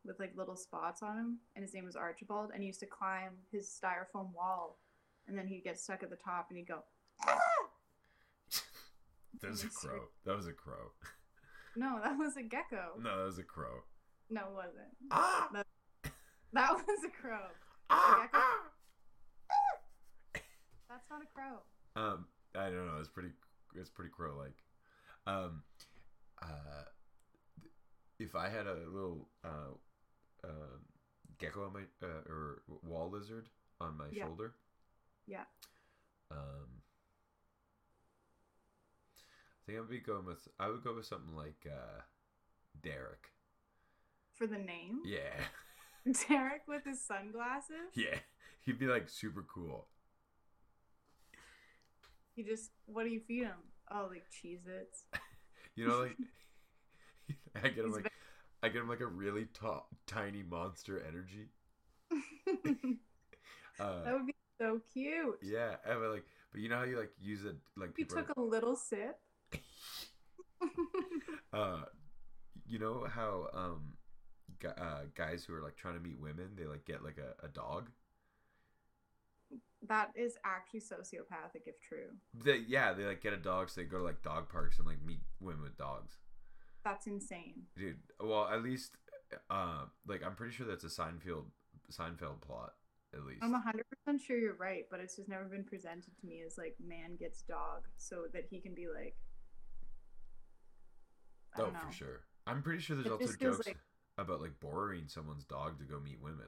with 0.05 0.19
like 0.19 0.34
little 0.35 0.55
spots 0.55 1.03
on 1.03 1.17
him. 1.17 1.38
And 1.55 1.63
his 1.63 1.73
name 1.73 1.85
was 1.85 1.95
Archibald. 1.95 2.51
And 2.53 2.61
he 2.61 2.67
used 2.67 2.79
to 2.79 2.85
climb 2.85 3.34
his 3.51 3.67
styrofoam 3.67 4.34
wall. 4.34 4.77
And 5.27 5.38
then 5.38 5.47
he'd 5.47 5.63
get 5.63 5.79
stuck 5.79 6.03
at 6.03 6.09
the 6.09 6.15
top 6.15 6.47
and 6.49 6.57
he'd 6.57 6.67
go, 6.67 6.79
That 9.41 9.51
was 9.51 9.63
a 9.63 9.67
crow. 9.69 10.07
That 10.25 10.35
was 10.35 10.47
a 10.47 10.53
crow. 10.53 10.91
No, 11.75 11.99
that 12.03 12.17
was 12.17 12.38
a 12.38 12.43
gecko. 12.43 12.93
No, 12.99 13.17
that 13.19 13.25
was 13.25 13.38
a 13.38 13.43
crow. 13.43 13.84
No, 14.29 14.41
it 14.41 14.53
wasn't. 14.53 14.88
Ah! 15.11 15.47
That 15.53 15.67
was 16.53 17.03
a 17.06 17.10
crow. 17.22 17.48
Gecko-! 17.90 18.40
That's 20.90 21.10
not 21.10 21.22
a 21.22 21.26
crow. 21.34 21.61
Um, 21.95 22.26
I 22.56 22.65
don't 22.69 22.88
know. 22.88 22.98
It's 22.99 23.10
pretty. 23.10 23.30
It's 23.76 23.90
pretty 23.90 24.11
crow 24.11 24.36
like. 24.38 24.56
Um, 25.28 25.64
uh, 26.41 26.86
if 28.19 28.36
I 28.36 28.49
had 28.49 28.65
a 28.68 28.74
little 28.91 29.28
uh, 29.44 29.74
uh, 30.44 30.78
gecko 31.38 31.65
on 31.65 31.74
my 31.74 31.82
uh, 32.02 32.22
or 32.30 32.61
wall 32.84 33.10
lizard 33.11 33.49
on 33.82 33.98
my 33.98 34.06
Yeah. 34.11 34.26
shoulder. 34.26 34.53
Yeah. 35.28 35.44
Um, 36.32 36.82
I 39.61 39.65
think 39.65 39.78
I 39.78 39.82
would 39.82 39.90
be 39.90 39.99
going 39.99 40.26
with. 40.26 40.48
I 40.60 40.69
would 40.69 40.84
go 40.84 40.95
with 40.95 41.06
something 41.06 41.36
like 41.36 41.68
uh, 41.69 42.02
Derek. 42.82 43.32
For 44.34 44.48
the 44.48 44.57
name? 44.57 45.02
Yeah. 45.03 45.19
Derek 46.29 46.63
with 46.67 46.84
his 46.85 47.01
sunglasses. 47.05 47.91
Yeah, 47.95 48.19
he'd 48.65 48.79
be 48.79 48.85
like 48.88 49.09
super 49.09 49.43
cool. 49.43 49.88
He 52.35 52.43
just 52.43 52.71
what 52.85 53.03
do 53.03 53.09
you 53.09 53.19
feed 53.19 53.43
him? 53.43 53.57
Oh, 53.91 54.07
like 54.09 54.25
Cheez 54.31 54.67
Its. 54.67 55.03
You 55.75 55.88
know, 55.88 55.99
like 55.99 56.17
I 57.55 57.69
get 57.69 57.79
him 57.85 57.91
He's 57.91 57.93
like 57.93 58.11
I 58.63 58.69
get 58.69 58.81
him 58.81 58.89
like 58.89 59.01
a 59.01 59.05
really 59.07 59.45
top, 59.53 59.88
tiny 60.07 60.43
monster 60.43 61.03
energy. 61.07 61.49
that 62.65 62.99
Uh, 63.79 63.99
would 64.13 64.25
be 64.25 64.35
so 64.59 64.81
cute. 64.93 65.39
yeah, 65.41 65.75
but, 65.85 65.99
like, 66.11 66.25
but 66.51 66.61
you 66.61 66.69
know 66.69 66.77
how 66.77 66.84
you 66.84 66.97
like 66.97 67.11
use 67.21 67.45
it 67.45 67.55
like 67.75 67.91
are 68.11 68.25
took 68.25 68.29
a 68.35 68.41
little 68.41 68.75
sip. 68.75 69.19
uh 71.53 71.81
you 72.67 72.79
know 72.79 73.05
how 73.09 73.47
um 73.53 73.97
uh, 74.65 75.01
guys 75.15 75.43
who 75.43 75.53
are 75.53 75.61
like 75.61 75.75
trying 75.75 75.95
to 75.95 75.99
meet 75.99 76.19
women 76.19 76.49
they 76.55 76.65
like 76.65 76.85
get 76.85 77.03
like 77.03 77.17
a, 77.17 77.45
a 77.45 77.49
dog? 77.49 77.89
That 79.88 80.11
is 80.15 80.38
actually 80.43 80.81
sociopathic 80.81 81.61
if 81.67 81.79
true. 81.81 82.09
they 82.34 82.63
yeah 82.67 82.93
they 82.93 83.03
like 83.03 83.21
get 83.21 83.34
a 83.34 83.38
dog 83.38 83.69
so 83.69 83.81
they 83.81 83.85
go 83.88 83.99
to 83.99 84.03
like 84.03 84.21
dog 84.23 84.49
parks 84.49 84.79
and 84.79 84.88
like 84.88 85.03
meet 85.05 85.21
women 85.39 85.61
with 85.63 85.77
dogs. 85.77 86.17
That's 86.84 87.07
insane. 87.07 87.63
dude 87.77 87.97
well 88.19 88.47
at 88.47 88.63
least 88.63 88.95
uh 89.49 89.84
like 90.07 90.25
i'm 90.25 90.35
pretty 90.35 90.53
sure 90.53 90.65
that's 90.65 90.85
a 90.85 90.88
seinfeld 90.88 91.43
seinfeld 91.91 92.39
plot 92.41 92.73
at 93.13 93.23
least. 93.25 93.41
I'm 93.41 93.53
100% 93.53 94.19
sure 94.21 94.38
you're 94.38 94.55
right, 94.55 94.84
but 94.91 94.99
it's 94.99 95.15
just 95.15 95.29
never 95.29 95.45
been 95.45 95.63
presented 95.63 96.11
to 96.19 96.25
me 96.27 96.41
as 96.45 96.57
like 96.57 96.75
man 96.85 97.15
gets 97.17 97.41
dog 97.41 97.88
so 97.97 98.23
that 98.34 98.43
he 98.49 98.59
can 98.59 98.73
be 98.73 98.88
like 98.88 99.15
I 101.55 101.61
oh 101.61 101.71
for 101.85 101.91
sure. 101.93 102.21
I'm 102.45 102.61
pretty 102.61 102.79
sure 102.81 102.95
there's 102.95 103.07
It 103.07 103.11
also 103.11 103.25
jokes 103.39 103.67
like- 103.67 103.77
about 104.18 104.41
like 104.41 104.60
borrowing 104.60 105.07
someone's 105.07 105.44
dog 105.45 105.77
to 105.80 105.85
go 105.85 105.99
meet 105.99 106.22
women 106.22 106.48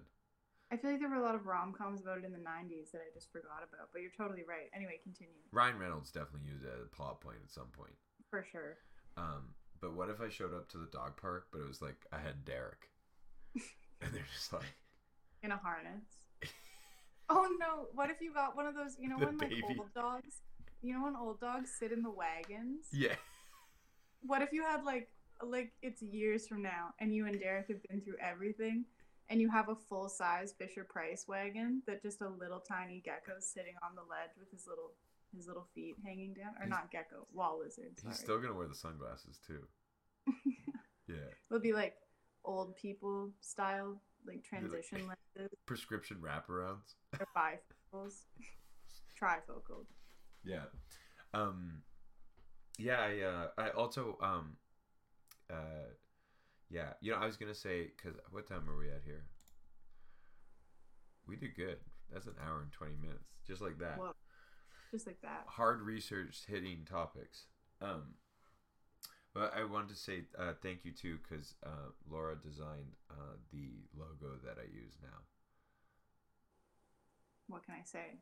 I 0.72 0.78
feel 0.78 0.92
like 0.92 1.00
there 1.00 1.10
were 1.10 1.16
a 1.16 1.24
lot 1.26 1.34
of 1.34 1.48
rom-coms 1.48 2.00
about 2.02 2.20
it 2.20 2.26
in 2.26 2.32
the 2.32 2.38
90s 2.38 2.92
that 2.92 3.02
I 3.02 3.10
just 3.12 3.32
forgot 3.32 3.66
about, 3.66 3.90
but 3.92 4.04
you're 4.04 4.12
totally 4.16 4.44
right. 4.48 4.70
Anyway, 4.72 5.00
continue. 5.02 5.34
ryan 5.52 5.80
reynolds 5.80 6.12
definitely 6.12 6.48
used 6.48 6.64
it 6.64 6.70
as 6.76 6.86
a 6.86 6.96
plot 6.96 7.22
point 7.22 7.38
at 7.44 7.50
some 7.50 7.70
point 7.74 7.96
For 8.30 8.46
sure. 8.52 8.78
Um, 9.18 9.56
but 9.82 9.96
what 9.96 10.10
if 10.12 10.22
I 10.22 10.30
showed 10.30 10.54
up 10.54 10.70
to 10.70 10.78
the 10.78 10.86
dog 10.92 11.18
park, 11.20 11.48
but 11.52 11.62
it 11.62 11.68
was 11.68 11.82
like 11.82 12.06
I 12.14 12.20
had 12.20 12.46
Derek, 12.46 12.90
and 13.56 14.14
they're 14.14 14.30
just 14.32 14.54
like 14.54 14.78
In 15.42 15.52
a 15.52 15.58
harness. 15.58 16.06
oh 17.30 17.50
no, 17.60 17.88
what 17.94 18.12
if 18.12 18.22
you 18.22 18.32
got 18.32 18.56
one 18.56 18.68
of 18.68 18.76
those, 18.76 18.96
you 19.00 19.10
know 19.10 19.18
The 19.18 19.26
when 19.26 19.38
like 19.40 19.54
old 19.64 19.94
dogs, 19.96 20.42
you 20.84 20.94
know 20.94 21.04
when 21.04 21.16
old 21.16 21.40
dogs 21.40 21.72
sit 21.80 21.92
in 21.92 22.04
the 22.04 22.12
wagons? 22.12 22.86
yeah, 22.92 23.16
What 24.22 24.42
if 24.44 24.52
you 24.54 24.62
had 24.64 24.84
like 24.84 25.10
like 25.44 25.72
it's 25.82 26.02
years 26.02 26.48
from 26.48 26.62
now 26.62 26.90
and 27.00 27.14
you 27.14 27.26
and 27.26 27.40
Derek 27.40 27.68
have 27.70 27.82
been 27.90 28.02
through 28.02 28.18
everything 28.22 28.86
and 29.30 29.40
you 29.40 29.50
have 29.50 29.70
a 29.70 29.76
full 29.76 30.10
size 30.10 30.54
Fisher 30.58 30.84
Price 30.84 31.26
wagon 31.28 31.82
that 31.88 32.02
just 32.02 32.22
a 32.22 32.28
little 32.28 32.60
tiny 32.60 33.02
gecko 33.06 33.34
sitting 33.40 33.76
on 33.84 33.96
the 33.96 34.02
ledge 34.02 34.32
with 34.38 34.52
his 34.52 34.68
little 34.68 34.92
his 35.36 35.48
little 35.48 35.68
feet 35.76 35.96
hanging 36.04 36.34
down 36.34 36.54
or 36.60 36.64
He's- 36.66 36.70
not 36.70 36.92
gecko, 36.92 37.28
wall 37.34 37.60
lizard, 37.64 38.00
sorry. 38.00 38.12
he's 38.12 38.20
still 38.20 38.40
gonna 38.40 38.54
wear 38.56 38.68
the 38.68 38.76
sunglasses 38.76 39.40
too. 39.46 39.66
Yeah, 41.08 41.16
It'll 41.50 41.60
be 41.60 41.74
like 41.74 41.96
old 42.46 42.76
people 42.76 43.32
style, 43.42 44.00
like 44.28 44.44
transition 44.44 45.08
lenses 45.08 45.58
prescription 45.66 46.18
wraparounds. 46.18 46.94
or 47.20 47.26
bifocals. 47.36 48.26
Trifocal. 49.20 49.86
Yeah, 50.44 50.66
um, 51.34 51.82
yeah. 52.78 53.00
I 53.02 53.22
uh, 53.22 53.48
I 53.58 53.70
also 53.72 54.20
um, 54.22 54.56
uh, 55.50 55.90
yeah. 56.70 56.94
You 57.02 57.12
know, 57.12 57.18
I 57.18 57.26
was 57.26 57.38
gonna 57.38 57.56
say 57.56 57.88
because 57.96 58.20
what 58.32 58.48
time 58.48 58.70
are 58.70 58.78
we 58.78 58.90
at 58.90 59.02
here? 59.06 59.26
We 61.28 61.36
did 61.36 61.56
good. 61.56 61.78
That's 62.12 62.28
an 62.28 62.36
hour 62.46 62.62
and 62.62 62.72
twenty 62.72 62.96
minutes, 63.02 63.30
just 63.48 63.62
like 63.62 63.80
that. 63.80 63.98
Whoa. 63.98 64.14
Just 64.92 65.06
like 65.06 65.22
that. 65.22 65.44
hard 65.46 65.82
research 65.82 66.42
hitting 66.48 66.80
topics. 66.90 67.46
Um, 67.80 68.16
but 69.36 69.54
I 69.56 69.64
wanted 69.64 69.90
to 69.90 69.96
say 69.96 70.24
uh, 70.38 70.54
thank 70.64 70.84
you 70.84 70.92
too 70.92 71.20
because 71.22 71.54
uh, 71.64 71.94
Laura 72.10 72.36
designed 72.36 72.98
uh, 73.12 73.38
the 73.52 73.70
logo 73.96 74.38
that 74.44 74.58
I 74.58 74.66
use 74.66 74.98
now. 75.02 75.20
What 77.48 77.64
can 77.64 77.76
I 77.76 77.84
say? 77.84 78.18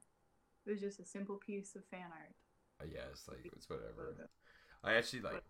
It 0.66 0.72
was 0.72 0.82
just 0.82 1.00
a 1.00 1.06
simple 1.06 1.38
piece 1.38 1.76
of 1.76 1.86
fan 1.86 2.12
art. 2.12 2.36
Uh, 2.82 2.92
yeah, 2.94 3.08
it's 3.12 3.28
like 3.28 3.50
it's 3.56 3.70
whatever. 3.70 4.30
I 4.84 4.96
actually 4.96 5.22
like. 5.22 5.44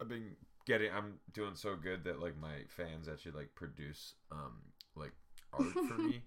I've 0.00 0.08
been 0.08 0.36
getting. 0.66 0.90
I'm 0.92 1.14
doing 1.32 1.54
so 1.54 1.76
good 1.76 2.04
that 2.04 2.20
like 2.20 2.38
my 2.38 2.64
fans 2.68 3.08
actually 3.08 3.32
like 3.32 3.54
produce 3.54 4.14
um 4.30 4.60
like 4.94 5.12
art 5.52 5.72
for 5.72 5.94
me. 5.98 6.22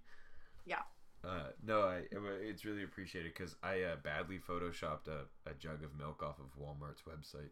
Yeah. 0.66 0.82
Uh, 1.24 1.50
no, 1.64 1.82
I 1.82 1.98
it, 2.12 2.20
it's 2.42 2.66
really 2.66 2.84
appreciated 2.84 3.34
because 3.38 3.56
I 3.62 3.82
uh, 3.82 3.98
badly 4.04 4.40
photoshopped 4.40 5.08
a, 5.08 5.26
a 5.50 5.54
jug 5.54 5.84
of 5.84 5.98
milk 5.98 6.24
off 6.24 6.40
of 6.40 6.58
Walmart's 6.60 7.04
website. 7.04 7.52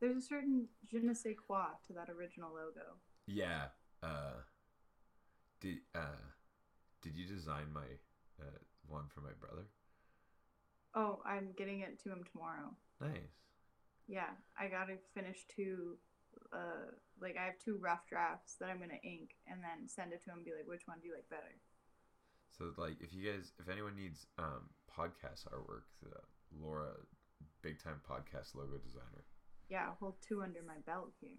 There's 0.00 0.16
a 0.16 0.20
certain 0.20 0.68
je 0.84 0.98
ne 1.00 1.14
sais 1.14 1.34
quoi 1.34 1.66
to 1.86 1.92
that 1.94 2.08
original 2.10 2.50
logo. 2.50 2.98
Yeah. 3.26 3.66
Uh, 4.02 4.42
did 5.60 5.78
uh, 5.94 6.22
did 7.02 7.16
you 7.16 7.26
design 7.26 7.66
my 7.72 7.86
uh, 8.40 8.58
one 8.86 9.04
for 9.08 9.20
my 9.20 9.32
brother? 9.40 9.66
Oh, 10.94 11.20
I'm 11.24 11.50
getting 11.56 11.80
it 11.80 12.02
to 12.02 12.10
him 12.10 12.24
tomorrow. 12.32 12.74
Nice. 13.00 13.38
Yeah, 14.06 14.30
I 14.58 14.68
gotta 14.68 14.94
finish 15.14 15.44
two. 15.54 15.96
Uh, 16.52 16.92
like 17.20 17.36
I 17.36 17.44
have 17.44 17.58
two 17.58 17.76
rough 17.78 18.06
drafts 18.08 18.56
that 18.60 18.68
I'm 18.68 18.78
gonna 18.78 19.00
ink 19.02 19.36
and 19.46 19.60
then 19.62 19.88
send 19.88 20.12
it 20.12 20.22
to 20.24 20.30
him. 20.30 20.38
and 20.38 20.44
Be 20.44 20.52
like, 20.52 20.68
which 20.68 20.86
one 20.86 20.98
do 21.00 21.08
you 21.08 21.14
like 21.14 21.28
better? 21.28 21.54
So 22.56 22.72
like, 22.76 22.96
if 23.00 23.12
you 23.12 23.30
guys, 23.30 23.52
if 23.58 23.68
anyone 23.68 23.96
needs 23.96 24.26
um 24.38 24.70
podcast 24.88 25.46
artwork, 25.48 25.86
uh, 26.06 26.20
Laura, 26.60 26.90
big 27.62 27.82
time 27.82 28.00
podcast 28.08 28.54
logo 28.54 28.78
designer. 28.78 29.24
Yeah, 29.68 29.86
I'll 29.88 29.98
hold 30.00 30.14
two 30.26 30.42
under 30.42 30.60
my 30.66 30.80
belt 30.86 31.12
here. 31.20 31.36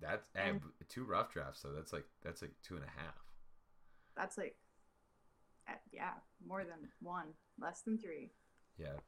That's 0.00 0.28
and 0.34 0.60
two 0.88 1.04
rough 1.04 1.32
drafts, 1.32 1.60
so 1.60 1.72
that's 1.72 1.92
like 1.92 2.06
that's 2.22 2.42
like 2.42 2.52
two 2.62 2.76
and 2.76 2.84
a 2.84 3.00
half. 3.00 3.14
That's 4.16 4.36
like, 4.38 4.56
uh, 5.68 5.74
yeah, 5.92 6.12
more 6.46 6.64
than 6.64 6.88
one, 7.00 7.28
less 7.58 7.80
than 7.82 7.98
three. 7.98 8.30
Yeah. 8.78 8.98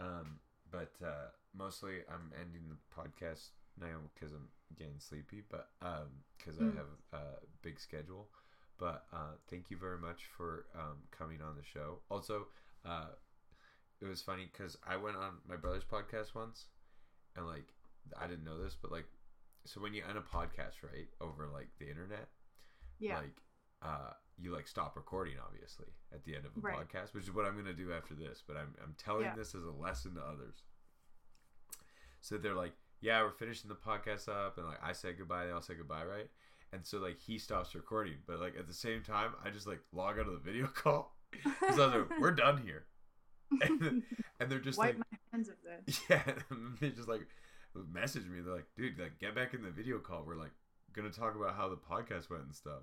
Um, 0.00 0.38
but 0.70 0.92
uh, 1.04 1.30
mostly 1.56 1.98
I'm 2.08 2.32
ending 2.40 2.62
the 2.68 2.76
podcast 2.94 3.50
now 3.80 3.98
because 4.14 4.32
I'm 4.32 4.48
getting 4.76 4.98
sleepy, 4.98 5.42
but 5.50 5.68
um, 5.82 6.08
because 6.36 6.58
I 6.60 6.64
Mm. 6.64 6.76
have 6.76 6.86
a 7.12 7.24
big 7.62 7.78
schedule. 7.80 8.28
But 8.78 9.04
uh, 9.12 9.36
thank 9.48 9.70
you 9.70 9.76
very 9.76 9.98
much 9.98 10.24
for 10.36 10.66
um, 10.74 10.98
coming 11.10 11.40
on 11.42 11.54
the 11.56 11.62
show. 11.62 12.00
Also, 12.10 12.48
uh, 12.84 13.08
it 14.00 14.06
was 14.06 14.22
funny 14.22 14.48
because 14.50 14.76
I 14.86 14.96
went 14.96 15.16
on 15.16 15.34
my 15.46 15.56
brother's 15.56 15.84
podcast 15.84 16.34
once, 16.34 16.66
and 17.36 17.46
like 17.46 17.74
I 18.18 18.26
didn't 18.26 18.44
know 18.44 18.58
this, 18.62 18.76
but 18.80 18.90
like, 18.90 19.06
so 19.64 19.80
when 19.80 19.94
you 19.94 20.02
end 20.08 20.18
a 20.18 20.22
podcast 20.22 20.82
right 20.82 21.08
over 21.20 21.48
like 21.52 21.68
the 21.78 21.88
internet, 21.88 22.28
Yeah, 22.98 23.16
like 23.16 23.36
uh 23.82 24.12
you 24.38 24.52
like 24.52 24.66
stop 24.68 24.96
recording 24.96 25.34
obviously 25.44 25.86
at 26.14 26.24
the 26.24 26.34
end 26.36 26.44
of 26.46 26.52
a 26.56 26.60
Right. 26.60 26.76
podcast 26.76 27.12
which 27.14 27.24
is 27.24 27.32
what 27.34 27.44
i'm 27.44 27.54
going 27.54 27.66
to 27.66 27.72
do 27.74 27.92
after 27.92 28.14
this 28.14 28.42
but 28.46 28.56
i'm, 28.56 28.74
I'm 28.82 28.94
telling 28.96 29.24
Yeah. 29.24 29.34
this 29.36 29.54
as 29.54 29.64
a 29.64 29.70
lesson 29.72 30.14
to 30.14 30.20
others 30.20 30.62
so 32.20 32.38
they're 32.38 32.54
like 32.54 32.72
yeah 33.02 33.22
we're 33.22 33.30
finishing 33.30 33.68
the 33.68 33.74
podcast 33.74 34.28
up 34.28 34.56
and 34.56 34.66
like 34.66 34.80
i 34.82 34.92
said 34.92 35.18
goodbye 35.18 35.44
they 35.44 35.52
all 35.52 35.60
say 35.60 35.74
goodbye 35.74 36.04
right 36.04 36.30
and 36.72 36.86
so 36.86 36.98
like 36.98 37.18
he 37.20 37.38
stops 37.38 37.74
recording 37.74 38.14
but 38.26 38.40
like 38.40 38.56
at 38.58 38.66
the 38.66 38.72
same 38.72 39.02
time 39.02 39.32
i 39.44 39.50
just 39.50 39.66
like 39.66 39.80
log 39.92 40.18
out 40.18 40.26
of 40.26 40.32
the 40.32 40.38
video 40.38 40.66
call 40.74 41.14
because 41.30 41.78
i 41.78 41.86
was 41.86 41.94
like 41.94 42.18
we're 42.18 42.30
done 42.30 42.56
here 42.64 42.86
and, 43.62 44.02
and 44.40 44.50
they're 44.50 44.58
just 44.58 44.78
wipe 44.78 44.96
like 44.98 45.06
my 45.10 45.18
hands 45.32 45.48
of 45.48 45.54
this. 45.62 46.00
yeah, 46.10 46.22
and 46.50 46.76
they 46.80 46.90
just 46.90 47.08
like 47.08 47.26
message 47.92 48.24
me. 48.24 48.40
They're 48.40 48.54
like, 48.54 48.66
"Dude, 48.76 48.98
like 48.98 49.18
get 49.18 49.34
back 49.34 49.54
in 49.54 49.62
the 49.62 49.70
video 49.70 49.98
call. 49.98 50.24
We're 50.26 50.36
like 50.36 50.52
gonna 50.92 51.10
talk 51.10 51.36
about 51.36 51.56
how 51.56 51.68
the 51.68 51.76
podcast 51.76 52.30
went 52.30 52.44
and 52.44 52.54
stuff." 52.54 52.82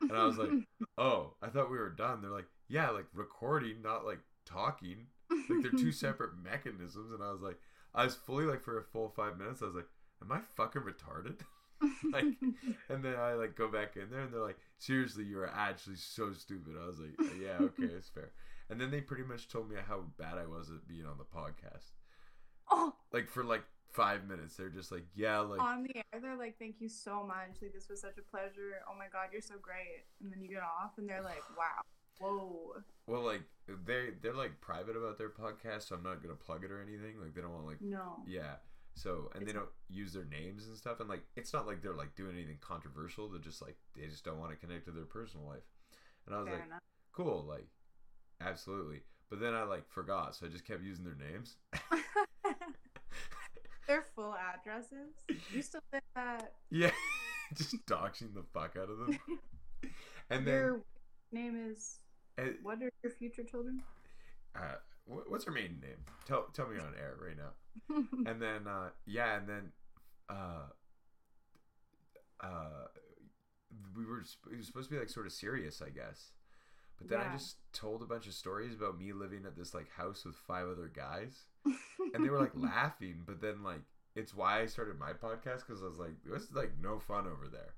And 0.00 0.12
I 0.12 0.24
was 0.24 0.38
like, 0.38 0.50
"Oh, 0.98 1.34
I 1.42 1.48
thought 1.48 1.70
we 1.70 1.78
were 1.78 1.90
done." 1.90 2.20
They're 2.20 2.30
like, 2.30 2.48
"Yeah, 2.68 2.90
like 2.90 3.06
recording, 3.12 3.82
not 3.82 4.04
like 4.04 4.20
talking. 4.44 5.06
Like 5.30 5.62
they're 5.62 5.70
two 5.72 5.92
separate 5.92 6.32
mechanisms." 6.42 7.12
And 7.12 7.22
I 7.22 7.32
was 7.32 7.40
like, 7.40 7.58
I 7.94 8.04
was 8.04 8.14
fully 8.14 8.44
like 8.44 8.62
for 8.62 8.78
a 8.78 8.82
full 8.82 9.08
five 9.08 9.38
minutes. 9.38 9.62
I 9.62 9.66
was 9.66 9.74
like, 9.74 9.88
"Am 10.22 10.32
I 10.32 10.40
fucking 10.56 10.82
retarded?" 10.82 11.40
like, 12.12 12.24
and 12.88 13.04
then 13.04 13.16
I 13.16 13.34
like 13.34 13.56
go 13.56 13.68
back 13.68 13.96
in 13.96 14.10
there, 14.10 14.20
and 14.20 14.32
they're 14.32 14.40
like, 14.40 14.58
"Seriously, 14.78 15.24
you 15.24 15.38
are 15.40 15.52
actually 15.54 15.96
so 15.96 16.32
stupid." 16.32 16.74
I 16.82 16.86
was 16.86 17.00
like, 17.00 17.14
uh, 17.20 17.34
"Yeah, 17.40 17.58
okay, 17.60 17.92
it's 17.94 18.08
fair." 18.08 18.30
And 18.70 18.80
then 18.80 18.90
they 18.90 19.00
pretty 19.00 19.24
much 19.24 19.48
told 19.48 19.70
me 19.70 19.76
how 19.86 20.04
bad 20.18 20.38
I 20.38 20.46
was 20.46 20.70
at 20.70 20.88
being 20.88 21.04
on 21.04 21.18
the 21.18 21.24
podcast 21.24 21.92
oh, 22.70 22.94
like 23.12 23.28
for 23.28 23.44
like 23.44 23.62
five 23.92 24.26
minutes 24.26 24.56
they're 24.56 24.68
just 24.68 24.90
like 24.90 25.06
yeah 25.14 25.38
like 25.38 25.60
on 25.60 25.84
the 25.84 25.96
air, 25.96 26.20
they're 26.20 26.36
like, 26.36 26.58
"Thank 26.58 26.80
you 26.80 26.88
so 26.88 27.22
much. 27.22 27.62
Like 27.62 27.72
this 27.72 27.88
was 27.88 28.00
such 28.00 28.18
a 28.18 28.22
pleasure. 28.22 28.82
Oh 28.90 28.98
my 28.98 29.06
god, 29.12 29.28
you're 29.32 29.42
so 29.42 29.54
great." 29.60 30.04
And 30.22 30.32
then 30.32 30.42
you 30.42 30.48
get 30.48 30.62
off, 30.62 30.92
and 30.98 31.08
they're 31.08 31.22
like, 31.22 31.42
"Wow, 31.56 31.82
whoa." 32.20 32.74
well 33.06 33.22
like 33.22 33.42
they 33.86 34.10
they're 34.22 34.34
like 34.34 34.60
private 34.60 34.96
about 34.96 35.18
their 35.18 35.30
podcast 35.30 35.88
so 35.88 35.96
i'm 35.96 36.02
not 36.02 36.22
gonna 36.22 36.34
plug 36.34 36.64
it 36.64 36.70
or 36.70 36.80
anything 36.82 37.20
like 37.20 37.34
they 37.34 37.40
don't 37.40 37.52
want 37.52 37.66
like 37.66 37.80
No. 37.80 38.18
yeah 38.26 38.56
So 38.94 39.30
and 39.34 39.46
they 39.46 39.52
don't 39.52 39.68
use 39.88 40.12
their 40.12 40.24
names 40.24 40.68
and 40.68 40.76
stuff, 40.76 41.00
and 41.00 41.08
like 41.08 41.24
it's 41.34 41.52
not 41.52 41.66
like 41.66 41.82
they're 41.82 41.94
like 41.94 42.14
doing 42.14 42.36
anything 42.36 42.58
controversial. 42.60 43.28
They're 43.28 43.40
just 43.40 43.60
like 43.60 43.76
they 43.96 44.06
just 44.06 44.24
don't 44.24 44.38
want 44.38 44.52
to 44.52 44.56
connect 44.56 44.84
to 44.84 44.92
their 44.92 45.04
personal 45.04 45.46
life. 45.48 45.66
And 46.26 46.34
I 46.34 46.38
was 46.38 46.46
Fair 46.46 46.56
like, 46.58 46.66
enough. 46.66 46.80
cool, 47.12 47.44
like 47.48 47.66
absolutely. 48.40 49.00
But 49.30 49.40
then 49.40 49.52
I 49.52 49.64
like 49.64 49.88
forgot, 49.90 50.36
so 50.36 50.46
I 50.46 50.48
just 50.48 50.64
kept 50.64 50.84
using 50.84 51.04
their 51.04 51.16
names. 51.16 51.56
Their 53.86 54.02
full 54.14 54.34
addresses. 54.34 55.12
You 55.52 55.60
still 55.62 55.82
live 55.92 56.02
at 56.16 56.52
yeah, 56.70 56.90
just 57.54 57.74
doxing 57.86 58.32
the 58.34 58.44
fuck 58.54 58.76
out 58.80 58.88
of 58.90 58.98
them. 58.98 59.18
And 60.30 60.46
then 60.46 60.54
your 60.54 60.80
name 61.32 61.70
is 61.70 61.98
uh, 62.38 62.42
what 62.62 62.78
are 62.82 62.90
your 63.02 63.12
future 63.12 63.44
children? 63.44 63.82
uh, 64.56 64.76
wh- 65.06 65.30
what's 65.30 65.44
her 65.44 65.52
maiden 65.52 65.78
name? 65.80 65.98
Tell 66.26 66.46
tell 66.52 66.68
me 66.68 66.78
on 66.78 66.94
air 66.98 67.16
right 67.20 67.36
now. 67.36 67.52
and 68.30 68.40
then 68.40 68.68
uh 68.68 68.90
yeah 69.04 69.36
and 69.36 69.48
then 69.48 69.72
uh 70.28 70.66
uh 72.40 72.86
we 73.96 74.04
were 74.04 74.20
it 74.20 74.56
was 74.56 74.66
supposed 74.66 74.88
to 74.88 74.94
be 74.94 74.98
like 75.00 75.08
sort 75.08 75.26
of 75.26 75.32
serious 75.32 75.82
i 75.82 75.88
guess 75.90 76.30
but 76.98 77.08
then 77.08 77.18
i 77.18 77.32
just 77.32 77.56
told 77.72 78.00
a 78.00 78.06
bunch 78.06 78.26
of 78.28 78.32
stories 78.32 78.74
about 78.74 78.96
me 78.98 79.12
living 79.12 79.44
at 79.44 79.56
this 79.56 79.74
like 79.74 79.90
house 79.90 80.24
with 80.24 80.36
five 80.36 80.68
other 80.68 80.88
guys 80.94 81.46
and 82.14 82.24
they 82.24 82.28
were 82.30 82.38
like 82.38 82.54
laughing 82.54 83.22
but 83.26 83.40
then 83.40 83.62
like 83.64 83.82
it's 84.14 84.34
why 84.34 84.60
i 84.60 84.66
started 84.66 84.98
my 85.00 85.12
podcast 85.12 85.66
because 85.66 85.82
i 85.82 85.86
was 85.86 85.98
like 85.98 86.14
it's 86.32 86.52
like 86.52 86.72
no 86.80 87.00
fun 87.00 87.26
over 87.26 87.48
there 87.50 87.74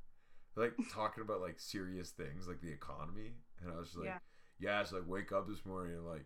They're, 0.54 0.64
like 0.66 0.74
talking 0.92 1.22
about 1.22 1.40
like 1.40 1.58
serious 1.58 2.10
things 2.10 2.46
like 2.46 2.60
the 2.60 2.70
economy 2.70 3.32
and 3.62 3.72
i 3.72 3.78
was 3.78 3.88
just 3.88 3.98
like 3.98 4.08
Yeah. 4.08 4.18
Yeah, 4.58 4.80
it's 4.80 4.92
like 4.92 5.06
wake 5.06 5.32
up 5.32 5.48
this 5.48 5.64
morning 5.64 5.94
and 5.94 6.06
like 6.06 6.24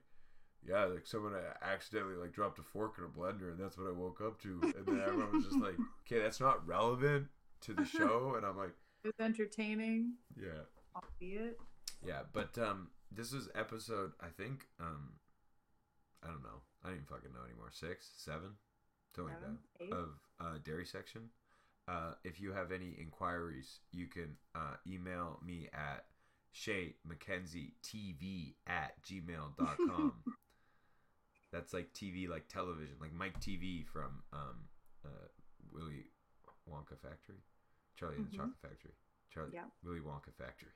yeah, 0.66 0.84
like 0.84 1.06
someone 1.06 1.32
accidentally 1.62 2.16
like 2.16 2.32
dropped 2.32 2.58
a 2.58 2.62
fork 2.62 2.96
in 2.98 3.04
a 3.04 3.08
blender 3.08 3.50
and 3.50 3.58
that's 3.58 3.78
what 3.78 3.88
I 3.88 3.92
woke 3.92 4.20
up 4.20 4.40
to. 4.42 4.60
And 4.62 4.86
then 4.86 5.00
everyone 5.06 5.32
was 5.32 5.44
just 5.44 5.56
like, 5.58 5.74
okay, 6.06 6.20
that's 6.22 6.38
not 6.40 6.66
relevant 6.66 7.28
to 7.62 7.72
the 7.72 7.84
show. 7.86 8.34
And 8.36 8.44
I'm 8.44 8.58
like, 8.58 8.74
It's 9.04 9.18
entertaining, 9.20 10.14
yeah, 10.38 10.64
albeit. 10.94 11.58
yeah. 12.06 12.20
But 12.32 12.58
um, 12.58 12.88
this 13.10 13.32
was 13.32 13.48
episode 13.54 14.12
I 14.20 14.26
think 14.28 14.66
um, 14.78 15.14
I 16.22 16.26
don't 16.28 16.42
know. 16.42 16.60
I 16.84 16.88
don't 16.88 16.96
even 16.96 17.06
fucking 17.06 17.32
know 17.32 17.44
anymore. 17.46 17.70
Six, 17.72 18.10
seven, 18.18 18.50
something 19.16 19.34
Seven, 19.40 19.58
like 19.80 19.88
eight. 19.88 19.92
of 19.94 20.08
uh, 20.40 20.58
dairy 20.62 20.84
section. 20.84 21.30
Uh, 21.88 22.12
if 22.22 22.38
you 22.40 22.52
have 22.52 22.70
any 22.70 22.94
inquiries, 23.00 23.80
you 23.92 24.06
can 24.06 24.36
uh, 24.54 24.74
email 24.86 25.40
me 25.44 25.68
at 25.72 26.04
Shea 26.52 26.94
McKenzie 27.08 27.72
TV 27.82 28.54
at 28.66 29.02
gmail.com. 29.04 30.12
That's 31.52 31.72
like 31.72 31.92
TV, 31.92 32.28
like 32.28 32.48
television, 32.48 32.94
like 33.00 33.12
Mike 33.12 33.40
TV 33.40 33.84
from 33.86 34.22
um, 34.32 34.68
uh, 35.04 35.08
Willy 35.72 36.04
Wonka 36.70 36.96
Factory, 37.02 37.42
Charlie 37.96 38.16
and 38.16 38.26
the 38.26 38.30
Mhm. 38.30 38.36
Chocolate 38.36 38.60
Factory, 38.62 38.92
Charlie 39.30 39.50
Yeah. 39.54 39.64
Willy 39.82 40.00
Wonka 40.00 40.32
Factory, 40.38 40.70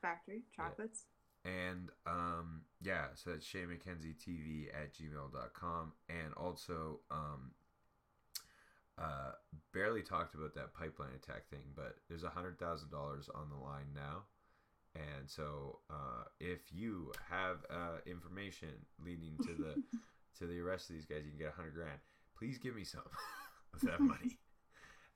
Factory 0.00 0.44
chocolates. 0.54 1.06
and 1.44 1.90
um, 2.06 2.62
yeah, 2.80 3.06
so 3.14 3.30
that's 3.30 3.44
Shea 3.44 3.64
McKenzie 3.64 4.14
TV 4.16 4.68
at 4.74 4.94
gmail.com, 4.94 5.92
and 6.08 6.34
also 6.34 7.00
um, 7.10 7.52
uh, 8.98 9.32
barely 9.72 10.02
talked 10.02 10.34
about 10.34 10.54
that 10.54 10.72
pipeline 10.74 11.14
attack 11.16 11.48
thing, 11.48 11.72
but 11.74 11.96
there's 12.08 12.22
a 12.24 12.30
hundred 12.30 12.58
thousand 12.60 12.90
dollars 12.90 13.28
on 13.34 13.48
the 13.50 13.56
line 13.56 13.92
now. 13.94 14.24
And 14.94 15.28
so, 15.28 15.78
uh, 15.88 16.24
if 16.40 16.60
you 16.72 17.12
have 17.30 17.58
uh, 17.70 17.98
information 18.06 18.70
leading 19.04 19.36
to 19.42 19.54
the 19.54 19.82
to 20.38 20.46
the 20.46 20.58
arrest 20.58 20.90
of 20.90 20.96
these 20.96 21.06
guys, 21.06 21.22
you 21.24 21.30
can 21.30 21.38
get 21.38 21.48
a 21.48 21.56
hundred 21.56 21.74
grand. 21.74 22.00
Please 22.36 22.58
give 22.58 22.74
me 22.74 22.84
some 22.84 23.06
of 23.74 23.80
that 23.82 24.00
money. 24.00 24.38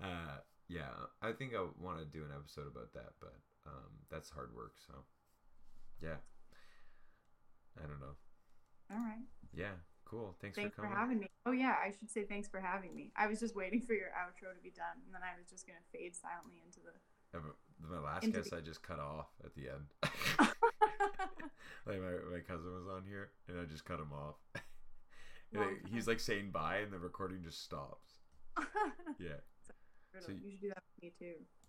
Uh, 0.02 0.42
yeah, 0.68 0.90
I 1.22 1.30
think 1.30 1.54
I 1.54 1.62
want 1.78 2.02
to 2.02 2.04
do 2.04 2.26
an 2.26 2.34
episode 2.34 2.66
about 2.66 2.92
that, 2.94 3.14
but 3.20 3.38
um, 3.64 3.94
that's 4.10 4.28
hard 4.28 4.50
work. 4.54 4.74
So, 4.86 5.06
yeah, 6.02 6.18
I 7.78 7.86
don't 7.86 8.00
know. 8.00 8.18
All 8.90 8.98
right. 8.98 9.22
Yeah, 9.54 9.78
cool. 10.04 10.34
Thanks, 10.40 10.56
Thanks 10.56 10.74
for 10.74 10.82
for 10.82 10.90
having 10.90 11.20
me. 11.20 11.28
Oh 11.46 11.52
yeah, 11.52 11.76
I 11.78 11.92
should 11.92 12.10
say 12.10 12.24
thanks 12.24 12.48
for 12.48 12.60
having 12.60 12.94
me. 12.94 13.12
I 13.16 13.26
was 13.26 13.40
just 13.40 13.54
waiting 13.54 13.80
for 13.80 13.94
your 13.94 14.10
outro 14.16 14.50
to 14.50 14.62
be 14.62 14.74
done, 14.74 14.98
and 15.06 15.14
then 15.14 15.22
I 15.22 15.36
was 15.38 15.46
just 15.48 15.66
gonna 15.66 15.84
fade 15.92 16.16
silently 16.16 16.62
into 16.64 16.80
the. 16.80 16.92
My 17.90 18.00
last 18.00 18.30
guest, 18.32 18.52
I 18.52 18.60
just 18.60 18.82
cut 18.82 18.98
off 18.98 19.26
at 19.44 19.54
the 19.54 19.68
end. 19.68 19.86
like 21.86 22.00
my, 22.00 22.12
my 22.32 22.40
cousin 22.46 22.74
was 22.74 22.86
on 22.90 23.04
here, 23.08 23.30
and 23.48 23.60
I 23.60 23.64
just 23.64 23.84
cut 23.84 24.00
him 24.00 24.12
off. 24.12 24.36
And 25.52 25.62
Long 25.62 25.76
he's 25.88 26.08
like 26.08 26.18
saying 26.18 26.50
bye, 26.50 26.78
and 26.78 26.92
the 26.92 26.98
recording 26.98 27.44
just 27.44 27.62
stops. 27.62 28.18
Yeah. 29.20 29.38
So- 30.18 30.32
you 30.32 30.50
should 30.50 30.60
do 30.60 30.68
that 30.70 30.82
with 30.96 31.02
me 31.02 31.12
too. 31.16 31.34